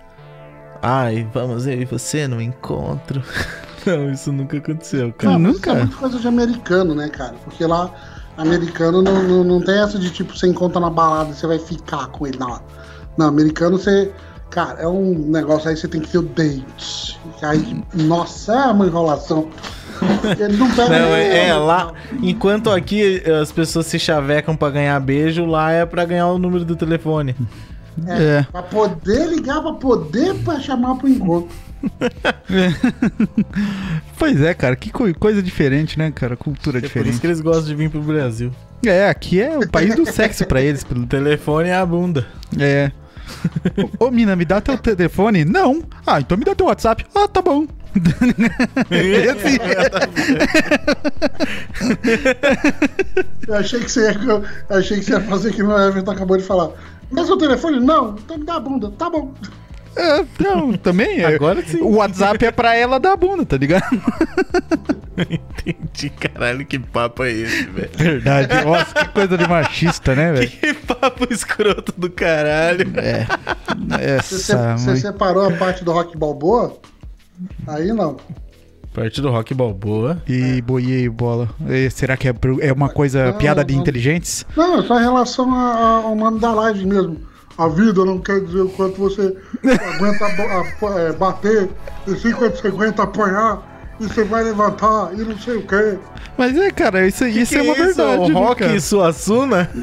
Ai, 0.82 1.26
vamos 1.32 1.66
eu 1.66 1.82
e 1.82 1.84
você 1.84 2.26
no 2.26 2.40
encontro. 2.40 3.22
Não, 3.84 4.10
isso 4.10 4.30
nunca 4.30 4.58
aconteceu, 4.58 5.12
cara. 5.12 5.32
Não, 5.32 5.52
nunca. 5.52 5.70
Isso 5.70 5.70
é 5.70 5.74
muito 5.74 5.96
coisa 5.96 6.18
de 6.18 6.28
americano, 6.28 6.94
né, 6.94 7.08
cara? 7.08 7.34
Porque 7.44 7.64
lá, 7.64 7.90
americano 8.36 9.00
não, 9.00 9.22
não, 9.22 9.44
não 9.44 9.60
tem 9.60 9.78
essa 9.78 9.98
de 9.98 10.10
tipo, 10.10 10.36
você 10.36 10.46
encontra 10.46 10.78
na 10.78 10.90
balada 10.90 11.30
e 11.30 11.34
você 11.34 11.46
vai 11.46 11.58
ficar 11.58 12.08
com 12.08 12.26
ele. 12.26 12.38
Não, 12.38 12.60
não 13.16 13.26
americano 13.26 13.78
você. 13.78 14.12
Cara, 14.50 14.80
é 14.80 14.86
um 14.86 15.14
negócio 15.14 15.70
aí, 15.70 15.76
você 15.76 15.88
tem 15.88 16.00
que 16.00 16.08
ter 16.08 16.18
o 16.18 16.22
date. 16.22 17.18
Aí, 17.40 17.82
nossa, 17.94 18.52
é 18.52 18.66
uma 18.66 18.86
enrolação. 18.86 19.48
Ele 20.38 20.56
não 20.56 20.70
pega 20.70 20.88
Não, 20.88 21.14
é, 21.14 21.48
é, 21.48 21.54
lá. 21.54 21.92
Enquanto 22.22 22.70
aqui 22.70 23.22
as 23.30 23.52
pessoas 23.52 23.86
se 23.86 23.98
chavecam 23.98 24.56
pra 24.56 24.70
ganhar 24.70 24.98
beijo, 25.00 25.44
lá 25.44 25.72
é 25.72 25.86
pra 25.86 26.04
ganhar 26.04 26.26
o 26.28 26.38
número 26.38 26.64
do 26.64 26.74
telefone. 26.74 27.36
É. 28.06 28.42
Pra 28.50 28.62
poder 28.62 29.26
ligar, 29.28 29.60
pra 29.62 29.72
poder 29.74 30.34
pra 30.44 30.58
chamar 30.60 30.96
pro 30.96 31.08
encontro. 31.08 31.48
Pois 34.18 34.40
é, 34.42 34.52
cara, 34.52 34.76
que 34.76 34.90
co- 34.90 35.12
coisa 35.18 35.42
diferente, 35.42 35.98
né, 35.98 36.10
cara? 36.10 36.36
Cultura 36.36 36.76
É 36.78 36.80
por 36.80 36.84
isso 36.86 36.94
diferente. 36.98 37.20
que 37.20 37.26
eles 37.26 37.40
gostam 37.40 37.64
de 37.64 37.74
vir 37.74 37.88
pro 37.90 38.02
Brasil. 38.02 38.52
É, 38.84 39.08
aqui 39.08 39.40
é 39.40 39.56
o 39.58 39.66
país 39.68 39.94
do 39.94 40.04
sexo 40.10 40.46
pra 40.46 40.60
eles. 40.60 40.84
pelo- 40.84 41.02
O 41.04 41.06
telefone 41.06 41.70
é 41.70 41.74
a 41.74 41.86
bunda. 41.86 42.26
É. 42.58 42.92
Ô, 43.98 44.06
ô, 44.06 44.10
mina, 44.10 44.36
me 44.36 44.44
dá 44.44 44.60
teu 44.60 44.76
telefone? 44.76 45.44
Não. 45.44 45.82
Ah, 46.06 46.20
então 46.20 46.36
me 46.36 46.44
dá 46.44 46.54
teu 46.54 46.66
WhatsApp. 46.66 47.06
Ah, 47.14 47.26
tá 47.28 47.40
bom. 47.40 47.66
É 48.90 49.30
assim. 49.30 49.56
Eu 53.46 53.54
achei 53.54 53.80
que 53.80 53.90
você 53.90 54.10
ia, 54.12 54.20
eu 54.20 54.44
achei 54.70 54.98
que 54.98 55.04
você 55.04 55.12
ia 55.12 55.20
fazer 55.20 55.52
que 55.52 55.62
o 55.62 55.76
Everton 55.78 56.10
acabou 56.12 56.36
de 56.36 56.44
falar. 56.44 56.70
Mas 57.10 57.28
o 57.30 57.36
telefone? 57.36 57.80
Não, 57.80 58.14
então 58.18 58.38
me 58.38 58.44
dá 58.44 58.54
a 58.56 58.60
bunda. 58.60 58.90
Tá 58.92 59.10
bom. 59.10 59.32
É, 59.96 60.24
não, 60.38 60.72
também 60.74 61.20
é. 61.20 61.34
Agora 61.34 61.62
sim. 61.62 61.78
O 61.80 61.96
WhatsApp 61.96 62.44
é 62.46 62.52
pra 62.52 62.76
ela 62.76 63.00
dar 63.00 63.16
bunda, 63.16 63.44
tá 63.44 63.56
ligado? 63.56 63.84
Entendi, 65.18 66.10
caralho, 66.10 66.64
que 66.64 66.78
papo 66.78 67.24
é 67.24 67.32
esse, 67.32 67.64
velho? 67.64 67.90
Verdade. 67.94 68.64
Nossa, 68.64 68.94
que 68.94 69.08
coisa 69.08 69.36
de 69.36 69.46
machista, 69.48 70.14
né, 70.14 70.32
velho? 70.32 70.48
Que 70.50 70.72
papo 70.74 71.26
escroto 71.32 71.92
do 71.96 72.08
caralho. 72.08 72.86
É. 72.96 73.26
Você, 74.22 74.38
se- 74.38 74.52
Essa 74.52 74.78
você 74.78 74.86
mãe. 74.90 74.96
separou 75.00 75.46
a 75.48 75.52
parte 75.52 75.84
do 75.84 75.92
rock 75.92 76.16
balboa? 76.16 76.78
Aí 77.66 77.92
não. 77.92 78.16
Parte 78.92 79.20
do 79.20 79.30
rock 79.30 79.54
balboa. 79.54 80.20
E 80.28 80.60
boiei 80.62 81.08
bola. 81.08 81.48
E 81.68 81.88
será 81.90 82.16
que 82.16 82.28
é, 82.28 82.34
é 82.60 82.72
uma 82.72 82.88
coisa 82.88 83.26
Não, 83.26 83.38
piada 83.38 83.64
de 83.64 83.74
não. 83.74 83.80
inteligentes? 83.82 84.44
Não, 84.56 84.80
é 84.80 84.82
só 84.82 84.98
em 84.98 85.02
relação 85.04 85.54
ao 85.54 86.14
nome 86.16 86.40
da 86.40 86.52
live 86.52 86.84
mesmo. 86.86 87.16
A 87.56 87.68
vida 87.68 88.04
não 88.04 88.18
quer 88.18 88.40
dizer 88.40 88.62
o 88.62 88.68
quanto 88.70 88.96
você 88.98 89.36
aguenta 89.94 90.24
a- 90.24 90.98
é, 91.00 91.12
bater, 91.12 91.68
e 92.06 92.14
sim 92.16 92.32
quanto 92.32 92.58
você 92.58 92.68
aguenta 92.68 93.02
apanhar, 93.02 93.58
e 94.00 94.06
você 94.08 94.24
vai 94.24 94.42
levantar, 94.42 95.10
e 95.12 95.18
não 95.18 95.38
sei 95.38 95.56
o 95.58 95.66
quê. 95.66 95.98
Mas 96.38 96.56
é, 96.56 96.70
cara, 96.70 97.06
isso, 97.06 97.26
isso 97.26 97.52
Que 97.52 97.58
é 97.58 97.62
uma 97.62 97.74
isso? 97.74 97.84
verdade. 97.84 98.32
O 98.32 98.34
rock 98.34 98.60
cara? 98.60 98.74
e 98.74 98.80
Suassuna? 98.80 99.70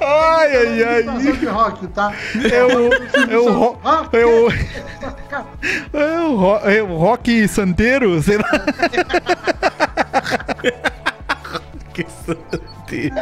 Ai, 0.00 0.56
ai, 0.56 0.84
ai. 0.84 1.02
de 1.32 1.46
rock, 1.46 1.86
tá? 1.88 2.12
É 2.52 2.64
o. 2.64 2.92
É 3.30 3.38
o, 3.38 3.52
ro, 3.52 3.78
é 4.12 4.26
o, 4.26 4.50
é 5.92 6.20
o, 6.20 6.36
ro, 6.36 6.56
é 6.68 6.82
o 6.82 6.96
rock 6.96 7.48
santeiro, 7.48 8.22
sei 8.22 8.38
lá. 8.38 8.50
Que 11.92 12.06
santeiro. 12.26 13.14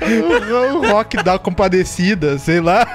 O, 0.00 0.76
o 0.78 0.90
rock 0.90 1.22
da 1.22 1.38
compadecida, 1.38 2.38
sei 2.38 2.60
lá. 2.60 2.86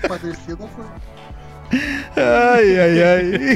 Compadecida 0.00 0.66
foi. 0.74 0.84
Ai, 2.16 2.78
ai, 2.78 3.02
ai. 3.02 3.48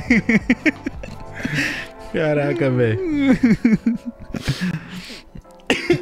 Caraca, 2.13 2.71
velho. 2.71 3.01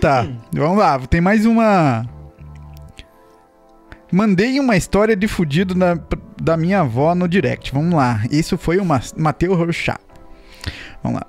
Tá, 0.03 0.27
vamos 0.53 0.79
lá. 0.79 0.99
Tem 0.99 1.21
mais 1.21 1.47
uma. 1.47 2.05
Mandei 4.11 4.59
uma 4.59 4.77
história 4.77 5.15
de 5.15 5.29
fudido 5.29 5.75
da, 5.77 5.97
da 6.43 6.57
minha 6.57 6.81
avó 6.81 7.15
no 7.15 7.29
direct. 7.29 7.73
Vamos 7.73 7.95
lá. 7.95 8.21
Isso 8.29 8.59
foi 8.59 8.79
o 8.79 8.85
Ma- 8.85 9.01
Matheus 9.17 9.57
Rochá. 9.57 9.97
Vamos 11.05 11.21
lá. 11.21 11.27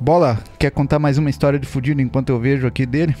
Bola, 0.00 0.42
quer 0.58 0.70
contar 0.72 0.98
mais 0.98 1.16
uma 1.16 1.30
história 1.30 1.60
de 1.60 1.66
fudido 1.66 2.02
enquanto 2.02 2.30
eu 2.30 2.40
vejo 2.40 2.66
aqui 2.66 2.84
dele? 2.84 3.14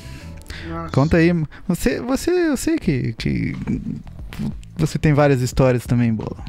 Nossa. 0.68 0.90
Conta 0.92 1.16
aí. 1.18 1.32
Você, 1.68 2.00
você, 2.00 2.30
eu 2.48 2.56
sei 2.56 2.76
que, 2.76 3.12
que 3.12 3.56
você 4.76 4.98
tem 4.98 5.12
várias 5.12 5.40
histórias 5.42 5.86
também, 5.86 6.12
Bola. 6.12 6.44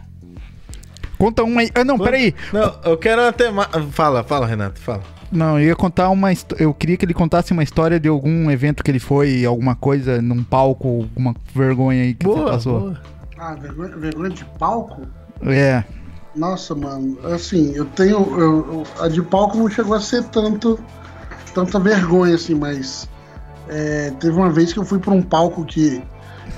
Conta 1.19 1.43
uma 1.43 1.61
aí. 1.61 1.69
Ah, 1.75 1.83
não, 1.83 1.99
peraí. 1.99 2.33
Não, 2.51 2.79
eu 2.83 2.97
quero 2.97 3.21
até 3.21 3.51
mais. 3.51 3.69
Fala, 3.91 4.23
fala, 4.23 4.47
Renato, 4.47 4.81
fala. 4.81 5.03
Não, 5.33 5.59
eu 5.59 5.67
ia 5.67 5.75
contar 5.75 6.09
uma 6.09 6.29
Eu 6.59 6.73
queria 6.73 6.95
que 6.95 7.03
ele 7.05 7.13
contasse 7.13 7.51
uma 7.51 7.63
história 7.63 7.99
de 7.99 8.07
algum 8.07 8.49
evento 8.51 8.83
que 8.83 8.91
ele 8.91 8.99
foi, 8.99 9.43
alguma 9.45 9.75
coisa 9.75 10.21
num 10.21 10.43
palco, 10.43 10.87
alguma 10.87 11.35
vergonha 11.53 12.03
aí 12.03 12.13
que 12.13 12.25
você 12.25 12.39
Boa, 12.39 12.51
passou. 12.51 12.79
boa. 12.79 13.01
Ah, 13.37 13.55
vergonha, 13.55 13.97
vergonha 13.97 14.29
de 14.29 14.45
palco? 14.59 15.01
É. 15.41 15.83
Nossa, 16.35 16.73
mano, 16.75 17.17
assim, 17.33 17.73
eu 17.75 17.85
tenho. 17.85 18.15
eu- 18.39 18.39
eu- 18.39 18.83
a 19.03 19.07
de 19.07 19.21
palco 19.21 19.57
não 19.57 19.69
chegou 19.69 19.95
a 19.95 19.99
ser 19.99 20.23
tanto, 20.25 20.79
tanta 21.53 21.79
vergonha, 21.79 22.35
assim, 22.35 22.55
mas. 22.55 23.09
é, 23.69 24.11
teve 24.19 24.35
uma 24.35 24.49
vez 24.49 24.71
que 24.73 24.79
eu 24.79 24.83
fui 24.85 24.99
pra 24.99 25.13
um 25.13 25.21
palco 25.21 25.63
que 25.65 26.01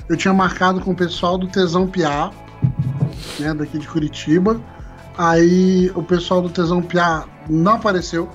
eu 0.08 0.16
tinha 0.16 0.34
marcado 0.34 0.80
com 0.80 0.90
o 0.90 0.94
pessoal 0.96 1.38
do 1.38 1.46
Tesão 1.46 1.86
Piá, 1.86 2.30
né, 3.38 3.54
daqui 3.54 3.78
de 3.78 3.86
Curitiba. 3.86 4.60
Aí 5.16 5.90
o 5.94 6.02
pessoal 6.02 6.42
do 6.42 6.50
Tesão 6.50 6.82
Piá 6.82 7.24
não 7.48 7.74
apareceu. 7.74 8.28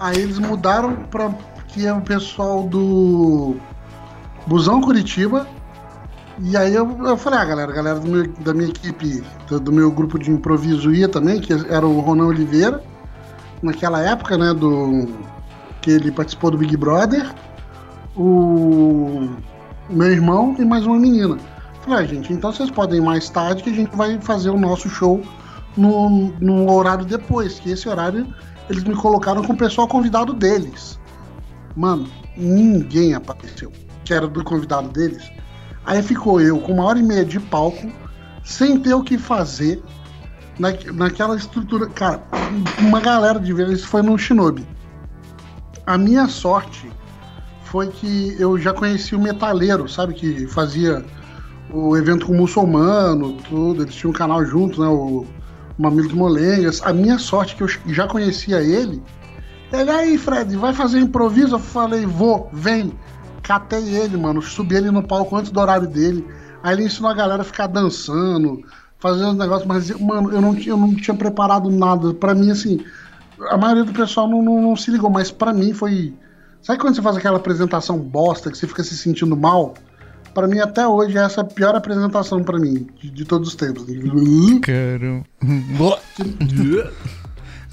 Aí 0.00 0.18
eles 0.18 0.38
mudaram 0.38 0.94
pra 1.10 1.30
que 1.68 1.86
é 1.86 1.92
o 1.92 2.00
pessoal 2.00 2.62
do 2.64 3.56
Busão 4.46 4.80
Curitiba. 4.80 5.46
E 6.40 6.56
aí 6.56 6.74
eu, 6.74 6.96
eu 7.04 7.16
falei, 7.16 7.38
ah, 7.40 7.44
galera, 7.44 7.72
galera 7.72 8.00
meu- 8.00 8.32
da 8.40 8.54
minha 8.54 8.68
equipe, 8.68 9.24
do, 9.48 9.58
do 9.58 9.72
meu 9.72 9.90
grupo 9.90 10.18
de 10.18 10.30
improviso 10.30 10.92
ia 10.92 11.08
também, 11.08 11.40
que 11.40 11.52
era 11.52 11.84
o 11.86 11.98
Ronan 12.00 12.26
Oliveira, 12.26 12.82
naquela 13.60 14.00
época, 14.00 14.38
né, 14.38 14.54
do 14.54 15.08
que 15.82 15.90
ele 15.90 16.12
participou 16.12 16.52
do 16.52 16.58
Big 16.58 16.76
Brother, 16.76 17.28
o 18.16 19.28
meu 19.90 20.10
irmão 20.10 20.54
e 20.58 20.64
mais 20.64 20.86
uma 20.86 20.96
menina. 20.98 21.36
Falei, 21.82 22.04
ah, 22.04 22.06
gente, 22.06 22.32
então 22.32 22.52
vocês 22.52 22.70
podem 22.70 22.98
ir 22.98 23.02
mais 23.02 23.28
tarde 23.28 23.62
que 23.62 23.70
a 23.70 23.74
gente 23.74 23.94
vai 23.96 24.18
fazer 24.20 24.50
o 24.50 24.58
nosso 24.58 24.88
show 24.88 25.20
no, 25.76 26.32
no 26.40 26.70
horário 26.72 27.04
depois, 27.04 27.58
que 27.58 27.70
esse 27.70 27.88
horário 27.88 28.26
eles 28.68 28.84
me 28.84 28.94
colocaram 28.94 29.42
com 29.42 29.52
o 29.52 29.56
pessoal 29.56 29.88
convidado 29.88 30.32
deles. 30.32 30.98
Mano, 31.76 32.08
ninguém 32.36 33.14
apareceu, 33.14 33.72
que 34.04 34.12
era 34.12 34.26
do 34.26 34.44
convidado 34.44 34.88
deles. 34.88 35.30
Aí 35.84 36.02
ficou 36.02 36.40
eu 36.40 36.58
com 36.60 36.72
uma 36.72 36.84
hora 36.84 36.98
e 36.98 37.02
meia 37.02 37.24
de 37.24 37.40
palco, 37.40 37.90
sem 38.44 38.78
ter 38.80 38.94
o 38.94 39.02
que 39.02 39.16
fazer, 39.16 39.82
na, 40.58 40.70
naquela 40.92 41.36
estrutura. 41.36 41.86
Cara, 41.86 42.22
uma 42.78 43.00
galera 43.00 43.38
de 43.38 43.52
vezes 43.52 43.84
foi 43.84 44.02
no 44.02 44.18
Shinobi. 44.18 44.66
A 45.86 45.96
minha 45.96 46.26
sorte 46.26 46.90
foi 47.64 47.88
que 47.88 48.36
eu 48.38 48.58
já 48.58 48.72
conheci 48.72 49.14
o 49.14 49.20
Metaleiro, 49.20 49.88
sabe? 49.88 50.14
Que 50.14 50.46
fazia 50.46 51.04
o 51.72 51.96
evento 51.96 52.26
com 52.26 52.32
o 52.32 52.36
muçulmano, 52.36 53.34
tudo. 53.48 53.82
Eles 53.82 53.94
tinham 53.94 54.10
um 54.10 54.14
canal 54.14 54.44
junto, 54.44 54.80
né? 54.80 54.88
O, 54.88 55.26
Mamilos 55.78 56.12
Molengas. 56.12 56.82
A 56.82 56.92
minha 56.92 57.18
sorte 57.18 57.54
que 57.54 57.62
eu 57.62 57.68
já 57.86 58.06
conhecia 58.06 58.60
ele. 58.60 59.02
Ele 59.72 59.90
aí, 59.90 60.18
Fred, 60.18 60.56
vai 60.56 60.72
fazer 60.72 60.98
improviso? 60.98 61.54
Eu 61.54 61.58
falei, 61.58 62.04
vou, 62.04 62.48
vem. 62.52 62.92
Catei 63.42 63.94
ele, 63.96 64.16
mano. 64.16 64.42
Subi 64.42 64.76
ele 64.76 64.90
no 64.90 65.02
palco 65.02 65.36
antes 65.36 65.50
do 65.50 65.60
horário 65.60 65.86
dele. 65.86 66.26
Aí 66.62 66.74
ele 66.74 66.84
ensinou 66.84 67.10
a 67.10 67.14
galera 67.14 67.42
a 67.42 67.44
ficar 67.44 67.66
dançando, 67.66 68.62
fazendo 68.98 69.34
negócios, 69.34 69.66
mas, 69.66 69.90
mano, 70.00 70.32
eu 70.32 70.40
não, 70.40 70.58
eu 70.58 70.76
não 70.76 70.94
tinha 70.94 71.16
preparado 71.16 71.70
nada. 71.70 72.12
Pra 72.12 72.34
mim, 72.34 72.50
assim, 72.50 72.84
a 73.50 73.56
maioria 73.56 73.84
do 73.84 73.92
pessoal 73.92 74.28
não, 74.28 74.42
não, 74.42 74.60
não 74.60 74.76
se 74.76 74.90
ligou, 74.90 75.10
mas 75.10 75.30
pra 75.30 75.52
mim 75.52 75.72
foi. 75.72 76.14
Sabe 76.60 76.80
quando 76.80 76.96
você 76.96 77.02
faz 77.02 77.16
aquela 77.16 77.36
apresentação 77.36 77.98
bosta 77.98 78.50
que 78.50 78.58
você 78.58 78.66
fica 78.66 78.82
se 78.82 78.96
sentindo 78.96 79.36
mal? 79.36 79.74
Pra 80.38 80.46
mim, 80.46 80.60
até 80.60 80.86
hoje, 80.86 81.18
é 81.18 81.22
essa 81.22 81.40
a 81.40 81.44
pior 81.44 81.74
apresentação 81.74 82.44
pra 82.44 82.60
mim, 82.60 82.86
de, 83.02 83.10
de 83.10 83.24
todos 83.24 83.48
os 83.48 83.54
tempos. 83.56 83.84
Caramba. 84.62 85.24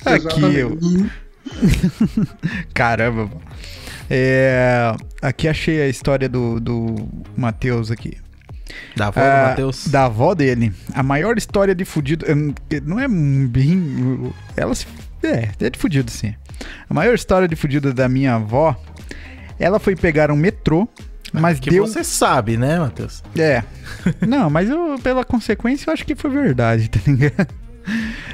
Aqui 0.04 0.56
eu. 0.56 0.78
Caramba. 2.74 3.30
É, 4.10 4.96
aqui 5.22 5.48
achei 5.48 5.82
a 5.82 5.88
história 5.88 6.28
do, 6.30 6.60
do 6.60 7.08
Matheus 7.38 7.90
aqui. 7.92 8.18
Da 8.96 9.08
avó 9.08 9.20
Ah, 9.22 9.44
do 9.44 9.50
Matheus. 9.50 9.88
Da 9.88 10.06
avó 10.06 10.34
dele. 10.36 10.74
A 10.94 11.02
maior 11.04 11.38
história 11.38 11.74
de 11.76 11.86
fudido. 11.86 12.26
hum, 12.32 12.54
Não 12.84 13.00
é 13.00 13.08
bem. 13.08 14.34
Ela 14.58 14.74
se. 14.76 14.88
É, 15.24 15.50
é 15.60 15.70
de 15.70 15.78
fudido, 15.80 16.10
sim. 16.12 16.34
A 16.90 16.94
maior 16.94 17.14
história 17.14 17.48
de 17.48 17.56
fudido 17.56 17.94
da 17.94 18.08
minha 18.10 18.36
avó. 18.36 18.76
Ela 19.60 19.80
foi 19.80 19.96
pegar 19.96 20.30
um 20.32 20.36
metrô, 20.36 20.88
mas 21.42 21.60
que 21.60 21.70
deu. 21.70 21.86
você 21.86 22.04
sabe, 22.04 22.58
né, 22.58 22.80
Matheus? 22.80 23.24
É. 23.38 23.64
Não, 24.26 24.50
mas 24.50 24.70
eu, 24.70 24.98
pela 25.02 25.24
consequência, 25.24 25.90
eu 25.90 25.94
acho 25.94 26.06
que 26.06 26.16
foi 26.16 26.30
verdade, 26.30 26.88
tá 26.92 27.00
ligado? 27.06 27.48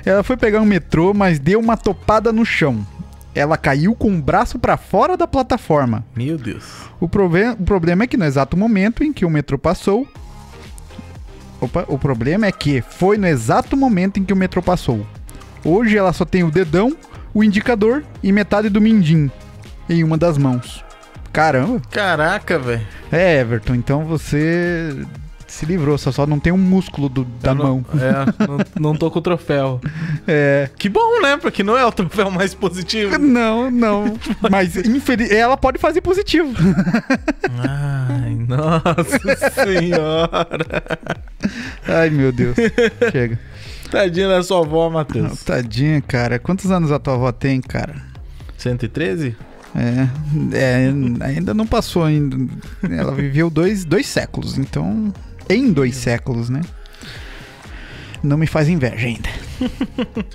Ela 0.06 0.24
foi 0.24 0.38
pegar 0.38 0.62
um 0.62 0.66
metrô, 0.66 1.14
mas 1.14 1.38
deu 1.40 1.60
uma 1.60 1.76
topada 1.78 2.32
no 2.32 2.46
chão. 2.46 2.86
Ela 3.34 3.58
caiu 3.58 3.96
com 3.96 4.14
o 4.14 4.22
braço 4.22 4.60
pra 4.60 4.76
fora 4.78 5.16
da 5.16 5.26
plataforma. 5.28 6.06
Meu 6.16 6.38
Deus. 6.38 6.64
O, 7.00 7.08
prove- 7.08 7.50
o 7.52 7.64
problema 7.64 8.04
é 8.04 8.08
que 8.08 8.18
no 8.18 8.26
exato 8.26 8.58
momento 8.58 9.04
em 9.04 9.14
que 9.14 9.26
o 9.26 9.30
metrô 9.30 9.58
passou. 9.58 10.08
Opa, 11.60 11.86
o 11.88 11.98
problema 11.98 12.46
é 12.48 12.52
que 12.52 12.82
foi 12.82 13.18
no 13.18 13.28
exato 13.28 13.78
momento 13.78 14.20
em 14.20 14.24
que 14.24 14.34
o 14.34 14.36
metrô 14.36 14.62
passou. 14.62 15.06
Hoje 15.64 15.96
ela 15.98 16.12
só 16.12 16.26
tem 16.26 16.44
o 16.44 16.50
dedão, 16.52 16.96
o 17.34 17.44
indicador 17.44 18.04
e 18.24 18.32
metade 18.32 18.68
do 18.68 18.82
mindim 18.82 19.30
em 19.88 20.04
uma 20.04 20.18
das 20.18 20.38
mãos. 20.38 20.84
Caramba! 21.34 21.82
Caraca, 21.90 22.60
velho. 22.60 22.82
É, 23.12 23.40
Everton, 23.40 23.76
então 23.76 24.06
você 24.06 24.96
se 25.48 25.66
livrou, 25.66 25.98
só, 25.98 26.12
só 26.14 26.26
não 26.26 26.40
tem 26.40 26.52
um 26.54 26.58
músculo 26.58 27.10
do- 27.10 27.26
da 27.26 27.54
não- 27.54 27.64
mão. 27.66 27.86
É, 27.96 28.46
não, 28.48 28.92
não 28.92 28.96
tô 28.96 29.10
com 29.12 29.20
o 29.20 29.22
troféu. 29.22 29.80
É. 30.28 30.70
Que 30.78 30.88
bom, 30.88 31.20
né? 31.22 31.36
Porque 31.38 31.64
não 31.64 31.76
é 31.78 31.84
o 31.86 31.92
troféu 31.92 32.30
mais 32.30 32.54
positivo. 32.54 33.18
Não, 33.20 33.72
não. 33.72 34.18
Mas 34.52 34.76
infeliz... 34.78 35.32
ela 35.32 35.58
pode 35.58 35.80
fazer 35.80 36.00
positivo. 36.02 36.54
Ai, 37.58 38.36
nossa 38.36 39.50
senhora. 39.66 40.84
Ai, 41.88 42.10
meu 42.12 42.32
Deus. 42.32 42.56
Chega. 43.12 43.40
Tadinha 43.90 44.30
da 44.30 44.44
sua 44.44 44.60
avó, 44.60 44.90
Matheus. 44.90 45.44
Tadinha, 45.44 46.02
cara. 46.02 46.38
Quantos 46.40 46.70
anos 46.72 46.92
a 46.92 47.00
tua 47.00 47.16
avó 47.16 47.32
tem, 47.32 47.60
cara? 47.60 47.96
113? 48.58 49.36
É, 49.76 50.08
é, 50.58 50.94
ainda 51.26 51.54
não 51.54 51.66
passou 51.66 52.04
ainda. 52.04 52.38
Ela 52.84 53.14
viveu 53.14 53.50
dois, 53.50 53.86
dois 53.86 54.08
séculos, 54.08 54.58
então. 54.58 55.14
Em 55.50 55.72
dois 55.72 55.96
séculos, 55.96 56.50
né? 56.50 56.62
Não 58.24 58.38
me 58.38 58.48
faz 58.48 58.70
inveja 58.70 59.08
ainda. 59.08 59.30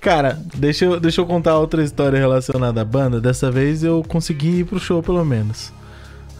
Cara, 0.00 0.40
deixa 0.54 0.86
eu, 0.86 0.98
deixa 0.98 1.20
eu 1.20 1.26
contar 1.26 1.58
outra 1.58 1.82
história 1.82 2.18
relacionada 2.18 2.80
à 2.80 2.84
banda. 2.84 3.20
Dessa 3.20 3.50
vez 3.50 3.82
eu 3.82 4.02
consegui 4.06 4.60
ir 4.60 4.64
pro 4.64 4.78
show, 4.78 5.02
pelo 5.02 5.24
menos. 5.24 5.72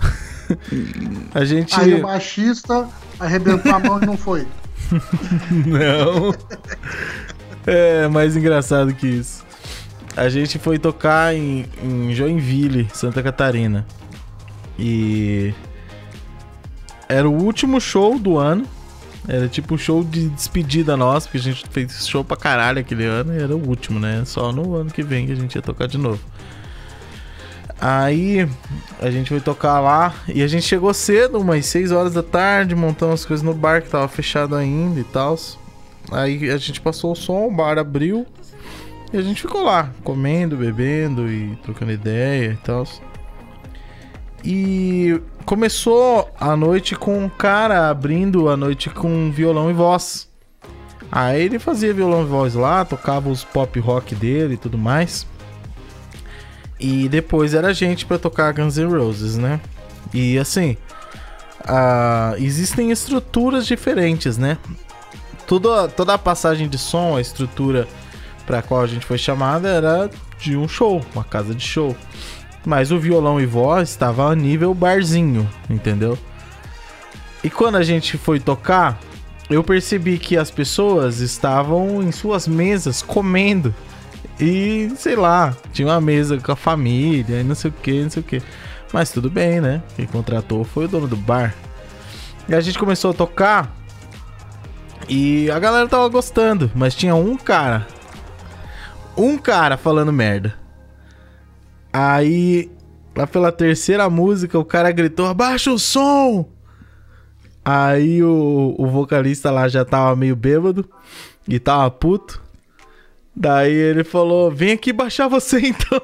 a 1.34 1.44
gente. 1.44 1.78
Aí 1.78 1.94
o 1.94 2.02
baixista 2.02 2.88
arrebentou 3.18 3.72
a 3.72 3.78
mão 3.78 4.02
e 4.02 4.06
não 4.06 4.16
foi. 4.16 4.46
Não. 5.66 6.34
É 7.66 8.08
mais 8.08 8.36
engraçado 8.36 8.94
que 8.94 9.06
isso. 9.06 9.44
A 10.16 10.28
gente 10.28 10.58
foi 10.58 10.78
tocar 10.78 11.34
em, 11.34 11.66
em 11.82 12.14
Joinville, 12.14 12.88
Santa 12.92 13.22
Catarina. 13.22 13.86
E. 14.78 15.54
Era 17.08 17.28
o 17.28 17.32
último 17.32 17.80
show 17.80 18.18
do 18.18 18.38
ano. 18.38 18.66
Era 19.28 19.48
tipo 19.48 19.74
um 19.74 19.78
show 19.78 20.02
de 20.02 20.28
despedida 20.30 20.96
nossa, 20.96 21.26
porque 21.26 21.38
a 21.38 21.52
gente 21.52 21.64
fez 21.70 22.08
show 22.08 22.24
pra 22.24 22.36
caralho 22.36 22.80
aquele 22.80 23.04
ano 23.04 23.34
e 23.34 23.42
era 23.42 23.54
o 23.54 23.68
último, 23.68 24.00
né? 24.00 24.22
Só 24.24 24.50
no 24.50 24.74
ano 24.74 24.90
que 24.90 25.02
vem 25.02 25.26
que 25.26 25.32
a 25.32 25.36
gente 25.36 25.54
ia 25.54 25.62
tocar 25.62 25.86
de 25.86 25.98
novo. 25.98 26.20
Aí 27.80 28.48
a 29.00 29.10
gente 29.10 29.28
foi 29.30 29.40
tocar 29.40 29.80
lá 29.80 30.14
e 30.28 30.42
a 30.42 30.46
gente 30.46 30.66
chegou 30.66 30.92
cedo, 30.92 31.38
umas 31.40 31.64
6 31.66 31.92
horas 31.92 32.12
da 32.12 32.22
tarde, 32.22 32.74
montamos 32.74 33.20
as 33.20 33.26
coisas 33.26 33.42
no 33.44 33.54
bar 33.54 33.82
que 33.82 33.88
tava 33.88 34.06
fechado 34.08 34.54
ainda 34.54 35.00
e 35.00 35.04
tal. 35.04 35.38
Aí 36.10 36.50
a 36.50 36.56
gente 36.56 36.80
passou 36.80 37.12
o 37.12 37.16
som, 37.16 37.46
o 37.46 37.50
bar 37.50 37.78
abriu 37.78 38.26
e 39.12 39.16
a 39.16 39.22
gente 39.22 39.42
ficou 39.42 39.62
lá, 39.62 39.90
comendo, 40.04 40.56
bebendo 40.56 41.30
e 41.30 41.56
trocando 41.56 41.92
ideia 41.92 42.52
e 42.52 42.56
tal. 42.56 42.84
E 44.44 45.20
começou 45.44 46.30
a 46.40 46.56
noite 46.56 46.94
com 46.94 47.24
um 47.24 47.28
cara 47.28 47.90
abrindo 47.90 48.48
a 48.48 48.56
noite 48.56 48.88
com 48.88 49.30
violão 49.30 49.70
e 49.70 49.72
voz. 49.72 50.28
Aí 51.10 51.42
ele 51.42 51.58
fazia 51.58 51.92
violão 51.92 52.22
e 52.22 52.26
voz 52.26 52.54
lá, 52.54 52.84
tocava 52.84 53.28
os 53.28 53.42
pop 53.42 53.78
rock 53.80 54.14
dele 54.14 54.54
e 54.54 54.56
tudo 54.56 54.78
mais. 54.78 55.26
E 56.78 57.08
depois 57.08 57.52
era 57.52 57.68
a 57.68 57.72
gente 57.72 58.06
pra 58.06 58.18
tocar 58.18 58.52
Guns 58.54 58.78
N' 58.78 58.86
Roses, 58.86 59.36
né? 59.36 59.60
E 60.14 60.38
assim, 60.38 60.76
ah, 61.66 62.34
existem 62.38 62.90
estruturas 62.90 63.66
diferentes, 63.66 64.38
né? 64.38 64.56
Tudo, 65.46 65.88
toda 65.88 66.14
a 66.14 66.18
passagem 66.18 66.68
de 66.68 66.78
som, 66.78 67.16
a 67.16 67.20
estrutura 67.20 67.86
pra 68.50 68.62
qual 68.62 68.82
a 68.82 68.86
gente 68.88 69.06
foi 69.06 69.16
chamada 69.16 69.68
era 69.68 70.10
de 70.40 70.56
um 70.56 70.66
show, 70.66 71.00
uma 71.14 71.22
casa 71.22 71.54
de 71.54 71.62
show. 71.62 71.96
Mas 72.66 72.90
o 72.90 72.98
violão 72.98 73.40
e 73.40 73.46
voz 73.46 73.90
estava 73.90 74.28
a 74.28 74.34
nível 74.34 74.74
barzinho, 74.74 75.48
entendeu? 75.70 76.18
E 77.44 77.48
quando 77.48 77.76
a 77.76 77.84
gente 77.84 78.18
foi 78.18 78.40
tocar, 78.40 78.98
eu 79.48 79.62
percebi 79.62 80.18
que 80.18 80.36
as 80.36 80.50
pessoas 80.50 81.20
estavam 81.20 82.02
em 82.02 82.10
suas 82.10 82.48
mesas 82.48 83.02
comendo. 83.02 83.72
E, 84.40 84.90
sei 84.96 85.14
lá, 85.14 85.56
tinha 85.72 85.86
uma 85.86 86.00
mesa 86.00 86.36
com 86.38 86.50
a 86.50 86.56
família 86.56 87.40
e 87.40 87.44
não 87.44 87.54
sei 87.54 87.70
o 87.70 87.74
que, 87.80 88.02
não 88.02 88.10
sei 88.10 88.20
o 88.20 88.26
que. 88.26 88.42
Mas 88.92 89.12
tudo 89.12 89.30
bem, 89.30 89.60
né? 89.60 89.80
Quem 89.94 90.06
contratou 90.06 90.64
foi 90.64 90.86
o 90.86 90.88
dono 90.88 91.06
do 91.06 91.16
bar. 91.16 91.54
E 92.48 92.54
a 92.56 92.60
gente 92.60 92.80
começou 92.80 93.12
a 93.12 93.14
tocar. 93.14 93.72
E 95.08 95.48
a 95.52 95.58
galera 95.60 95.86
tava 95.86 96.08
gostando, 96.08 96.68
mas 96.74 96.96
tinha 96.96 97.14
um 97.14 97.36
cara. 97.36 97.86
Um 99.20 99.36
cara 99.36 99.76
falando 99.76 100.10
merda. 100.10 100.54
Aí, 101.92 102.70
lá 103.14 103.26
pela 103.26 103.52
terceira 103.52 104.08
música, 104.08 104.58
o 104.58 104.64
cara 104.64 104.90
gritou: 104.90 105.26
Abaixa 105.26 105.70
o 105.70 105.78
som! 105.78 106.48
Aí 107.62 108.22
o, 108.22 108.74
o 108.78 108.86
vocalista 108.86 109.50
lá 109.50 109.68
já 109.68 109.84
tava 109.84 110.16
meio 110.16 110.34
bêbado 110.34 110.88
e 111.46 111.58
tava 111.58 111.90
puto. 111.90 112.40
Daí 113.36 113.72
ele 113.72 114.04
falou: 114.04 114.50
Vem 114.50 114.72
aqui 114.72 114.90
baixar 114.90 115.28
você 115.28 115.58
então. 115.68 116.00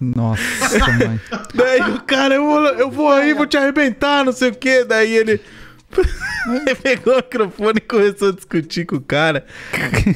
Nossa, 0.00 0.78
mãe. 0.92 1.20
Daí 1.54 1.82
o 1.90 2.00
cara, 2.00 2.36
eu 2.36 2.46
vou, 2.46 2.66
eu 2.68 2.90
vou 2.90 3.12
aí, 3.12 3.34
vou 3.34 3.46
te 3.46 3.58
arrebentar, 3.58 4.24
não 4.24 4.32
sei 4.32 4.48
o 4.48 4.54
que. 4.54 4.82
Daí 4.84 5.14
ele. 5.14 5.42
Ele 6.46 6.74
pegou 6.74 7.14
o 7.14 7.16
microfone 7.16 7.78
e 7.78 7.80
começou 7.80 8.28
a 8.28 8.32
discutir 8.32 8.86
com 8.86 8.96
o 8.96 9.00
cara. 9.00 9.44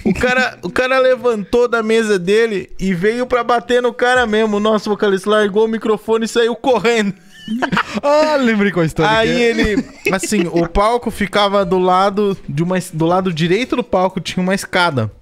O 0.05 0.15
cara, 0.15 0.59
o 0.63 0.71
cara 0.71 0.99
levantou 0.99 1.69
da 1.69 1.83
mesa 1.83 2.19
dele 2.19 2.71
e 2.79 2.95
veio 2.95 3.27
pra 3.27 3.43
bater 3.43 3.83
no 3.83 3.93
cara 3.93 4.27
mesmo. 4.27 4.57
O 4.57 4.61
nosso 4.61 4.89
vocalista 4.89 5.31
largou 5.31 5.65
o 5.65 5.69
microfone 5.69 6.25
e 6.25 6.29
saiu 6.29 6.55
correndo. 6.57 7.15
Ah, 8.03 8.37
lembrei 8.37 8.73
qual 8.73 8.83
a 8.83 8.87
história. 8.87 9.19
Aí 9.19 9.43
é. 9.43 9.51
ele, 9.51 9.85
assim, 10.11 10.49
o 10.51 10.67
palco 10.67 11.11
ficava 11.11 11.65
do 11.65 11.79
lado 11.79 12.37
de 12.49 12.63
uma, 12.63 12.77
do 12.93 13.07
lado 13.07 13.33
direito 13.33 13.77
do 13.77 13.85
palco 13.85 14.21
tinha 14.21 14.43
uma 14.43 14.55
escada. 14.55 15.13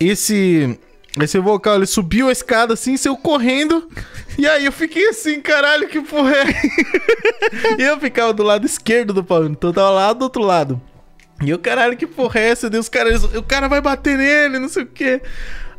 Esse 0.00 0.78
esse 1.20 1.38
vocal, 1.38 1.76
ele 1.76 1.86
subiu 1.86 2.28
a 2.28 2.32
escada 2.32 2.74
assim, 2.74 2.96
saiu 2.96 3.16
correndo. 3.16 3.88
E 4.38 4.46
aí 4.46 4.64
eu 4.64 4.72
fiquei 4.72 5.08
assim, 5.08 5.40
caralho, 5.40 5.88
que 5.88 6.00
porra 6.00 6.34
é? 6.36 6.44
e 7.78 7.82
eu 7.82 8.00
ficava 8.00 8.32
do 8.32 8.42
lado 8.42 8.64
esquerdo 8.64 9.12
do 9.12 9.22
palco, 9.22 9.46
então 9.46 9.70
eu 9.70 9.74
tava 9.74 9.90
lá 9.90 10.12
do 10.12 10.22
outro 10.22 10.42
lado. 10.42 10.80
E 11.42 11.50
eu, 11.50 11.58
caralho, 11.58 11.96
que 11.96 12.06
porra 12.06 12.40
é 12.40 12.48
essa? 12.48 12.70
Daí 12.70 12.80
os 12.80 12.88
caras, 12.88 13.24
o 13.24 13.42
cara 13.42 13.68
vai 13.68 13.80
bater 13.80 14.16
nele, 14.16 14.58
não 14.58 14.68
sei 14.68 14.84
o 14.84 14.86
quê. 14.86 15.20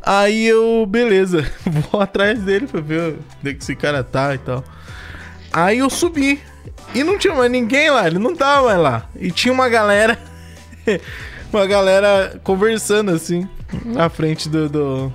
Aí 0.06 0.46
eu, 0.46 0.86
beleza, 0.88 1.50
vou 1.66 2.02
atrás 2.02 2.40
dele 2.42 2.68
pra 2.68 2.82
ver 2.82 3.16
onde 3.40 3.50
é 3.50 3.54
que 3.54 3.64
esse 3.64 3.76
cara 3.76 4.04
tá 4.04 4.36
e 4.36 4.38
tal. 4.38 4.64
Aí 5.52 5.80
eu 5.80 5.90
subi. 5.90 6.42
E 6.94 7.04
não 7.04 7.18
tinha 7.18 7.34
mais 7.34 7.50
ninguém 7.50 7.90
lá, 7.90 8.06
ele 8.06 8.20
não 8.20 8.36
tava 8.36 8.68
mais 8.68 8.80
lá. 8.80 9.10
E 9.16 9.32
tinha 9.32 9.54
uma 9.54 9.68
galera 9.68 10.20
uma 11.52 11.66
galera 11.66 12.40
conversando 12.44 13.12
assim, 13.12 13.48
na 13.86 14.10
frente 14.10 14.48
do. 14.50 14.70
do- 14.70 15.14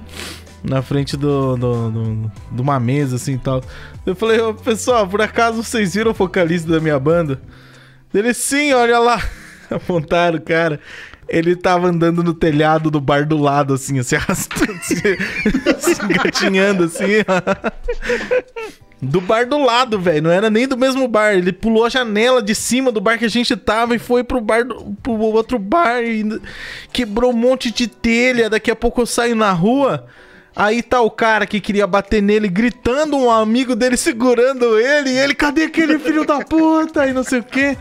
na 0.62 0.82
frente 0.82 1.16
do, 1.16 1.56
do, 1.56 1.90
do- 1.90 2.32
de 2.50 2.60
uma 2.60 2.80
mesa 2.80 3.14
assim 3.16 3.34
e 3.34 3.38
tal. 3.38 3.62
Eu 4.04 4.16
falei, 4.16 4.40
ô 4.40 4.52
pessoal, 4.52 5.06
por 5.06 5.22
acaso 5.22 5.62
vocês 5.62 5.94
viram 5.94 6.10
o 6.10 6.14
vocalista 6.14 6.68
da 6.70 6.80
minha 6.80 6.98
banda? 6.98 7.40
Ele, 8.12 8.34
sim, 8.34 8.72
olha 8.72 8.98
lá. 8.98 9.22
Apontaram 9.70 10.38
o 10.38 10.40
cara. 10.40 10.80
Ele 11.28 11.54
tava 11.54 11.86
andando 11.88 12.24
no 12.24 12.34
telhado 12.34 12.90
do 12.90 13.00
bar 13.00 13.24
do 13.26 13.36
lado, 13.36 13.74
assim, 13.74 14.02
se 14.02 14.16
arrastando, 14.16 14.78
se, 14.82 14.96
se 15.78 16.04
engatinhando, 16.04 16.84
assim. 16.84 17.22
Do 19.00 19.20
bar 19.20 19.46
do 19.46 19.58
lado, 19.58 19.98
velho. 19.98 20.22
Não 20.22 20.30
era 20.30 20.50
nem 20.50 20.66
do 20.66 20.76
mesmo 20.76 21.06
bar. 21.06 21.32
Ele 21.34 21.52
pulou 21.52 21.84
a 21.84 21.88
janela 21.88 22.42
de 22.42 22.54
cima 22.54 22.90
do 22.90 23.00
bar 23.00 23.16
que 23.16 23.24
a 23.24 23.30
gente 23.30 23.56
tava 23.56 23.94
e 23.94 23.98
foi 23.98 24.24
pro 24.24 24.40
bar 24.40 24.64
do, 24.64 24.96
pro 25.02 25.12
outro 25.12 25.58
bar 25.58 26.02
e 26.02 26.40
quebrou 26.92 27.30
um 27.30 27.36
monte 27.36 27.70
de 27.70 27.86
telha. 27.86 28.50
Daqui 28.50 28.70
a 28.70 28.76
pouco 28.76 29.00
eu 29.00 29.06
saio 29.06 29.36
na 29.36 29.52
rua. 29.52 30.06
Aí 30.54 30.82
tá 30.82 31.00
o 31.00 31.10
cara 31.10 31.46
que 31.46 31.60
queria 31.60 31.86
bater 31.86 32.20
nele, 32.20 32.48
gritando, 32.48 33.16
um 33.16 33.30
amigo 33.30 33.76
dele 33.76 33.96
segurando 33.96 34.76
ele. 34.76 35.10
E 35.10 35.18
ele, 35.18 35.32
cadê 35.32 35.64
aquele 35.64 36.00
filho 36.00 36.26
da 36.26 36.40
puta? 36.40 37.06
E 37.06 37.12
não 37.12 37.22
sei 37.22 37.38
o 37.38 37.44
quê. 37.44 37.76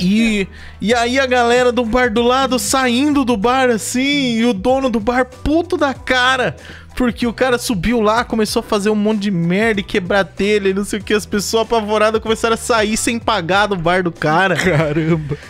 E, 0.00 0.48
e 0.80 0.94
aí 0.94 1.20
a 1.20 1.26
galera 1.26 1.70
do 1.70 1.84
bar 1.84 2.10
do 2.10 2.22
lado 2.22 2.58
saindo 2.58 3.24
do 3.24 3.36
bar 3.36 3.70
assim, 3.70 4.38
e 4.38 4.44
o 4.44 4.52
dono 4.52 4.90
do 4.90 4.98
bar 4.98 5.24
puto 5.24 5.76
da 5.76 5.94
cara. 5.94 6.56
Porque 6.96 7.26
o 7.26 7.32
cara 7.32 7.58
subiu 7.58 8.00
lá, 8.00 8.24
começou 8.24 8.60
a 8.60 8.62
fazer 8.62 8.90
um 8.90 8.94
monte 8.94 9.20
de 9.22 9.30
merda 9.30 9.80
e 9.80 9.82
quebrar 9.84 10.24
telha 10.24 10.68
e 10.68 10.74
não 10.74 10.84
sei 10.84 10.98
o 11.00 11.02
que. 11.02 11.14
As 11.14 11.24
pessoas 11.26 11.62
apavoradas 11.66 12.20
começaram 12.20 12.54
a 12.54 12.56
sair 12.58 12.96
sem 12.96 13.18
pagar 13.18 13.66
do 13.66 13.76
bar 13.76 14.02
do 14.02 14.12
cara. 14.12 14.54
Caramba. 14.56 15.36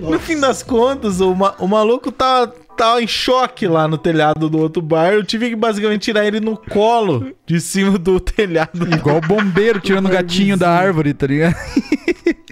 No 0.00 0.18
fim 0.18 0.38
das 0.38 0.62
contas, 0.62 1.20
o, 1.20 1.34
ma- 1.34 1.54
o 1.58 1.66
maluco 1.68 2.10
tá, 2.10 2.46
tá 2.76 3.00
em 3.00 3.06
choque 3.06 3.66
lá 3.66 3.86
no 3.86 3.96
telhado 3.96 4.48
do 4.50 4.58
outro 4.58 4.82
bar. 4.82 5.12
Eu 5.12 5.24
tive 5.24 5.48
que 5.50 5.56
basicamente 5.56 6.02
tirar 6.02 6.26
ele 6.26 6.40
no 6.40 6.56
colo 6.56 7.32
de 7.46 7.60
cima 7.60 7.96
do 7.98 8.18
telhado. 8.18 8.86
Igual 8.92 9.18
o 9.18 9.20
bombeiro 9.20 9.80
tirando 9.80 10.06
o 10.06 10.10
gatinho 10.10 10.56
da 10.56 10.70
árvore, 10.70 11.14
tá 11.14 11.26
ligado? 11.26 11.54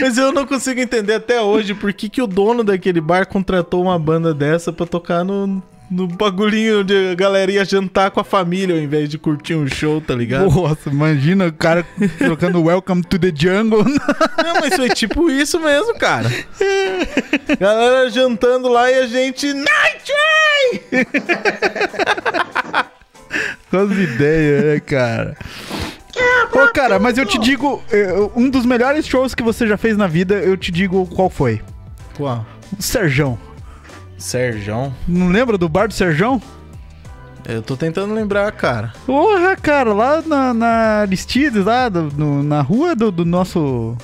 Mas 0.00 0.16
eu 0.16 0.32
não 0.32 0.46
consigo 0.46 0.80
entender 0.80 1.14
até 1.14 1.40
hoje 1.40 1.74
por 1.74 1.92
que, 1.92 2.08
que 2.08 2.22
o 2.22 2.26
dono 2.26 2.62
daquele 2.62 3.00
bar 3.00 3.26
contratou 3.26 3.82
uma 3.82 3.98
banda 3.98 4.32
dessa 4.32 4.72
pra 4.72 4.86
tocar 4.86 5.24
no, 5.24 5.62
no 5.90 6.06
bagulhinho 6.06 6.84
de 6.84 7.10
a 7.10 7.14
galera 7.14 7.50
ia 7.50 7.64
jantar 7.64 8.10
com 8.10 8.20
a 8.20 8.24
família 8.24 8.74
ao 8.74 8.80
invés 8.80 9.08
de 9.08 9.18
curtir 9.18 9.54
um 9.54 9.66
show, 9.66 10.00
tá 10.00 10.14
ligado? 10.14 10.50
Nossa, 10.50 10.90
imagina 10.90 11.46
o 11.46 11.52
cara 11.52 11.86
trocando 12.18 12.62
Welcome 12.62 13.02
to 13.02 13.18
the 13.18 13.32
Jungle. 13.34 13.84
Não, 13.84 14.60
mas 14.60 14.74
foi 14.74 14.88
tipo 14.90 15.30
isso 15.30 15.58
mesmo, 15.60 15.94
cara. 15.98 16.30
Galera 17.58 18.08
jantando 18.10 18.68
lá 18.68 18.90
e 18.90 18.94
a 19.00 19.06
gente. 19.06 19.52
Night 19.52 20.04
Train! 20.04 21.06
Quais 23.70 23.90
ideias, 23.90 24.64
né, 24.64 24.80
cara? 24.80 25.36
Ô, 26.52 26.68
cara, 26.72 26.98
mas 26.98 27.18
eu 27.18 27.26
te 27.26 27.38
digo, 27.38 27.82
eu- 27.90 28.32
um 28.34 28.48
dos 28.48 28.64
melhores 28.64 29.06
shows 29.06 29.34
que 29.34 29.42
você 29.42 29.66
já 29.66 29.76
fez 29.76 29.96
na 29.96 30.06
vida, 30.06 30.34
eu 30.36 30.56
te 30.56 30.70
digo 30.72 31.06
qual 31.06 31.28
foi. 31.28 31.60
Qual? 32.16 32.44
O 32.78 32.82
Serjão. 32.82 33.38
Serjão? 34.18 34.94
Não 35.06 35.28
lembra 35.28 35.58
do 35.58 35.68
bar 35.68 35.88
do 35.88 35.94
Serjão? 35.94 36.40
Eu 37.48 37.62
tô 37.62 37.76
tentando 37.76 38.12
lembrar, 38.14 38.50
cara. 38.52 38.92
Porra, 39.04 39.54
cara, 39.56 39.92
lá 39.92 40.20
na, 40.22 40.52
na 40.54 40.66
Aristides, 41.02 41.64
lá 41.64 41.88
do- 41.88 42.10
no- 42.16 42.42
na 42.42 42.60
rua 42.60 42.96
do, 42.96 43.12
do 43.12 43.24
nosso. 43.24 43.96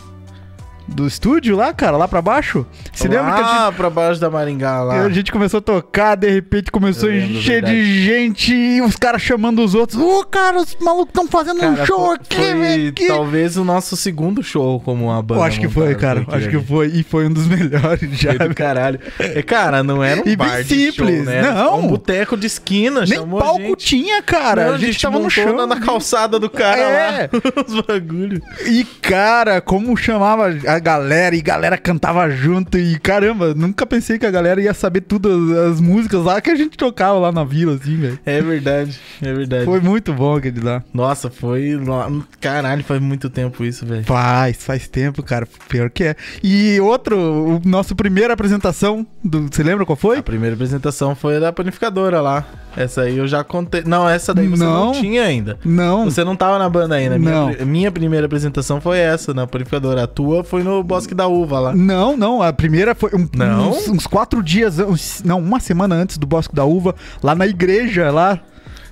Do 0.95 1.07
estúdio 1.07 1.57
lá, 1.57 1.73
cara, 1.73 1.97
lá 1.97 2.07
pra 2.07 2.21
baixo. 2.21 2.67
Se 2.93 3.09
lembra 3.09 3.33
que 3.35 3.41
a 3.41 3.65
gente, 3.67 3.77
pra 3.77 3.89
baixo 3.89 4.21
da 4.21 4.29
Maringá 4.29 4.83
lá. 4.83 5.01
a 5.03 5.09
gente 5.11 5.33
começou 5.33 5.59
a 5.59 5.61
tocar, 5.63 6.17
de 6.17 6.29
repente 6.31 6.71
começou 6.71 7.09
a 7.09 7.15
encher 7.17 7.65
de 7.65 8.05
gente 8.05 8.53
e 8.55 8.83
os 8.83 8.95
caras 8.97 9.23
chamando 9.23 9.65
os 9.65 9.75
outros. 9.75 9.99
Ô, 9.99 10.23
cara, 10.25 10.59
os 10.61 10.77
malucos 10.81 11.09
estão 11.09 11.27
fazendo 11.27 11.59
um 11.65 11.75
Cara, 11.75 11.87
show 11.87 12.07
foi, 12.07 12.15
aqui, 12.17 12.37
foi 12.37 12.89
aqui. 12.89 13.07
talvez 13.07 13.57
o 13.57 13.65
nosso 13.65 13.97
segundo 13.97 14.43
show 14.43 14.81
como 14.81 15.07
uma 15.07 15.23
banda. 15.23 15.41
Eu 15.41 15.45
acho 15.45 15.61
que 15.61 15.69
foi, 15.69 15.95
montada 15.95 16.25
cara. 16.25 16.37
Acho 16.37 16.49
que 16.51 16.61
foi. 16.61 16.89
E 16.89 17.03
foi 17.03 17.27
um 17.27 17.33
dos 17.33 17.47
melhores 17.49 18.11
já. 18.19 18.35
Foi 18.35 18.49
do 18.49 18.55
caralho. 18.55 19.01
É, 19.19 19.43
cara, 19.43 19.83
não 19.83 20.05
era 20.05 20.21
um 20.21 20.25
E 20.25 20.37
bem 20.37 20.37
bar 20.37 20.63
de 20.63 20.69
simples, 20.69 21.17
show, 21.17 21.25
né? 21.25 21.43
Não. 21.43 21.81
Um 21.81 21.87
boteco 21.89 22.37
de 22.37 22.47
esquina, 22.47 23.05
Nem 23.09 23.27
palco 23.27 23.59
a 23.61 23.63
gente. 23.63 23.77
tinha, 23.77 24.23
cara. 24.23 24.67
Não, 24.67 24.75
a 24.75 24.79
gente 24.79 25.01
tava 25.01 25.15
no 25.15 25.25
montou 25.25 25.31
chão. 25.31 25.57
Na, 25.57 25.67
na 25.67 25.81
calçada 25.81 26.39
do 26.39 26.51
cara 26.51 26.81
É. 26.81 27.31
lá. 27.33 27.41
Os 27.67 27.81
bagulhos. 27.81 28.41
E, 28.67 28.85
cara, 28.85 29.61
como 29.61 29.97
chamava 29.97 30.49
a 30.67 30.82
galera, 30.83 31.35
e 31.35 31.41
galera 31.41 31.79
cantava 31.79 32.29
junto, 32.31 32.77
e 32.79 32.99
caramba, 32.99 33.55
nunca 33.55 33.87
pensei 33.87 34.19
que 34.19 34.27
a 34.27 34.31
galera 34.31 34.61
ia 34.61 34.75
saber 34.75 35.03
tudo, 35.03 35.29
as 35.71 35.81
músicas 35.81 36.25
lá 36.25 36.41
que 36.41 36.51
a 36.51 36.55
gente 36.55 36.77
tocava 36.77 37.19
lá 37.19 37.33
na 37.33 37.45
vila, 37.45 37.75
assim, 37.75 37.97
velho. 37.97 38.19
É 38.27 38.41
verdade, 38.43 38.99
é 39.23 39.33
verdade. 39.33 39.65
Foi 39.65 39.81
muito 39.81 40.13
bom 40.13 40.37
aquele 40.37 40.61
lá. 40.61 40.83
Nossa, 40.93 41.31
foi. 41.31 41.77
no- 41.77 42.25
Caralho, 42.41 42.83
faz 42.85 43.01
muito 43.01 43.31
tempo 43.31 43.65
isso, 43.65 43.87
velho. 43.87 44.05
Faz, 44.05 44.57
faz 44.63 44.89
tempo, 44.89 45.23
cara. 45.23 45.47
Pior 45.69 45.89
que 45.91 46.05
é. 46.05 46.17
E 46.43 46.79
outro, 46.81 47.17
o 47.17 47.63
nosso 47.65 47.95
primeira 47.95 48.35
apresentação, 48.35 49.07
do, 49.25 49.49
você 49.51 49.63
lembra 49.63 49.87
qual 49.87 49.97
foi? 49.97 50.19
A 50.19 50.23
primeira 50.23 50.55
apresentação 50.55 51.15
foi 51.15 51.39
da 51.41 51.53
panificadora 51.53 52.21
lá. 52.21 52.45
Essa 52.77 53.03
aí 53.03 53.19
eu 53.19 53.27
já 53.27 53.45
contei. 53.45 53.83
Não, 53.85 54.09
essa 54.09 54.33
daí 54.33 54.49
você 54.49 54.65
não, 54.65 54.87
Não. 54.87 54.93
tinha 54.93 55.23
ainda. 55.25 55.59
Não. 55.65 56.05
Você 56.07 56.25
não 56.25 56.35
tava 56.35 56.59
na 56.59 56.69
banda 56.69 56.95
ainda. 56.95 57.19
Minha, 57.19 57.31
Não. 57.33 57.67
minha 57.67 57.93
primeira 57.93 58.25
apresentação 58.27 58.81
foi 58.81 58.99
essa, 58.99 59.35
na 59.35 59.47
panificadora. 59.47 60.03
A 60.05 60.07
tua 60.07 60.43
foi 60.43 60.62
no 60.63 60.83
Bosque 60.83 61.15
da 61.15 61.27
Uva 61.27 61.59
lá. 61.61 61.75
Não, 61.75 62.17
não, 62.17 62.43
a 62.43 62.53
primeira 62.53 62.95
foi 62.95 63.11
um- 63.15 63.29
Não? 63.37 63.71
Uns, 63.71 63.89
uns 63.89 64.07
quatro 64.07 64.43
dias, 64.43 64.79
uns- 64.79 65.23
não, 65.25 65.39
uma 65.39 65.61
semana 65.61 65.95
antes 65.95 66.17
do 66.19 66.27
Bosque 66.27 66.55
da 66.55 66.65
Uva, 66.65 66.95
lá 67.23 67.35
na 67.35 67.47
igreja, 67.47 68.11
lá. 68.11 68.39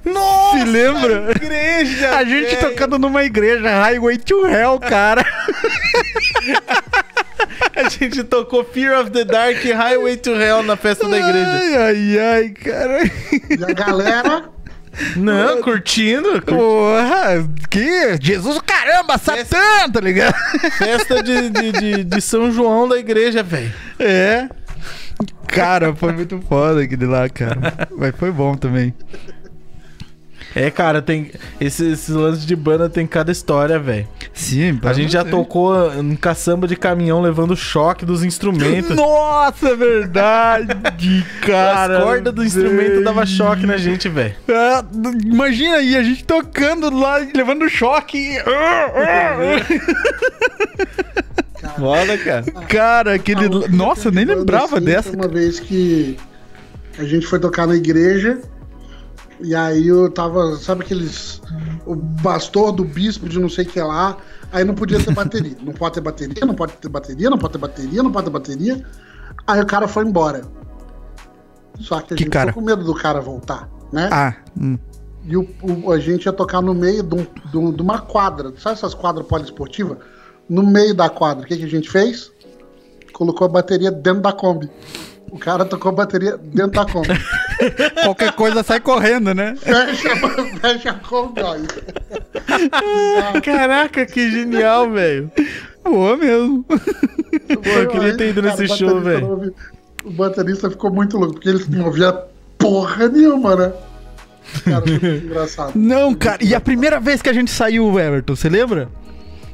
Nossa! 0.04 0.58
Se 0.58 0.64
lembra? 0.64 1.30
Igreja! 1.32 2.16
A 2.16 2.24
gente 2.24 2.54
velho. 2.56 2.70
tocando 2.70 2.98
numa 2.98 3.22
igreja, 3.22 3.68
Highway 3.82 4.16
to 4.18 4.46
Hell, 4.46 4.78
cara. 4.80 5.24
A 7.76 7.88
gente 7.88 8.22
tocou 8.24 8.64
Fear 8.64 9.00
of 9.00 9.10
the 9.10 9.24
Dark 9.24 9.64
e 9.64 9.72
Highway 9.72 10.16
to 10.16 10.30
Hell 10.34 10.62
na 10.62 10.76
festa 10.76 11.08
da 11.08 11.18
igreja. 11.18 11.50
Ai, 11.50 11.76
ai, 11.76 12.18
ai, 12.18 12.48
cara. 12.50 13.04
E 13.04 13.64
a 13.64 13.72
galera. 13.72 14.50
Não, 15.16 15.62
curtindo. 15.62 16.40
cur- 16.42 16.56
Porra, 16.56 17.48
que? 17.70 18.18
Jesus, 18.20 18.60
caramba, 18.64 19.16
Satã, 19.18 19.88
tá 19.92 20.00
ligado? 20.00 20.34
Festa 20.78 21.22
de, 21.22 21.50
de, 21.50 21.72
de, 21.72 22.04
de 22.04 22.20
São 22.20 22.50
João 22.52 22.88
da 22.88 22.98
igreja, 22.98 23.42
velho. 23.42 23.72
É. 23.98 24.48
Cara, 25.46 25.94
foi 25.94 26.12
muito 26.12 26.40
foda 26.48 26.82
aquele 26.82 27.06
lá, 27.06 27.28
cara. 27.28 27.88
Mas 27.96 28.14
foi 28.16 28.30
bom 28.30 28.54
também. 28.54 28.94
É, 30.54 30.70
cara, 30.70 31.00
tem. 31.00 31.30
Esses, 31.60 31.92
esses 31.92 32.14
lances 32.14 32.44
de 32.44 32.56
banda 32.56 32.88
tem 32.88 33.06
cada 33.06 33.30
história, 33.30 33.78
velho. 33.78 34.08
Sim, 34.32 34.78
A 34.82 34.92
gente 34.92 35.12
já 35.12 35.24
tocou 35.24 35.92
em 35.94 36.16
caçamba 36.16 36.66
de 36.66 36.76
caminhão 36.76 37.20
levando 37.20 37.56
choque 37.56 38.04
dos 38.04 38.24
instrumentos. 38.24 38.96
Nossa, 38.96 39.68
é 39.68 39.76
verdade, 39.76 41.24
cara. 41.46 41.98
As 41.98 42.04
cordas 42.04 42.34
do 42.34 42.44
instrumento 42.44 43.02
dava 43.02 43.24
choque 43.26 43.66
na 43.66 43.76
gente, 43.76 44.08
velho. 44.08 44.34
Ah, 44.48 44.84
imagina 45.24 45.76
aí, 45.76 45.96
a 45.96 46.02
gente 46.02 46.24
tocando 46.24 46.90
lá, 46.94 47.18
levando 47.34 47.68
choque. 47.68 48.36
Foda, 51.78 52.18
cara. 52.18 52.42
Cara, 52.68 53.14
aquele. 53.14 53.44
Ah, 53.46 53.68
Nossa, 53.70 54.08
eu 54.08 54.12
nem 54.12 54.24
lembrava 54.24 54.76
assim, 54.76 54.84
dessa. 54.84 55.10
Uma 55.10 55.28
vez 55.28 55.60
que 55.60 56.16
a 56.98 57.04
gente 57.04 57.26
foi 57.26 57.38
tocar 57.38 57.66
na 57.66 57.76
igreja. 57.76 58.40
E 59.42 59.54
aí 59.54 59.88
eu 59.88 60.10
tava, 60.10 60.56
sabe 60.56 60.82
aqueles. 60.84 61.40
O 61.86 61.96
pastor 62.22 62.72
do 62.72 62.84
bispo 62.84 63.28
de 63.28 63.38
não 63.38 63.48
sei 63.48 63.64
o 63.64 63.68
que 63.68 63.80
lá. 63.80 64.16
Aí 64.52 64.64
não 64.64 64.74
podia 64.74 64.98
ter 65.02 65.14
bateria. 65.14 65.56
Não 65.62 65.72
pode 65.72 65.94
ter 65.94 66.00
bateria, 66.00 66.44
não 66.46 66.54
pode 66.54 66.72
ter 66.74 66.88
bateria, 66.88 67.30
não 67.30 67.38
pode 67.38 67.52
ter 67.52 67.58
bateria, 67.58 68.02
não 68.02 68.10
pode 68.12 68.24
ter 68.26 68.30
bateria. 68.32 68.86
Aí 69.46 69.60
o 69.60 69.66
cara 69.66 69.86
foi 69.88 70.04
embora. 70.04 70.42
Só 71.78 72.00
que 72.00 72.14
a 72.14 72.16
Que 72.16 72.24
gente 72.24 72.32
cara? 72.32 72.48
ficou 72.48 72.62
com 72.62 72.68
medo 72.68 72.84
do 72.84 72.94
cara 72.94 73.20
voltar, 73.20 73.68
né? 73.92 74.08
Ah, 74.12 74.34
hum. 74.60 74.78
E 75.24 75.36
o, 75.36 75.48
o- 75.62 75.92
a 75.92 75.98
gente 75.98 76.26
ia 76.26 76.32
tocar 76.32 76.60
no 76.60 76.74
meio 76.74 77.02
de, 77.02 77.28
de 77.50 77.56
um- 77.58 77.72
de 77.72 77.80
uma 77.82 78.00
quadra. 78.00 78.52
Sabe 78.58 78.74
essas 78.76 78.92
quadras 78.94 79.26
poliesportivas? 79.26 79.98
No 80.48 80.62
meio 80.66 80.94
da 80.94 81.08
quadra. 81.08 81.44
O 81.44 81.46
que, 81.46 81.56
que 81.56 81.64
a 81.64 81.68
gente 81.68 81.88
fez? 81.88 82.30
Colocou 83.12 83.46
a 83.46 83.48
bateria 83.50 83.90
dentro 83.90 84.20
da 84.22 84.32
Kombi. 84.32 84.68
O 85.30 85.38
cara 85.38 85.64
tocou 85.64 85.90
a 85.90 85.94
bateria 85.94 86.36
dentro 86.36 86.72
da 86.72 86.84
Kombi. 86.86 87.08
qualquer 88.04 88.32
coisa 88.32 88.62
sai 88.62 88.80
correndo, 88.80 89.34
né? 89.34 89.54
fecha, 89.56 90.16
fecha 90.60 90.90
a 90.90 90.94
Kombi, 90.94 91.40
ó. 91.42 91.56
Caraca, 93.40 94.06
que 94.06 94.30
genial, 94.30 94.90
velho. 94.90 95.30
Boa 95.84 96.16
mesmo. 96.16 96.64
Pô, 96.64 97.68
eu 97.70 97.88
queria 97.88 98.16
ter 98.16 98.30
ido 98.30 98.42
Cara, 98.42 98.56
nesse 98.56 98.72
o 98.72 98.76
show, 98.76 99.00
baterista 99.00 99.26
velho. 99.26 99.54
O 100.04 100.10
baterista 100.10 100.70
ficou 100.70 100.90
muito 100.92 101.16
louco, 101.18 101.34
porque 101.34 101.48
ele 101.48 101.64
não 101.68 101.86
ouvia 101.86 102.12
porra 102.58 103.08
nenhuma, 103.08 103.56
né? 103.56 103.72
Cara, 104.64 104.84
engraçado. 105.24 105.72
Não, 105.74 106.14
cara, 106.14 106.38
e 106.42 106.54
a 106.54 106.60
primeira 106.60 106.98
vez 107.00 107.20
que 107.22 107.28
a 107.28 107.32
gente 107.32 107.50
saiu, 107.50 107.98
Everton, 107.98 108.34
você 108.34 108.48
lembra? 108.48 108.88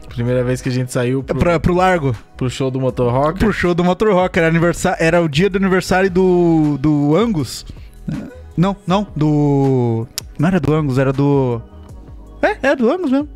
Primeira 0.08 0.42
vez 0.42 0.62
que 0.62 0.68
a 0.70 0.72
gente 0.72 0.90
saiu 0.90 1.22
pro, 1.22 1.38
Pra, 1.38 1.60
pro 1.60 1.74
largo, 1.74 2.16
pro 2.38 2.48
show 2.48 2.70
do 2.70 2.80
Motor 2.80 3.12
Rock. 3.12 3.38
pro 3.38 3.52
show 3.52 3.74
do 3.74 3.84
Motor 3.84 4.14
Rock. 4.14 4.38
Era, 4.38 4.48
aniversário, 4.48 4.96
era 5.04 5.20
o 5.20 5.28
dia 5.28 5.50
do 5.50 5.58
aniversário 5.58 6.10
do, 6.10 6.78
do 6.78 7.14
Angus. 7.14 7.66
Não, 8.56 8.76
não, 8.86 9.06
do. 9.14 10.06
Não 10.38 10.48
era 10.48 10.58
do 10.60 10.72
Angus, 10.74 10.98
era 10.98 11.12
do. 11.12 11.60
É, 12.42 12.56
era 12.62 12.76
do 12.76 12.90
Angus 12.90 13.10
mesmo. 13.10 13.28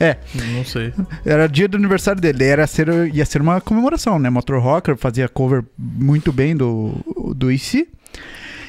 É, 0.00 0.16
Não 0.56 0.64
sei. 0.64 0.92
era 1.24 1.48
dia 1.48 1.68
do 1.68 1.76
aniversário 1.76 2.20
dele. 2.20 2.42
Era 2.44 2.66
ser, 2.66 3.14
ia 3.14 3.24
ser 3.24 3.40
uma 3.40 3.60
comemoração, 3.60 4.18
né? 4.18 4.28
Motor 4.28 4.60
Rocker 4.60 4.96
fazia 4.96 5.28
cover 5.28 5.64
muito 5.78 6.32
bem 6.32 6.56
do, 6.56 6.92
do 7.36 7.50
IC. 7.52 7.86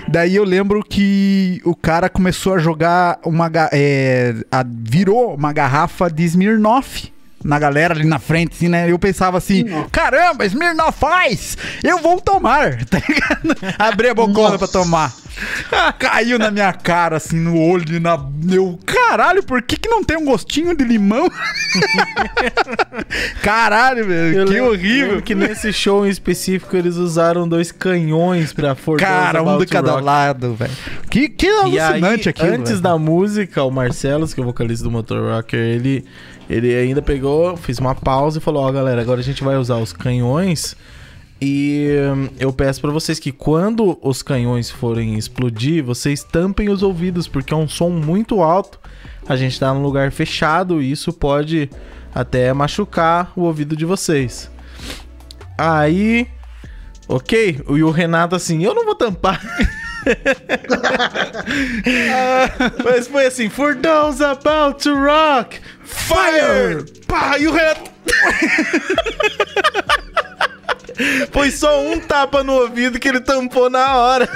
Daí 0.08 0.36
eu 0.36 0.44
lembro 0.44 0.84
que 0.88 1.60
o 1.66 1.76
cara 1.76 2.10
começou 2.10 2.54
a 2.54 2.60
jogar 2.60 3.20
uma. 3.26 3.50
É, 3.72 4.36
a- 4.52 4.64
virou 4.68 5.34
uma 5.34 5.52
garrafa 5.52 6.10
de 6.12 6.24
Smirnoff 6.26 7.12
na 7.46 7.60
galera 7.60 7.94
ali 7.94 8.06
na 8.06 8.18
frente, 8.18 8.54
assim, 8.56 8.68
né? 8.68 8.92
Eu 8.92 8.98
pensava 8.98 9.38
assim: 9.38 9.66
caramba, 9.92 10.46
Smirnoff 10.46 11.00
faz! 11.00 11.56
Eu 11.84 12.00
vou 12.00 12.20
tomar, 12.20 12.84
tá 12.86 13.00
ligado? 13.08 13.56
Abri 13.78 14.10
a 14.10 14.14
bocona 14.16 14.58
pra 14.58 14.68
Nossa. 14.68 14.80
tomar. 14.80 15.14
Caiu 16.00 16.40
na 16.40 16.50
minha 16.50 16.72
cara, 16.72 17.18
assim, 17.18 17.38
no 17.38 17.60
olho, 17.60 18.00
na. 18.00 18.18
Eu, 18.50 18.80
caralho, 18.86 19.44
por 19.44 19.62
que, 19.62 19.76
que 19.76 19.90
não 19.90 20.02
tem 20.04 20.18
um 20.18 20.24
gostinho 20.26 20.76
de 20.76 20.84
limão? 20.86 21.30
caralho, 23.44 24.06
velho, 24.06 24.46
que 24.46 24.52
lembro- 24.54 24.72
horrível. 24.72 25.08
lembro 25.08 25.22
que 25.22 25.36
nesse 25.36 25.72
show 25.74 26.06
em 26.06 26.10
específico 26.10 26.76
eles 26.76 26.96
usaram 26.96 27.48
dois 27.48 27.72
canhões 27.72 28.54
pra 28.54 28.76
For 28.76 28.98
Those 28.98 29.12
Cara, 29.12 29.44
um 29.44 29.58
de 29.58 29.66
cada 29.66 29.92
Rock. 29.92 30.04
lado, 30.04 30.56
velho. 30.56 30.72
Que, 31.10 31.30
que 31.30 31.48
alucinante 31.48 32.30
aquilo. 32.30 32.54
antes 32.54 32.70
velho. 32.72 32.82
da 32.82 32.98
música, 32.98 33.64
o 33.64 33.72
Marcelo, 33.72 34.28
que 34.28 34.40
é 34.40 34.44
o 34.44 34.46
vocalista 34.46 34.84
do 34.86 34.92
Motor 34.92 35.34
Rocker, 35.36 35.60
ele, 35.60 36.06
ele 36.50 36.74
ainda 36.76 37.02
pegou, 37.02 37.58
fez 37.58 37.80
uma 37.80 37.96
pausa 37.96 38.38
e 38.38 38.42
falou: 38.42 38.64
Ó, 38.64 38.72
galera, 38.72 39.02
agora 39.02 39.20
a 39.20 39.24
gente 39.24 39.44
vai 39.44 39.58
usar 39.58 39.78
os 39.78 39.92
canhões. 39.92 40.76
E 41.42 41.90
hum, 42.16 42.30
eu 42.40 42.54
peço 42.54 42.80
pra 42.80 42.92
vocês 42.92 43.20
que 43.20 43.32
quando 43.32 44.00
os 44.02 44.22
canhões 44.22 44.70
forem 44.70 45.16
explodir, 45.16 45.84
vocês 45.84 46.24
tampem 46.24 46.70
os 46.70 46.82
ouvidos, 46.82 47.28
porque 47.28 47.54
é 47.54 47.58
um 47.58 47.68
som 47.68 47.90
muito 47.90 48.42
alto. 48.42 48.80
A 49.28 49.36
gente 49.36 49.60
tá 49.60 49.74
num 49.74 49.82
lugar 49.82 50.12
fechado 50.12 50.82
e 50.82 50.92
isso 50.92 51.12
pode 51.12 51.70
até 52.14 52.54
machucar 52.54 53.34
o 53.36 53.42
ouvido 53.42 53.76
de 53.76 53.84
vocês. 53.84 54.50
Aí, 55.58 56.28
ok, 57.08 57.62
e 57.70 57.84
o 57.84 57.92
Renato 57.92 58.36
assim, 58.36 58.64
eu 58.64 58.74
não 58.74 58.86
vou 58.86 58.96
tampar. 58.96 59.42
Ah, 62.14 62.50
Mas 62.84 63.08
foi 63.08 63.26
assim, 63.26 63.50
for 63.50 63.76
those 63.76 64.24
about 64.24 64.82
to 64.84 64.96
rock, 64.96 65.60
fire! 65.84 66.86
Pá, 67.08 67.38
e 67.40 67.48
o 67.48 67.52
Renato... 67.52 67.92
foi 71.32 71.52
só 71.52 71.82
um 71.82 72.00
tapa 72.00 72.44
no 72.44 72.54
ouvido 72.54 73.00
que 73.00 73.08
ele 73.08 73.20
tampou 73.20 73.70
na 73.70 73.96
hora. 73.98 74.30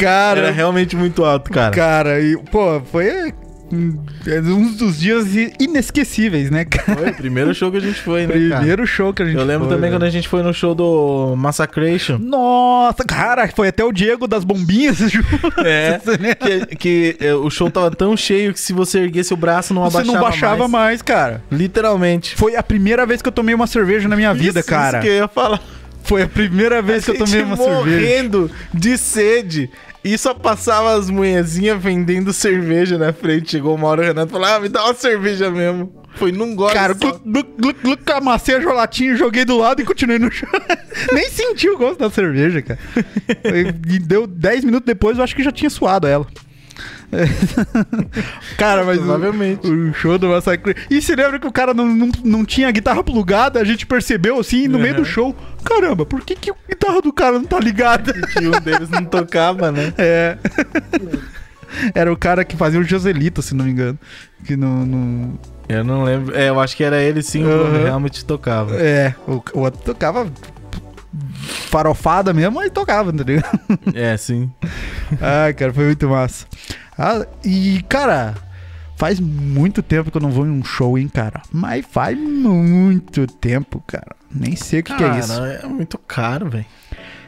Cara, 0.00 0.40
Era 0.40 0.50
realmente 0.50 0.96
muito 0.96 1.24
alto, 1.24 1.50
cara. 1.50 1.74
Cara, 1.74 2.20
e, 2.20 2.36
pô, 2.36 2.80
foi 2.80 3.32
um 3.74 4.72
dos 4.76 4.98
dias 4.98 5.26
inesquecíveis, 5.60 6.50
né, 6.50 6.64
cara? 6.64 6.98
Foi 6.98 7.10
o 7.10 7.14
primeiro 7.14 7.54
show 7.54 7.70
que 7.70 7.76
a 7.76 7.80
gente 7.80 8.00
foi, 8.00 8.26
né, 8.26 8.32
cara? 8.32 8.56
Primeiro 8.56 8.86
show 8.86 9.12
que 9.12 9.22
a 9.22 9.26
gente 9.26 9.36
Eu 9.36 9.44
lembro 9.44 9.66
foi, 9.66 9.76
também 9.76 9.90
velho. 9.90 10.00
quando 10.00 10.08
a 10.08 10.10
gente 10.10 10.28
foi 10.28 10.42
no 10.42 10.52
show 10.52 10.74
do 10.74 11.34
Massacration. 11.36 12.18
Nossa, 12.18 13.04
cara, 13.04 13.48
foi 13.48 13.68
até 13.68 13.84
o 13.84 13.92
Diego 13.92 14.26
das 14.26 14.44
bombinhas 14.44 14.98
junto. 15.10 15.26
É, 15.64 16.00
né? 16.20 16.34
que, 16.34 16.76
que, 16.76 17.16
é, 17.20 17.34
o 17.34 17.50
show 17.50 17.70
tava 17.70 17.90
tão 17.90 18.16
cheio 18.16 18.52
que 18.52 18.60
se 18.60 18.72
você 18.72 19.00
erguesse 19.00 19.32
o 19.32 19.36
braço 19.36 19.72
não 19.74 19.82
Você 19.82 19.98
abaixava 19.98 20.14
não 20.14 20.22
baixava 20.24 20.68
mais. 20.68 20.70
mais, 20.70 21.02
cara. 21.02 21.42
Literalmente. 21.50 22.34
Foi 22.36 22.56
a 22.56 22.62
primeira 22.62 23.04
vez 23.06 23.20
que 23.22 23.28
eu 23.28 23.32
tomei 23.32 23.54
uma 23.54 23.66
cerveja 23.66 24.08
na 24.08 24.16
minha 24.16 24.32
vida, 24.34 24.60
Isso, 24.60 24.68
cara. 24.68 24.98
Isso 24.98 25.06
que 25.06 25.08
eu 25.08 25.14
ia 25.16 25.28
falar. 25.28 25.60
Foi 26.04 26.22
a 26.22 26.28
primeira 26.28 26.80
vez 26.82 27.04
que 27.04 27.10
eu 27.12 27.18
tomei 27.18 27.42
uma 27.42 27.56
cerveja. 27.56 27.78
morrendo 27.78 28.50
de 28.72 28.96
sede. 28.98 29.70
E 30.04 30.18
só 30.18 30.34
passava 30.34 30.94
as 30.94 31.08
mulherzinhas 31.08 31.82
vendendo 31.82 32.30
cerveja 32.32 32.98
na 32.98 33.12
frente. 33.12 33.52
Chegou 33.52 33.74
uma 33.74 33.88
hora 33.88 34.02
o 34.02 34.04
Renato 34.04 34.30
falou: 34.32 34.46
Ah, 34.46 34.60
me 34.60 34.68
dá 34.68 34.84
uma 34.84 34.94
cerveja 34.94 35.50
mesmo. 35.50 36.04
Foi 36.16 36.30
num 36.30 36.54
gole 36.54 36.72
Cara, 36.72 36.94
gluc, 36.94 37.20
gluc, 37.24 37.48
gluc, 37.58 37.82
gluc, 37.82 38.12
amassei 38.12 38.54
a 38.54 38.60
gelatinha, 38.60 39.16
joguei 39.16 39.44
do 39.44 39.56
lado 39.56 39.82
e 39.82 39.84
continuei 39.84 40.18
no 40.18 40.30
chão. 40.30 40.48
Nem 41.12 41.28
senti 41.28 41.68
o 41.68 41.76
gosto 41.76 41.98
da 41.98 42.10
cerveja, 42.10 42.62
cara. 42.62 42.78
E 43.88 43.98
deu 43.98 44.26
10 44.26 44.64
minutos 44.64 44.86
depois, 44.86 45.18
eu 45.18 45.24
acho 45.24 45.34
que 45.34 45.42
já 45.42 45.50
tinha 45.50 45.70
suado 45.70 46.06
ela. 46.06 46.26
cara, 48.56 48.84
mas 48.84 48.98
o, 48.98 49.02
Provavelmente. 49.02 49.66
o 49.66 49.92
show 49.94 50.18
do 50.18 50.28
Massacre... 50.28 50.74
E 50.90 51.00
se 51.00 51.14
lembra 51.14 51.38
que 51.38 51.46
o 51.46 51.52
cara 51.52 51.72
não, 51.74 51.86
não, 51.86 52.10
não 52.24 52.44
tinha 52.44 52.68
a 52.68 52.70
guitarra 52.70 53.02
plugada? 53.02 53.60
A 53.60 53.64
gente 53.64 53.86
percebeu, 53.86 54.38
assim, 54.38 54.68
no 54.68 54.78
meio 54.78 54.94
do 54.94 54.98
Uhum. 55.00 55.04
show. 55.04 55.36
Caramba, 55.64 56.04
por 56.06 56.20
que, 56.22 56.34
que 56.34 56.50
a 56.50 56.54
guitarra 56.68 57.00
do 57.02 57.12
cara 57.12 57.32
não 57.38 57.44
tá 57.44 57.58
ligada? 57.60 58.12
Que 58.12 58.46
um 58.46 58.50
deles 58.60 58.88
não 58.90 59.04
tocava, 59.04 59.70
né? 59.72 59.92
É. 59.98 60.36
Era 61.94 62.12
o 62.12 62.16
cara 62.16 62.44
que 62.44 62.56
fazia 62.56 62.78
o 62.78 62.84
Joselito, 62.84 63.42
se 63.42 63.54
não 63.54 63.64
me 63.64 63.70
engano. 63.72 63.98
Que 64.44 64.56
não... 64.56 64.84
não... 64.86 65.38
Eu 65.68 65.82
não 65.82 66.04
lembro. 66.04 66.36
É, 66.36 66.50
eu 66.50 66.60
acho 66.60 66.76
que 66.76 66.84
era 66.84 67.00
ele 67.02 67.22
sim, 67.22 67.42
o 67.42 67.48
Uhum. 67.48 67.58
Bruno 67.70 67.84
realmente 67.84 68.24
tocava. 68.24 68.76
É, 68.76 69.14
o, 69.26 69.42
o 69.54 69.60
outro 69.60 69.80
tocava 69.82 70.26
farofada 71.44 72.32
mesmo, 72.32 72.56
mas 72.56 72.70
tocava, 72.70 73.12
tá 73.12 73.22
ligado? 73.24 73.60
É, 73.94 74.16
sim. 74.16 74.50
Ai, 75.20 75.52
cara, 75.54 75.72
foi 75.72 75.86
muito 75.86 76.08
massa. 76.08 76.46
Ah, 76.98 77.26
e, 77.44 77.84
cara, 77.88 78.34
faz 78.96 79.20
muito 79.20 79.82
tempo 79.82 80.10
que 80.10 80.16
eu 80.16 80.22
não 80.22 80.30
vou 80.30 80.46
em 80.46 80.50
um 80.50 80.64
show, 80.64 80.98
hein, 80.98 81.08
cara. 81.08 81.42
Mas 81.52 81.84
faz 81.88 82.18
muito 82.18 83.26
tempo, 83.26 83.82
cara. 83.86 84.16
Nem 84.30 84.56
sei 84.56 84.80
o 84.80 84.82
que, 84.82 84.94
que 84.94 85.04
é 85.04 85.18
isso. 85.18 85.34
Cara, 85.34 85.60
é 85.62 85.66
muito 85.66 85.98
caro, 85.98 86.50
velho. 86.50 86.66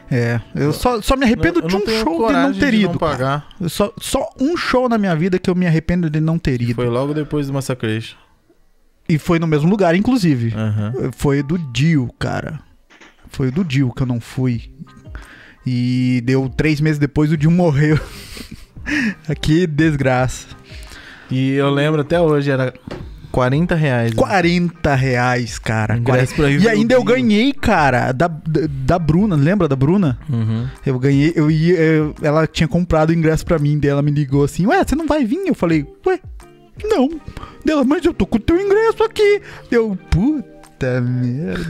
É, 0.09 0.39
eu 0.55 0.71
só, 0.71 1.01
só 1.01 1.17
me 1.17 1.25
arrependo 1.25 1.61
de 1.61 1.75
um 1.75 1.85
show 1.85 2.27
de 2.27 2.33
não 2.33 2.53
ter 2.53 2.73
ido. 2.73 2.93
não 2.93 2.97
cara. 2.97 3.11
pagar. 3.17 3.47
Só, 3.67 3.93
só 3.99 4.29
um 4.39 4.55
show 4.55 4.87
na 4.87 4.97
minha 4.97 5.13
vida 5.15 5.37
que 5.37 5.49
eu 5.49 5.55
me 5.55 5.67
arrependo 5.67 6.09
de 6.09 6.21
não 6.21 6.39
ter 6.39 6.61
ido. 6.61 6.75
Foi 6.75 6.87
logo 6.87 7.13
depois 7.13 7.47
do 7.47 7.53
Massacration. 7.53 8.15
E 9.09 9.17
foi 9.17 9.39
no 9.39 9.47
mesmo 9.47 9.69
lugar, 9.69 9.95
inclusive. 9.95 10.53
Aham. 10.55 11.11
Foi 11.15 11.41
do 11.43 11.57
Dio, 11.57 12.09
cara. 12.19 12.59
Foi 13.29 13.51
do 13.51 13.63
Dio 13.63 13.91
que 13.93 14.01
eu 14.03 14.07
não 14.07 14.19
fui. 14.19 14.71
E 15.65 16.21
deu 16.25 16.49
três 16.49 16.79
meses 16.79 16.97
depois 16.99 17.31
o 17.31 17.37
Dio 17.37 17.51
morreu. 17.51 17.99
que 19.41 19.67
desgraça. 19.67 20.47
E 21.29 21.51
eu 21.53 21.69
lembro 21.69 22.01
até 22.01 22.19
hoje, 22.21 22.49
era 22.49 22.73
40 23.31 23.75
reais. 23.75 24.11
né? 24.11 24.17
40 24.17 24.95
reais, 24.95 25.59
cara. 25.59 25.97
Ingresso 25.97 26.35
40. 26.35 26.35
pra 26.35 26.49
ir 26.49 26.61
E 26.61 26.69
ainda 26.69 26.95
o 26.95 26.99
eu 26.99 27.03
ganhei, 27.03 27.51
cara, 27.51 28.13
da, 28.13 28.27
da, 28.29 28.61
da 28.67 28.97
Bruna. 28.99 29.35
Lembra 29.35 29.67
da 29.67 29.75
Bruna? 29.75 30.17
Uhum. 30.29 30.67
Eu 30.85 30.97
ganhei, 30.99 31.33
eu 31.35 31.51
ia. 31.51 31.75
eu- 31.77 32.15
ela 32.21 32.47
tinha 32.47 32.67
comprado 32.67 33.09
o 33.09 33.13
ingresso 33.13 33.45
pra 33.45 33.59
mim, 33.59 33.77
daí 33.77 33.91
ela 33.91 34.01
me 34.01 34.11
ligou 34.11 34.45
assim: 34.45 34.65
Ué, 34.65 34.81
você 34.83 34.95
não 34.95 35.05
vai 35.05 35.25
vir? 35.25 35.45
Eu 35.45 35.53
falei: 35.55 35.85
Ué, 36.05 36.19
não. 36.85 37.09
Dela, 37.65 37.83
mas 37.83 38.05
eu 38.05 38.13
tô 38.13 38.25
com 38.25 38.37
o 38.37 38.39
teu 38.39 38.55
ingresso 38.57 39.03
aqui. 39.03 39.41
Eu, 39.69 39.97
puta 40.09 40.56
merda. 41.01 41.63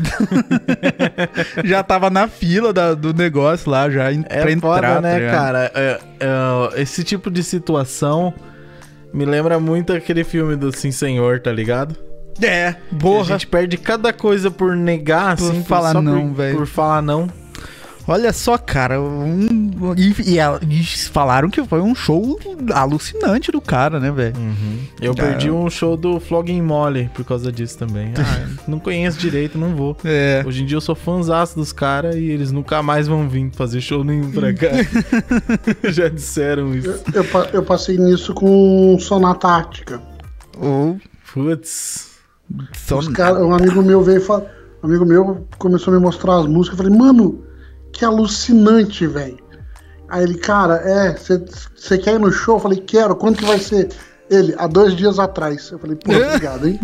já 1.63 1.83
tava 1.83 2.09
na 2.09 2.27
fila 2.27 2.71
da- 2.73 2.93
do 2.93 3.13
negócio 3.13 3.69
lá, 3.69 3.89
já 3.89 4.11
en- 4.11 4.25
É 4.29 4.41
pra 4.41 4.51
foda, 4.59 4.77
entrar. 4.77 4.95
tá 4.95 5.01
né, 5.01 5.19
ligado? 5.19 5.31
cara? 5.35 5.71
É, 5.73 5.99
é, 6.19 6.81
esse 6.81 7.03
tipo 7.03 7.29
de 7.31 7.43
situação 7.43 8.33
me 9.13 9.25
lembra 9.25 9.59
muito 9.59 9.93
aquele 9.93 10.23
filme 10.23 10.55
do 10.55 10.75
Sim 10.75 10.91
Senhor, 10.91 11.39
tá 11.39 11.51
ligado? 11.51 11.95
É, 12.41 12.75
Que 12.99 13.07
A 13.19 13.23
gente 13.23 13.47
perde 13.47 13.77
cada 13.77 14.13
coisa 14.13 14.51
por 14.51 14.75
negar, 14.75 15.35
Por 15.37 15.49
assim. 15.51 15.63
falar 15.63 15.93
só 15.93 16.01
não, 16.01 16.27
por, 16.27 16.35
velho. 16.35 16.57
Por 16.57 16.67
falar 16.67 17.01
não. 17.01 17.27
Olha 18.07 18.31
só, 18.31 18.57
cara. 18.57 19.01
Um, 19.01 19.69
e, 19.97 20.31
e 20.31 20.39
ela- 20.39 20.61
e 20.67 20.81
falaram 21.09 21.49
que 21.49 21.61
foi 21.65 21.81
um 21.81 21.93
show 21.93 22.39
alucinante 22.73 23.51
do 23.51 23.59
cara, 23.59 23.99
né, 23.99 24.09
velho? 24.11 24.35
Eu 25.01 25.11
Ah. 25.11 25.15
perdi 25.15 25.51
um 25.51 25.69
show 25.69 25.97
do 25.97 26.19
Flogging 26.19 26.61
Molly 26.61 27.09
por 27.13 27.25
causa 27.25 27.51
disso 27.51 27.77
também. 27.77 28.13
Ah, 28.17 28.47
não 28.67 28.79
conheço 28.79 29.17
direito, 29.19 29.57
não 29.57 29.75
vou. 29.75 29.97
É. 30.05 30.41
Hoje 30.47 30.63
em 30.63 30.65
dia 30.65 30.77
eu 30.77 30.81
sou 30.81 30.95
fãzaço 30.95 31.55
dos 31.55 31.73
caras 31.73 32.15
e 32.15 32.23
eles 32.23 32.51
nunca 32.51 32.81
mais 32.81 33.07
vão 33.07 33.27
vir 33.27 33.51
fazer 33.53 33.81
show 33.81 34.03
nenhum 34.03 34.31
pra 34.31 34.53
cá. 34.53 34.67
Já 35.91 36.07
disseram 36.07 36.73
isso. 36.73 36.95
Eu, 37.13 37.23
pa- 37.25 37.49
eu 37.51 37.63
passei 37.63 37.97
nisso 37.97 38.33
com 38.33 38.97
Sonata 38.99 39.47
Ártica. 39.49 40.01
Ou. 40.57 40.97
Putz. 41.33 42.11
Só... 42.73 42.99
Os 42.99 43.09
cara, 43.09 43.43
um 43.45 43.53
amigo 43.53 43.81
meu 43.83 44.01
veio 44.01 44.21
falar. 44.21 44.43
Um 44.81 44.87
amigo 44.87 45.05
meu 45.05 45.45
começou 45.57 45.93
a 45.93 45.97
me 45.97 46.03
mostrar 46.03 46.37
as 46.39 46.45
músicas. 46.47 46.79
Eu 46.79 46.85
falei, 46.85 46.97
mano, 46.97 47.43
que 47.97 48.05
alucinante, 48.05 49.07
velho. 49.07 49.39
Aí 50.07 50.23
ele, 50.23 50.37
cara, 50.37 50.75
é, 50.75 51.15
você 51.17 51.97
quer 51.97 52.13
ir 52.15 52.19
no 52.19 52.31
show? 52.31 52.55
Eu 52.57 52.61
falei, 52.61 52.79
quero, 52.79 53.15
quanto 53.15 53.39
que 53.39 53.45
vai 53.45 53.57
ser? 53.59 53.89
Ele, 54.29 54.53
há 54.57 54.67
dois 54.67 54.95
dias 54.95 55.19
atrás. 55.19 55.69
Eu 55.71 55.79
falei, 55.79 55.95
pô, 55.95 56.13
obrigado, 56.13 56.67
hein? 56.67 56.79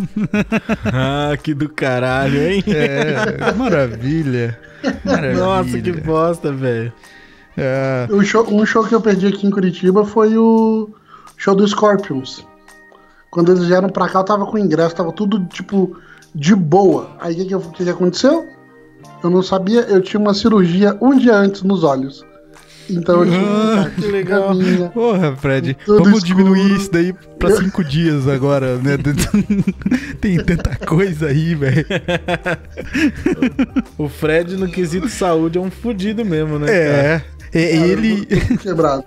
Ah, 0.92 1.38
que 1.38 1.54
do 1.54 1.70
caralho, 1.70 2.42
hein? 2.42 2.64
É, 2.68 3.54
maravilha. 3.54 4.60
Maravilha. 5.06 5.44
Nossa, 5.44 5.82
que 5.82 5.92
bosta, 5.92 6.52
velho. 6.52 6.92
É, 7.56 8.08
Um 8.10 8.24
show, 8.24 8.46
um 8.52 8.66
show 8.66 8.84
que 8.84 8.96
eu 8.96 9.02
perdi 9.02 9.28
aqui 9.28 9.46
em 9.46 9.52
Curitiba 9.52 10.04
foi 10.06 10.36
o 10.38 10.90
show 11.38 11.54
do 11.54 11.68
Scorpions. 11.68 12.46
Quando 13.30 13.52
eles 13.52 13.66
vieram 13.66 13.90
pra 13.90 14.10
cá, 14.10 14.20
eu 14.20 14.24
tava 14.26 14.46
com 14.46 14.58
ingresso, 14.58 14.96
tava 14.96 15.12
tudo, 15.12 15.46
tipo, 15.46 15.96
de 16.34 16.56
boa. 16.56 17.12
Aí 17.20 17.34
o 17.34 17.48
que, 17.48 17.70
que, 17.78 17.84
que 17.84 17.90
aconteceu? 17.90 18.46
Eu 19.24 19.30
não 19.30 19.42
sabia, 19.42 19.82
eu 19.82 20.02
tinha 20.02 20.20
uma 20.20 20.34
cirurgia 20.34 20.98
um 21.02 21.18
dia 21.18 21.36
antes 21.36 21.64
nos 21.64 21.84
olhos. 21.84 22.24
Então 22.90 23.24
eu 23.24 23.32
tive 23.32 23.38
Ah, 23.46 23.92
que 23.96 24.08
legal. 24.08 24.48
caminha. 24.50 24.90
Porra, 24.90 25.34
Fred, 25.38 25.78
vamos 25.88 26.08
escuro. 26.18 26.26
diminuir 26.26 26.76
isso 26.76 26.92
daí 26.92 27.14
pra 27.40 27.56
cinco 27.56 27.82
dias 27.82 28.28
agora, 28.28 28.76
né? 28.78 28.98
Tem 30.20 30.36
tanta 30.44 30.76
coisa 30.86 31.28
aí, 31.28 31.56
velho. 31.56 31.86
O 33.98 34.10
Fred, 34.10 34.58
no 34.58 34.68
quesito 34.68 35.08
saúde, 35.08 35.58
é 35.58 35.62
um 35.62 35.72
fudido 35.72 36.26
mesmo, 36.26 36.60
né? 36.60 36.66
cara? 36.68 36.78
É. 36.78 37.24
É 37.56 37.74
Cara, 37.78 37.88
ele. 37.88 38.28
eu 38.30 38.48
tô 38.48 38.58
quebrado. 38.58 39.04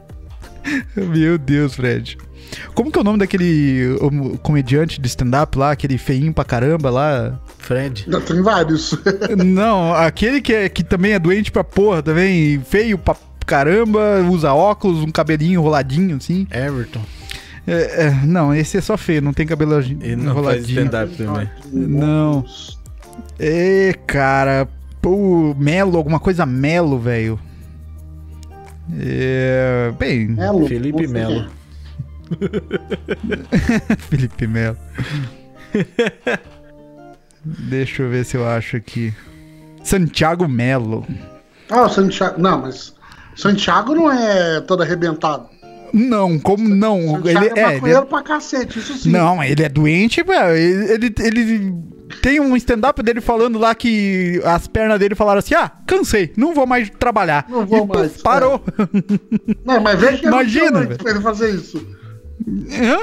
Meu 0.96 1.36
Deus, 1.36 1.74
Fred. 1.74 2.16
Como 2.74 2.90
que 2.92 2.98
é 2.98 3.00
o 3.00 3.04
nome 3.04 3.18
daquele 3.18 3.96
comediante 4.42 5.00
de 5.00 5.06
stand-up 5.08 5.58
lá, 5.58 5.72
aquele 5.72 5.98
feinho 5.98 6.32
pra 6.32 6.44
caramba 6.44 6.90
lá? 6.90 7.38
Fred. 7.66 8.06
Já 8.08 8.20
tem 8.20 8.40
vários. 8.42 8.94
Não, 9.44 9.92
aquele 9.92 10.40
que, 10.40 10.54
é, 10.54 10.68
que 10.68 10.84
também 10.84 11.12
é 11.12 11.18
doente 11.18 11.50
pra 11.50 11.64
porra, 11.64 12.00
também 12.00 12.60
feio 12.60 12.96
pra 12.96 13.16
caramba, 13.44 14.20
usa 14.30 14.52
óculos, 14.52 15.02
um 15.02 15.10
cabelinho 15.10 15.60
enroladinho 15.60 16.16
assim. 16.16 16.46
Everton. 16.50 17.02
É, 17.66 18.06
é, 18.06 18.10
não, 18.24 18.54
esse 18.54 18.78
é 18.78 18.80
só 18.80 18.96
feio, 18.96 19.20
não 19.20 19.32
tem 19.32 19.44
cabelo 19.44 19.76
Ele 19.80 20.14
não 20.14 20.26
faz 20.26 20.36
enroladinho. 20.36 20.84
stand-up 20.84 21.16
também. 21.16 21.50
Não. 21.72 22.44
É, 23.36 23.92
cara, 24.06 24.68
pô, 25.02 25.52
Melo, 25.58 25.96
alguma 25.96 26.20
coisa 26.20 26.46
Melo, 26.46 27.00
velho. 27.00 27.40
É, 29.00 29.92
bem, 29.98 30.28
Melo, 30.28 30.68
Felipe 30.68 31.06
não 31.08 31.12
Melo. 31.12 31.46
Felipe 34.08 34.46
Melo. 34.46 34.76
Deixa 37.46 38.02
eu 38.02 38.10
ver 38.10 38.24
se 38.24 38.36
eu 38.36 38.46
acho 38.46 38.76
aqui. 38.76 39.12
Santiago 39.84 40.48
Melo. 40.48 41.06
Ah, 41.70 41.82
o 41.82 41.88
Santiago. 41.88 42.40
Não, 42.40 42.60
mas. 42.62 42.94
Santiago 43.36 43.94
não 43.94 44.10
é 44.10 44.60
todo 44.62 44.82
arrebentado. 44.82 45.48
Não, 45.92 46.38
como 46.38 46.68
não? 46.68 47.00
Santiago 47.22 47.28
Ele 47.28 47.60
é, 47.60 47.62
é, 47.62 47.76
ele 47.76 47.90
é- 47.92 48.00
pra 48.02 48.22
cacete, 48.22 48.78
isso 48.78 48.98
sim. 48.98 49.10
Não, 49.10 49.42
ele 49.42 49.62
é 49.62 49.68
doente, 49.68 50.22
velho. 50.22 50.56
Ele, 50.56 50.92
ele, 50.92 51.14
ele 51.20 51.74
tem 52.20 52.40
um 52.40 52.56
stand-up 52.56 53.00
dele 53.02 53.20
falando 53.20 53.58
lá 53.58 53.74
que 53.74 54.40
as 54.44 54.66
pernas 54.66 54.98
dele 54.98 55.14
falaram 55.14 55.38
assim: 55.38 55.54
ah, 55.54 55.70
cansei, 55.86 56.32
não 56.36 56.52
vou 56.52 56.66
mais 56.66 56.90
trabalhar. 56.90 57.46
Não 57.48 57.64
vou 57.64 57.84
e, 57.84 57.96
mais, 57.96 58.20
parou. 58.20 58.62
Não, 59.64 59.80
mas 59.80 60.00
veja 60.00 60.18
que 60.18 60.26
Imagina, 60.26 60.80
velho. 60.82 60.98
pra 60.98 61.10
ele 61.12 61.20
fazer 61.20 61.54
isso. 61.54 61.86
Hã? 62.48 62.98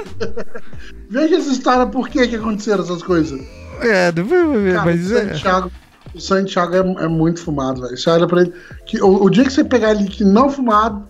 Veja 1.09 1.37
essa 1.37 1.51
história, 1.51 1.85
por 1.87 2.07
que 2.09 2.27
que 2.27 2.35
aconteceram 2.35 2.83
essas 2.83 3.01
coisas. 3.03 3.39
É, 3.81 4.11
Cara, 4.11 4.85
mas 4.85 5.11
o 5.11 5.17
é. 5.17 5.27
Santiago, 5.27 5.71
o 6.13 6.19
Santiago 6.19 6.75
é, 6.75 7.05
é 7.05 7.07
muito 7.07 7.41
fumado, 7.41 7.81
velho. 7.81 7.97
Você 7.97 8.09
olha 8.09 8.27
pra 8.27 8.41
ele. 8.41 8.53
Que, 8.85 9.01
o, 9.01 9.23
o 9.23 9.29
dia 9.29 9.43
que 9.43 9.51
você 9.51 9.63
pegar 9.63 9.91
ele 9.91 10.05
que 10.05 10.23
não 10.23 10.49
fumado, 10.49 11.07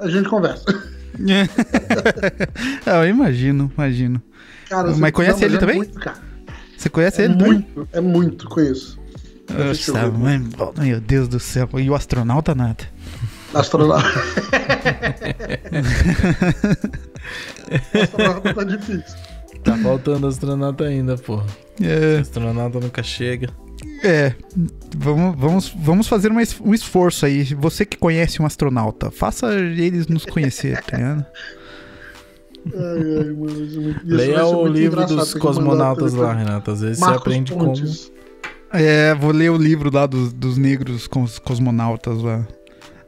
a 0.00 0.08
gente 0.08 0.28
conversa. 0.28 0.64
É, 2.86 2.90
eu 3.00 3.08
imagino, 3.08 3.70
imagino. 3.76 4.20
Cara, 4.68 4.94
Mas 4.96 5.12
conhece 5.12 5.44
ele 5.44 5.56
é 5.56 5.58
também? 5.58 5.76
muito. 5.76 5.98
Você 6.76 6.88
conhece 6.88 7.22
É 7.22 7.24
ele 7.26 7.34
também? 7.34 7.52
muito, 7.52 7.88
é 7.92 8.00
muito, 8.00 8.48
conheço. 8.48 8.98
Nossa, 9.48 10.10
mãe, 10.10 10.42
meu 10.78 11.00
Deus 11.00 11.28
do 11.28 11.38
céu. 11.38 11.68
E 11.78 11.90
o 11.90 11.94
astronauta 11.94 12.54
nada. 12.54 12.84
Astronauta. 13.52 14.08
astronauta 18.02 18.54
tá 18.54 18.64
difícil. 18.64 19.18
Faltando 19.84 20.26
astronauta 20.26 20.84
ainda, 20.84 21.16
porra. 21.16 21.46
É, 21.82 22.18
Astronauta 22.20 22.78
nunca 22.80 23.02
chega. 23.02 23.48
é. 24.02 24.34
Vamos, 24.96 25.36
vamos, 25.38 25.74
vamos 25.76 26.08
fazer 26.08 26.30
um 26.32 26.72
esforço 26.74 27.26
aí. 27.26 27.42
Você 27.54 27.84
que 27.84 27.96
conhece 27.96 28.40
um 28.40 28.46
astronauta, 28.46 29.10
faça 29.10 29.52
eles 29.54 30.06
nos 30.06 30.24
conhecer, 30.24 30.80
tá 30.82 30.96
ligado? 30.96 31.26
Ai, 32.66 32.98
ai, 33.18 33.24
mano, 33.32 33.64
isso 33.64 33.78
é 33.78 33.82
muito- 33.82 34.00
Leia 34.04 34.46
o 34.46 34.66
livro 34.66 35.04
dos 35.06 35.34
cosmonautas 35.34 36.14
lá, 36.14 36.32
Renato. 36.32 36.70
Às 36.70 36.80
vezes 36.80 36.98
Marcos 37.00 37.18
você 37.24 37.28
aprende 37.28 37.52
como. 37.52 37.64
Pontes. 37.66 38.12
É, 38.72 39.14
vou 39.14 39.30
ler 39.32 39.50
o 39.50 39.56
livro 39.56 39.90
lá 39.92 40.06
dos, 40.06 40.32
dos 40.32 40.56
negros 40.56 41.06
com 41.06 41.22
os 41.22 41.38
cosmonautas 41.38 42.22
lá. 42.22 42.46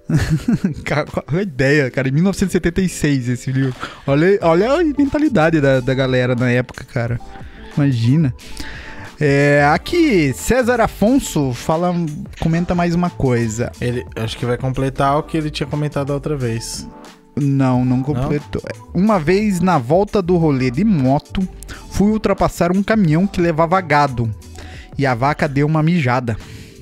Cara, 0.84 1.04
qual 1.06 1.24
a 1.26 1.42
ideia, 1.42 1.90
cara? 1.90 2.08
Em 2.08 2.12
1976 2.12 3.28
esse 3.28 3.50
livro. 3.50 3.74
Olha, 4.06 4.38
olha 4.42 4.72
a 4.72 4.84
mentalidade 4.84 5.60
da, 5.60 5.80
da 5.80 5.94
galera 5.94 6.34
na 6.34 6.50
época, 6.50 6.84
cara. 6.84 7.20
Imagina. 7.76 8.32
É, 9.18 9.66
aqui, 9.72 10.32
César 10.34 10.80
Afonso 10.80 11.52
fala, 11.52 11.94
comenta 12.40 12.74
mais 12.74 12.94
uma 12.94 13.10
coisa. 13.10 13.72
Ele, 13.80 14.04
acho 14.16 14.36
que 14.36 14.44
vai 14.44 14.58
completar 14.58 15.18
o 15.18 15.22
que 15.22 15.36
ele 15.36 15.50
tinha 15.50 15.66
comentado 15.66 16.10
a 16.10 16.14
outra 16.14 16.36
vez. 16.36 16.86
Não, 17.34 17.84
não 17.84 18.02
completou. 18.02 18.62
Uma 18.94 19.18
vez 19.18 19.60
na 19.60 19.78
volta 19.78 20.22
do 20.22 20.36
rolê 20.36 20.70
de 20.70 20.84
moto, 20.84 21.46
fui 21.90 22.10
ultrapassar 22.10 22.72
um 22.72 22.82
caminhão 22.82 23.26
que 23.26 23.40
levava 23.40 23.80
gado. 23.80 24.30
E 24.96 25.04
a 25.04 25.14
vaca 25.14 25.46
deu 25.46 25.66
uma 25.66 25.82
mijada. 25.82 26.36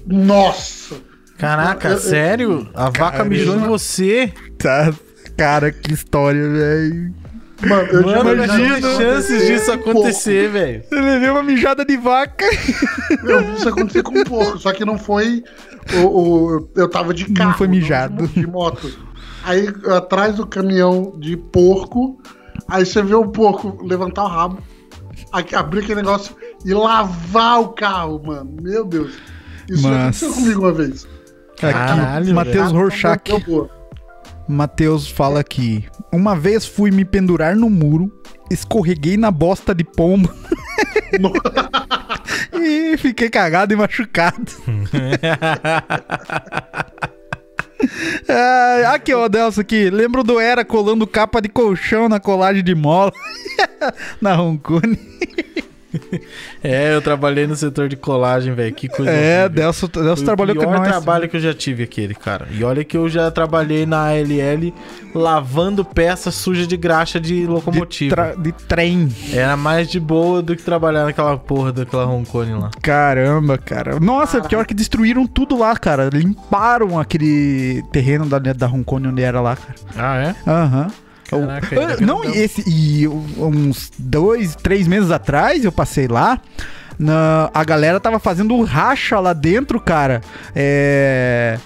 Nossa! 0.06 1.13
Caraca, 1.44 1.88
Eu- 1.88 1.92
eu- 1.92 1.98
sério? 1.98 2.68
A 2.74 2.84
vaca 2.86 3.10
Cara, 3.18 3.24
mijou 3.24 3.56
em 3.56 3.60
você? 3.66 4.32
Tá, 4.58 4.92
cara, 5.36 5.70
que 5.72 5.92
história, 5.92 6.48
velho. 6.48 7.14
Mano, 7.66 7.88
eu 7.88 8.02
já 8.10 8.22
Mano, 8.24 8.44
imagina 8.44 8.78
isso 8.78 8.96
chances 9.00 9.46
disso 9.46 9.72
acontecer, 9.72 10.50
velho. 10.50 10.82
Eu 10.90 11.00
levei 11.02 11.30
uma 11.30 11.42
mijada 11.42 11.84
de 11.84 11.96
vaca. 11.96 12.44
Eu 13.24 13.42
vi 13.44 13.54
isso 13.56 13.68
acontecer 13.68 14.02
com 14.02 14.18
um 14.18 14.24
porco, 14.24 14.58
só 14.58 14.72
que 14.72 14.84
não 14.84 14.98
foi. 14.98 15.42
O, 16.02 16.06
o- 16.06 16.68
eu 16.74 16.88
tava 16.88 17.14
de 17.14 17.26
Não 17.28 17.34
carro. 17.34 17.58
foi 17.58 17.68
mijado. 17.68 18.26
De, 18.26 18.40
de 18.40 18.46
moto. 18.46 18.90
Aí 19.44 19.68
atrás 19.94 20.36
do 20.36 20.46
caminhão 20.46 21.14
de 21.18 21.36
porco, 21.36 22.18
aí 22.68 22.84
você 22.84 23.02
vê 23.02 23.14
o 23.14 23.28
porco 23.28 23.78
levantar 23.86 24.24
o 24.24 24.28
rabo, 24.28 24.58
abrir 25.54 25.80
aquele 25.80 25.96
negócio 26.02 26.34
e 26.64 26.72
lavar 26.74 27.60
o 27.60 27.68
carro, 27.68 28.20
mano. 28.24 28.56
Meu 28.60 28.84
Deus. 28.84 29.12
Isso 29.70 29.82
já 29.82 29.88
Mas- 29.88 30.22
aconteceu 30.22 30.32
comigo 30.32 30.60
uma 30.60 30.72
vez. 30.72 31.06
Caralho, 31.72 32.24
aqui, 32.24 32.32
Matheus 32.32 32.72
Ah, 32.72 32.76
Rorschach. 32.76 33.20
deu 33.24 33.40
boa. 33.40 33.70
Matheus 34.48 35.08
fala 35.08 35.40
aqui. 35.40 35.84
Uma 36.12 36.36
vez 36.36 36.66
fui 36.66 36.90
me 36.90 37.04
pendurar 37.04 37.56
no 37.56 37.70
muro, 37.70 38.12
escorreguei 38.50 39.16
na 39.16 39.30
bosta 39.30 39.74
de 39.74 39.84
pombo 39.84 40.28
e 42.52 42.96
fiquei 42.98 43.30
cagado 43.30 43.72
e 43.72 43.76
machucado. 43.76 44.44
Ah, 48.28 48.92
aqui, 48.94 49.12
ó, 49.12 49.28
Delcio 49.28 49.60
aqui. 49.60 49.90
Lembro 49.90 50.24
do 50.24 50.40
Era 50.40 50.64
colando 50.64 51.06
capa 51.06 51.42
de 51.42 51.50
colchão 51.50 52.08
na 52.08 52.18
colagem 52.18 52.64
de 52.64 52.74
mola 52.74 53.12
na 54.22 54.34
Roncone. 54.34 54.98
É, 56.62 56.94
eu 56.94 57.02
trabalhei 57.02 57.46
no 57.46 57.54
setor 57.54 57.88
de 57.88 57.96
colagem, 57.96 58.54
velho. 58.54 58.74
Que 58.74 58.88
coisa 58.88 59.10
É, 59.10 59.40
horrível. 59.44 59.48
Delcio, 59.50 59.90
Foi 59.92 60.02
Delcio 60.02 60.24
trabalhou 60.24 60.54
o 60.56 60.58
com 60.58 60.64
pior 60.64 60.78
nós. 60.78 60.88
trabalho 60.88 61.28
que 61.28 61.36
eu 61.36 61.40
já 61.40 61.52
tive 61.52 61.82
aquele, 61.82 62.14
cara. 62.14 62.46
E 62.50 62.64
olha 62.64 62.82
que 62.82 62.96
eu 62.96 63.08
já 63.08 63.30
trabalhei 63.30 63.84
na 63.84 64.08
ALL 64.08 64.72
lavando 65.14 65.84
peça 65.84 66.30
suja 66.30 66.66
de 66.66 66.76
graxa 66.76 67.20
de 67.20 67.24
de, 67.40 67.46
locomotiva. 67.46 68.14
tra- 68.14 68.34
de 68.34 68.52
trem. 68.52 69.08
Era 69.32 69.56
mais 69.56 69.88
de 69.88 69.98
boa 70.00 70.40
do 70.42 70.54
que 70.56 70.62
trabalhar 70.62 71.04
naquela 71.04 71.36
porra 71.36 71.72
daquela 71.72 72.04
Roncone 72.04 72.52
lá. 72.54 72.70
Caramba, 72.82 73.56
cara. 73.58 73.98
Nossa, 74.00 74.40
pior 74.42 74.64
que 74.66 74.74
destruíram 74.74 75.26
tudo 75.26 75.56
lá, 75.58 75.76
cara. 75.76 76.08
Limparam 76.12 76.98
aquele 76.98 77.82
terreno 77.92 78.26
da, 78.26 78.38
da 78.38 78.66
Roncone 78.66 79.08
onde 79.08 79.22
era 79.22 79.40
lá, 79.40 79.56
cara. 79.56 79.74
Ah, 79.96 80.16
é? 80.16 80.50
Aham. 80.50 80.88
Caraca, 81.40 81.76
O- 81.76 81.80
ainda 81.80 81.96
não, 82.00 82.24
e 82.24 82.38
esse. 82.38 82.62
E 82.66 83.06
uns 83.08 83.90
dois, 83.98 84.54
três 84.56 84.86
meses 84.88 85.10
atrás 85.10 85.64
eu 85.64 85.72
passei 85.72 86.06
lá. 86.08 86.40
na- 86.98 87.50
a 87.52 87.64
galera 87.64 87.98
tava 87.98 88.18
fazendo 88.20 88.60
racha 88.62 89.18
lá 89.18 89.32
dentro, 89.32 89.80
cara. 89.80 90.20
É. 90.54 91.58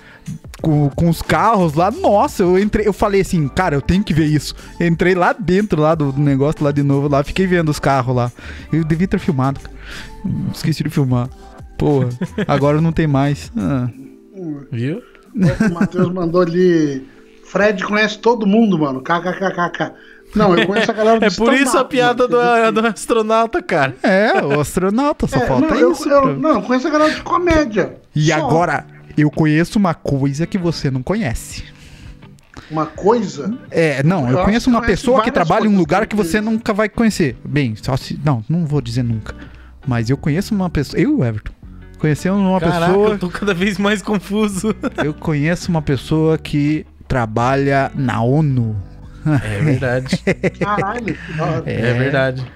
Com, 0.60 0.88
com 0.90 1.08
os 1.08 1.22
carros 1.22 1.74
lá, 1.74 1.88
nossa, 1.90 2.42
eu 2.42 2.58
entrei, 2.58 2.86
eu 2.88 2.92
falei 2.92 3.20
assim, 3.20 3.46
cara, 3.46 3.76
eu 3.76 3.80
tenho 3.80 4.02
que 4.02 4.12
ver 4.12 4.24
isso. 4.24 4.56
Entrei 4.80 5.14
lá 5.14 5.32
dentro 5.32 5.80
lá 5.80 5.94
do 5.94 6.12
negócio 6.18 6.64
lá 6.64 6.72
de 6.72 6.82
novo, 6.82 7.08
lá, 7.08 7.22
fiquei 7.22 7.46
vendo 7.46 7.68
os 7.68 7.78
carros 7.78 8.14
lá. 8.16 8.32
Eu 8.72 8.82
devia 8.84 9.06
ter 9.06 9.20
filmado, 9.20 9.60
cara. 9.60 9.76
Esqueci 10.52 10.82
de 10.82 10.90
filmar. 10.90 11.28
Porra, 11.78 12.08
agora 12.48 12.80
não 12.80 12.90
tem 12.90 13.06
mais. 13.06 13.52
Ah. 13.56 13.88
Viu? 14.72 15.00
O 15.36 15.74
Matheus 15.74 16.12
mandou 16.12 16.40
ali. 16.42 17.06
Fred 17.50 17.82
conhece 17.84 18.18
todo 18.18 18.46
mundo, 18.46 18.78
mano. 18.78 19.00
KKKKK. 19.00 19.92
Não, 20.34 20.54
eu 20.56 20.66
conheço 20.66 20.90
a 20.90 20.94
galera 20.94 21.18
do 21.20 21.24
É 21.26 21.30
por 21.30 21.54
isso 21.54 21.76
a 21.78 21.84
piada 21.84 22.28
do, 22.28 22.36
do 22.72 22.86
astronauta, 22.86 23.62
cara. 23.62 23.94
É, 24.02 24.42
o 24.44 24.60
astronauta, 24.60 25.26
só 25.26 25.38
É, 25.38 25.46
falta 25.46 25.66
não, 25.68 25.74
eu, 25.76 25.92
isso. 25.92 26.08
eu- 26.08 26.20
pra- 26.22 26.34
não, 26.34 26.50
eu 26.50 26.62
conheço 26.62 26.86
a 26.86 26.90
galera 26.90 27.14
de 27.14 27.22
comédia. 27.22 27.96
E 28.14 28.26
Só. 28.26 28.34
agora, 28.34 28.86
eu 29.16 29.30
conheço 29.30 29.78
uma 29.78 29.94
coisa 29.94 30.46
que 30.46 30.58
você 30.58 30.90
não 30.90 31.02
conhece. 31.02 31.64
uma 32.70 32.84
coisa. 32.84 33.56
É, 33.70 34.02
não, 34.02 34.28
eu, 34.28 34.38
Eu 34.38 34.44
conheço 34.44 34.68
uma 34.68 34.82
pessoa 34.82 35.22
que 35.22 35.30
trabalha 35.30 35.64
em 35.66 35.68
um 35.68 35.78
lugar 35.78 36.06
que 36.06 36.14
você 36.14 36.40
nunca 36.40 36.74
vai 36.74 36.88
conhecer. 36.88 37.36
Bem, 37.44 37.74
só 37.76 37.96
se. 37.96 38.20
Não, 38.22 38.44
não 38.48 38.66
vou 38.66 38.82
dizer 38.82 39.02
nunca. 39.04 39.34
Mas 39.86 40.10
eu 40.10 40.16
conheço 40.18 40.54
uma 40.54 40.68
pessoa. 40.68 41.00
Eu 41.00 41.10
e 41.12 41.14
o 41.14 41.24
Everton. 41.24 41.52
Conhecemos 41.98 42.38
uma 42.40 42.60
Caraca, 42.60 42.86
pessoa. 42.86 43.08
eu 43.10 43.18
tô 43.18 43.28
cada 43.30 43.54
vez 43.54 43.78
mais 43.78 44.02
confuso. 44.02 44.74
Eu 45.02 45.14
conheço 45.14 45.70
uma 45.70 45.80
pessoa 45.82 46.36
que 46.36 46.84
trabalha 47.09 47.90
na 47.94 48.22
ONU. 48.22 48.76
É 49.26 49.60
verdade. 49.62 50.16
Caralho, 50.60 51.16
hora. 51.39 51.62
É, 51.66 51.93
verdade. 51.94 52.47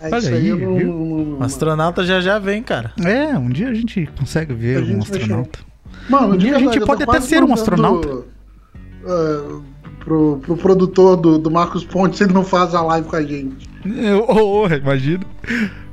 É 0.00 0.06
Olha 0.06 0.18
isso 0.18 0.28
aí, 0.28 0.52
aí, 0.52 0.84
não- 0.84 1.38
O 1.38 1.42
astronauta 1.42 2.04
já 2.04 2.20
já 2.20 2.38
vem, 2.38 2.62
cara. 2.62 2.92
É, 3.04 3.36
um 3.36 3.48
dia 3.50 3.68
a 3.68 3.74
gente 3.74 4.08
consegue 4.18 4.54
ver 4.54 4.82
um 4.82 4.86
gente 4.86 5.10
vai 5.10 5.20
astronauta. 5.20 5.58
Mano, 6.08 6.34
Um 6.34 6.36
dia 6.38 6.56
a 6.56 6.58
gente 6.60 6.80
pode 6.80 7.02
até 7.02 7.20
ser 7.20 7.42
um 7.42 7.52
astronauta. 7.52 8.24
ah, 9.04 9.60
pro, 10.00 10.38
pro 10.38 10.56
produtor 10.56 11.16
do, 11.16 11.38
do 11.38 11.50
Marcos 11.50 11.84
Pontes, 11.84 12.20
ele 12.20 12.32
não 12.32 12.44
faz 12.44 12.74
a 12.74 12.80
live 12.82 13.08
com 13.08 13.16
a 13.16 13.22
gente. 13.22 13.68
Oh, 14.28 14.62
oh, 14.64 14.68
imagina. 14.68 15.24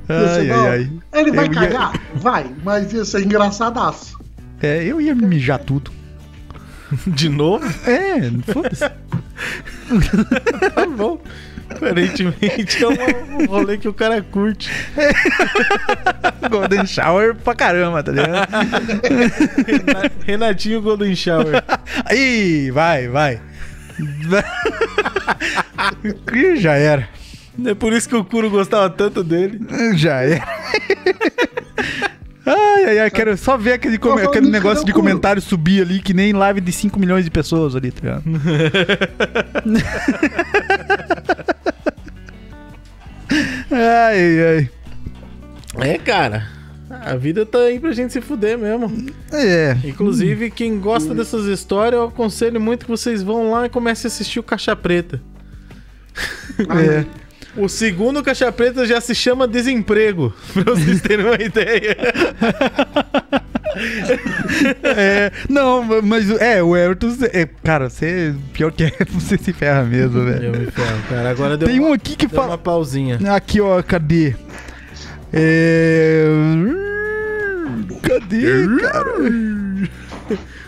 Ai, 0.08 0.52
ai, 0.52 0.68
ai. 0.70 0.92
Ele 1.22 1.32
vai 1.32 1.48
Eu 1.48 1.54
ia- 1.54 1.60
cagar? 1.60 2.00
Vai, 2.16 2.46
mas 2.64 2.94
ia 2.94 3.04
ser 3.04 3.24
engraçadaço. 3.26 4.18
É, 4.62 4.84
eu 4.84 5.02
ia 5.02 5.14
me 5.16 5.26
mijar 5.26 5.60
tudo. 5.60 5.92
De 7.08 7.30
novo? 7.30 7.66
É, 7.88 8.52
foda-se. 8.52 8.90
Tá 10.74 10.86
bom. 10.88 11.20
Aparentemente 11.70 12.84
é 12.84 12.88
um, 12.88 13.46
rolê 13.48 13.78
que 13.78 13.88
o 13.88 13.94
cara 13.94 14.22
curte. 14.22 14.72
Golden 16.50 16.86
Shower 16.86 17.36
pra 17.36 17.56
caramba, 17.56 18.04
tá 18.04 18.12
ligado? 18.12 18.48
Rena- 19.68 20.12
Renatinho 20.26 20.82
Golden 20.82 21.16
Shower. 21.16 21.64
Aí, 22.06 22.70
vai, 22.72 23.08
vai. 23.08 23.42
Já 26.60 26.74
era. 26.74 27.08
É 27.66 27.74
por 27.76 27.94
isso 27.94 28.10
que 28.10 28.16
o 28.16 28.24
Kuro 28.24 28.50
gostava 28.50 28.90
tanto 28.90 29.24
dele. 29.24 29.60
Já 29.96 30.22
era. 30.22 30.44
Ai, 32.46 32.84
ai, 32.86 33.00
ai, 33.00 33.10
quero 33.12 33.38
só 33.38 33.56
ver 33.58 33.74
aquele, 33.74 33.98
com- 33.98 34.12
aquele 34.14 34.50
negócio 34.50 34.86
de 34.86 34.92
comentário 34.92 35.42
subir 35.42 35.82
ali, 35.82 36.02
que 36.02 36.14
nem 36.14 36.34
live 36.34 36.60
de 36.60 36.72
5 36.74 37.00
milhões 37.00 37.24
de 37.24 37.32
pessoas 37.32 37.74
ali, 37.76 37.90
tá 37.92 38.02
ligado? 38.02 38.24
ai, 43.72 44.40
ai. 44.42 44.70
É, 45.80 45.98
cara. 45.98 46.48
A 46.90 47.16
vida 47.16 47.46
tá 47.46 47.58
aí 47.58 47.80
pra 47.80 47.92
gente 47.92 48.14
se 48.14 48.22
fuder 48.22 48.58
mesmo. 48.58 49.08
É. 49.32 49.76
Inclusive, 49.84 50.52
quem 50.52 50.80
gosta 50.80 51.14
dessas 51.14 51.46
histórias, 51.46 52.00
eu 52.00 52.08
aconselho 52.08 52.62
muito 52.62 52.86
que 52.86 52.92
vocês 52.92 53.24
vão 53.24 53.52
lá 53.52 53.66
e 53.66 53.70
comecem 53.70 54.08
a 54.08 54.12
assistir 54.14 54.40
o 54.40 54.44
Caixa 54.44 54.76
Preta. 54.76 55.20
É. 56.60 57.06
O 57.56 57.70
segundo 57.70 58.24
Caixa 58.24 58.52
Preta 58.52 58.86
já 58.86 59.00
se 59.00 59.14
chama 59.14 59.48
Desemprego, 59.48 60.34
pra 60.54 60.64
vocês 60.64 61.02
terem 61.02 61.26
uma 61.26 61.36
ideia. 61.36 61.96
É, 64.84 65.32
não, 65.50 65.84
mas 66.02 66.30
é, 66.30 66.62
o 66.64 66.76
Everton, 66.76 67.16
é, 67.32 67.46
cara, 67.64 67.90
você, 67.90 68.36
pior 68.54 68.72
que 68.72 68.84
é, 68.84 68.92
você 69.10 69.38
se 69.38 69.54
ferra 69.54 69.84
mesmo, 69.84 70.26
velho. 70.26 70.46
Eu 70.46 70.60
me 70.60 70.72
ferro, 70.72 71.02
cara. 71.10 71.30
Agora 71.30 71.58
deu, 71.58 71.68
Tem 71.68 71.80
uma, 71.80 71.90
um 71.90 71.94
aqui 71.94 72.16
que 72.16 72.28
deu 72.28 72.40
uma 72.40 72.44
fala. 72.46 72.58
pausinha. 72.58 73.20
Aqui, 73.36 73.62
ó, 73.62 73.82
cadê? 73.84 74.36
É. 75.32 76.26
Cadê, 78.02 78.78
cara? 78.80 79.14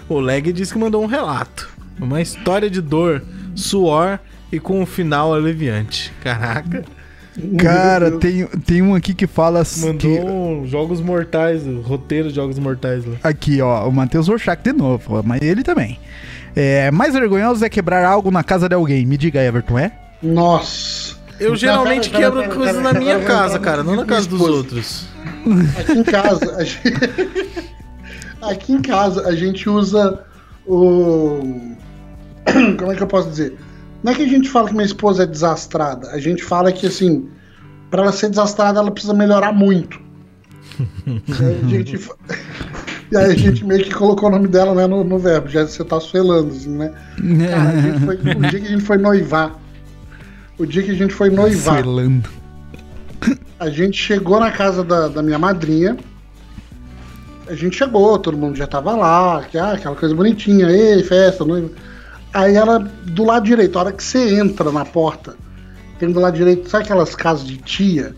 O 0.09 0.19
Leg 0.19 0.51
disse 0.51 0.73
que 0.73 0.79
mandou 0.79 1.03
um 1.03 1.07
relato. 1.07 1.69
Uma 1.99 2.21
história 2.21 2.69
de 2.69 2.81
dor, 2.81 3.23
suor 3.55 4.19
e 4.51 4.59
com 4.59 4.81
um 4.81 4.85
final 4.85 5.33
aliviante. 5.33 6.13
Caraca. 6.23 6.83
Cara, 7.57 8.11
tem, 8.11 8.45
tem 8.65 8.81
um 8.81 8.95
aqui 8.95 9.13
que 9.13 9.27
fala 9.27 9.59
assim 9.59 9.87
Mandou 9.87 9.99
que, 9.99 10.19
um 10.21 10.65
Jogos 10.65 11.01
Mortais, 11.01 11.67
o 11.67 11.81
roteiro 11.81 12.29
de 12.29 12.35
Jogos 12.35 12.57
Mortais 12.57 13.05
lá. 13.05 13.15
Aqui, 13.23 13.61
ó, 13.61 13.87
o 13.87 13.91
Matheus 13.91 14.29
Orchak 14.29 14.63
de 14.63 14.71
novo, 14.71 15.21
mas 15.23 15.41
ele 15.41 15.61
também. 15.61 15.99
É, 16.55 16.89
mais 16.91 17.13
vergonhoso 17.13 17.65
é 17.65 17.69
quebrar 17.69 18.05
algo 18.05 18.31
na 18.31 18.41
casa 18.41 18.69
de 18.69 18.75
alguém. 18.75 19.05
Me 19.05 19.17
diga, 19.17 19.43
Everton, 19.43 19.77
é? 19.77 19.91
Nossa. 20.23 21.15
Eu 21.37 21.53
geralmente 21.57 22.09
pera, 22.09 22.31
pera, 22.31 22.31
quebro 22.31 22.41
pera, 22.43 22.55
coisas 22.55 22.81
pera, 22.81 22.93
na 22.93 22.99
minha 22.99 23.15
pera, 23.19 23.27
casa, 23.27 23.59
pera, 23.59 23.63
cara, 23.63 23.83
não 23.83 23.95
na 23.97 24.05
casa 24.05 24.29
dos 24.29 24.39
outros. 24.39 25.05
Aqui 25.77 25.91
em 25.91 26.03
casa, 26.03 26.55
a 26.55 26.63
gente... 26.63 26.81
aqui 28.41 28.73
em 28.73 28.81
casa 28.81 29.27
a 29.27 29.35
gente 29.35 29.69
usa 29.69 30.23
o. 30.65 31.75
Como 32.79 32.91
é 32.91 32.95
que 32.95 33.03
eu 33.03 33.07
posso 33.07 33.29
dizer? 33.29 33.57
Não 34.05 34.11
é 34.11 34.15
que 34.15 34.21
a 34.21 34.27
gente 34.27 34.47
fala 34.47 34.67
que 34.67 34.75
minha 34.75 34.85
esposa 34.85 35.23
é 35.23 35.25
desastrada, 35.25 36.11
a 36.11 36.19
gente 36.19 36.43
fala 36.43 36.71
que 36.71 36.85
assim, 36.85 37.27
pra 37.89 38.03
ela 38.03 38.11
ser 38.11 38.29
desastrada, 38.29 38.79
ela 38.79 38.91
precisa 38.91 39.15
melhorar 39.15 39.51
muito. 39.51 39.99
E 41.07 41.43
aí 41.43 41.57
a 41.63 41.67
gente, 41.67 41.95
e 43.11 43.17
aí 43.17 43.31
a 43.31 43.35
gente 43.35 43.65
meio 43.65 43.83
que 43.83 43.91
colocou 43.91 44.29
o 44.29 44.31
nome 44.31 44.47
dela 44.47 44.75
né, 44.75 44.85
no, 44.85 45.03
no 45.03 45.17
verbo, 45.17 45.47
já 45.47 45.65
você 45.65 45.83
tá 45.83 45.99
suelando, 45.99 46.53
assim, 46.53 46.69
né? 46.69 46.93
Cara, 47.49 47.69
a 47.69 47.81
gente 47.81 47.99
foi- 48.05 48.15
o 48.15 48.41
dia 48.41 48.59
que 48.59 48.67
a 48.67 48.69
gente 48.69 48.83
foi 48.83 48.97
noivar, 48.99 49.59
o 50.59 50.65
dia 50.67 50.83
que 50.83 50.91
a 50.91 50.95
gente 50.95 51.13
foi 51.13 51.31
noivar, 51.31 51.81
Suelando. 51.83 52.29
a 53.59 53.69
gente 53.71 53.97
chegou 53.97 54.39
na 54.39 54.51
casa 54.51 54.83
da, 54.83 55.07
da 55.07 55.23
minha 55.23 55.39
madrinha. 55.39 55.97
A 57.47 57.55
gente 57.55 57.75
chegou, 57.75 58.19
todo 58.19 58.37
mundo 58.37 58.55
já 58.55 58.67
tava 58.67 58.95
lá, 58.95 59.43
que, 59.49 59.57
ah, 59.57 59.71
aquela 59.71 59.95
coisa 59.95 60.13
bonitinha, 60.13 60.69
ei, 60.69 61.01
festa, 61.01 61.43
noiva. 61.43 61.71
Aí 62.35 62.53
ela, 62.53 62.79
do 62.79 63.23
lado 63.23 63.45
direito, 63.45 63.77
a 63.77 63.83
hora 63.83 63.93
que 63.93 64.03
você 64.03 64.37
entra 64.37 64.69
na 64.69 64.83
porta, 64.83 65.37
tem 65.97 66.11
do 66.11 66.19
lado 66.19 66.35
direito, 66.35 66.69
sabe 66.69 66.83
aquelas 66.83 67.15
casas 67.15 67.47
de 67.47 67.55
tia? 67.55 68.13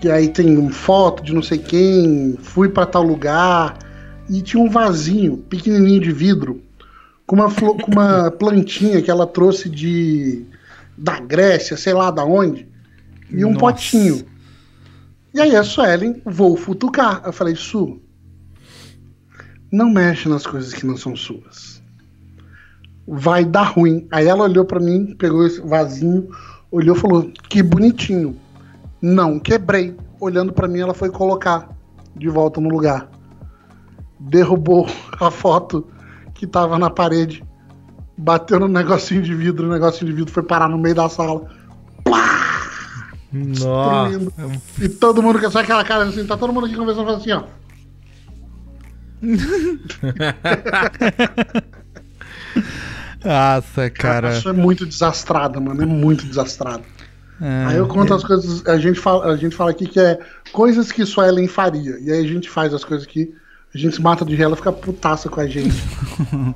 Que 0.00 0.08
aí 0.08 0.28
tem 0.28 0.56
um 0.56 0.70
foto 0.70 1.24
de 1.24 1.34
não 1.34 1.42
sei 1.42 1.58
quem, 1.58 2.38
fui 2.40 2.68
pra 2.68 2.86
tal 2.86 3.02
lugar, 3.02 3.76
e 4.30 4.40
tinha 4.42 4.62
um 4.62 4.70
vasinho 4.70 5.38
pequenininho 5.38 6.00
de 6.00 6.12
vidro, 6.12 6.62
com 7.26 7.34
uma, 7.34 7.52
com 7.52 7.90
uma 7.90 8.30
plantinha 8.38 9.02
que 9.02 9.10
ela 9.10 9.26
trouxe 9.26 9.68
de 9.68 10.46
da 10.96 11.18
Grécia, 11.18 11.76
sei 11.76 11.94
lá 11.94 12.12
da 12.12 12.24
onde, 12.24 12.68
e 13.28 13.44
um 13.44 13.54
Nossa. 13.54 13.58
potinho. 13.58 14.24
E 15.34 15.40
aí 15.40 15.56
a 15.56 15.64
Suelen, 15.64 16.22
vou 16.24 16.56
futucar. 16.56 17.22
Eu 17.24 17.32
falei, 17.32 17.56
Su, 17.56 18.00
não 19.72 19.90
mexe 19.90 20.28
nas 20.28 20.46
coisas 20.46 20.72
que 20.72 20.86
não 20.86 20.96
são 20.96 21.16
suas. 21.16 21.77
Vai 23.10 23.44
dar 23.44 23.62
ruim. 23.62 24.06
Aí 24.10 24.26
ela 24.26 24.44
olhou 24.44 24.66
pra 24.66 24.78
mim, 24.78 25.16
pegou 25.18 25.46
esse 25.46 25.60
vasinho, 25.62 26.28
olhou 26.70 26.94
e 26.94 26.98
falou, 26.98 27.32
que 27.48 27.62
bonitinho. 27.62 28.36
Não, 29.00 29.38
quebrei. 29.38 29.96
Olhando 30.20 30.52
pra 30.52 30.68
mim, 30.68 30.80
ela 30.80 30.92
foi 30.92 31.08
colocar 31.08 31.70
de 32.14 32.28
volta 32.28 32.60
no 32.60 32.68
lugar. 32.68 33.08
Derrubou 34.20 34.86
a 35.18 35.30
foto 35.30 35.86
que 36.34 36.46
tava 36.46 36.78
na 36.78 36.90
parede. 36.90 37.42
Bateu 38.16 38.60
no 38.60 38.68
negocinho 38.68 39.22
de 39.22 39.34
vidro, 39.34 39.66
o 39.66 39.72
negocinho 39.72 40.10
de 40.10 40.16
vidro 40.16 40.32
foi 40.32 40.42
parar 40.42 40.68
no 40.68 40.76
meio 40.76 40.94
da 40.94 41.08
sala. 41.08 41.48
Nossa. 43.32 44.18
Destruindo. 44.18 44.32
E 44.80 44.88
todo 44.88 45.22
mundo 45.22 45.38
com 45.38 45.50
só 45.50 45.60
aquela 45.60 45.84
cara 45.84 46.04
assim, 46.04 46.26
tá 46.26 46.36
todo 46.36 46.52
mundo 46.52 46.66
aqui 46.66 46.76
conversando 46.76 47.10
assim, 47.10 47.32
ó. 47.32 47.44
Nossa, 53.24 53.90
Cara, 53.90 54.36
isso 54.36 54.48
é 54.48 54.52
muito 54.52 54.86
desastrada, 54.86 55.58
mano. 55.60 55.82
É 55.82 55.86
muito 55.86 56.24
desastrada. 56.26 56.82
É, 57.40 57.64
Aí 57.68 57.76
eu 57.76 57.86
conto 57.86 58.12
as 58.14 58.24
coisas, 58.24 58.66
a 58.66 58.78
gente, 58.78 58.98
fala, 58.98 59.32
a 59.32 59.36
gente 59.36 59.54
fala 59.54 59.70
aqui 59.70 59.86
que 59.86 60.00
é 60.00 60.18
coisas 60.52 60.90
que 60.90 61.06
só 61.06 61.24
Ellen 61.24 61.46
faria. 61.48 61.96
E 62.00 62.10
aí 62.10 62.24
a 62.24 62.26
gente 62.28 62.48
faz 62.50 62.74
as 62.74 62.84
coisas 62.84 63.06
que 63.06 63.32
a 63.74 63.78
gente 63.78 63.94
se 63.96 64.02
mata 64.02 64.24
de 64.24 64.34
rir, 64.34 64.42
ela 64.42 64.56
fica 64.56 64.72
putaça 64.72 65.28
com 65.28 65.40
a 65.40 65.46
gente. 65.46 65.74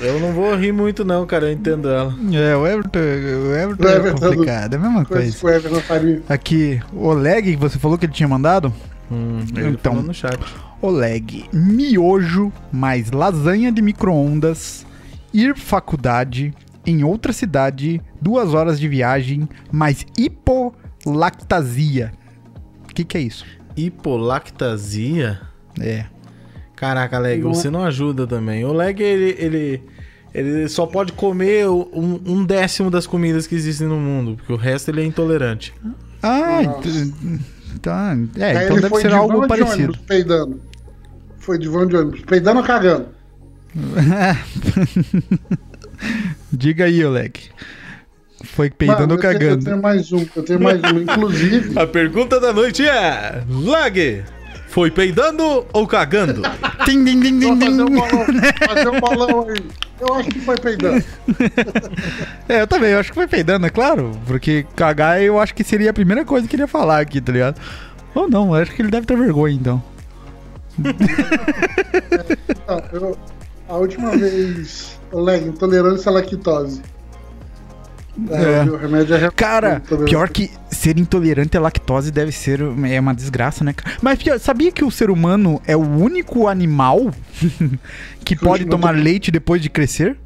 Eu 0.00 0.18
não 0.20 0.32
vou 0.32 0.54
rir 0.56 0.72
muito, 0.72 1.04
não, 1.04 1.26
cara. 1.26 1.46
Eu 1.46 1.52
entendo 1.52 1.88
ela. 1.88 2.14
É, 2.32 2.56
o 2.56 2.66
Everton, 2.66 2.98
o 2.98 3.54
Everton 3.54 3.84
O 3.84 3.88
é 3.88 3.96
Everton 3.96 4.14
do- 4.20 4.30
complicado, 4.36 4.72
é 4.74 4.76
a 4.76 4.80
mesma 4.80 5.04
coisa. 5.04 5.36
que 5.38 5.44
o 5.46 5.48
Everton 5.48 5.80
faria. 5.80 6.22
Aqui, 6.28 6.80
o 6.92 7.06
Oleg, 7.06 7.50
que 7.52 7.56
você 7.56 7.78
falou 7.78 7.96
que 7.98 8.06
ele 8.06 8.12
tinha 8.12 8.28
mandado? 8.28 8.72
Hum, 9.10 9.40
Então. 9.56 9.94
no 10.02 10.12
chat. 10.14 10.38
Oleg, 10.82 11.44
miojo 11.52 12.52
mais 12.72 13.10
lasanha 13.10 13.72
de 13.72 13.82
micro-ondas, 13.82 14.86
ir 15.38 15.56
faculdade 15.56 16.52
em 16.86 17.04
outra 17.04 17.32
cidade, 17.32 18.00
duas 18.20 18.54
horas 18.54 18.80
de 18.80 18.88
viagem, 18.88 19.48
mais 19.70 20.04
hipolactasia. 20.16 22.12
O 22.84 22.94
que, 22.94 23.04
que 23.04 23.16
é 23.18 23.20
isso? 23.20 23.44
Hipolactasia? 23.76 25.40
É. 25.80 26.06
Caraca, 26.74 27.18
Leg, 27.18 27.42
você 27.42 27.70
não 27.70 27.84
ajuda 27.84 28.26
também. 28.26 28.64
O 28.64 28.72
Leg, 28.72 29.02
ele, 29.02 29.36
ele, 29.38 29.82
ele 30.32 30.68
só 30.68 30.86
pode 30.86 31.12
comer 31.12 31.68
um, 31.68 32.20
um 32.24 32.44
décimo 32.44 32.90
das 32.90 33.06
comidas 33.06 33.46
que 33.46 33.54
existem 33.54 33.86
no 33.86 33.96
mundo, 33.96 34.36
porque 34.36 34.52
o 34.52 34.56
resto 34.56 34.90
ele 34.90 35.02
é 35.02 35.04
intolerante. 35.04 35.74
Ah, 36.22 36.60
tá. 37.82 38.16
É, 38.36 38.56
Aí 38.56 38.64
então 38.66 38.80
deve 38.80 38.96
ser 38.96 39.08
de 39.08 39.14
algo 39.14 39.42
de 39.42 39.48
parecido. 39.48 39.82
ônibus, 39.92 39.96
peidando. 40.06 40.60
Foi 41.38 41.58
de 41.58 41.68
van 41.68 41.86
de 41.86 41.96
ônibus. 41.96 42.22
Peidando 42.22 42.60
ou 42.60 42.64
cagando? 42.64 43.17
Diga 46.52 46.84
aí, 46.84 47.04
Oleg. 47.04 47.32
Foi 48.44 48.70
peidando 48.70 49.14
ou 49.14 49.20
tenho- 49.20 49.32
Eu 49.32 49.38
cagando? 49.38 49.64
tenho 49.64 49.82
mais 49.82 50.12
um, 50.12 50.24
eu 50.36 50.42
tenho 50.44 50.60
mais 50.60 50.80
um. 50.82 50.98
Inclusive, 51.02 51.72
A 51.78 51.86
pergunta 51.86 52.38
da 52.40 52.52
noite 52.52 52.86
é: 52.86 53.42
Lag, 53.48 54.22
foi 54.68 54.90
peidando 54.92 55.66
ou 55.72 55.86
cagando? 55.86 56.42
Tim, 56.84 57.04
tim, 57.04 57.20
tim, 57.20 57.40
vou 57.40 57.58
tim, 57.58 57.64
fazer 57.66 57.82
um 57.82 57.86
tim. 57.86 57.94
bolão, 57.94 58.26
fazer 58.68 58.88
um 58.88 59.00
bolão 59.00 59.48
aí. 59.48 59.62
Eu 60.00 60.14
acho 60.14 60.28
que 60.30 60.38
foi 60.40 60.56
peidando. 60.56 61.04
É, 62.48 62.60
eu 62.60 62.66
também, 62.68 62.90
eu 62.92 63.00
acho 63.00 63.08
que 63.10 63.16
foi 63.16 63.26
peidando, 63.26 63.66
é 63.66 63.70
claro. 63.70 64.12
Porque 64.26 64.64
cagar 64.76 65.20
eu 65.20 65.40
acho 65.40 65.52
que 65.52 65.64
seria 65.64 65.90
a 65.90 65.94
primeira 65.94 66.24
coisa 66.24 66.46
que 66.46 66.54
ele 66.54 66.62
ia 66.62 66.68
falar 66.68 67.00
aqui, 67.00 67.20
tá 67.20 67.32
ligado? 67.32 67.60
Ou 68.14 68.30
não, 68.30 68.54
eu 68.54 68.62
acho 68.62 68.70
que 68.72 68.80
ele 68.80 68.92
deve 68.92 69.04
ter 69.06 69.16
vergonha 69.16 69.54
então. 69.56 69.82
Não, 72.68 72.82
eu- 72.92 73.18
a 73.68 73.76
última 73.76 74.16
vez, 74.16 74.98
Oleg, 75.12 75.46
intolerância 75.46 76.10
à 76.10 76.12
lactose. 76.12 76.80
É. 78.30 78.68
o 78.68 78.76
remédio 78.76 79.14
é 79.14 79.30
Cara, 79.30 79.80
pior 80.04 80.28
que 80.28 80.50
ser 80.68 80.98
intolerante 80.98 81.56
à 81.56 81.60
lactose 81.60 82.10
deve 82.10 82.32
ser 82.32 82.60
é 82.90 82.98
uma 82.98 83.14
desgraça, 83.14 83.62
né? 83.62 83.72
Mas 84.02 84.20
pior, 84.20 84.40
sabia 84.40 84.72
que 84.72 84.84
o 84.84 84.90
ser 84.90 85.08
humano 85.08 85.62
é 85.64 85.76
o 85.76 85.80
único 85.80 86.48
animal 86.48 87.12
que 88.24 88.34
pode 88.34 88.64
tomar 88.64 88.90
leite 88.90 89.30
depois 89.30 89.62
de 89.62 89.70
crescer? 89.70 90.16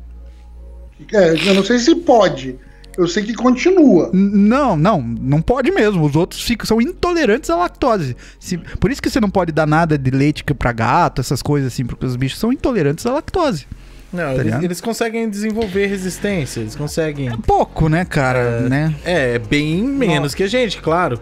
É, 1.12 1.34
eu 1.48 1.54
não 1.54 1.62
sei 1.62 1.78
se 1.78 1.94
pode. 1.96 2.58
Eu 2.96 3.06
sei 3.08 3.22
que 3.22 3.34
continua. 3.34 4.10
Não, 4.12 4.76
não, 4.76 5.00
não 5.02 5.40
pode 5.40 5.70
mesmo. 5.70 6.04
Os 6.04 6.14
outros 6.16 6.42
ficam, 6.42 6.66
são 6.66 6.80
intolerantes 6.80 7.48
à 7.50 7.56
lactose. 7.56 8.16
Se- 8.38 8.58
por 8.58 8.90
isso 8.90 9.00
que 9.02 9.08
você 9.10 9.20
não 9.20 9.30
pode 9.30 9.52
dar 9.52 9.66
nada 9.66 9.96
de 9.96 10.10
leite 10.10 10.44
pra 10.44 10.72
gato, 10.72 11.20
essas 11.20 11.40
coisas 11.42 11.72
assim, 11.72 11.84
porque 11.84 12.04
os 12.04 12.16
bichos 12.16 12.38
são 12.38 12.52
intolerantes 12.52 13.06
à 13.06 13.12
lactose. 13.12 13.66
Não, 14.12 14.34
Tá 14.34 14.42
eles, 14.42 14.62
eles 14.62 14.80
conseguem 14.82 15.28
desenvolver 15.30 15.86
resistência, 15.86 16.60
eles 16.60 16.76
conseguem. 16.76 17.30
Pouco, 17.46 17.88
né, 17.88 18.04
cara, 18.04 18.60
né? 18.68 18.94
É, 19.06 19.38
bem 19.38 19.82
menos 19.82 20.34
que 20.34 20.42
a 20.42 20.46
gente, 20.46 20.82
claro. 20.82 21.18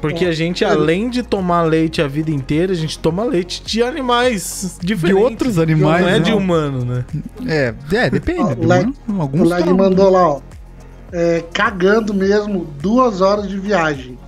Porque 0.00 0.24
a 0.24 0.32
gente, 0.32 0.64
É. 0.64 0.66
além 0.68 1.10
de 1.10 1.22
tomar 1.22 1.62
leite 1.62 2.00
a 2.02 2.08
vida 2.08 2.30
inteira, 2.30 2.72
a 2.72 2.74
gente 2.74 2.98
toma 2.98 3.22
leite 3.22 3.62
de 3.62 3.82
animais 3.82 4.78
De 4.80 4.86
diferentes. 4.94 5.22
outros 5.22 5.58
animais, 5.58 6.02
Não 6.02 6.08
é 6.08 6.18
de 6.18 6.30
né? 6.30 6.36
humano, 6.36 6.84
né? 6.84 7.04
É, 7.46 7.74
é, 7.92 8.10
depende. 8.10 8.40
Ó, 8.40 8.54
o? 8.66 8.94
O 9.06 9.20
Alguns 9.20 9.48
Leg 9.48 9.62
tomam. 9.64 9.76
mandou 9.90 10.10
lá, 10.10 10.28
ó. 10.28 10.40
É, 11.16 11.44
cagando 11.52 12.12
mesmo, 12.12 12.64
duas 12.80 13.20
horas 13.20 13.48
de 13.48 13.56
viagem. 13.56 14.18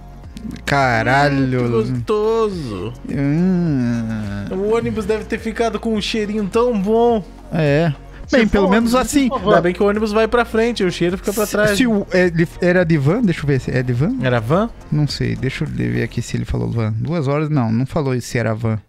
Que 0.55 0.63
Caralho. 0.63 1.69
gostoso. 1.69 2.93
Hum, 3.11 4.45
O 4.53 4.75
ônibus 4.77 5.05
deve 5.05 5.25
ter 5.25 5.39
ficado 5.39 5.81
com 5.81 5.95
um 5.95 6.01
cheirinho 6.01 6.47
tão 6.49 6.81
bom. 6.81 7.25
é. 7.53 7.93
Se 8.29 8.39
Bem, 8.39 8.49
pelo 8.49 8.67
for, 8.67 8.73
menos 8.73 8.93
assim. 8.97 9.29
Ainda 9.33 9.61
bem 9.61 9.73
que 9.73 9.81
o 9.81 9.87
ônibus 9.87 10.11
vai 10.11 10.27
pra 10.27 10.45
frente, 10.45 10.83
o 10.83 10.91
cheiro 10.91 11.17
fica 11.17 11.33
pra 11.33 11.47
Se, 11.47 11.53
trás. 11.53 11.77
se 11.77 11.87
o, 11.87 12.05
é, 12.11 12.27
ele 12.27 12.49
era 12.61 12.85
de 12.85 12.99
van, 12.99 13.23
deixa 13.23 13.43
eu 13.43 13.47
ver 13.47 13.61
se 13.61 13.71
é 13.71 13.85
de 13.85 13.93
van. 13.93 14.17
Era 14.21 14.41
van? 14.41 14.69
Não 14.91 15.07
sei, 15.07 15.37
deixa 15.37 15.63
eu 15.63 15.69
ver 15.69 16.03
aqui 16.03 16.21
se 16.21 16.37
ele 16.37 16.45
falou 16.45 16.69
van. 16.69 16.93
Duas 16.99 17.29
horas, 17.29 17.49
não, 17.49 17.71
não 17.71 17.87
falou 17.87 18.21
se 18.21 18.37
era 18.37 18.53
van. 18.53 18.81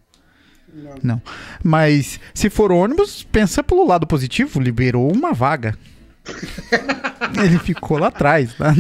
Não. 0.74 0.96
Não. 1.04 1.22
Mas 1.64 2.20
se 2.34 2.50
for 2.50 2.72
ônibus, 2.72 3.22
pensa 3.32 3.62
pelo 3.64 3.86
lado 3.86 4.08
positivo, 4.08 4.60
liberou 4.60 5.12
uma 5.12 5.34
vaga. 5.34 5.76
ele 7.44 7.60
ficou 7.60 7.98
lá 7.98 8.08
atrás, 8.08 8.58
lá 8.58 8.74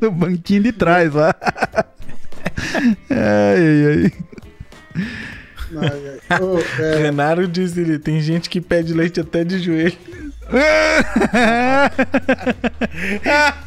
no 0.00 0.10
banquinho 0.12 0.62
de 0.62 0.72
trás 0.72 1.12
lá. 1.12 1.34
ai, 3.10 3.86
ai, 3.86 4.12
Ai. 5.76 6.40
Ô, 6.40 6.58
é, 6.80 7.02
Renaro 7.02 7.48
disse 7.48 7.80
ele, 7.80 7.98
tem 7.98 8.20
gente 8.20 8.48
que 8.48 8.60
pede 8.60 8.94
leite 8.94 9.20
até 9.20 9.42
de 9.42 9.58
joelho. 9.58 9.96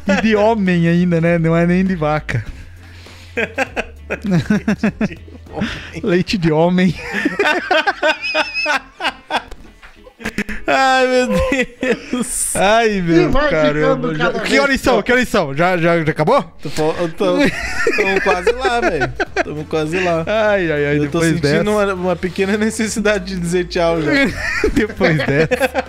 e 0.06 0.22
de 0.22 0.34
homem 0.34 0.88
ainda, 0.88 1.20
né? 1.20 1.38
Não 1.38 1.54
é 1.54 1.66
nem 1.66 1.84
de 1.84 1.94
vaca. 1.94 2.44
Leite 6.02 6.38
de 6.38 6.50
homem. 6.50 6.94
Ai, 10.66 11.06
meu 11.06 11.28
Deus. 11.28 12.56
Ai, 12.56 13.00
meu 13.00 13.30
caramba. 13.32 14.14
Já- 14.14 14.32
Que 14.40 14.58
horas 14.58 14.80
são? 14.80 15.02
Que 15.02 15.12
horas 15.12 15.28
são? 15.28 15.54
Já, 15.54 15.76
já, 15.78 16.04
já 16.04 16.10
acabou? 16.10 16.44
Estamos 16.64 17.44
quase 18.24 18.52
lá, 18.52 18.80
velho. 18.80 19.12
Estamos 19.36 19.66
quase 19.68 20.00
lá. 20.00 20.24
Ai, 20.26 20.70
ai, 20.70 20.86
ai. 20.86 20.98
Eu 20.98 21.10
tô 21.10 21.20
sentindo 21.22 21.40
dessa. 21.42 21.70
uma, 21.70 21.94
uma 21.94 22.16
pequena 22.16 22.56
necessidade 22.58 23.34
de 23.34 23.40
dizer 23.40 23.66
tchau 23.68 24.02
já. 24.02 24.10
depois 24.74 25.16
dessa. 25.18 25.84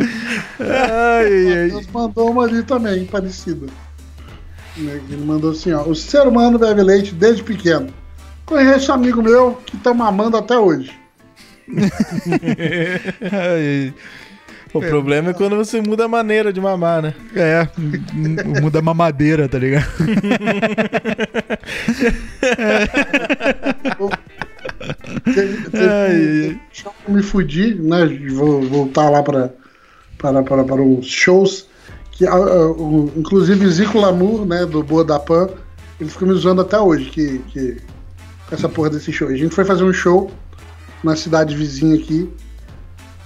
ai, 0.60 1.26
ai, 1.26 1.58
ai. 1.62 1.68
Deus 1.70 1.86
mandou 1.88 2.30
uma 2.30 2.44
ali 2.44 2.62
também, 2.62 3.04
parecida. 3.06 3.66
Ele 4.76 5.24
mandou 5.24 5.50
assim, 5.52 5.72
ó. 5.72 5.82
O 5.82 5.94
ser 5.94 6.26
humano 6.26 6.58
bebe 6.58 6.82
leite 6.82 7.14
desde 7.14 7.42
pequeno. 7.42 7.88
Conheço 8.46 8.90
um 8.90 8.94
amigo 8.94 9.22
meu 9.22 9.60
que 9.66 9.76
tá 9.76 9.92
mamando 9.94 10.36
até 10.36 10.58
hoje. 10.58 10.98
O 14.72 14.80
problema 14.80 15.30
é 15.30 15.34
quando 15.34 15.56
você 15.56 15.80
muda 15.80 16.04
a 16.04 16.08
maneira 16.08 16.52
de 16.52 16.60
mamar, 16.60 17.02
né? 17.02 17.14
É, 17.34 17.66
muda 18.60 18.78
a 18.78 18.82
mamadeira, 18.82 19.48
tá 19.48 19.58
ligado? 19.58 19.84
Eu 27.06 27.12
me 27.14 27.22
fudi, 27.22 27.74
né? 27.74 28.06
Vou 28.32 28.62
voltar 28.62 29.10
lá 29.10 29.22
para, 29.22 29.52
para, 30.18 30.42
para, 30.42 30.64
para 30.64 30.82
os 30.82 31.06
shows. 31.06 31.68
Que, 32.12 32.26
o- 32.28 33.10
inclusive, 33.16 33.66
Zico 33.70 33.98
Lamour, 33.98 34.44
né, 34.46 34.66
do 34.66 34.82
Boa 34.82 35.04
da 35.04 35.18
Pan, 35.18 35.48
ele 36.00 36.10
fica 36.10 36.26
me 36.26 36.34
zoando 36.34 36.60
até 36.60 36.78
hoje 36.78 37.10
que, 37.10 37.38
que, 37.48 37.76
com 38.48 38.54
essa 38.54 38.68
porra 38.68 38.90
desse 38.90 39.12
show. 39.12 39.28
A 39.28 39.36
gente 39.36 39.54
foi 39.54 39.64
fazer 39.64 39.84
um 39.84 39.92
show 39.92 40.30
na 41.02 41.16
cidade 41.16 41.54
vizinha 41.56 41.96
aqui 41.96 42.28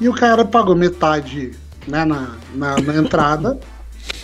e 0.01 0.09
o 0.09 0.15
cara 0.15 0.45
pagou 0.45 0.75
metade 0.75 1.53
né, 1.87 2.05
na, 2.05 2.37
na, 2.55 2.77
na 2.81 2.97
entrada 2.97 3.59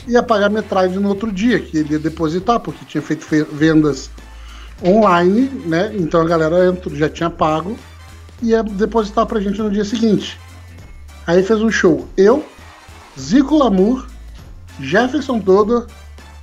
e 0.07 0.13
ia 0.13 0.23
pagar 0.23 0.51
metade 0.51 0.99
no 0.99 1.09
outro 1.09 1.31
dia, 1.31 1.61
que 1.61 1.79
ele 1.79 1.93
ia 1.93 1.99
depositar, 1.99 2.61
porque 2.61 2.85
tinha 2.85 3.03
feito 3.03 3.25
fe- 3.25 3.47
vendas 3.51 4.11
online, 4.85 5.49
né? 5.67 5.93
Então 5.95 6.21
a 6.21 6.25
galera 6.25 6.67
entrou, 6.67 6.95
já 6.95 7.09
tinha 7.09 7.31
pago 7.31 7.77
e 8.43 8.49
ia 8.49 8.63
depositar 8.63 9.27
pra 9.27 9.41
gente 9.41 9.59
no 9.61 9.71
dia 9.71 9.85
seguinte. 9.85 10.39
Aí 11.27 11.43
fez 11.43 11.61
um 11.61 11.71
show. 11.71 12.09
Eu, 12.17 12.45
Zico 13.19 13.57
Lamour, 13.57 14.07
Jefferson 14.81 15.39
Todo, 15.41 15.87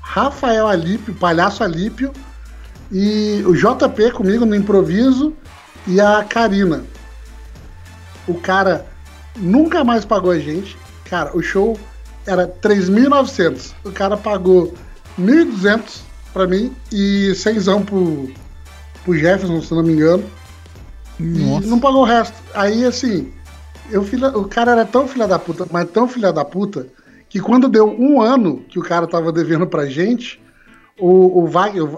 Rafael 0.02 0.68
Alípio, 0.68 1.14
Palhaço 1.16 1.64
Alípio 1.64 2.12
e 2.92 3.44
o 3.46 3.54
JP 3.54 4.12
comigo 4.14 4.46
no 4.46 4.56
improviso 4.56 5.34
e 5.86 6.00
a 6.00 6.24
Karina. 6.24 6.84
O 8.28 8.36
cara 8.36 8.86
nunca 9.36 9.84
mais 9.84 10.06
pagou 10.06 10.32
a 10.32 10.40
gente. 10.40 10.78
Cara, 11.06 11.36
o 11.36 11.42
show 11.42 11.78
era 12.26 12.48
3.900. 12.48 13.74
O 13.86 13.92
cara 13.92 14.18
pagou 14.18 14.74
1.200 15.20 16.02
pra 16.34 16.46
mim 16.46 16.76
e 16.92 17.34
100 17.34 17.84
pro, 17.84 18.30
pro 19.04 19.18
Jefferson, 19.18 19.62
se 19.62 19.74
não 19.74 19.84
me 19.84 19.94
engano. 19.94 20.24
Nossa. 21.20 21.66
E 21.66 21.70
não 21.70 21.80
pagou 21.80 22.02
o 22.02 22.06
resto. 22.06 22.36
Aí, 22.54 22.86
assim, 22.86 23.32
eu, 23.90 24.04
filha, 24.04 24.30
o 24.30 24.46
cara 24.46 24.74
era 24.74 24.86
tão 24.86 25.08
filha 25.08 25.28
da 25.28 25.40
puta, 25.40 25.66
mas 25.72 25.90
tão 25.90 26.08
filha 26.08 26.32
da 26.32 26.46
puta, 26.46 26.88
que 27.30 27.40
quando 27.40 27.70
deu 27.70 27.88
um 27.88 28.22
ano 28.22 28.64
que 28.68 28.78
o 28.78 28.84
cara 28.84 29.08
tava 29.08 29.32
devendo 29.32 29.66
pra 29.66 29.86
gente, 29.86 30.40
o, 31.00 31.44
o 31.44 31.52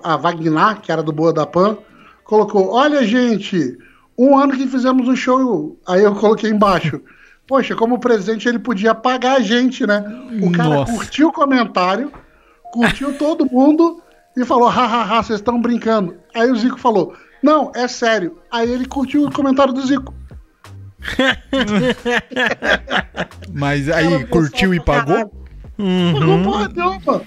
a 0.04 0.18
Wagner, 0.18 0.82
que 0.82 0.92
era 0.92 1.04
do 1.04 1.12
Boa 1.12 1.34
da 1.34 1.46
Pan, 1.46 1.78
colocou: 2.24 2.72
Olha, 2.72 3.06
gente, 3.06 3.78
um 4.20 4.38
ano 4.38 4.54
que 4.54 4.68
fizemos 4.68 5.08
um 5.08 5.16
show. 5.16 5.80
Aí 5.88 6.04
eu 6.04 6.14
coloquei 6.14 6.50
embaixo. 6.50 7.02
Poxa, 7.48 7.74
como 7.76 7.98
presente 7.98 8.48
ele 8.48 8.60
podia 8.60 8.94
pagar 8.94 9.38
a 9.38 9.40
gente, 9.40 9.88
né? 9.88 10.04
O 10.42 10.52
cara 10.52 10.70
Nossa. 10.70 10.92
curtiu 10.92 11.30
o 11.30 11.34
comentário, 11.34 12.12
curtiu 12.72 13.14
todo 13.18 13.50
mundo 13.50 14.02
e 14.38 14.46
falou: 14.46 14.68
hahaha, 14.68 15.24
vocês 15.24 15.40
estão 15.40 15.60
brincando. 15.60 16.16
Aí 16.36 16.52
o 16.52 16.56
Zico 16.56 16.78
falou: 16.78 17.16
Não, 17.42 17.72
é 17.74 17.88
sério. 17.88 18.38
Aí 18.52 18.70
ele 18.70 18.86
curtiu 18.86 19.26
o 19.26 19.32
comentário 19.32 19.74
do 19.74 19.82
Zico. 19.86 20.14
Mas 23.54 23.90
aí, 23.90 24.10
Cara, 24.10 24.28
curtiu 24.28 24.74
e 24.74 24.80
pagou? 24.80 25.16
caralho. 25.16 25.32
Pagou 26.14 26.44
porra 26.44 26.68
nenhuma. 26.68 27.24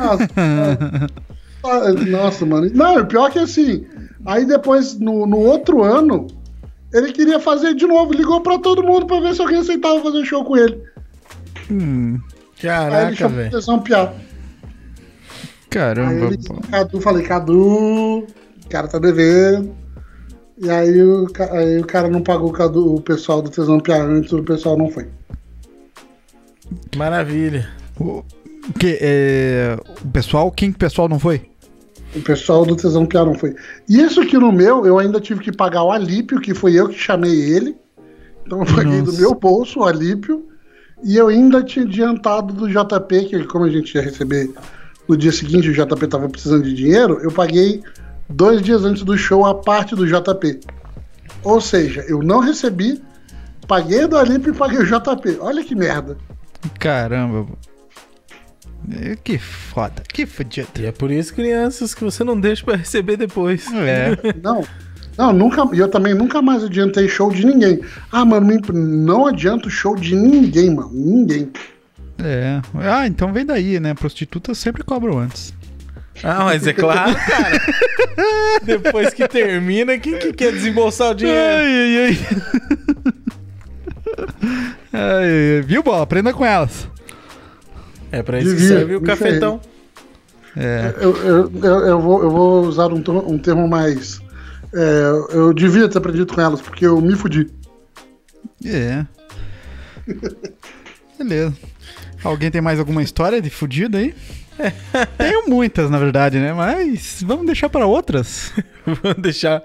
Nossa, 0.00 0.28
cara. 0.28 1.06
Ah, 1.64 1.92
Nossa, 2.06 2.44
mano. 2.44 2.70
Não, 2.74 2.96
o 2.96 3.06
pior 3.06 3.28
é 3.28 3.30
que 3.32 3.38
assim. 3.38 3.86
Aí 4.28 4.44
depois, 4.44 5.00
no, 5.00 5.26
no 5.26 5.38
outro 5.38 5.82
ano, 5.82 6.26
ele 6.92 7.12
queria 7.12 7.40
fazer 7.40 7.74
de 7.74 7.86
novo. 7.86 8.12
Ligou 8.12 8.42
pra 8.42 8.58
todo 8.58 8.82
mundo 8.82 9.06
pra 9.06 9.20
ver 9.20 9.34
se 9.34 9.40
alguém 9.40 9.60
aceitava 9.60 10.02
fazer 10.02 10.22
show 10.26 10.44
com 10.44 10.54
ele. 10.54 10.78
Hum, 11.70 12.20
Caraca, 12.60 13.26
velho. 13.26 13.82
piar. 13.82 14.08
Aí 14.08 14.20
caramba. 15.70 16.26
ele 16.26 16.38
Cadu, 16.70 17.00
falei, 17.00 17.22
Cadu, 17.26 18.18
o 18.18 18.26
cara 18.68 18.86
tá 18.86 18.98
devendo. 18.98 19.74
E 20.58 20.68
aí 20.68 21.02
o, 21.02 21.26
aí 21.52 21.78
o 21.78 21.86
cara 21.86 22.08
não 22.08 22.20
pagou 22.22 22.50
o, 22.50 22.52
Cadu, 22.52 22.96
o 22.96 23.00
pessoal 23.00 23.40
do 23.40 23.48
Tesão 23.48 23.80
Piar 23.80 24.02
antes, 24.02 24.30
o 24.30 24.42
pessoal 24.42 24.76
não 24.76 24.90
foi. 24.90 25.08
Maravilha. 26.94 27.66
O, 27.98 28.22
que, 28.78 28.98
é, 29.00 29.78
o 30.04 30.08
pessoal, 30.08 30.52
quem 30.52 30.70
que 30.70 30.76
o 30.76 30.80
pessoal 30.80 31.08
não 31.08 31.18
foi? 31.18 31.47
O 32.16 32.20
pessoal 32.22 32.64
do 32.64 32.74
Tesão 32.74 33.04
Piá 33.04 33.24
não 33.24 33.34
foi. 33.34 33.54
E 33.88 34.00
isso 34.00 34.20
aqui 34.20 34.36
no 34.38 34.50
meu, 34.50 34.86
eu 34.86 34.98
ainda 34.98 35.20
tive 35.20 35.40
que 35.40 35.52
pagar 35.52 35.82
o 35.82 35.92
Alípio, 35.92 36.40
que 36.40 36.54
foi 36.54 36.74
eu 36.74 36.88
que 36.88 36.98
chamei 36.98 37.30
ele. 37.30 37.76
Então 38.46 38.60
eu 38.60 38.66
paguei 38.66 39.00
Nossa. 39.00 39.12
do 39.12 39.18
meu 39.18 39.34
bolso 39.34 39.80
o 39.80 39.84
Alípio. 39.84 40.46
E 41.04 41.16
eu 41.16 41.28
ainda 41.28 41.62
tinha 41.62 41.84
adiantado 41.84 42.52
do 42.52 42.68
JP, 42.68 43.26
que 43.26 43.44
como 43.44 43.64
a 43.64 43.70
gente 43.70 43.94
ia 43.94 44.02
receber 44.02 44.50
no 45.06 45.16
dia 45.16 45.32
seguinte, 45.32 45.68
o 45.68 45.72
JP 45.72 46.06
tava 46.06 46.28
precisando 46.28 46.64
de 46.64 46.74
dinheiro, 46.74 47.18
eu 47.22 47.30
paguei 47.30 47.82
dois 48.28 48.60
dias 48.60 48.84
antes 48.84 49.02
do 49.02 49.16
show 49.16 49.46
a 49.46 49.54
parte 49.54 49.94
do 49.94 50.06
JP. 50.06 50.60
Ou 51.44 51.60
seja, 51.60 52.04
eu 52.08 52.20
não 52.22 52.40
recebi, 52.40 53.00
paguei 53.66 54.06
do 54.06 54.16
Alípio 54.16 54.52
e 54.52 54.56
paguei 54.56 54.78
o 54.78 54.86
JP. 54.86 55.38
Olha 55.40 55.64
que 55.64 55.74
merda. 55.74 56.16
Caramba. 56.78 57.46
É, 58.90 59.16
Que 59.16 59.38
foda, 59.38 60.02
que 60.12 60.26
fodido. 60.26 60.68
E 60.78 60.86
é 60.86 60.92
por 60.92 61.10
isso, 61.10 61.34
crianças, 61.34 61.94
que 61.94 62.02
você 62.04 62.22
não 62.24 62.38
deixa 62.38 62.64
pra 62.64 62.76
receber 62.76 63.16
depois. 63.16 63.66
É. 63.72 64.16
Não. 64.42 64.64
Não, 65.16 65.32
nunca. 65.32 65.68
E 65.74 65.78
eu 65.80 65.88
também 65.88 66.14
nunca 66.14 66.40
mais 66.40 66.62
adiantei 66.62 67.08
show 67.08 67.30
de 67.32 67.44
ninguém. 67.44 67.80
Ah, 68.12 68.24
mano, 68.24 68.48
não 68.72 69.26
adianto 69.26 69.68
show 69.68 69.96
de 69.96 70.14
ninguém, 70.14 70.72
mano. 70.72 70.90
Ninguém. 70.92 71.50
É. 72.22 72.60
Ah, 72.74 73.06
então 73.06 73.32
vem 73.32 73.44
daí, 73.44 73.80
né? 73.80 73.94
Prostitutas 73.94 74.58
sempre 74.58 74.84
cobram 74.84 75.18
antes. 75.18 75.52
Ah, 76.22 76.44
mas 76.44 76.66
é 76.66 76.72
claro, 76.72 77.14
cara. 77.14 77.60
Depois 78.62 79.14
que 79.14 79.26
termina, 79.28 79.98
quem 79.98 80.18
que 80.18 80.32
quer 80.32 80.52
desembolsar 80.52 81.12
o 81.12 81.14
dinheiro? 81.14 81.40
Ai, 81.40 81.66
ai, 81.66 82.06
ai. 82.06 82.18
Ai, 84.92 85.56
ai, 85.56 85.62
viu, 85.64 85.82
bola? 85.82 86.02
Aprenda 86.02 86.32
com 86.32 86.44
elas. 86.44 86.88
É 88.10 88.22
pra 88.22 88.38
isso 88.40 88.50
que 88.50 88.56
Devia, 88.56 88.68
serve 88.78 88.96
o 88.96 89.00
cafetão. 89.02 89.60
É. 90.56 90.94
Eu, 91.00 91.16
eu, 91.24 91.52
eu, 91.62 91.78
eu 91.86 92.00
vou, 92.00 92.22
eu 92.22 92.30
vou 92.30 92.62
usar 92.66 92.92
um, 92.92 93.02
um 93.26 93.38
termo 93.38 93.68
mais. 93.68 94.20
é, 94.74 95.10
eu 95.36 95.52
devia 95.52 95.88
ter 95.88 95.98
aprendido 95.98 96.32
com 96.34 96.40
elas, 96.40 96.60
porque 96.60 96.86
eu 96.86 97.00
me 97.00 97.14
fudi. 97.14 97.48
É. 98.64 99.04
Beleza. 101.18 101.54
Alguém 102.24 102.50
tem 102.50 102.60
mais 102.60 102.78
alguma 102.78 103.02
história 103.02 103.40
de 103.40 103.50
fudido 103.50 103.96
aí? 103.96 104.14
Tenho 105.16 105.48
muitas, 105.48 105.88
na 105.90 105.98
verdade, 105.98 106.38
né? 106.38 106.52
Mas 106.52 107.22
vamos 107.24 107.46
deixar 107.46 107.68
pra 107.68 107.86
outras. 107.86 108.52
Vamos 109.02 109.18
deixar 109.22 109.62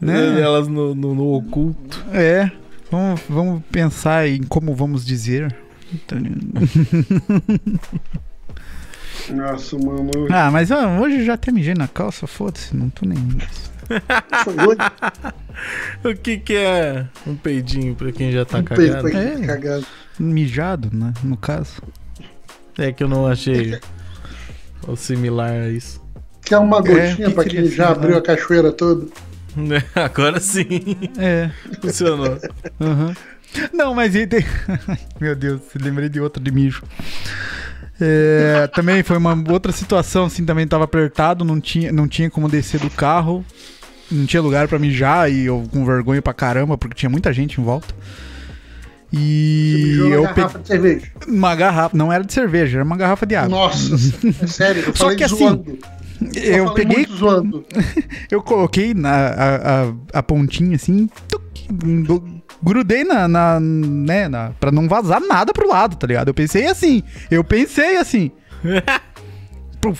Né? 0.00 0.40
elas 0.40 0.66
no, 0.68 0.94
no- 0.94 1.14
no 1.14 1.32
oculto. 1.34 2.04
É. 2.12 2.50
Vamos, 2.90 3.20
vamos 3.28 3.62
pensar 3.70 4.28
em 4.28 4.42
como 4.42 4.74
vamos 4.74 5.06
dizer. 5.06 5.54
Tá 6.06 6.16
Nossa, 9.32 9.78
mano. 9.78 10.10
Ah, 10.30 10.50
mas 10.50 10.70
ó, 10.70 10.98
hoje 11.00 11.18
eu 11.20 11.24
já 11.24 11.34
até 11.34 11.50
mijei 11.52 11.74
na 11.74 11.88
calça, 11.88 12.26
foda-se, 12.26 12.76
não 12.76 12.90
tô 12.90 13.06
nem. 13.06 13.18
O 16.04 16.14
que 16.14 16.38
que 16.38 16.54
é 16.56 17.06
um 17.26 17.34
peidinho 17.36 17.94
pra 17.94 18.10
quem 18.12 18.32
já 18.32 18.44
tá 18.44 18.58
Um 18.58 18.64
cagado? 18.64 19.06
aqui, 19.06 19.16
É. 19.16 19.38
cagado. 19.46 19.86
Mijado, 20.18 20.90
né? 20.92 21.12
No 21.22 21.36
caso. 21.36 21.80
É 22.76 22.90
que 22.92 23.02
eu 23.04 23.08
não 23.08 23.26
achei 23.26 23.78
o 24.88 24.96
similar 24.96 25.50
a 25.52 25.68
isso. 25.68 26.02
Quer 26.44 26.58
uma 26.58 26.78
É, 26.78 26.82
gotinha 26.82 27.28
que 27.28 27.34
pra 27.34 27.44
quem 27.44 27.66
já 27.66 27.90
assim, 27.90 28.00
abriu 28.00 28.16
a 28.18 28.22
cachoeira 28.22 28.72
toda? 28.72 29.06
Agora 29.94 30.40
sim, 30.40 30.66
É. 31.16 31.50
funcionou. 31.80 32.38
Aham. 32.80 33.14
Não, 33.72 33.94
mas 33.94 34.12
tem... 34.12 34.44
Meu 35.20 35.34
Deus, 35.36 35.60
lembrei 35.80 36.08
de 36.08 36.20
outra 36.20 36.42
de 36.42 36.50
mijo. 36.50 36.82
É, 38.00 38.66
também 38.74 39.02
foi 39.02 39.16
uma 39.16 39.34
outra 39.50 39.70
situação, 39.72 40.24
assim, 40.24 40.44
também 40.44 40.66
tava 40.66 40.84
apertado, 40.84 41.44
não 41.44 41.60
tinha, 41.60 41.92
não 41.92 42.08
tinha 42.08 42.28
como 42.28 42.48
descer 42.48 42.80
do 42.80 42.90
carro, 42.90 43.44
não 44.10 44.26
tinha 44.26 44.42
lugar 44.42 44.66
pra 44.66 44.78
mijar 44.78 45.30
e 45.30 45.44
eu 45.46 45.64
com 45.70 45.84
vergonha 45.84 46.20
pra 46.20 46.34
caramba, 46.34 46.76
porque 46.76 46.94
tinha 46.96 47.08
muita 47.10 47.32
gente 47.32 47.60
em 47.60 47.64
volta. 47.64 47.94
E 49.12 49.96
eu 50.10 50.22
garrafa 50.22 50.34
peguei 50.34 50.60
de 50.62 50.66
cerveja. 50.68 51.06
uma 51.28 51.54
garrafa, 51.54 51.96
não 51.96 52.12
era 52.12 52.24
de 52.24 52.32
cerveja, 52.32 52.78
era 52.78 52.84
uma 52.84 52.96
garrafa 52.96 53.24
de 53.24 53.36
água. 53.36 53.48
Nossa, 53.56 53.94
é 54.42 54.46
sério, 54.48 54.82
eu 54.88 54.96
Só 54.96 55.14
que 55.14 55.22
assim, 55.22 55.36
zoando. 55.36 55.78
eu 56.34 56.66
falei 56.66 56.86
peguei, 56.86 57.06
zoando. 57.16 57.64
eu 58.28 58.42
coloquei 58.42 58.92
na, 58.92 59.10
a, 59.14 59.82
a, 59.84 59.92
a 60.14 60.22
pontinha 60.22 60.74
assim, 60.74 61.08
tuc, 61.28 61.68
do- 61.70 62.42
grudei 62.64 63.04
na, 63.04 63.28
na, 63.28 63.60
né, 63.60 64.28
na, 64.28 64.50
pra 64.58 64.72
não 64.72 64.88
vazar 64.88 65.20
nada 65.20 65.52
pro 65.52 65.68
lado, 65.68 65.96
tá 65.96 66.06
ligado? 66.06 66.28
Eu 66.28 66.34
pensei 66.34 66.66
assim, 66.66 67.02
eu 67.30 67.44
pensei 67.44 67.98
assim, 67.98 68.30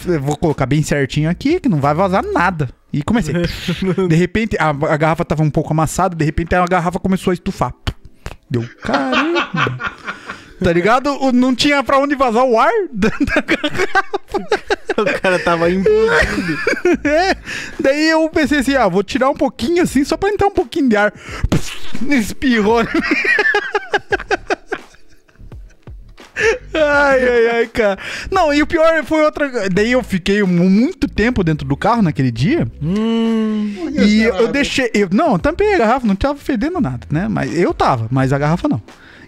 eu 0.07 0.21
vou 0.21 0.37
colocar 0.37 0.65
bem 0.65 0.83
certinho 0.83 1.29
aqui, 1.29 1.61
que 1.61 1.69
não 1.69 1.79
vai 1.79 1.95
vazar 1.95 2.25
nada. 2.25 2.71
E 2.93 3.03
comecei. 3.03 3.35
De 4.09 4.15
repente, 4.15 4.57
a, 4.59 4.69
a 4.69 4.97
garrafa 4.97 5.25
tava 5.25 5.43
um 5.43 5.51
pouco 5.51 5.73
amassada, 5.73 6.15
de 6.15 6.25
repente 6.25 6.55
a 6.55 6.65
garrafa 6.65 6.99
começou 6.99 7.33
a 7.33 7.35
estufar. 7.35 7.75
Deu, 8.49 8.65
caramba. 8.83 9.51
Tá 10.65 10.73
ligado? 10.73 11.11
O- 11.23 11.31
Não 11.33 11.55
tinha 11.55 11.83
pra 11.85 11.99
onde 11.99 12.15
vazar 12.15 12.45
o 12.45 12.59
ar 12.59 12.73
da, 12.93 13.09
da 13.21 15.03
O 15.03 15.21
cara 15.21 15.39
tava 15.39 15.71
implodindo. 15.71 16.59
É, 17.05 17.37
daí 17.81 18.11
eu 18.11 18.29
pensei 18.31 18.59
assim, 18.61 18.75
ah, 18.75 18.89
vou 18.89 19.03
tirar 19.03 19.29
um 19.31 19.35
pouquinho 19.35 19.83
assim, 19.83 20.05
só 20.05 20.17
pra 20.17 20.31
entrar 20.31 20.47
um 20.49 20.53
pouquinho 20.53 20.89
de 20.89 20.97
ar. 20.97 21.13
Espirrou. 22.11 22.81
Ai, 26.75 27.29
ai, 27.29 27.47
ai, 27.59 27.67
cara. 27.69 27.97
Não, 28.29 28.53
e 28.53 28.61
o 28.61 28.67
pior 28.67 29.05
foi 29.05 29.25
outra. 29.25 29.71
Daí 29.71 29.93
eu 29.93 30.03
fiquei 30.03 30.43
mu- 30.43 30.69
muito 30.69 31.07
tempo 31.07 31.45
dentro 31.45 31.65
do 31.67 31.77
carro 31.77 32.03
naquele 32.03 32.33
dia. 32.33 32.67
Hum, 32.83 33.89
E 33.93 34.23
será? 34.25 34.39
eu 34.39 34.49
deixei. 34.49 34.91
Eu, 34.93 35.09
não, 35.13 35.35
eu 35.35 35.39
tampei 35.39 35.75
a 35.75 35.79
garrafa, 35.79 36.05
não 36.07 36.17
tava 36.17 36.37
fedendo 36.37 36.81
nada, 36.81 37.07
né? 37.09 37.29
Mas 37.31 37.57
eu 37.57 37.73
tava, 37.73 38.09
mas 38.11 38.33
a 38.33 38.39
garrafa 38.39 38.67
não. 38.69 38.83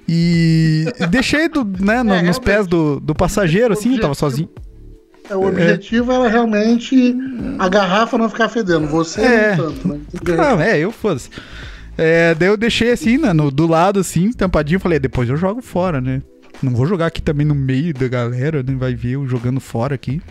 E 0.09 0.85
deixei 1.11 1.49
do, 1.49 1.65
né, 1.65 2.03
no- 2.03 2.15
É, 2.15 2.23
nos 2.23 2.39
pés 2.39 2.67
do, 2.67 3.01
do 3.01 3.15
passageiro, 3.15 3.73
assim, 3.75 3.95
eu 3.95 4.01
tava 4.01 4.15
sozinho. 4.15 4.49
É, 5.29 5.35
o 5.35 5.47
objetivo 5.49 6.13
era 6.13 6.29
realmente 6.29 7.17
a 7.59 7.69
garrafa 7.69 8.17
não 8.17 8.29
ficar 8.29 8.49
fedendo. 8.49 8.87
Você 8.87 9.21
É. 9.21 9.57
não 9.57 9.73
tanto, 9.73 9.89
né? 9.89 10.01
Não, 10.37 10.61
é, 10.61 10.79
eu 10.79 10.93
foda-se. 10.93 11.29
É, 11.99 12.35
daí 12.35 12.49
eu 12.49 12.57
deixei 12.57 12.93
assim, 12.93 13.19
né, 13.19 13.33
no, 13.33 13.51
do 13.51 13.67
lado 13.67 13.99
assim, 13.99 14.31
tampadinho, 14.33 14.79
falei, 14.79 14.99
depois 15.01 15.29
eu 15.29 15.37
jogo 15.37 15.61
fora, 15.63 16.01
né? 16.01 16.23
Não 16.63 16.73
vou 16.73 16.87
jogar 16.87 17.07
aqui 17.07 17.21
também 17.21 17.45
no 17.47 17.55
meio 17.55 17.93
da 17.93 18.07
galera, 18.07 18.63
né? 18.63 18.75
Vai 18.79 18.95
ver 18.95 19.13
eu 19.13 19.27
jogando 19.27 19.61
fora 19.61 19.95
aqui. 19.95 20.23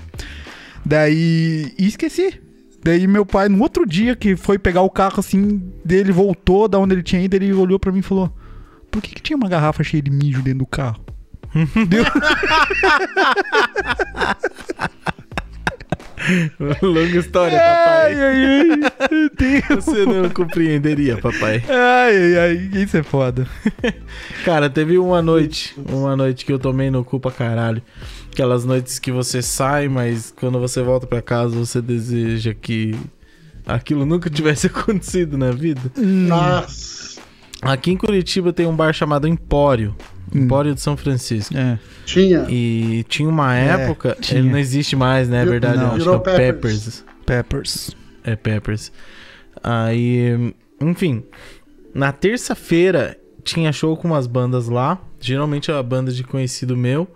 Daí. 0.86 1.72
E 1.78 1.88
esqueci. 1.88 2.40
Daí 2.84 3.08
meu 3.08 3.26
pai, 3.26 3.50
no 3.50 3.62
outro 3.62 3.86
dia 3.86 4.16
que 4.16 4.36
foi 4.36 4.58
pegar 4.60 4.82
o 4.82 4.90
carro 4.90 5.20
assim, 5.20 5.62
dele 5.84 6.12
voltou 6.12 6.68
da 6.68 6.78
onde 6.80 6.94
ele 6.94 7.04
tinha 7.04 7.22
ido, 7.22 7.34
ele 7.36 7.52
olhou 7.54 7.80
pra 7.80 7.92
mim 7.92 8.00
e 8.00 8.04
falou: 8.04 8.32
Por 8.96 9.02
que, 9.02 9.14
que 9.14 9.22
tinha 9.22 9.36
uma 9.36 9.50
garrafa 9.50 9.84
cheia 9.84 10.02
de 10.02 10.10
mijo 10.10 10.42
dentro 10.42 10.60
do 10.60 10.66
carro? 10.66 11.04
Deu... 11.90 12.06
longa 16.82 17.18
história, 17.18 17.60
ai, 17.62 18.16
papai. 18.16 18.24
ai, 18.24 18.70
ai. 18.72 19.30
Deus. 19.38 19.84
Você 19.84 20.06
não 20.06 20.30
compreenderia, 20.30 21.18
papai. 21.18 21.62
Ai, 21.68 22.16
ai, 22.16 22.38
ai. 22.38 22.70
Isso 22.82 22.96
é 22.96 23.04
foda. 23.04 23.46
Cara, 24.46 24.70
teve 24.70 24.98
uma 24.98 25.22
noite, 25.22 25.76
uma 25.90 26.16
noite 26.16 26.46
que 26.46 26.54
eu 26.54 26.58
tomei 26.58 26.90
no 26.90 27.04
cu 27.04 27.20
pra 27.20 27.32
caralho. 27.32 27.82
Aquelas 28.32 28.64
noites 28.64 28.98
que 28.98 29.12
você 29.12 29.42
sai, 29.42 29.90
mas 29.90 30.34
quando 30.34 30.58
você 30.58 30.82
volta 30.82 31.06
pra 31.06 31.22
casa, 31.22 31.54
você 31.54 31.82
deseja 31.82 32.54
que 32.54 32.98
aquilo 33.66 34.06
nunca 34.06 34.30
tivesse 34.30 34.68
acontecido 34.72 35.38
na 35.38 35.52
vida. 35.52 35.82
Nossa. 35.98 37.15
Aqui 37.62 37.92
em 37.92 37.98
Curitiba 37.98 38.52
tem 38.54 38.66
um 38.68 38.76
bar 38.76 38.94
chamado 38.94 39.28
Empório. 39.28 39.96
Hum. 40.34 40.44
Empório 40.44 40.74
de 40.76 40.82
São 40.82 40.96
Francisco. 40.98 41.56
É. 41.58 41.80
Tinha. 42.06 42.46
E 42.50 43.04
tinha 43.08 43.28
uma 43.30 43.56
É, 43.58 43.68
época, 43.84 44.18
tinha. 44.20 44.40
ele 44.40 44.50
não 44.50 44.58
existe 44.58 44.96
mais, 44.96 45.30
né? 45.30 45.42
É 45.44 45.46
verdade, 45.46 45.78
não. 45.78 45.96
acho 45.96 46.04
que 46.04 46.30
é 46.30 46.36
Peppers. 46.36 46.36
Peppers. 46.46 47.06
Peppers. 47.26 47.92
É 48.24 48.36
Peppers. 48.36 48.92
Aí, 49.64 50.54
enfim, 50.82 51.24
na 51.94 52.12
terça-feira 52.12 53.18
tinha 53.44 53.72
show 53.72 53.96
com 53.96 54.08
umas 54.08 54.28
bandas 54.28 54.68
lá, 54.68 55.00
geralmente 55.20 55.72
a 55.72 55.82
banda 55.82 56.12
de 56.12 56.24
conhecido 56.24 56.76
meu. 56.76 57.08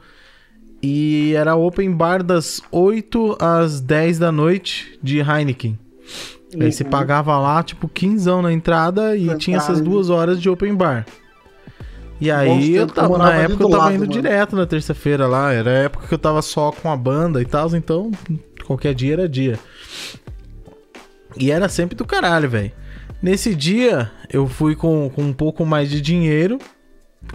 E 0.82 1.34
era 1.36 1.56
open 1.56 1.92
bar 1.92 2.24
das 2.24 2.62
8 2.72 3.38
às 3.42 3.82
10 3.82 4.18
da 4.20 4.32
noite 4.32 4.98
de 5.04 5.20
Heineken. 5.20 5.78
Aí 6.60 6.72
você 6.72 6.84
Uhum. 6.84 6.90
pagava 6.90 7.38
lá, 7.38 7.62
tipo, 7.62 7.88
15 7.88 8.42
na 8.42 8.52
entrada 8.52 9.16
e 9.16 9.36
tinha 9.38 9.58
essas 9.58 9.80
duas 9.82 10.10
horas 10.10 10.42
de 10.42 10.50
open 10.50 10.74
bar. 10.76 11.06
E 12.22 12.30
aí 12.30 12.76
eu 12.76 12.88
tava, 12.88 13.18
na 13.18 13.34
época 13.34 13.64
eu 13.64 13.70
tava 13.70 13.84
lado, 13.84 13.94
indo 13.96 14.00
mano. 14.02 14.12
direto 14.12 14.56
na 14.56 14.66
terça-feira 14.66 15.26
lá. 15.28 15.54
Era 15.54 15.70
a 15.70 15.74
época 15.74 16.08
que 16.08 16.14
eu 16.14 16.18
tava 16.20 16.42
só 16.42 16.72
com 16.72 16.92
a 16.92 16.98
banda 16.98 17.42
e 17.42 17.46
tal, 17.46 17.74
então 17.76 18.12
qualquer 18.66 18.94
dia 18.94 19.14
era 19.14 19.30
dia. 19.30 19.58
E 21.38 21.52
era 21.52 21.70
sempre 21.70 21.96
do 21.96 22.06
caralho, 22.06 22.50
velho. 22.50 22.72
Nesse 23.22 23.54
dia 23.56 24.12
eu 24.30 24.48
fui 24.48 24.76
com, 24.76 25.10
com 25.14 25.22
um 25.22 25.34
pouco 25.34 25.66
mais 25.66 25.90
de 25.90 26.02
dinheiro, 26.02 26.58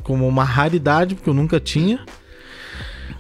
como 0.02 0.26
uma 0.26 0.44
raridade, 0.44 1.14
porque 1.14 1.30
eu 1.30 1.34
nunca 1.34 1.58
tinha. 1.60 2.00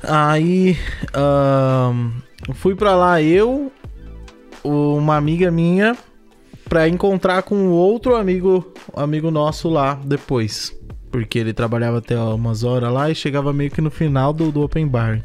Aí 0.02 0.76
ahn, 1.14 2.10
fui 2.54 2.74
pra 2.74 2.94
lá 2.94 3.22
eu, 3.22 3.72
uma 4.64 5.16
amiga 5.16 5.50
minha, 5.50 5.96
pra 6.68 6.88
encontrar 6.88 7.42
com 7.42 7.68
outro 7.68 8.16
amigo, 8.16 8.72
amigo 8.94 9.30
nosso 9.30 9.68
lá 9.68 9.94
depois. 10.04 10.76
Porque 11.10 11.38
ele 11.38 11.52
trabalhava 11.52 11.98
até 11.98 12.18
umas 12.18 12.64
horas 12.64 12.92
lá 12.92 13.10
e 13.10 13.14
chegava 13.14 13.52
meio 13.52 13.70
que 13.70 13.80
no 13.80 13.90
final 13.90 14.32
do, 14.32 14.50
do 14.50 14.62
open 14.62 14.88
bar. 14.88 15.24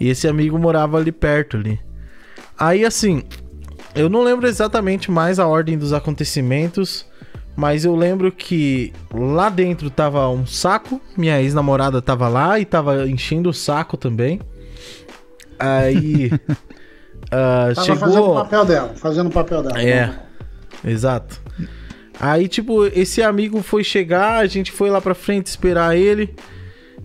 E 0.00 0.08
esse 0.08 0.28
amigo 0.28 0.58
morava 0.58 0.96
ali 0.96 1.12
perto 1.12 1.56
ali. 1.56 1.78
Aí 2.58 2.84
assim, 2.84 3.22
eu 3.94 4.08
não 4.08 4.22
lembro 4.22 4.46
exatamente 4.46 5.10
mais 5.10 5.38
a 5.38 5.46
ordem 5.46 5.76
dos 5.76 5.92
acontecimentos, 5.92 7.04
mas 7.56 7.84
eu 7.84 7.94
lembro 7.96 8.30
que 8.30 8.92
lá 9.12 9.48
dentro 9.48 9.90
tava 9.90 10.28
um 10.28 10.46
saco, 10.46 11.00
minha 11.16 11.40
ex-namorada 11.42 12.00
tava 12.00 12.28
lá 12.28 12.58
e 12.58 12.64
tava 12.64 13.08
enchendo 13.08 13.50
o 13.50 13.54
saco 13.54 13.96
também. 13.96 14.40
Aí 15.58 16.30
ah, 17.30 17.72
Tava 17.74 17.96
fazendo 17.96 18.08
o 18.08 18.12
chegou. 18.12 18.34
papel 18.34 18.64
dela, 18.64 18.92
fazendo 18.96 19.26
o 19.26 19.32
papel 19.32 19.62
dela. 19.62 19.80
É, 19.80 20.14
exato. 20.84 21.40
Aí, 22.20 22.48
tipo, 22.48 22.86
esse 22.86 23.22
amigo 23.22 23.62
foi 23.62 23.84
chegar, 23.84 24.38
a 24.38 24.46
gente 24.46 24.72
foi 24.72 24.90
lá 24.90 25.00
pra 25.00 25.14
frente 25.14 25.46
esperar 25.46 25.96
ele. 25.96 26.34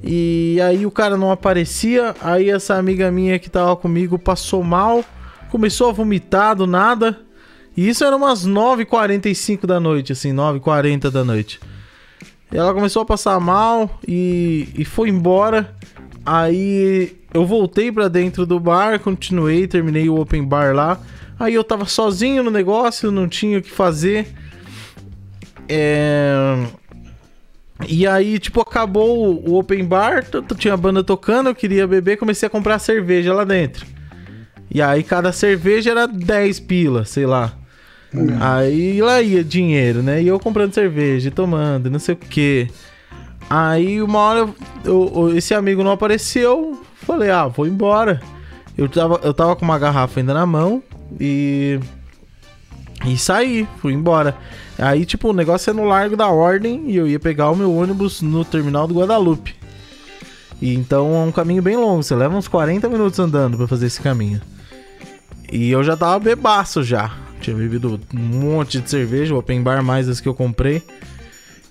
E 0.01 0.59
aí 0.61 0.85
o 0.85 0.91
cara 0.91 1.15
não 1.15 1.31
aparecia. 1.31 2.15
Aí 2.21 2.49
essa 2.49 2.75
amiga 2.75 3.11
minha 3.11 3.37
que 3.37 3.49
tava 3.49 3.75
comigo 3.75 4.17
passou 4.17 4.63
mal, 4.63 5.03
começou 5.51 5.89
a 5.89 5.93
vomitar 5.93 6.55
do 6.55 6.65
nada. 6.65 7.19
E 7.75 7.87
isso 7.87 8.03
era 8.03 8.15
umas 8.15 8.45
9h45 8.45 9.65
da 9.65 9.79
noite, 9.79 10.11
assim, 10.11 10.33
9h40 10.33 11.09
da 11.09 11.23
noite. 11.23 11.59
Ela 12.51 12.73
começou 12.73 13.01
a 13.01 13.05
passar 13.05 13.39
mal 13.39 13.99
e, 14.07 14.69
e 14.75 14.85
foi 14.85 15.09
embora. 15.09 15.75
Aí 16.25 17.17
eu 17.33 17.45
voltei 17.45 17.91
pra 17.91 18.07
dentro 18.07 18.45
do 18.45 18.59
bar, 18.59 18.99
continuei, 18.99 19.67
terminei 19.67 20.09
o 20.09 20.19
open 20.19 20.43
bar 20.43 20.73
lá. 20.73 20.99
Aí 21.39 21.53
eu 21.53 21.63
tava 21.63 21.85
sozinho 21.85 22.43
no 22.43 22.51
negócio, 22.51 23.11
não 23.11 23.27
tinha 23.27 23.59
o 23.59 23.61
que 23.61 23.71
fazer. 23.71 24.27
É... 25.67 26.65
E 27.87 28.07
aí, 28.07 28.39
tipo, 28.39 28.61
acabou 28.61 29.35
o 29.45 29.55
open 29.55 29.83
bar, 29.83 30.23
tinha 30.57 30.73
a 30.73 30.77
banda 30.77 31.03
tocando, 31.03 31.49
eu 31.49 31.55
queria 31.55 31.85
beber, 31.85 32.17
comecei 32.17 32.47
a 32.47 32.49
comprar 32.49 32.79
cerveja 32.79 33.33
lá 33.33 33.43
dentro. 33.43 33.85
E 34.71 34.81
aí 34.81 35.03
cada 35.03 35.31
cerveja 35.31 35.91
era 35.91 36.07
10 36.07 36.59
pila, 36.61 37.05
sei 37.05 37.25
lá. 37.25 37.53
Aí 38.39 39.01
lá 39.01 39.21
ia 39.21 39.43
dinheiro, 39.43 40.03
né? 40.03 40.21
E 40.21 40.27
eu 40.27 40.39
comprando 40.39 40.73
cerveja, 40.73 41.31
tomando, 41.31 41.89
não 41.89 41.99
sei 41.99 42.13
o 42.13 42.17
que. 42.17 42.67
Aí 43.49 44.01
uma 44.01 44.19
hora 44.19 44.49
eu- 44.83 45.11
eu- 45.15 45.37
esse 45.37 45.53
amigo 45.53 45.83
não 45.83 45.91
apareceu, 45.91 46.81
falei, 47.05 47.29
ah, 47.29 47.47
vou 47.47 47.67
embora. 47.67 48.21
Eu 48.77 48.89
tava, 48.89 49.19
eu 49.23 49.33
tava 49.33 49.55
com 49.55 49.63
uma 49.63 49.77
garrafa 49.77 50.19
ainda 50.19 50.33
na 50.33 50.45
mão 50.45 50.81
e. 51.19 51.79
E 53.05 53.17
saí, 53.17 53.67
fui 53.79 53.93
embora. 53.93 54.35
Aí, 54.79 55.05
tipo, 55.05 55.29
o 55.29 55.33
negócio 55.33 55.69
é 55.69 55.73
no 55.73 55.83
Largo 55.83 56.15
da 56.15 56.27
Ordem 56.29 56.83
e 56.89 56.95
eu 56.95 57.05
ia 57.07 57.19
pegar 57.19 57.51
o 57.51 57.55
meu 57.55 57.71
ônibus 57.75 58.21
no 58.21 58.43
terminal 58.45 58.87
do 58.87 58.95
Guadalupe. 58.95 59.55
E 60.61 60.73
então 60.73 61.13
é 61.13 61.19
um 61.27 61.31
caminho 61.31 61.61
bem 61.61 61.75
longo, 61.75 62.01
você 62.01 62.15
leva 62.15 62.35
uns 62.35 62.47
40 62.47 62.87
minutos 62.87 63.19
andando 63.19 63.57
pra 63.57 63.67
fazer 63.67 63.87
esse 63.87 64.01
caminho. 64.01 64.41
E 65.51 65.69
eu 65.69 65.83
já 65.83 65.95
tava 65.97 66.17
bebaço 66.19 66.81
já. 66.81 67.11
Tinha 67.41 67.55
bebido 67.55 67.99
um 68.15 68.17
monte 68.17 68.79
de 68.79 68.89
cerveja, 68.89 69.35
open 69.35 69.61
bar 69.61 69.83
mais 69.83 70.07
as 70.07 70.21
que 70.21 70.27
eu 70.29 70.33
comprei. 70.33 70.81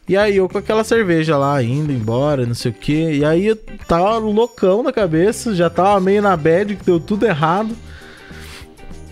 E 0.09 0.17
aí 0.17 0.37
eu 0.37 0.49
com 0.49 0.59
aquela 0.59 0.83
cerveja 0.83 1.37
lá, 1.37 1.63
indo 1.63 1.93
embora, 1.93 2.45
não 2.45 2.55
sei 2.55 2.71
o 2.71 2.75
que. 2.75 3.19
E 3.19 3.25
aí 3.25 3.47
eu 3.47 3.57
tava 3.87 4.19
loucão 4.19 4.83
na 4.83 4.93
cabeça, 4.93 5.55
já 5.55 5.71
tava 5.71 6.01
meio 6.01 6.21
na 6.21 6.37
bad, 6.37 6.75
que 6.77 6.85
deu 6.85 6.99
tudo 6.99 7.25
errado. 7.25 7.77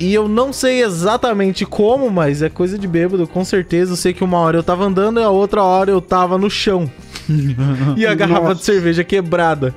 E 0.00 0.14
eu 0.14 0.26
não 0.26 0.52
sei 0.52 0.82
exatamente 0.82 1.66
como, 1.66 2.10
mas 2.10 2.40
é 2.42 2.48
coisa 2.48 2.78
de 2.78 2.88
bêbado, 2.88 3.26
com 3.26 3.44
certeza. 3.44 3.92
Eu 3.92 3.96
sei 3.96 4.14
que 4.14 4.24
uma 4.24 4.38
hora 4.38 4.56
eu 4.56 4.62
tava 4.62 4.84
andando 4.84 5.20
e 5.20 5.22
a 5.22 5.28
outra 5.28 5.62
hora 5.62 5.90
eu 5.90 6.00
tava 6.00 6.38
no 6.38 6.50
chão. 6.50 6.90
e 7.96 8.06
a 8.06 8.14
garrafa 8.14 8.40
Nossa. 8.40 8.54
de 8.56 8.64
cerveja 8.64 9.04
quebrada. 9.04 9.74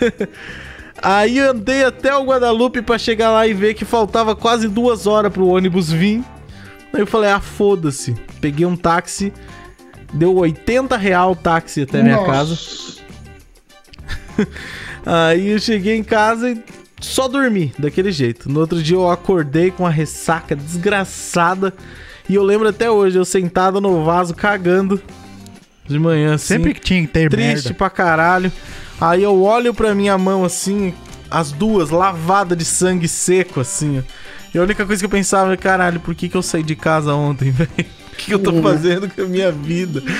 Aí 1.02 1.38
eu 1.38 1.52
andei 1.52 1.84
até 1.84 2.14
o 2.14 2.24
Guadalupe 2.24 2.82
pra 2.82 2.98
chegar 2.98 3.30
lá 3.30 3.46
e 3.46 3.54
ver 3.54 3.74
que 3.74 3.84
faltava 3.84 4.36
quase 4.36 4.68
duas 4.68 5.06
horas 5.06 5.32
pro 5.32 5.46
ônibus 5.46 5.90
vir. 5.90 6.22
Aí 6.92 7.00
eu 7.00 7.06
falei, 7.06 7.30
ah, 7.30 7.40
foda-se. 7.40 8.14
Peguei 8.40 8.66
um 8.66 8.76
táxi, 8.76 9.32
deu 10.12 10.34
80 10.36 10.96
real 10.96 11.32
o 11.32 11.36
táxi 11.36 11.82
até 11.82 12.02
minha 12.02 12.16
Nossa. 12.16 12.30
casa. 12.30 12.58
Aí 15.04 15.50
eu 15.50 15.58
cheguei 15.58 15.96
em 15.96 16.04
casa 16.04 16.50
e 16.50 16.62
só 17.00 17.28
dormi 17.28 17.72
daquele 17.78 18.12
jeito. 18.12 18.50
No 18.50 18.60
outro 18.60 18.82
dia 18.82 18.96
eu 18.96 19.10
acordei 19.10 19.70
com 19.70 19.84
uma 19.84 19.90
ressaca 19.90 20.54
desgraçada. 20.54 21.72
E 22.28 22.34
eu 22.34 22.42
lembro 22.42 22.68
até 22.68 22.90
hoje, 22.90 23.18
eu 23.18 23.24
sentado 23.24 23.80
no 23.80 24.04
vaso 24.04 24.34
cagando 24.34 25.00
de 25.86 25.98
manhã 25.98 26.34
assim. 26.34 26.54
Sempre 26.54 26.74
que 26.74 26.80
tinha 26.80 27.02
que 27.02 27.08
ter 27.08 27.28
triste 27.28 27.64
merda. 27.64 27.74
pra 27.74 27.90
caralho. 27.90 28.52
Aí 29.00 29.22
eu 29.22 29.42
olho 29.42 29.72
pra 29.72 29.94
minha 29.94 30.16
mão 30.18 30.44
assim, 30.44 30.94
as 31.30 31.50
duas 31.52 31.90
lavadas 31.90 32.56
de 32.56 32.64
sangue 32.64 33.08
seco 33.08 33.60
assim. 33.60 34.04
E 34.54 34.58
a 34.58 34.62
única 34.62 34.84
coisa 34.84 35.00
que 35.00 35.06
eu 35.06 35.10
pensava 35.10 35.52
é, 35.52 35.56
caralho, 35.56 36.00
por 36.00 36.14
que, 36.14 36.28
que 36.28 36.36
eu 36.36 36.42
saí 36.42 36.62
de 36.62 36.76
casa 36.76 37.14
ontem, 37.14 37.50
velho? 37.50 37.99
O 38.20 38.24
que, 38.24 38.34
eu 38.34 38.38
tô 38.38 38.62
fazendo 38.62 39.08
com 39.08 39.22
a 39.22 39.26
minha 39.26 39.50
vida? 39.50 40.02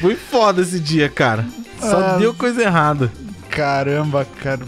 Foi 0.00 0.14
foda 0.16 0.62
esse 0.62 0.78
dia, 0.80 1.08
cara. 1.08 1.44
Só 1.80 1.96
Ah. 1.98 2.16
deu 2.18 2.34
coisa 2.34 2.62
errada. 2.62 3.10
Caramba, 3.48 4.26
cara. 4.42 4.60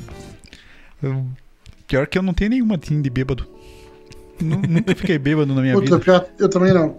Pior 1.87 2.07
que 2.07 2.17
eu 2.19 2.23
não 2.23 2.33
tenho 2.33 2.51
nenhuma 2.51 2.79
assim 2.83 3.01
de 3.03 3.11
bêbado. 3.11 3.47
Nu- 4.41 4.63
Nunca 4.69 4.95
fiquei 4.95 5.19
bêbado 5.19 5.55
na 5.55 5.61
minha 5.61 5.75
Puta, 5.75 5.85
vida. 5.85 5.99
pior, 5.99 6.27
eu 6.39 6.49
também 6.49 6.73
não. 6.73 6.97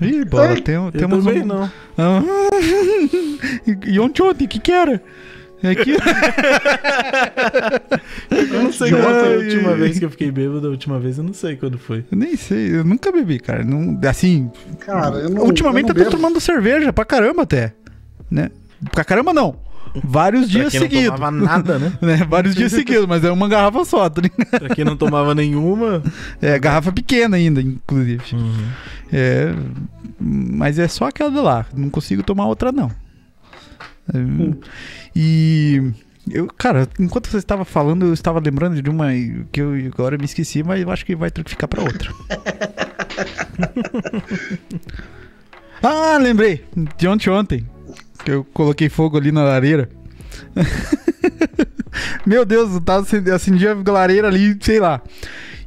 Ih, 0.00 0.24
bola, 0.24 0.48
Ai, 0.48 0.60
tem, 0.62 0.76
Eu 0.76 0.90
temos 0.92 1.24
também 1.24 1.42
um... 1.42 1.46
não. 1.46 1.70
Ah, 1.98 2.22
e 3.86 4.00
ontem, 4.00 4.22
ontem, 4.22 4.44
o 4.46 4.48
que 4.48 4.58
que 4.58 4.72
era? 4.72 5.02
É 5.62 5.74
que... 5.74 5.92
Eu 8.30 8.62
não 8.62 8.72
sei 8.72 8.90
quando 8.92 9.02
foi 9.20 9.34
a 9.34 9.38
última 9.38 9.74
vez 9.74 9.98
que 9.98 10.04
eu 10.04 10.10
fiquei 10.10 10.30
bêbado. 10.30 10.66
A 10.66 10.70
última 10.70 10.98
vez 10.98 11.18
eu 11.18 11.24
não 11.24 11.32
sei 11.34 11.56
quando 11.56 11.78
foi. 11.78 12.04
eu 12.10 12.16
nem 12.18 12.36
sei, 12.36 12.74
eu 12.76 12.84
nunca 12.84 13.10
bebi, 13.12 13.38
cara. 13.38 13.64
Não, 13.64 13.98
assim, 14.08 14.50
Cara, 14.80 15.16
eu 15.18 15.30
não. 15.30 15.42
ultimamente 15.44 15.88
eu 15.90 15.94
eu 15.94 15.98
não 15.98 16.04
tô 16.04 16.10
bebo. 16.10 16.16
tomando 16.22 16.40
cerveja 16.40 16.92
pra 16.92 17.04
caramba 17.04 17.42
até. 17.42 17.72
Né? 18.30 18.50
Pra 18.92 19.04
caramba 19.04 19.32
não. 19.32 19.56
Vários 20.04 20.42
Pra 20.42 20.50
dias 20.60 20.70
quem 20.70 20.80
não 20.80 20.88
seguidos. 20.88 21.14
tomava 21.14 21.30
nada, 21.36 21.78
né? 21.78 21.92
Né? 22.00 22.16
Vários 22.28 22.54
dias 22.54 22.70
seguidos, 22.70 23.06
mas 23.06 23.24
é 23.24 23.30
uma 23.30 23.48
garrafa 23.48 23.84
só. 23.84 24.08
tá 24.08 24.22
ligado? 24.22 24.48
Pra 24.60 24.74
quem 24.74 24.84
não 24.84 24.96
tomava 24.96 25.34
nenhuma. 25.34 26.02
É, 26.40 26.58
garrafa 26.58 26.92
pequena 26.92 27.36
ainda, 27.36 27.60
inclusive. 27.60 28.22
Uhum. 28.32 28.64
É, 29.12 29.52
mas 30.20 30.78
é 30.78 30.86
só 30.86 31.06
aquela 31.06 31.30
de 31.30 31.38
lá. 31.38 31.66
Não 31.74 31.90
consigo 31.90 32.22
tomar 32.22 32.46
outra, 32.46 32.70
não. 32.70 32.90
E. 35.14 35.92
Eu, 36.30 36.46
cara, 36.46 36.86
enquanto 36.98 37.28
você 37.28 37.38
estava 37.38 37.64
falando, 37.64 38.06
eu 38.06 38.12
estava 38.12 38.38
lembrando 38.38 38.80
de 38.80 38.88
uma 38.90 39.06
que 39.50 39.60
eu 39.60 39.72
agora 39.92 40.18
me 40.18 40.24
esqueci, 40.24 40.62
mas 40.62 40.80
eu 40.80 40.90
acho 40.90 41.04
que 41.04 41.16
vai 41.16 41.30
ter 41.30 41.42
que 41.42 41.50
ficar 41.50 41.66
pra 41.66 41.82
outra. 41.82 42.12
ah, 45.82 46.18
lembrei! 46.18 46.64
De 46.96 47.08
ontem 47.08 47.30
ontem. 47.30 47.66
Que 48.24 48.30
eu 48.32 48.44
coloquei 48.52 48.88
fogo 48.88 49.16
ali 49.16 49.32
na 49.32 49.42
lareira. 49.42 49.88
Meu 52.24 52.44
Deus, 52.44 52.74
eu 52.74 52.80
tava 52.80 53.04
a 53.90 53.92
lareira 53.92 54.28
ali, 54.28 54.56
sei 54.60 54.78
lá. 54.78 55.02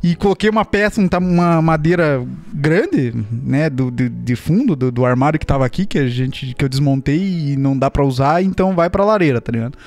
E 0.03 0.17
coloquei 0.17 0.49
uma 0.49 0.65
peça, 0.65 0.99
um 0.99 1.07
uma 1.17 1.61
madeira 1.61 2.21
grande, 2.53 3.13
né, 3.31 3.69
do, 3.69 3.89
de, 3.89 4.09
de 4.09 4.35
fundo 4.35 4.75
do, 4.75 4.91
do 4.91 5.05
armário 5.05 5.39
que 5.39 5.45
tava 5.45 5.65
aqui, 5.65 5.85
que 5.85 5.97
a 5.97 6.07
gente 6.07 6.53
que 6.53 6.65
eu 6.65 6.67
desmontei 6.67 7.53
e 7.53 7.55
não 7.55 7.77
dá 7.77 7.89
pra 7.89 8.03
usar, 8.03 8.43
então 8.43 8.75
vai 8.75 8.89
pra 8.89 9.05
lareira, 9.05 9.39
tá 9.39 9.49
ligado? 9.49 9.77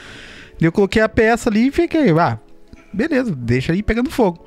Eu 0.59 0.73
coloquei 0.73 1.03
a 1.03 1.09
peça 1.09 1.51
ali 1.51 1.67
e 1.67 1.71
fiquei, 1.71 2.11
ah, 2.19 2.39
beleza, 2.91 3.35
deixa 3.37 3.75
aí 3.75 3.83
pegando 3.83 4.11
fogo. 4.11 4.43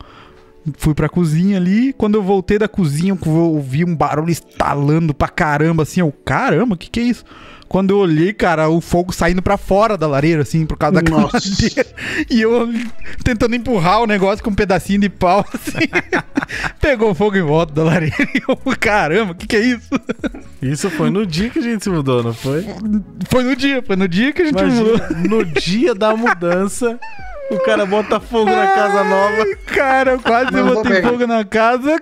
Fui 0.75 0.95
pra 0.95 1.07
cozinha 1.07 1.57
ali, 1.57 1.93
quando 1.93 2.15
eu 2.15 2.23
voltei 2.23 2.57
da 2.57 2.67
cozinha, 2.67 3.15
eu 3.23 3.31
ouvi 3.31 3.85
um 3.85 3.95
barulho 3.95 4.31
estalando 4.31 5.13
pra 5.13 5.27
caramba, 5.27 5.83
assim, 5.83 5.99
eu, 5.99 6.11
caramba, 6.25 6.73
o 6.73 6.77
que 6.77 6.89
que 6.89 6.99
é 6.99 7.03
isso? 7.03 7.23
Quando 7.69 7.91
eu 7.91 7.97
olhei, 7.99 8.33
cara, 8.33 8.67
o 8.67 8.81
fogo 8.81 9.13
saindo 9.13 9.43
pra 9.43 9.55
fora 9.55 9.95
da 9.95 10.07
lareira, 10.07 10.41
assim, 10.41 10.65
por 10.65 10.75
causa 10.75 10.99
da 11.03 11.09
Nossa. 11.09 11.37
E 12.27 12.41
eu 12.41 12.67
tentando 13.23 13.55
empurrar 13.55 14.01
o 14.01 14.07
negócio 14.07 14.43
com 14.43 14.49
um 14.49 14.55
pedacinho 14.55 15.01
de 15.01 15.09
pau, 15.09 15.45
assim. 15.53 15.87
Pegou 16.81 17.13
fogo 17.13 17.37
em 17.37 17.43
volta 17.43 17.71
da 17.71 17.83
lareira 17.83 18.15
e 18.33 18.41
eu, 18.47 18.57
caramba, 18.79 19.33
o 19.33 19.35
que 19.35 19.45
que 19.45 19.55
é 19.55 19.59
isso? 19.59 19.89
Isso 20.59 20.89
foi 20.89 21.11
no 21.11 21.27
dia 21.27 21.51
que 21.51 21.59
a 21.59 21.61
gente 21.61 21.83
se 21.83 21.91
mudou, 21.91 22.23
não 22.23 22.33
foi? 22.33 22.65
Foi 23.29 23.43
no 23.43 23.55
dia, 23.55 23.83
foi 23.85 23.95
no 23.95 24.07
dia 24.07 24.33
que 24.33 24.41
a 24.41 24.45
gente 24.45 24.63
mudou. 24.63 24.95
Imagina, 24.95 25.29
no 25.29 25.45
dia 25.45 25.93
da 25.93 26.17
mudança, 26.17 26.99
o 27.51 27.59
cara 27.59 27.85
bota 27.85 28.19
fogo 28.19 28.49
na 28.49 28.67
casa 28.67 29.03
nova. 29.03 29.43
Ai, 29.43 29.55
Cara, 29.67 30.11
eu 30.13 30.19
quase 30.19 30.51
botei 30.51 31.01
fogo 31.03 31.27
na 31.27 31.45
casa. 31.45 32.01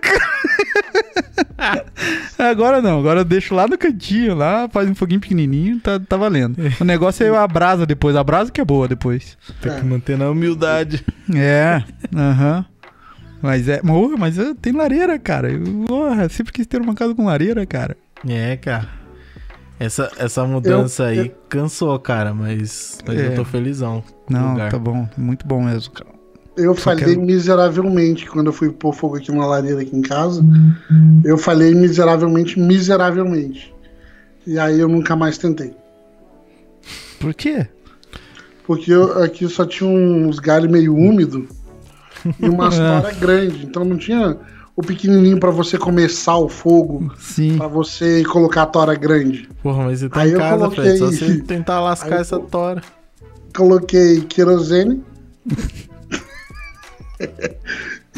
Agora 2.38 2.82
não, 2.82 3.00
agora 3.00 3.22
eu 3.22 3.26
deixo 3.26 3.56
lá 3.56 3.68
no 3.68 3.78
cantinho, 3.78 4.36
lá, 4.36 4.70
faz 4.70 4.88
um 4.90 4.94
foguinho 4.96 5.20
pequenininho, 5.20 5.80
tá, 5.80 6.00
tá 6.00 6.16
valendo. 6.16 6.56
O 6.80 6.84
negócio 6.84 7.26
é 7.26 7.36
a 7.36 7.48
brasa 7.48 7.86
depois, 7.86 8.16
a 8.16 8.24
brasa 8.24 8.52
que 8.52 8.62
é 8.62 8.66
boa 8.66 8.88
depois. 8.88 9.38
Tem 9.62 9.74
que 9.76 9.84
manter 9.84 10.18
na 10.18 10.30
humildade. 10.30 11.04
É, 11.36 11.84
aham. 12.16 12.66
Mas 13.42 13.68
é, 13.68 13.82
mas 14.18 14.36
tem 14.62 14.74
lareira, 14.74 15.18
cara. 15.20 15.52
Eu 15.52 15.64
porra, 15.88 16.28
sempre 16.30 16.54
quis 16.54 16.66
ter 16.68 16.82
uma 16.82 16.94
casa 16.96 17.14
com 17.16 17.26
lareira, 17.26 17.66
cara. 17.66 17.96
É, 18.28 18.56
cara. 18.58 18.88
Essa, 19.80 20.12
essa 20.18 20.44
mudança 20.46 21.14
Eu- 21.14 21.24
aí 21.24 21.32
cansou, 21.50 21.98
cara, 22.00 22.34
mas, 22.34 22.98
mas 23.06 23.20
É. 23.20 23.28
eu 23.28 23.36
tô 23.36 23.46
felizão. 23.46 24.04
Não, 24.30 24.52
lugar. 24.54 24.72
tá 24.72 24.80
bom, 24.80 25.08
muito 25.16 25.46
bom 25.48 25.64
mesmo, 25.64 25.94
cara. 25.94 26.17
Eu 26.58 26.74
falhei 26.76 27.06
quero- 27.06 27.22
miseravelmente 27.22 28.26
quando 28.26 28.48
eu 28.48 28.54
fui 28.54 28.70
pôr 28.72 28.94
fogo 28.94 29.16
aqui 29.18 29.32
numa 29.32 29.46
lareira 29.46 29.82
aqui 29.82 29.96
em 29.96 30.02
casa. 30.02 30.44
Eu 31.24 31.38
falhei 31.38 31.74
miseravelmente, 31.76 32.60
miseravelmente. 32.60 33.74
E 34.46 34.58
aí 34.58 34.80
eu 34.80 34.88
nunca 34.88 35.16
mais 35.16 35.38
tentei. 35.38 35.74
Por 37.20 37.34
quê? 37.34 37.68
Porque 38.66 38.92
eu- 38.92 39.22
aqui 39.24 39.48
só 39.48 39.66
tinha 39.66 39.90
uns 39.90 40.40
galhos 40.40 40.72
meio 40.72 40.96
úmidos 40.96 41.48
e 42.40 42.50
uma 42.50 42.70
tora 42.70 43.14
grande. 43.14 43.66
Então 43.66 43.86
não 43.86 43.98
tinha 43.98 44.38
o 44.76 44.82
pequenininho 44.82 45.40
pra 45.40 45.50
você 45.52 45.78
começar 45.78 46.38
o 46.38 46.48
fogo, 46.50 47.12
Sim. 47.18 47.58
pra 47.58 47.68
você 47.68 48.24
colocar 48.26 48.64
a 48.64 48.68
tora 48.68 48.96
grande. 48.96 49.50
Porra, 49.64 49.86
mas 49.86 50.00
você 50.00 50.10
tá 50.10 50.22
Aí 50.22 50.30
em 50.30 50.34
eu 50.34 50.40
casa, 50.40 50.58
coloquei- 50.58 50.84
Fred. 50.84 50.98
Só 51.00 51.06
você 51.12 51.38
tentar 51.42 51.80
lascar 51.82 52.16
eu 52.16 52.22
essa 52.22 52.40
tora. 52.40 52.82
Coloquei 53.56 54.22
querosene 54.22 55.02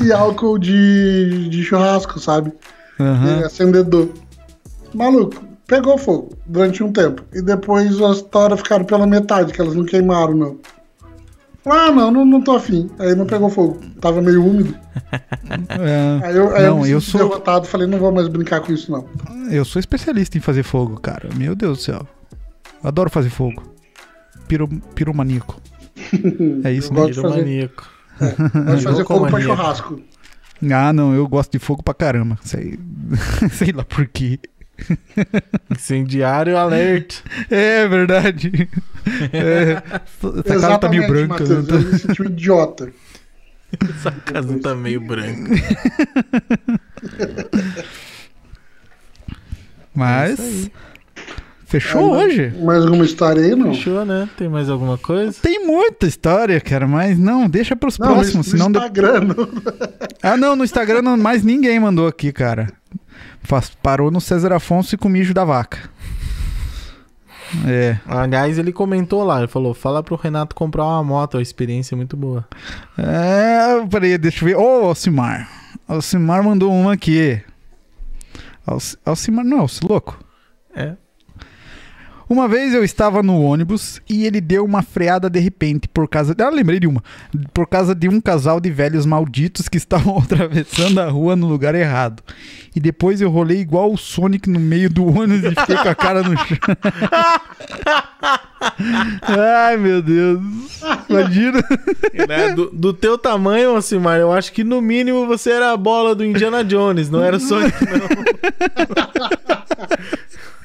e 0.02 0.12
álcool 0.12 0.58
de, 0.58 1.50
de 1.50 1.64
churrasco, 1.64 2.20
sabe? 2.20 2.52
Aham. 3.00 3.40
E 3.40 3.44
acendedor. 3.44 4.10
Maluco, 4.94 5.44
pegou 5.68 5.98
fogo 5.98 6.38
durante 6.46 6.84
um 6.84 6.92
tempo. 6.92 7.24
E 7.34 7.42
depois 7.42 8.00
as 8.02 8.22
toras 8.22 8.60
ficaram 8.60 8.86
pela 8.86 9.06
metade, 9.08 9.54
que 9.54 9.62
elas 9.62 9.76
não 9.76 9.86
queimaram, 9.86 10.34
não. 10.34 10.58
Ah, 11.66 11.92
não, 11.92 12.10
não, 12.10 12.26
não 12.26 12.42
tô 12.42 12.54
afim. 12.54 12.90
Aí 12.98 13.14
não 13.14 13.26
pegou 13.26 13.50
fogo. 13.50 13.80
Tava 14.02 14.22
meio 14.22 14.44
úmido. 14.46 14.76
É, 15.50 16.26
Aí 16.28 16.36
eu, 16.36 16.56
aí 16.56 16.64
Não, 16.66 16.78
eu 16.78 16.84
me 16.84 16.90
eu 16.92 17.02
sou- 17.02 17.22
derrotado 17.28 17.66
falei, 17.66 17.88
não 17.88 17.98
vou 17.98 18.12
mais 18.12 18.28
brincar 18.28 18.60
com 18.62 18.72
isso, 18.72 18.92
não. 18.92 19.06
eu 19.50 19.66
sou 19.66 19.80
especialista 19.80 20.38
em 20.38 20.42
fazer 20.42 20.62
fogo, 20.62 21.00
cara. 21.00 21.30
Meu 21.36 21.56
Deus 21.56 21.80
do 21.80 21.84
céu. 21.84 22.08
Adoro 22.84 23.10
fazer 23.10 23.30
fogo. 23.32 23.64
Piro, 24.48 24.68
piromaníaco. 24.94 25.60
É 26.64 26.72
isso, 26.72 26.94
Eu 26.94 27.08
né? 27.08 27.08
Piromaníaco. 27.14 27.88
Gosto 28.20 28.78
de 28.78 28.84
fazer 28.84 29.06
fogo 29.06 29.28
pra 29.28 29.42
churrasco. 29.42 30.02
Ah, 30.72 30.92
não, 30.92 31.14
eu 31.14 31.28
gosto 31.28 31.52
de 31.52 31.60
fogo 31.60 31.82
pra 31.82 31.94
caramba. 31.94 32.38
Sei, 32.44 32.78
sei 33.52 33.72
lá 33.72 33.84
por 33.84 34.08
quê. 34.08 34.40
Incendiário 35.72 36.58
alert. 36.58 37.22
É 37.50 37.88
verdade. 37.88 38.70
É, 39.34 39.82
essa 40.40 40.60
casa 40.60 40.78
tá 40.78 40.90
meio 40.90 41.08
branca. 41.08 41.40
Matheus, 41.40 41.68
né? 41.68 41.78
eu 41.78 41.82
me 41.82 42.00
senti 42.00 42.22
um 42.22 42.26
idiota. 42.26 42.92
Essa 43.90 44.12
casa 44.12 44.60
tá 44.60 44.76
meio 44.76 45.02
branca. 45.02 45.52
Mas. 49.94 50.40
É 50.40 50.44
isso 50.44 50.72
Fechou 51.70 52.16
Ah, 52.16 52.18
hoje? 52.24 52.52
Mais 52.64 52.84
alguma 52.84 53.06
história 53.06 53.44
aí, 53.44 53.56
não? 53.56 53.68
Fechou, 53.74 54.04
né? 54.04 54.28
Tem 54.36 54.50
mais 54.50 54.68
alguma 54.70 54.98
coisa? 54.98 55.38
Tem 55.40 55.64
muita 55.66 56.08
história, 56.08 56.60
cara, 56.60 56.88
mas 56.88 57.18
não, 57.18 57.48
deixa 57.48 57.76
pros 57.76 58.00
Não, 58.00 58.08
próximos, 58.08 58.48
no 58.48 58.52
senão. 58.58 58.70
Instagram, 58.72 59.22
não. 59.22 59.36
Ah, 60.24 60.36
não, 60.36 60.56
no 60.56 60.64
Instagram 60.64 61.04
não, 61.04 61.16
mais 61.16 61.44
ninguém 61.44 61.80
mandou 61.80 62.08
aqui, 62.08 62.32
cara. 62.34 62.68
Faz- 63.44 63.70
parou 63.84 64.10
no 64.10 64.20
César 64.20 64.52
Afonso 64.52 64.96
e 64.96 64.98
com 64.98 65.08
o 65.08 65.12
mijo 65.12 65.32
da 65.34 65.46
vaca. 65.46 65.78
É. 67.68 67.98
Aliás, 68.08 68.58
ele 68.58 68.72
comentou 68.74 69.24
lá, 69.24 69.38
ele 69.40 69.48
falou: 69.48 69.74
fala 69.76 70.02
pro 70.04 70.16
Renato 70.16 70.56
comprar 70.56 70.86
uma 70.86 71.04
moto, 71.04 71.38
a 71.38 71.42
experiência 71.42 71.94
é 71.94 71.98
muito 71.98 72.18
boa. 72.18 72.48
É, 72.98 73.86
peraí, 73.90 74.18
deixa 74.18 74.44
eu 74.44 74.50
ver. 74.50 74.56
Ô, 74.56 74.88
Alcimar. 74.88 75.48
Alcimar 75.88 76.44
mandou 76.44 76.72
uma 76.74 76.94
aqui. 76.94 77.42
Alci- 78.66 78.98
Alcimar, 79.06 79.46
não, 79.46 79.62
Alci 79.62 79.80
louco. 79.88 80.20
É. 80.76 80.94
Uma 82.30 82.48
vez 82.48 82.76
eu 82.76 82.84
estava 82.84 83.24
no 83.24 83.42
ônibus 83.42 84.00
e 84.08 84.24
ele 84.24 84.40
deu 84.40 84.64
uma 84.64 84.84
freada 84.84 85.28
de 85.28 85.40
repente 85.40 85.88
por 85.88 86.08
causa. 86.08 86.36
Ah, 86.40 86.50
lembrei 86.50 86.80
de 86.80 86.86
uma. 86.86 87.04
Por 87.52 87.66
causa 87.66 87.96
de 87.96 88.08
um 88.08 88.22
casal 88.22 88.60
de 88.60 88.70
velhos 88.70 89.04
malditos 89.04 89.68
que 89.68 89.78
estavam 89.80 90.20
atravessando 90.20 91.00
a 91.00 91.10
rua 91.10 91.36
no 91.36 91.48
lugar 91.48 91.74
errado. 91.74 92.22
E 92.76 92.80
depois 92.80 93.20
eu 93.20 93.32
rolei 93.32 93.60
igual 93.60 93.92
o 93.92 93.98
Sonic 93.98 94.48
no 94.48 94.60
meio 94.60 94.92
do 94.92 95.04
ônibus 95.08 95.52
e 95.52 95.56
fiquei 95.60 95.76
com 95.76 95.90
a 95.90 95.96
cara 95.96 96.22
no 96.22 96.38
chão. 96.38 96.58
Ai, 99.22 99.78
meu 99.78 100.00
Deus. 100.02 100.40
Imagina. 101.10 101.64
Né, 102.28 102.54
Do, 102.54 102.70
do 102.70 102.94
teu 102.94 103.18
tamanho, 103.18 103.72
Alcimar, 103.72 104.20
eu 104.20 104.32
acho 104.32 104.54
que 104.54 104.64
no 104.64 104.82
mínimo 104.82 105.26
você 105.26 105.50
era 105.50 105.72
a 105.72 105.78
bola 105.78 106.14
do 106.14 106.24
Indiana 106.24 106.64
Jones, 106.64 107.10
não 107.10 107.24
era 107.24 107.38
o 107.38 107.40
Sonic, 107.40 107.76
não. 107.86 108.08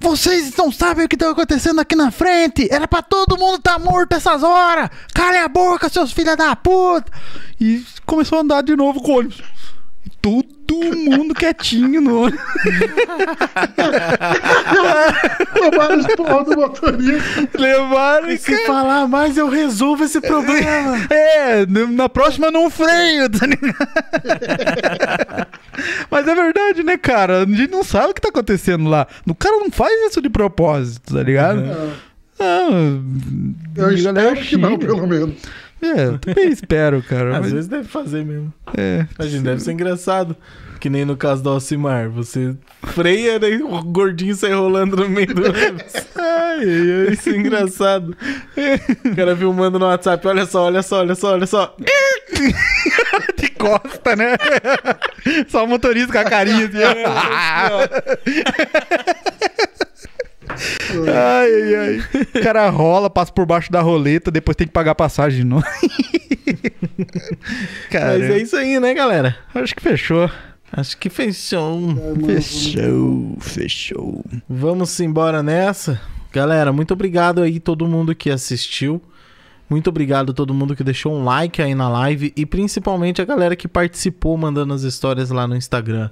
Vocês 0.00 0.54
não 0.56 0.70
sabem 0.70 1.04
o 1.04 1.08
que 1.08 1.16
está 1.16 1.30
acontecendo 1.30 1.80
aqui 1.80 1.96
na 1.96 2.10
frente! 2.10 2.68
Era 2.70 2.86
pra 2.86 3.02
todo 3.02 3.36
mundo 3.36 3.58
tá 3.58 3.78
morto 3.78 4.14
essas 4.14 4.42
horas! 4.42 4.88
Calem 5.12 5.40
a 5.40 5.48
boca, 5.48 5.88
seus 5.88 6.12
filha 6.12 6.36
da 6.36 6.54
puta! 6.54 7.10
E 7.60 7.84
começou 8.06 8.38
a 8.38 8.42
andar 8.42 8.62
de 8.62 8.76
novo 8.76 9.02
com 9.02 9.12
o 9.12 9.18
ônibus. 9.18 9.42
Tomaram 15.54 15.98
os 15.98 16.06
porra 16.14 16.44
do 16.44 16.56
motorista. 16.56 17.48
Levaram 17.54 18.30
E 18.30 18.38
se 18.38 18.66
falar 18.66 19.06
mais, 19.08 19.36
eu 19.36 19.48
resolvo 19.48 20.04
esse 20.04 20.20
problema. 20.20 20.96
É, 21.10 21.64
na 21.66 22.08
próxima 22.08 22.50
não 22.50 22.68
freio, 22.70 23.28
tá 23.30 23.46
ligado? 23.46 23.88
Mas 26.10 26.26
é 26.28 26.34
verdade, 26.34 26.82
né, 26.82 26.96
cara? 26.96 27.42
A 27.42 27.46
gente 27.46 27.70
não 27.70 27.84
sabe 27.84 28.10
o 28.10 28.14
que 28.14 28.20
tá 28.20 28.28
acontecendo 28.28 28.88
lá. 28.88 29.06
O 29.26 29.34
cara 29.34 29.56
não 29.56 29.70
faz 29.70 29.92
isso 30.10 30.20
de 30.20 30.28
propósito, 30.28 31.14
tá 31.14 31.22
ligado? 31.22 31.62
Ah, 32.40 32.68
Eu 33.76 33.86
a 33.86 33.92
galera 33.92 34.32
espero 34.38 34.46
que 34.46 34.56
não, 34.56 34.78
pelo 34.78 35.06
menos. 35.06 35.34
É, 35.82 36.04
eu 36.06 36.18
também 36.18 36.48
espero, 36.52 37.02
cara. 37.02 37.36
Às 37.36 37.40
mas- 37.42 37.52
vezes 37.52 37.68
deve 37.68 37.88
fazer 37.88 38.24
mesmo. 38.24 38.52
é. 38.76 39.06
Imagina, 39.18 39.42
deve 39.50 39.62
ser 39.62 39.72
engraçado. 39.72 40.36
Que 40.80 40.88
nem 40.88 41.04
no 41.04 41.16
caso 41.16 41.42
do 41.42 41.50
Alcimar. 41.50 42.08
Você 42.08 42.54
freia, 42.84 43.36
daí 43.40 43.60
o 43.60 43.82
gordinho 43.82 44.32
sai 44.36 44.52
rolando 44.52 44.96
no 44.96 45.08
meio 45.08 45.34
do. 45.34 45.42
Ai, 46.20 46.64
ai, 46.64 47.06
ai, 47.08 47.12
isso 47.14 47.30
é 47.30 47.36
engraçado. 47.36 48.16
O 49.04 49.16
cara 49.16 49.36
filmando 49.36 49.76
no 49.78 49.86
WhatsApp. 49.86 50.24
Olha 50.28 50.46
só, 50.46 50.64
olha 50.66 50.82
só, 50.82 50.98
olha 51.00 51.14
só, 51.16 51.32
olha 51.32 51.46
só. 51.46 51.74
De 53.36 53.48
costa, 53.50 54.14
né? 54.16 54.36
Só 55.48 55.64
o 55.64 55.66
motorista 55.68 56.12
com 56.12 56.18
a 56.18 56.24
carinha 56.24 56.66
assim. 56.66 56.78
Ai, 61.14 61.52
ai, 61.52 61.74
ai. 61.74 62.00
O 62.34 62.42
cara 62.42 62.68
rola, 62.68 63.10
passa 63.10 63.32
por 63.32 63.46
baixo 63.46 63.70
da 63.70 63.80
roleta, 63.80 64.30
depois 64.30 64.56
tem 64.56 64.66
que 64.66 64.72
pagar 64.72 64.94
passagem 64.94 65.40
de 65.40 65.44
novo. 65.44 65.64
cara, 67.90 68.18
Mas 68.18 68.30
é 68.30 68.38
isso 68.38 68.56
aí, 68.56 68.78
né, 68.80 68.94
galera? 68.94 69.36
acho 69.54 69.74
que 69.74 69.82
fechou. 69.82 70.30
Acho 70.70 70.98
que 70.98 71.08
fechou. 71.08 71.80
Fechou, 72.26 73.36
fechou. 73.40 74.24
Vamos 74.48 74.98
embora 75.00 75.42
nessa. 75.42 76.00
Galera, 76.30 76.72
muito 76.72 76.92
obrigado 76.92 77.42
aí 77.42 77.58
todo 77.58 77.86
mundo 77.86 78.14
que 78.14 78.30
assistiu. 78.30 79.00
Muito 79.68 79.88
obrigado 79.88 80.32
a 80.32 80.34
todo 80.34 80.54
mundo 80.54 80.74
que 80.74 80.84
deixou 80.84 81.14
um 81.14 81.24
like 81.24 81.60
aí 81.60 81.74
na 81.74 81.88
live 81.88 82.32
e 82.36 82.46
principalmente 82.46 83.20
a 83.20 83.24
galera 83.24 83.54
que 83.54 83.68
participou 83.68 84.36
mandando 84.36 84.72
as 84.72 84.82
histórias 84.82 85.30
lá 85.30 85.46
no 85.46 85.56
Instagram. 85.56 86.10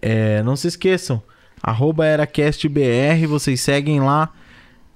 É, 0.00 0.42
não 0.42 0.56
se 0.56 0.68
esqueçam, 0.68 1.22
arroba 1.62 2.06
eracastbr, 2.06 3.26
vocês 3.28 3.60
seguem 3.60 4.00
lá 4.00 4.32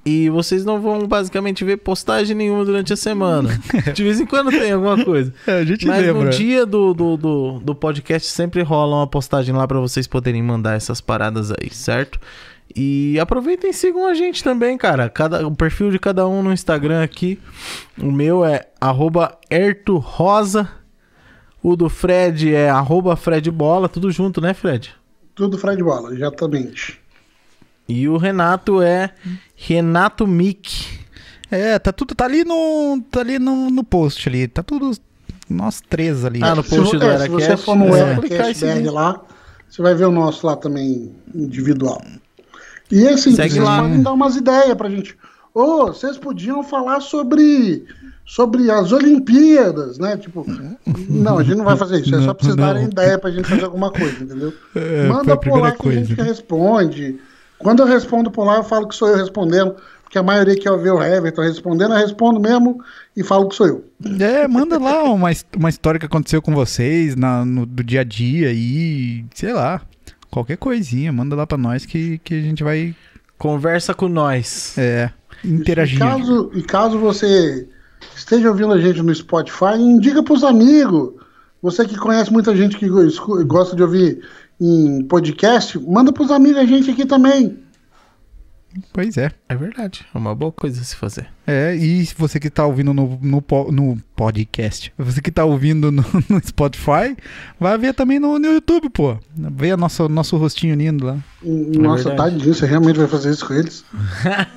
e 0.07 0.31
vocês 0.31 0.65
não 0.65 0.81
vão 0.81 1.01
basicamente 1.09 1.65
ver 1.65 1.79
postagem 1.79 2.37
nenhuma 2.37 2.65
durante 2.65 2.93
a 2.93 2.97
semana. 2.97 3.61
De 3.93 4.05
vez 4.05 4.21
em 4.21 4.25
quando 4.25 4.51
tem 4.53 4.71
alguma 4.71 5.05
coisa. 5.05 5.35
É, 5.45 5.59
a 5.59 5.65
gente 5.65 5.85
Mas 5.85 6.07
lembra. 6.07 6.25
no 6.25 6.31
dia 6.31 6.65
do, 6.65 6.95
do, 6.95 7.17
do, 7.17 7.59
do 7.59 7.75
podcast 7.75 8.29
sempre 8.29 8.63
rola 8.63 8.99
uma 8.99 9.07
postagem 9.07 9.53
lá 9.53 9.67
pra 9.67 9.81
vocês 9.81 10.07
poderem 10.07 10.43
mandar 10.45 10.77
essas 10.77 11.01
paradas 11.01 11.51
aí, 11.51 11.71
certo? 11.73 12.21
E 12.75 13.19
aproveitem 13.19 13.71
e 13.71 13.73
sigam 13.73 14.07
a 14.07 14.15
gente 14.15 14.45
também, 14.45 14.79
cara. 14.79 15.09
Cada, 15.09 15.45
o 15.45 15.55
perfil 15.55 15.91
de 15.91 15.99
cada 15.99 16.27
um 16.29 16.41
no 16.41 16.53
Instagram 16.53 17.03
aqui. 17.03 17.41
O 18.01 18.13
meu 18.13 18.45
é 18.45 18.69
arroba 18.81 19.37
ertorosa. 19.51 20.69
O 21.61 21.75
do 21.75 21.89
Fred 21.89 22.55
é 22.55 22.71
arroba 22.71 23.17
fredbola. 23.17 23.89
Tudo 23.89 24.09
junto, 24.13 24.41
né, 24.41 24.55
Fred? 24.55 24.95
Tudo 25.37 25.57
Fred 25.59 25.81
Bola, 25.83 26.13
exatamente. 26.13 26.99
E 27.89 28.09
o 28.09 28.17
Renato 28.17 28.83
é 28.83 29.15
Renato 29.55 30.27
Mick. 30.27 30.99
É, 31.51 31.79
tá 31.79 31.93
tudo. 31.93 32.15
Tá 32.17 32.25
ali 32.25 32.43
no. 32.45 33.01
Tá 33.11 33.21
ali 33.21 33.39
no, 33.39 33.71
no 33.71 33.85
post 33.85 34.29
ali. 34.29 34.49
Tá 34.49 34.63
tudo. 34.65 34.91
Nós 35.49 35.81
três 35.81 36.25
ali. 36.25 36.41
Ah, 36.43 36.57
no 36.57 36.65
Se, 36.65 36.71
post 36.71 36.95
vo- 36.95 36.99
do 36.99 37.07
é, 37.09 37.19
se 37.21 37.29
você 37.29 37.45
Eracast, 37.45 37.65
for 37.65 37.77
no 37.77 37.95
é. 37.95 38.01
E 38.01 38.33
Eracast 38.35 38.65
lá, 38.91 39.23
você 39.69 39.83
vai 39.83 39.95
ver 39.95 40.07
o 40.07 40.11
nosso 40.11 40.45
lá 40.45 40.57
também, 40.57 41.15
individual. 41.33 42.03
E 42.91 43.07
assim, 43.07 43.37
Segue 43.37 43.55
vocês 43.55 43.65
lá. 43.65 43.83
podem 43.83 44.03
dar 44.03 44.13
umas 44.13 44.35
ideias 44.35 44.75
pra 44.75 44.91
gente. 44.91 45.17
Ô, 45.55 45.87
vocês 45.87 46.19
podiam 46.19 46.65
falar 46.65 47.01
sobre, 47.01 47.85
sobre 48.27 48.69
as 48.71 48.91
Olimpíadas, 48.93 49.99
né? 49.99 50.17
Tipo, 50.17 50.45
não, 51.09 51.39
a 51.39 51.43
gente 51.45 51.57
não 51.57 51.65
vai 51.65 51.77
fazer 51.77 52.01
isso. 52.01 52.15
É 52.15 52.21
só 52.23 52.35
pra 52.35 52.45
vocês 52.45 52.57
darem 52.57 52.83
não. 52.83 52.91
ideia 52.91 53.19
pra 53.19 53.31
gente 53.31 53.49
fazer 53.49 53.65
alguma 53.65 53.91
coisa, 53.91 54.23
entendeu? 54.23 54.53
É, 54.75 55.07
Manda 55.09 55.35
a 55.35 55.37
por 55.37 55.59
lá 55.61 55.71
que 55.71 55.77
a 55.77 55.79
coisa, 55.79 56.05
gente 56.05 56.19
né? 56.19 56.25
responde. 56.25 57.19
Quando 57.59 57.81
eu 57.83 57.87
respondo 57.87 58.31
por 58.31 58.45
lá, 58.45 58.57
eu 58.57 58.65
falo 58.65 58.89
que 58.89 58.95
sou 58.97 59.09
eu 59.09 59.17
respondendo, 59.17 59.77
porque 60.03 60.19
a 60.19 60.23
maioria 60.23 60.59
quer 60.59 60.77
ver 60.77 60.91
o 60.91 61.03
Everton 61.03 61.41
respondendo, 61.43 61.95
eu 61.95 61.99
respondo 62.01 62.39
mesmo 62.41 62.83
e 63.17 63.23
falo 63.23 63.49
que 63.49 63.55
sou 63.55 63.67
eu. 63.67 63.85
É, 64.21 64.47
manda 64.49 64.77
lá 64.79 65.05
uma, 65.05 65.31
uma 65.57 65.69
história 65.71 65.99
que 65.99 66.05
aconteceu 66.07 66.43
com 66.43 66.53
vocês 66.53 67.15
na, 67.17 67.45
no, 67.45 67.65
do 67.65 67.83
dia 67.83 68.01
a 68.01 68.05
dia 68.05 68.53
e 68.53 69.25
sei 69.35 69.53
lá. 69.53 69.81
Qualquer 70.31 70.57
coisinha, 70.59 71.11
manda 71.13 71.35
lá 71.35 71.47
pra 71.47 71.57
nós 71.57 71.87
que, 71.87 72.19
que 72.19 72.35
a 72.35 72.43
gente 72.43 72.63
vai 72.65 72.95
Conversa 73.39 73.95
com 73.95 74.09
nós. 74.09 74.77
é, 74.77 75.11
E 75.45 75.51
interagir. 75.51 75.99
caso, 75.99 76.51
e 76.55 76.63
caso 76.63 76.99
você 76.99 77.67
esteja 78.15 78.49
ouvindo 78.49 78.73
a 78.73 78.81
gente 78.81 79.03
no 79.03 79.15
Spotify, 79.15 79.77
indica 79.79 80.23
pros 80.23 80.45
amigos. 80.45 81.15
Você 81.63 81.87
que 81.87 81.97
conhece 81.97 82.33
muita 82.33 82.55
gente 82.55 82.77
que 82.77 82.89
gosta 83.45 83.75
de 83.75 83.83
ouvir 83.83 84.23
em 84.61 85.03
podcast, 85.05 85.79
manda 85.79 86.13
pros 86.13 86.31
amigos 86.31 86.61
a 86.61 86.65
gente 86.65 86.91
aqui 86.91 87.05
também. 87.07 87.59
Pois 88.93 89.17
é. 89.17 89.31
É 89.49 89.57
verdade. 89.57 90.07
É 90.15 90.19
uma 90.19 90.35
boa 90.35 90.53
coisa 90.53 90.81
a 90.81 90.85
se 90.85 90.95
fazer. 90.95 91.29
É, 91.47 91.77
e 91.77 92.09
você 92.17 92.41
que 92.41 92.51
tá 92.51 92.67
ouvindo 92.67 92.93
no, 92.93 93.19
no, 93.23 93.43
no 93.71 93.99
podcast, 94.17 94.93
você 94.99 95.21
que 95.21 95.31
tá 95.31 95.45
ouvindo 95.45 95.93
no, 95.93 96.03
no 96.29 96.41
Spotify, 96.45 97.17
vai 97.61 97.79
ver 97.79 97.95
também 97.95 98.19
no, 98.19 98.39
no 98.39 98.47
YouTube, 98.47 98.91
pô. 98.91 99.17
Vê 99.35 99.71
a 99.71 99.77
nosso, 99.77 100.09
nosso 100.09 100.37
rostinho 100.37 100.75
lindo 100.75 101.07
lá. 101.07 101.19
Nossa, 101.43 102.09
verdade. 102.09 102.35
tadinho, 102.35 102.55
você 102.55 102.67
realmente 102.67 102.99
vai 102.99 103.07
fazer 103.07 103.31
isso 103.31 103.47
com 103.47 103.55
eles? 103.55 103.85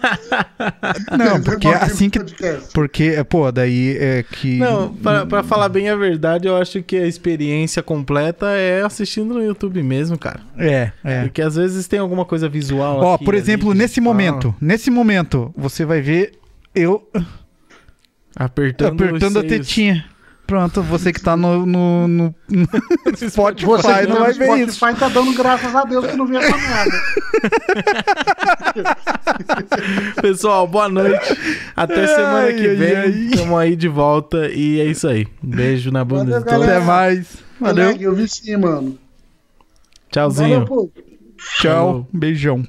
Não, 1.16 1.42
porque 1.42 1.68
é 1.68 1.76
assim 1.76 2.10
que. 2.10 2.20
Porque, 2.74 3.24
pô, 3.26 3.52
daí 3.52 3.96
é 4.00 4.24
que. 4.24 4.58
Não, 4.58 4.94
pra, 4.96 5.26
pra 5.26 5.44
falar 5.44 5.70
bem 5.70 5.90
a 5.90 5.96
verdade, 5.96 6.48
eu 6.48 6.58
acho 6.58 6.82
que 6.82 6.98
a 6.98 7.06
experiência 7.06 7.84
completa 7.84 8.48
é 8.48 8.82
assistindo 8.82 9.36
no 9.36 9.44
YouTube 9.44 9.84
mesmo, 9.84 10.18
cara. 10.18 10.40
É, 10.58 10.92
é. 11.04 11.22
Porque 11.24 11.42
às 11.42 11.56
vezes 11.56 11.88
tem 11.88 12.00
alguma 12.00 12.26
coisa 12.26 12.50
visual. 12.50 13.00
Ó, 13.02 13.16
aqui, 13.16 13.26
por 13.26 13.36
ali, 13.36 13.44
exemplo, 13.44 13.72
que 13.72 13.78
nesse 13.78 14.02
momento, 14.02 14.56
nesse 14.60 14.90
momento, 14.90 15.54
você 15.56 15.86
vai 15.86 16.02
ver 16.02 16.39
eu 16.76 17.10
Apertando, 18.36 19.04
apertando 19.04 19.40
a 19.40 19.44
tetinha. 19.44 20.06
Pronto, 20.48 20.82
você 20.82 21.14
que 21.14 21.22
tá 21.22 21.38
no, 21.38 21.64
no, 21.64 22.08
no, 22.08 22.36
no 22.50 23.30
Spotify 23.30 23.66
Você 23.68 24.08
não 24.08 24.16
tá 24.16 24.24
vai 24.24 24.34
ver 24.34 24.58
isso. 24.68 24.78
Spotify 24.78 25.00
tá 25.00 25.10
dando 25.10 25.34
graças 25.36 25.76
a 25.76 25.84
Deus 25.84 26.08
que 26.08 26.16
não 26.16 26.26
viu 26.26 26.40
essa 26.40 26.58
merda. 26.58 27.02
Pessoal, 30.22 30.68
boa 30.68 30.90
noite. 30.90 31.20
Até 31.76 32.08
semana 32.08 32.40
Ai, 32.40 32.54
que 32.54 32.68
ai, 32.68 32.76
vem. 32.76 32.96
ai. 32.96 33.30
Tamo 33.36 33.58
aí 33.58 33.76
de 33.76 33.88
volta. 33.88 34.50
E 34.50 34.80
é 34.80 34.86
isso 34.86 35.08
aí. 35.08 35.28
Um 35.44 35.50
beijo 35.50 35.92
na 35.92 36.04
bunda 36.04 36.24
Valeu, 36.24 36.40
de 36.40 36.46
todos. 36.46 36.64
Até 36.64 36.80
mais. 36.80 37.38
Valeu. 37.60 37.86
Moleque, 37.86 38.04
Eu 38.04 38.16
vi 38.16 38.28
sim, 38.28 38.58
mano. 38.58 38.98
Tchauzinho. 40.12 40.66
Valeu. 40.66 40.92
Tchau. 41.62 41.88
Falou. 41.88 42.08
Beijão. 42.12 42.66